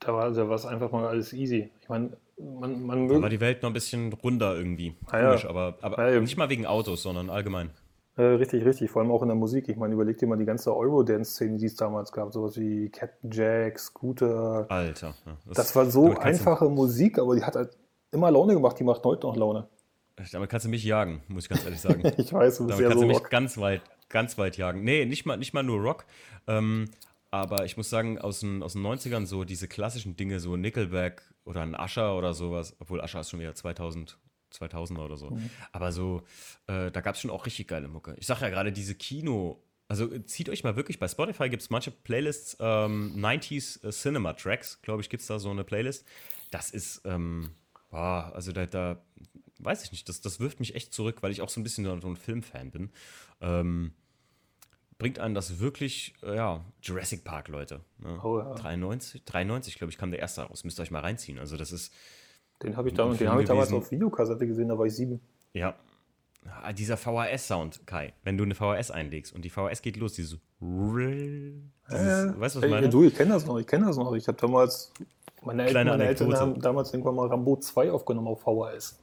da 0.00 0.14
war 0.14 0.30
da 0.30 0.54
es 0.54 0.66
einfach 0.66 0.90
mal 0.90 1.06
alles 1.06 1.32
easy. 1.32 1.70
Ich 1.80 1.88
meine, 1.88 2.10
man, 2.38 2.84
man 2.84 3.02
möge. 3.02 3.14
Da 3.14 3.22
war 3.22 3.28
die 3.28 3.40
Welt 3.40 3.62
noch 3.62 3.70
ein 3.70 3.74
bisschen 3.74 4.12
runder 4.12 4.56
irgendwie. 4.56 4.94
Ah, 5.06 5.26
Komisch, 5.26 5.44
ja. 5.44 5.50
aber, 5.50 5.76
aber 5.82 6.12
ja. 6.12 6.20
nicht 6.20 6.36
mal 6.36 6.48
wegen 6.48 6.66
Autos, 6.66 7.02
sondern 7.02 7.30
allgemein. 7.30 7.70
Äh, 8.16 8.22
richtig, 8.22 8.64
richtig. 8.64 8.90
Vor 8.90 9.02
allem 9.02 9.10
auch 9.10 9.22
in 9.22 9.28
der 9.28 9.36
Musik. 9.36 9.68
Ich 9.68 9.76
meine, 9.76 9.94
überleg 9.94 10.18
dir 10.18 10.26
mal 10.26 10.36
die 10.36 10.44
ganze 10.44 10.74
Eurodance-Szene, 10.76 11.58
die 11.58 11.66
es 11.66 11.76
damals 11.76 12.12
gab. 12.12 12.32
Sowas 12.32 12.58
wie 12.58 12.88
Captain 12.90 13.30
Jack, 13.30 13.78
Scooter. 13.78 14.66
Alter. 14.68 15.14
Ja, 15.26 15.36
das, 15.46 15.56
das, 15.56 15.76
war 15.76 15.86
so 15.86 16.16
einfache 16.18 16.68
Musik, 16.68 17.18
aber 17.18 17.36
die 17.36 17.44
hat 17.44 17.54
halt 17.54 17.76
immer 18.10 18.30
Laune 18.30 18.54
gemacht. 18.54 18.78
Die 18.78 18.84
macht 18.84 19.04
heute 19.04 19.26
noch 19.26 19.36
Laune. 19.36 19.68
Damit 20.32 20.50
kannst 20.50 20.66
du 20.66 20.70
mich 20.70 20.84
jagen, 20.84 21.22
muss 21.28 21.44
ich 21.44 21.48
ganz 21.48 21.64
ehrlich 21.64 21.80
sagen. 21.80 22.02
ich 22.18 22.32
weiß, 22.32 22.58
du 22.58 22.66
bist 22.66 22.78
Damit 22.78 22.80
ja 22.80 22.88
kannst 22.88 22.94
so 22.94 23.00
du 23.00 23.06
mich 23.06 23.20
Rock. 23.20 23.30
ganz 23.30 23.56
weit, 23.58 23.82
ganz 24.08 24.36
weit 24.36 24.56
jagen. 24.56 24.82
Nee, 24.82 25.06
nicht 25.06 25.24
mal, 25.24 25.36
nicht 25.36 25.54
mal 25.54 25.62
nur 25.62 25.80
Rock. 25.80 26.04
Ähm, 26.46 26.90
aber 27.30 27.64
ich 27.64 27.76
muss 27.76 27.90
sagen, 27.90 28.18
aus 28.18 28.40
den, 28.40 28.62
aus 28.62 28.72
den 28.72 28.82
90ern 28.82 29.26
so 29.26 29.44
diese 29.44 29.68
klassischen 29.68 30.16
Dinge, 30.16 30.40
so 30.40 30.56
Nickelback 30.56 31.22
oder 31.44 31.62
ein 31.62 31.74
Ascher 31.74 32.16
oder 32.16 32.34
sowas, 32.34 32.76
obwohl 32.80 33.00
Ascher 33.00 33.20
ist 33.20 33.30
schon 33.30 33.40
wieder 33.40 33.54
2000, 33.54 34.18
2000er 34.52 35.04
oder 35.04 35.16
so. 35.16 35.30
Mhm. 35.30 35.50
Aber 35.72 35.92
so, 35.92 36.22
äh, 36.66 36.90
da 36.90 37.00
gab 37.00 37.14
es 37.14 37.20
schon 37.20 37.30
auch 37.30 37.46
richtig 37.46 37.68
geile 37.68 37.88
Mucke. 37.88 38.16
Ich 38.18 38.26
sage 38.26 38.42
ja 38.42 38.48
gerade, 38.48 38.72
diese 38.72 38.96
Kino, 38.96 39.62
also 39.86 40.06
zieht 40.20 40.48
euch 40.48 40.64
mal 40.64 40.74
wirklich, 40.74 40.98
bei 40.98 41.06
Spotify 41.06 41.48
gibt 41.48 41.62
es 41.62 41.70
manche 41.70 41.92
Playlists, 41.92 42.56
ähm, 42.60 43.14
90s 43.16 43.86
äh, 43.86 43.90
Cinema 43.90 44.32
Tracks, 44.32 44.82
glaube 44.82 45.02
ich, 45.02 45.08
gibt 45.08 45.20
es 45.20 45.28
da 45.28 45.38
so 45.38 45.50
eine 45.50 45.64
Playlist. 45.64 46.04
Das 46.50 46.70
ist, 46.70 47.02
ähm, 47.04 47.50
boah, 47.90 48.32
also 48.34 48.50
da, 48.50 48.66
da, 48.66 49.02
weiß 49.58 49.84
ich 49.84 49.92
nicht, 49.92 50.08
das, 50.08 50.20
das 50.20 50.40
wirft 50.40 50.58
mich 50.58 50.74
echt 50.74 50.92
zurück, 50.92 51.22
weil 51.22 51.30
ich 51.30 51.42
auch 51.42 51.48
so 51.48 51.60
ein 51.60 51.64
bisschen 51.64 51.84
so 52.00 52.08
ein 52.08 52.16
Filmfan 52.16 52.72
bin. 52.72 52.90
Ähm, 53.40 53.92
bringt 55.00 55.18
einen 55.18 55.34
das 55.34 55.58
wirklich, 55.58 56.14
äh, 56.22 56.36
ja, 56.36 56.64
Jurassic 56.82 57.24
Park, 57.24 57.48
Leute. 57.48 57.80
Ne? 57.98 58.20
Oh, 58.22 58.38
ja. 58.38 58.54
93, 58.54 59.24
93 59.24 59.74
glaube 59.76 59.90
ich, 59.90 59.98
kam 59.98 60.12
der 60.12 60.20
erste 60.20 60.42
raus. 60.42 60.62
Müsst 60.62 60.78
ihr 60.78 60.82
euch 60.82 60.92
mal 60.92 61.00
reinziehen. 61.00 61.40
Also 61.40 61.56
das 61.56 61.72
ist. 61.72 61.92
Den 62.62 62.76
habe 62.76 62.88
ich, 62.88 62.94
da, 62.94 63.08
den 63.08 63.28
hab 63.28 63.40
ich 63.40 63.48
damals 63.48 63.72
auf 63.72 63.90
Videokassette 63.90 64.46
gesehen, 64.46 64.68
da 64.68 64.78
war 64.78 64.86
ich 64.86 64.94
sieben. 64.94 65.20
Ja. 65.54 65.74
Ah, 66.62 66.72
dieser 66.72 66.96
VHS-Sound, 66.96 67.86
Kai, 67.86 68.12
wenn 68.22 68.38
du 68.38 68.44
eine 68.44 68.54
VHS 68.54 68.90
einlegst 68.90 69.34
und 69.34 69.44
die 69.44 69.50
VHS 69.50 69.82
geht 69.82 69.96
los, 69.96 70.14
dieses. 70.14 70.38
dieses 70.60 70.74
äh, 71.88 72.40
weißt 72.40 72.56
du, 72.56 72.58
was 72.60 72.64
ich 72.64 72.70
meine? 72.70 72.88
Du, 72.88 73.02
ich 73.02 73.14
kenne 73.14 73.32
das 73.32 73.46
noch, 73.46 73.58
ich 73.58 73.66
kenne 73.66 73.86
das 73.86 73.96
noch. 73.96 74.12
Ich 74.14 74.28
habe 74.28 74.38
damals. 74.38 74.92
Meine, 75.42 75.66
Eltern, 75.66 75.86
meine 75.86 76.04
Eltern 76.04 76.34
haben 76.34 76.60
damals 76.60 76.92
irgendwann 76.92 77.14
mal 77.14 77.26
Rambo 77.26 77.56
2 77.56 77.90
aufgenommen 77.90 78.28
auf 78.28 78.42
VHS. 78.42 78.98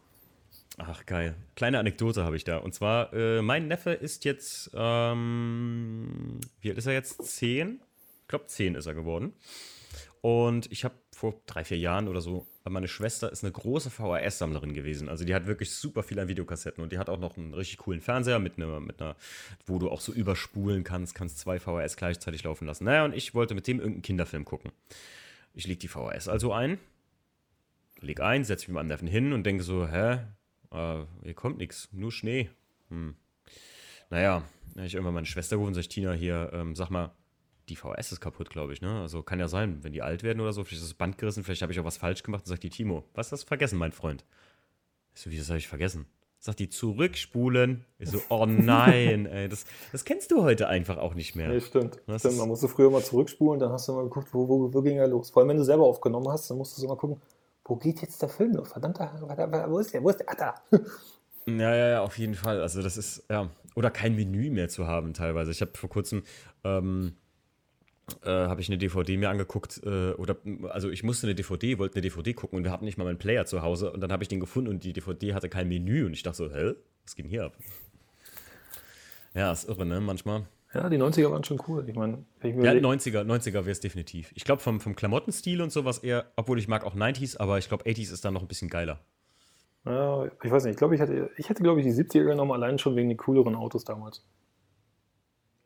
Ach, 0.77 1.05
geil. 1.07 1.35
Kleine 1.55 1.79
Anekdote 1.79 2.23
habe 2.23 2.35
ich 2.35 2.43
da. 2.43 2.57
Und 2.57 2.73
zwar, 2.73 3.11
äh, 3.11 3.41
mein 3.41 3.67
Neffe 3.67 3.91
ist 3.91 4.25
jetzt, 4.25 4.69
ähm, 4.75 6.39
wie 6.61 6.69
alt 6.69 6.77
ist 6.77 6.85
er 6.85 6.93
jetzt? 6.93 7.23
Zehn? 7.23 7.81
Ich 8.21 8.27
glaube, 8.27 8.45
zehn 8.45 8.75
ist 8.75 8.85
er 8.85 8.93
geworden. 8.93 9.33
Und 10.21 10.71
ich 10.71 10.83
habe 10.83 10.93
vor 11.15 11.41
drei, 11.47 11.63
vier 11.63 11.79
Jahren 11.79 12.07
oder 12.07 12.21
so, 12.21 12.45
meine 12.63 12.87
Schwester 12.87 13.31
ist 13.31 13.43
eine 13.43 13.51
große 13.51 13.89
VHS-Sammlerin 13.89 14.73
gewesen. 14.73 15.09
Also 15.09 15.25
die 15.25 15.33
hat 15.33 15.47
wirklich 15.47 15.71
super 15.71 16.03
viel 16.03 16.19
an 16.19 16.27
Videokassetten 16.27 16.83
und 16.83 16.91
die 16.91 16.99
hat 16.99 17.09
auch 17.09 17.17
noch 17.17 17.37
einen 17.37 17.53
richtig 17.55 17.79
coolen 17.79 18.01
Fernseher 18.01 18.37
mit 18.37 18.57
einer, 18.57 18.79
mit 18.79 19.01
einer, 19.01 19.15
wo 19.65 19.79
du 19.79 19.89
auch 19.89 20.01
so 20.01 20.11
überspulen 20.11 20.83
kannst, 20.83 21.15
kannst 21.15 21.39
zwei 21.39 21.59
VHS 21.59 21.95
gleichzeitig 21.97 22.43
laufen 22.43 22.67
lassen. 22.67 22.83
Naja, 22.83 23.03
und 23.05 23.15
ich 23.15 23.33
wollte 23.33 23.55
mit 23.55 23.67
dem 23.67 23.79
irgendeinen 23.79 24.03
Kinderfilm 24.03 24.45
gucken. 24.45 24.71
Ich 25.53 25.65
leg 25.65 25.79
die 25.79 25.87
VHS 25.87 26.27
also 26.27 26.53
ein, 26.53 26.77
leg 27.99 28.19
ein, 28.19 28.43
setze 28.43 28.63
mich 28.63 28.67
mit 28.67 28.75
meinem 28.75 28.87
Neffen 28.87 29.07
hin 29.07 29.33
und 29.33 29.43
denke 29.43 29.63
so, 29.63 29.87
hä, 29.87 30.19
äh, 30.71 31.03
hier 31.23 31.33
kommt 31.33 31.57
nichts, 31.57 31.89
nur 31.91 32.11
Schnee. 32.11 32.49
Hm. 32.89 33.15
Naja, 34.09 34.43
habe 34.75 34.85
ich 34.85 34.93
irgendwann 34.93 35.15
meine 35.15 35.25
Schwester 35.25 35.55
gerufen 35.55 35.69
und 35.69 35.73
sage, 35.75 35.87
Tina, 35.87 36.13
hier, 36.13 36.51
ähm, 36.53 36.75
sag 36.75 36.89
mal, 36.89 37.11
die 37.69 37.75
VS 37.75 38.13
ist 38.13 38.21
kaputt, 38.21 38.49
glaube 38.49 38.73
ich, 38.73 38.81
ne? 38.81 39.01
Also 39.01 39.23
kann 39.23 39.39
ja 39.39 39.47
sein, 39.47 39.83
wenn 39.83 39.91
die 39.91 40.01
alt 40.01 40.23
werden 40.23 40.39
oder 40.39 40.53
so, 40.53 40.63
vielleicht 40.63 40.81
ist 40.81 40.91
das 40.91 40.97
Band 40.97 41.17
gerissen, 41.17 41.43
vielleicht 41.43 41.61
habe 41.61 41.73
ich 41.73 41.79
auch 41.79 41.85
was 41.85 41.97
falsch 41.97 42.23
gemacht 42.23 42.43
und 42.43 42.47
sagt 42.47 42.63
die 42.63 42.69
Timo, 42.69 43.03
was 43.13 43.31
hast 43.31 43.43
du 43.43 43.47
vergessen, 43.47 43.77
mein 43.77 43.91
Freund? 43.91 44.25
Ich 45.13 45.21
so, 45.21 45.31
wie 45.31 45.37
das 45.37 45.49
habe 45.49 45.57
ich 45.57 45.67
vergessen? 45.67 46.05
Sagt 46.39 46.59
die, 46.59 46.69
zurückspulen. 46.69 47.83
Ich 47.97 48.09
so, 48.09 48.21
oh 48.29 48.45
nein, 48.45 49.25
ey, 49.25 49.49
das, 49.49 49.65
das 49.91 50.05
kennst 50.05 50.31
du 50.31 50.43
heute 50.43 50.67
einfach 50.67 50.97
auch 50.97 51.15
nicht 51.15 51.35
mehr. 51.35 51.49
Nee, 51.49 51.59
stimmt. 51.59 51.99
stimmt. 52.17 52.37
Man 52.37 52.47
musste 52.47 52.67
früher 52.67 52.91
mal 52.91 53.03
zurückspulen, 53.03 53.59
dann 53.59 53.71
hast 53.71 53.87
du 53.87 53.93
mal 53.93 54.03
geguckt, 54.03 54.29
wo, 54.33 54.47
wo, 54.47 54.71
wo 54.71 54.81
ging 54.83 54.97
er 54.97 55.07
los. 55.07 55.31
Vor 55.31 55.41
allem, 55.41 55.49
wenn 55.49 55.57
du 55.57 55.65
selber 55.65 55.85
aufgenommen 55.85 56.29
hast, 56.29 56.49
dann 56.49 56.57
musstest 56.57 56.83
du 56.83 56.87
mal 56.87 56.95
gucken, 56.95 57.19
wo 57.67 57.75
geht 57.75 58.01
jetzt 58.01 58.21
der 58.21 58.29
Film 58.29 58.51
noch? 58.53 58.67
Verdammter, 58.67 59.11
wo 59.67 59.79
ist 59.79 59.93
der? 59.93 60.03
Wo 60.03 60.09
ist 60.09 60.19
der? 60.19 60.29
Ah, 60.29 60.35
da. 60.35 60.79
Ja, 61.45 61.75
ja, 61.75 61.87
ja, 61.89 62.01
auf 62.01 62.17
jeden 62.17 62.35
Fall. 62.35 62.61
Also 62.61 62.81
das 62.81 62.97
ist, 62.97 63.23
ja, 63.29 63.49
oder 63.75 63.89
kein 63.89 64.15
Menü 64.15 64.49
mehr 64.49 64.69
zu 64.69 64.87
haben 64.87 65.13
teilweise. 65.13 65.51
Ich 65.51 65.61
habe 65.61 65.71
vor 65.75 65.89
kurzem, 65.89 66.23
ähm, 66.63 67.15
äh, 68.23 68.29
habe 68.29 68.59
ich 68.59 68.69
eine 68.69 68.77
DVD 68.77 69.17
mir 69.17 69.29
angeguckt, 69.29 69.81
äh, 69.85 70.11
oder, 70.13 70.37
also 70.69 70.89
ich 70.89 71.03
musste 71.03 71.27
eine 71.27 71.35
DVD, 71.35 71.77
wollte 71.77 71.95
eine 71.95 72.01
DVD 72.01 72.33
gucken 72.33 72.57
und 72.57 72.63
wir 72.63 72.71
hatten 72.71 72.85
nicht 72.85 72.97
mal 72.97 73.05
meinen 73.05 73.17
Player 73.17 73.45
zu 73.45 73.61
Hause 73.61 73.91
und 73.91 74.01
dann 74.01 74.11
habe 74.11 74.23
ich 74.23 74.29
den 74.29 74.39
gefunden 74.39 74.69
und 74.69 74.83
die 74.83 74.93
DVD 74.93 75.33
hatte 75.33 75.49
kein 75.49 75.67
Menü 75.67 76.05
und 76.05 76.13
ich 76.13 76.23
dachte 76.23 76.37
so, 76.37 76.51
hä, 76.51 76.73
was 77.03 77.15
denn 77.15 77.27
hier 77.27 77.45
ab? 77.45 77.57
Ja, 79.33 79.51
ist 79.51 79.69
irre, 79.69 79.85
ne, 79.85 80.01
manchmal. 80.01 80.47
Ja, 80.73 80.89
die 80.89 80.97
90er 80.97 81.31
waren 81.31 81.43
schon 81.43 81.61
cool. 81.67 81.87
Ich 81.87 81.95
meine, 81.95 82.25
ja, 82.43 82.49
90er, 82.51 83.23
90er 83.23 83.53
wäre 83.53 83.71
es 83.71 83.79
definitiv. 83.79 84.31
Ich 84.35 84.43
glaube, 84.43 84.61
vom, 84.61 84.79
vom 84.81 84.95
Klamottenstil 84.95 85.61
und 85.61 85.71
sowas 85.71 85.99
eher, 85.99 86.31
obwohl 86.35 86.59
ich 86.59 86.67
mag 86.67 86.83
auch 86.83 86.95
90s, 86.95 87.37
aber 87.37 87.57
ich 87.57 87.69
glaube, 87.69 87.85
80s 87.85 88.11
ist 88.11 88.25
dann 88.25 88.33
noch 88.33 88.41
ein 88.41 88.47
bisschen 88.47 88.69
geiler. 88.69 88.99
Ja, 89.85 90.25
ich 90.25 90.51
weiß 90.51 90.65
nicht. 90.65 90.73
Ich 90.73 90.77
glaube, 90.77 90.95
ich 90.95 91.01
hätte, 91.01 91.29
ich 91.37 91.49
hätte, 91.49 91.63
glaube 91.63 91.79
ich, 91.79 91.85
die 91.85 91.93
70er 91.93 92.25
genommen, 92.25 92.51
allein 92.51 92.77
schon 92.77 92.95
wegen 92.97 93.07
den 93.07 93.17
cooleren 93.17 93.55
Autos 93.55 93.85
damals. 93.85 94.23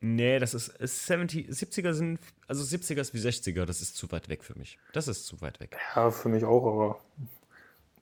Nee, 0.04 0.40
das 0.40 0.54
ist, 0.54 0.68
ist 0.68 1.06
70, 1.06 1.50
70er 1.50 1.94
sind, 1.94 2.20
also 2.48 2.64
70er 2.64 3.02
ist 3.02 3.14
wie 3.14 3.20
60er, 3.20 3.66
das 3.66 3.82
ist 3.82 3.96
zu 3.96 4.12
weit 4.12 4.30
weg 4.30 4.44
für 4.44 4.58
mich. 4.58 4.80
Das 4.94 5.08
ist 5.08 5.26
zu 5.26 5.42
weit 5.42 5.60
weg. 5.60 5.78
Ja, 5.96 6.10
für 6.10 6.30
mich 6.30 6.44
auch, 6.44 6.66
aber 6.66 7.00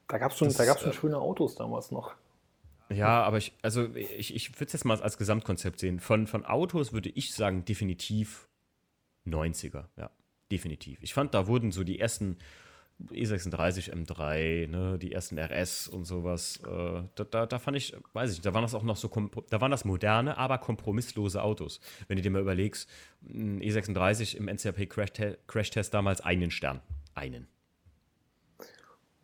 da 0.08 0.18
gab 0.18 0.32
es 0.32 0.38
schon, 0.38 0.52
da 0.52 0.66
gab's 0.66 0.82
schon 0.82 0.92
äh, 0.92 0.94
schöne 0.94 1.18
Autos 1.18 1.56
damals 1.56 1.92
noch. 1.92 2.14
Ja, 2.92 3.24
aber 3.24 3.38
ich, 3.38 3.54
also 3.62 3.94
ich, 3.96 4.34
ich 4.34 4.50
würde 4.56 4.66
es 4.66 4.74
jetzt 4.74 4.86
mal 4.86 5.00
als 5.00 5.18
Gesamtkonzept 5.18 5.80
sehen. 5.80 6.00
Von, 6.00 6.26
von 6.26 6.46
Autos 6.46 6.92
würde 6.92 7.10
ich 7.10 7.34
sagen, 7.34 7.64
definitiv 7.64 8.50
90er, 9.28 9.86
ja, 9.96 10.10
definitiv. 10.52 11.00
Ich 11.04 11.14
fand, 11.14 11.34
da 11.34 11.48
wurden 11.48 11.72
so 11.72 11.84
die 11.84 12.00
ersten 12.00 12.38
E36 13.12 13.94
M3, 13.94 14.68
ne, 14.68 14.98
die 15.00 15.12
ersten 15.12 15.38
RS 15.38 15.88
und 15.88 16.06
sowas, 16.06 16.60
äh, 16.66 17.04
da, 17.16 17.24
da, 17.24 17.46
da, 17.46 17.60
fand 17.60 17.78
ich, 17.78 17.96
weiß 18.14 18.32
ich 18.32 18.38
nicht, 18.38 18.46
da 18.46 18.54
waren 18.54 18.64
das 18.64 18.74
auch 18.74 18.84
noch 18.84 18.98
so, 18.98 19.10
da 19.50 19.62
waren 19.62 19.72
das 19.72 19.86
moderne, 19.86 20.38
aber 20.38 20.58
kompromisslose 20.58 21.42
Autos. 21.42 21.80
Wenn 22.08 22.18
du 22.18 22.24
dir 22.24 22.32
mal 22.32 22.42
überlegst, 22.42 22.90
ein 23.24 23.62
E36 23.62 24.36
im 24.36 24.48
NCAP 24.48 24.90
Crash-Test 25.48 25.94
damals 25.94 26.22
einen 26.22 26.52
Stern. 26.52 26.82
Einen. 27.14 27.48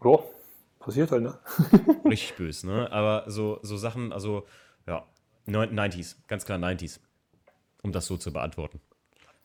Ja, 0.03 0.19
Passiert 0.85 1.11
halt, 1.11 1.23
ne? 1.23 1.33
Richtig 2.05 2.35
böse, 2.35 2.67
ne? 2.67 2.91
Aber 2.91 3.23
so, 3.25 3.57
so 3.63 3.75
Sachen, 3.75 4.13
also, 4.13 4.45
ja, 4.85 5.03
90s, 5.47 6.15
ganz 6.27 6.45
klar 6.45 6.59
90s. 6.59 6.99
Um 7.81 7.91
das 7.91 8.05
so 8.05 8.17
zu 8.17 8.31
beantworten. 8.31 8.79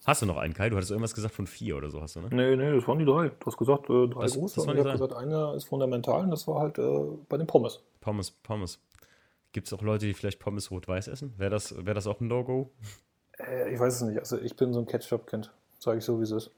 Hast 0.05 0.21
du 0.21 0.27
noch 0.27 0.37
einen, 0.37 0.53
Kai? 0.53 0.69
Du 0.69 0.77
hattest 0.77 0.91
irgendwas 0.91 1.15
gesagt 1.15 1.35
von 1.35 1.47
vier 1.47 1.79
oder 1.79 1.89
so, 1.89 2.03
hast 2.03 2.17
du, 2.17 2.21
ne? 2.21 2.29
Nee, 2.31 2.57
nee, 2.57 2.75
das 2.75 2.87
waren 2.87 2.99
die 2.99 3.07
drei. 3.07 3.31
Du 3.31 3.47
hast 3.47 3.57
gesagt, 3.57 3.89
äh, 3.89 4.07
drei 4.09 4.21
das, 4.21 4.35
große. 4.35 4.57
Das 4.57 4.67
und 4.67 4.75
ich 4.75 4.81
habe 4.81 4.93
gesagt, 4.93 5.15
einer 5.15 5.55
ist 5.55 5.65
fundamental 5.65 6.25
und 6.25 6.31
das 6.31 6.47
war 6.47 6.61
halt 6.61 6.79
äh, 6.79 7.09
bei 7.31 7.39
den 7.39 7.47
Pommes. 7.47 7.83
Pommes, 8.03 8.31
Pommes. 8.31 8.79
Gibt 9.53 9.67
es 9.67 9.73
auch 9.73 9.81
Leute, 9.81 10.05
die 10.05 10.13
vielleicht 10.13 10.41
Pommes 10.41 10.71
rot-weiß 10.71 11.09
essen? 11.09 11.33
Wäre 11.39 11.51
das, 11.51 11.75
wär 11.87 11.95
das 11.95 12.07
auch 12.07 12.21
ein 12.21 12.29
No-Go? 12.29 12.71
Äh, 13.39 13.73
ich 13.73 13.81
weiß 13.81 13.95
es 13.95 14.03
nicht. 14.03 14.19
Also 14.19 14.37
ich 14.37 14.55
bin 14.57 14.75
so 14.75 14.81
ein 14.81 14.87
Ketchup-Kind. 14.87 15.51
Sage 15.79 15.97
ich 15.97 16.05
so, 16.05 16.19
wie 16.19 16.25
es 16.25 16.33
ist. 16.33 16.51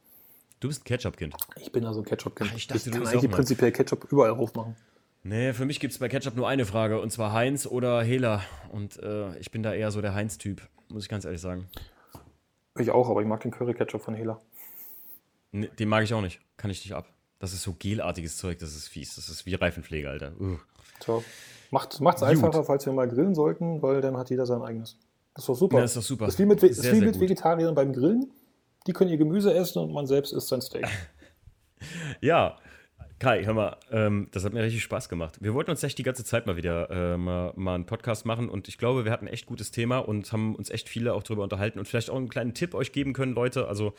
Du 0.63 0.69
bist 0.69 0.83
ein 0.83 0.85
Ketchup-Kind. 0.85 1.35
Ich 1.57 1.73
bin 1.73 1.85
also 1.85 2.03
ein 2.03 2.05
Ketchup-Kind. 2.05 2.51
Ach, 2.53 2.57
ich 2.57 2.69
dachte, 2.69 2.89
du 2.89 2.99
kann 3.01 3.09
eigentlich 3.09 3.31
prinzipiell 3.33 3.73
Ketchup 3.73 4.13
überall 4.13 4.31
drauf 4.31 4.55
machen. 4.55 4.77
Nee, 5.25 5.53
für 5.55 5.65
mich 5.65 5.81
gibt 5.81 5.93
es 5.93 5.99
bei 5.99 6.09
Ketchup 6.09 6.37
nur 6.37 6.47
eine 6.47 6.65
Frage, 6.65 7.01
und 7.01 7.11
zwar 7.11 7.33
Heinz 7.33 7.67
oder 7.67 8.01
Hela. 8.01 8.43
Und 8.71 8.97
äh, 9.03 9.37
ich 9.39 9.51
bin 9.51 9.65
da 9.65 9.75
eher 9.75 9.91
so 9.91 10.01
der 10.01 10.15
Heinz-Typ, 10.15 10.63
muss 10.89 11.03
ich 11.03 11.09
ganz 11.09 11.25
ehrlich 11.25 11.41
sagen. 11.41 11.67
Ich 12.79 12.93
auch, 12.93 13.11
aber 13.11 13.23
ich 13.23 13.27
mag 13.27 13.41
den 13.41 13.51
Curry-Ketchup 13.51 14.03
von 14.03 14.15
Hela. 14.15 14.41
Nee, 15.51 15.69
den 15.81 15.89
mag 15.89 16.05
ich 16.05 16.15
auch 16.15 16.21
nicht. 16.21 16.39
Kann 16.57 16.71
ich 16.71 16.85
nicht 16.85 16.95
ab. 16.95 17.09
Das 17.41 17.53
ist 17.53 17.65
so 17.65 17.75
gelartiges 17.77 18.37
Zeug, 18.37 18.61
das 18.61 18.77
ist 18.77 18.87
fies. 18.87 19.17
Das 19.17 19.29
ist 19.29 19.45
wie 19.47 19.57
Reifenpflege, 19.57 20.09
Alter. 20.09 20.31
Uh. 20.41 20.59
So. 21.05 21.25
Macht 21.73 21.93
es 22.01 22.23
einfacher, 22.23 22.63
falls 22.63 22.87
wir 22.87 22.93
mal 22.93 23.09
grillen 23.09 23.35
sollten, 23.35 23.83
weil 23.83 24.01
dann 24.01 24.17
hat 24.17 24.31
jeder 24.31 24.47
sein 24.47 24.63
eigenes. 24.63 24.97
Das 25.35 25.43
ist 25.43 25.49
doch 25.49 25.57
super. 25.57 25.79
Ja, 25.79 25.85
ist 25.85 25.97
doch 25.97 26.03
super. 26.03 26.27
Das 26.27 26.35
ist 26.35 26.39
wie 26.39 26.47
mit, 26.47 26.63
ist 26.63 26.83
Sehr, 26.83 26.93
wie 26.93 26.99
sehr 26.99 27.07
mit. 27.09 27.19
Vegetariern 27.19 27.75
beim 27.75 27.93
Grillen. 27.93 28.31
Die 28.87 28.93
können 28.93 29.11
ihr 29.11 29.17
Gemüse 29.17 29.55
essen 29.55 29.79
und 29.79 29.93
man 29.93 30.07
selbst 30.07 30.33
isst 30.33 30.49
sein 30.49 30.61
Steak. 30.61 30.87
Ja, 32.21 32.59
Kai, 33.23 33.45
hör 33.45 33.55
mal, 33.55 33.77
ähm, 33.93 34.27
das 34.33 34.45
hat 34.45 34.53
mir 34.53 34.65
richtig 34.65 34.83
Spaß 34.83 35.09
gemacht. 35.09 35.39
Wir 35.41 35.55
wollten 35.55 35.71
uns 35.71 35.83
echt 35.85 35.97
die 35.97 36.03
ganze 36.03 36.25
Zeit 36.25 36.47
mal 36.47 36.57
wieder 36.57 36.91
äh, 36.91 37.17
mal, 37.17 37.53
mal 37.55 37.77
einen 37.77 37.87
Podcast 37.87 38.27
machen 38.27 38.49
und 38.49 38.67
ich 38.67 38.79
glaube, 38.79 39.05
wir 39.05 39.13
hatten 39.13 39.27
ein 39.27 39.33
echt 39.33 39.47
gutes 39.47 39.71
Thema 39.71 39.99
und 39.99 40.33
haben 40.33 40.57
uns 40.57 40.71
echt 40.71 40.89
viele 40.89 41.15
auch 41.15 41.23
drüber 41.23 41.45
unterhalten 41.45 41.79
und 41.79 41.87
vielleicht 41.87 42.11
auch 42.11 42.17
einen 42.17 42.29
kleinen 42.29 42.53
Tipp 42.55 42.75
euch 42.75 42.91
geben 42.91 43.13
können, 43.13 43.33
Leute. 43.33 43.69
Also, 43.69 43.95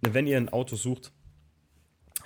wenn 0.00 0.26
ihr 0.26 0.36
ein 0.36 0.48
Auto 0.48 0.74
sucht, 0.74 1.12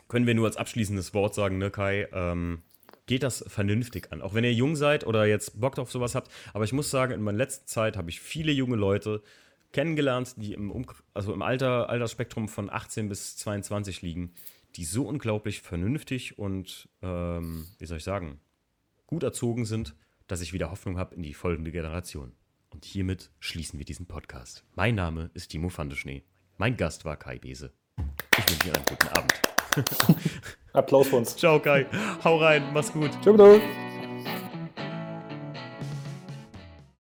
können 0.09 0.27
wir 0.27 0.35
nur 0.35 0.47
als 0.47 0.57
abschließendes 0.57 1.13
Wort 1.13 1.35
sagen, 1.35 1.59
ne, 1.59 1.71
Kai, 1.71 2.09
ähm, 2.15 2.63
geht 3.05 3.23
das 3.23 3.45
vernünftig 3.47 4.11
an. 4.11 4.23
Auch 4.23 4.33
wenn 4.33 4.45
ihr 4.45 4.55
jung 4.55 4.75
seid 4.75 5.07
oder 5.07 5.27
jetzt 5.27 5.61
Bock 5.61 5.79
auf 5.79 5.91
sowas 5.91 6.15
habt. 6.15 6.31
Aber 6.55 6.65
ich 6.65 6.73
muss 6.73 6.91
sagen, 6.91 7.13
in 7.13 7.21
meiner 7.21 7.37
letzten 7.37 7.67
Zeit 7.67 7.99
habe 7.99 8.09
ich 8.09 8.21
viele 8.21 8.53
junge 8.53 8.77
Leute 8.77 9.23
kennengelernt, 9.73 10.35
die 10.37 10.53
im, 10.53 10.71
um 10.71 10.87
also 11.15 11.33
im 11.33 11.43
Alter, 11.43 11.89
Altersspektrum 11.89 12.49
von 12.49 12.71
18 12.71 13.09
bis 13.09 13.37
22 13.37 14.03
liegen, 14.03 14.33
die 14.77 14.85
so 14.85 15.07
unglaublich 15.07 15.61
vernünftig 15.61 16.39
und, 16.39 16.89
ähm, 17.03 17.67
wie 17.79 17.87
soll 17.87 17.99
ich 17.99 18.05
sagen, 18.05 18.41
gut 19.07 19.23
erzogen 19.23 19.65
sind, 19.65 19.95
dass 20.27 20.41
ich 20.41 20.53
wieder 20.53 20.71
Hoffnung 20.71 20.99
habe 20.99 21.15
in 21.15 21.23
die 21.23 21.35
folgende 21.35 21.73
Generation. 21.73 22.33
Und 22.71 22.87
hiermit 22.87 23.31
schließen 23.39 23.79
wir 23.79 23.85
diesen 23.85 24.07
Podcast. 24.07 24.65
Mein 24.75 24.95
Name 24.95 25.31
ist 25.35 25.49
Timo 25.49 25.69
Fandeschnee. 25.69 26.23
Mein 26.57 26.77
Gast 26.77 27.05
war 27.05 27.17
Kai 27.17 27.39
Bese. 27.39 27.73
Ich 28.39 28.51
wünsche 28.51 28.69
Ihnen 28.69 28.77
einen 28.77 28.85
guten 28.87 29.09
Abend. 29.09 29.43
Applaus 30.73 31.09
für 31.09 31.17
uns. 31.17 31.37
Ciao, 31.37 31.61
Kai. 31.61 31.87
Hau 32.25 32.39
rein. 32.39 32.73
Mach's 32.73 32.93
gut. 32.93 33.11
Ciao, 33.23 33.37
bitte. 33.37 33.92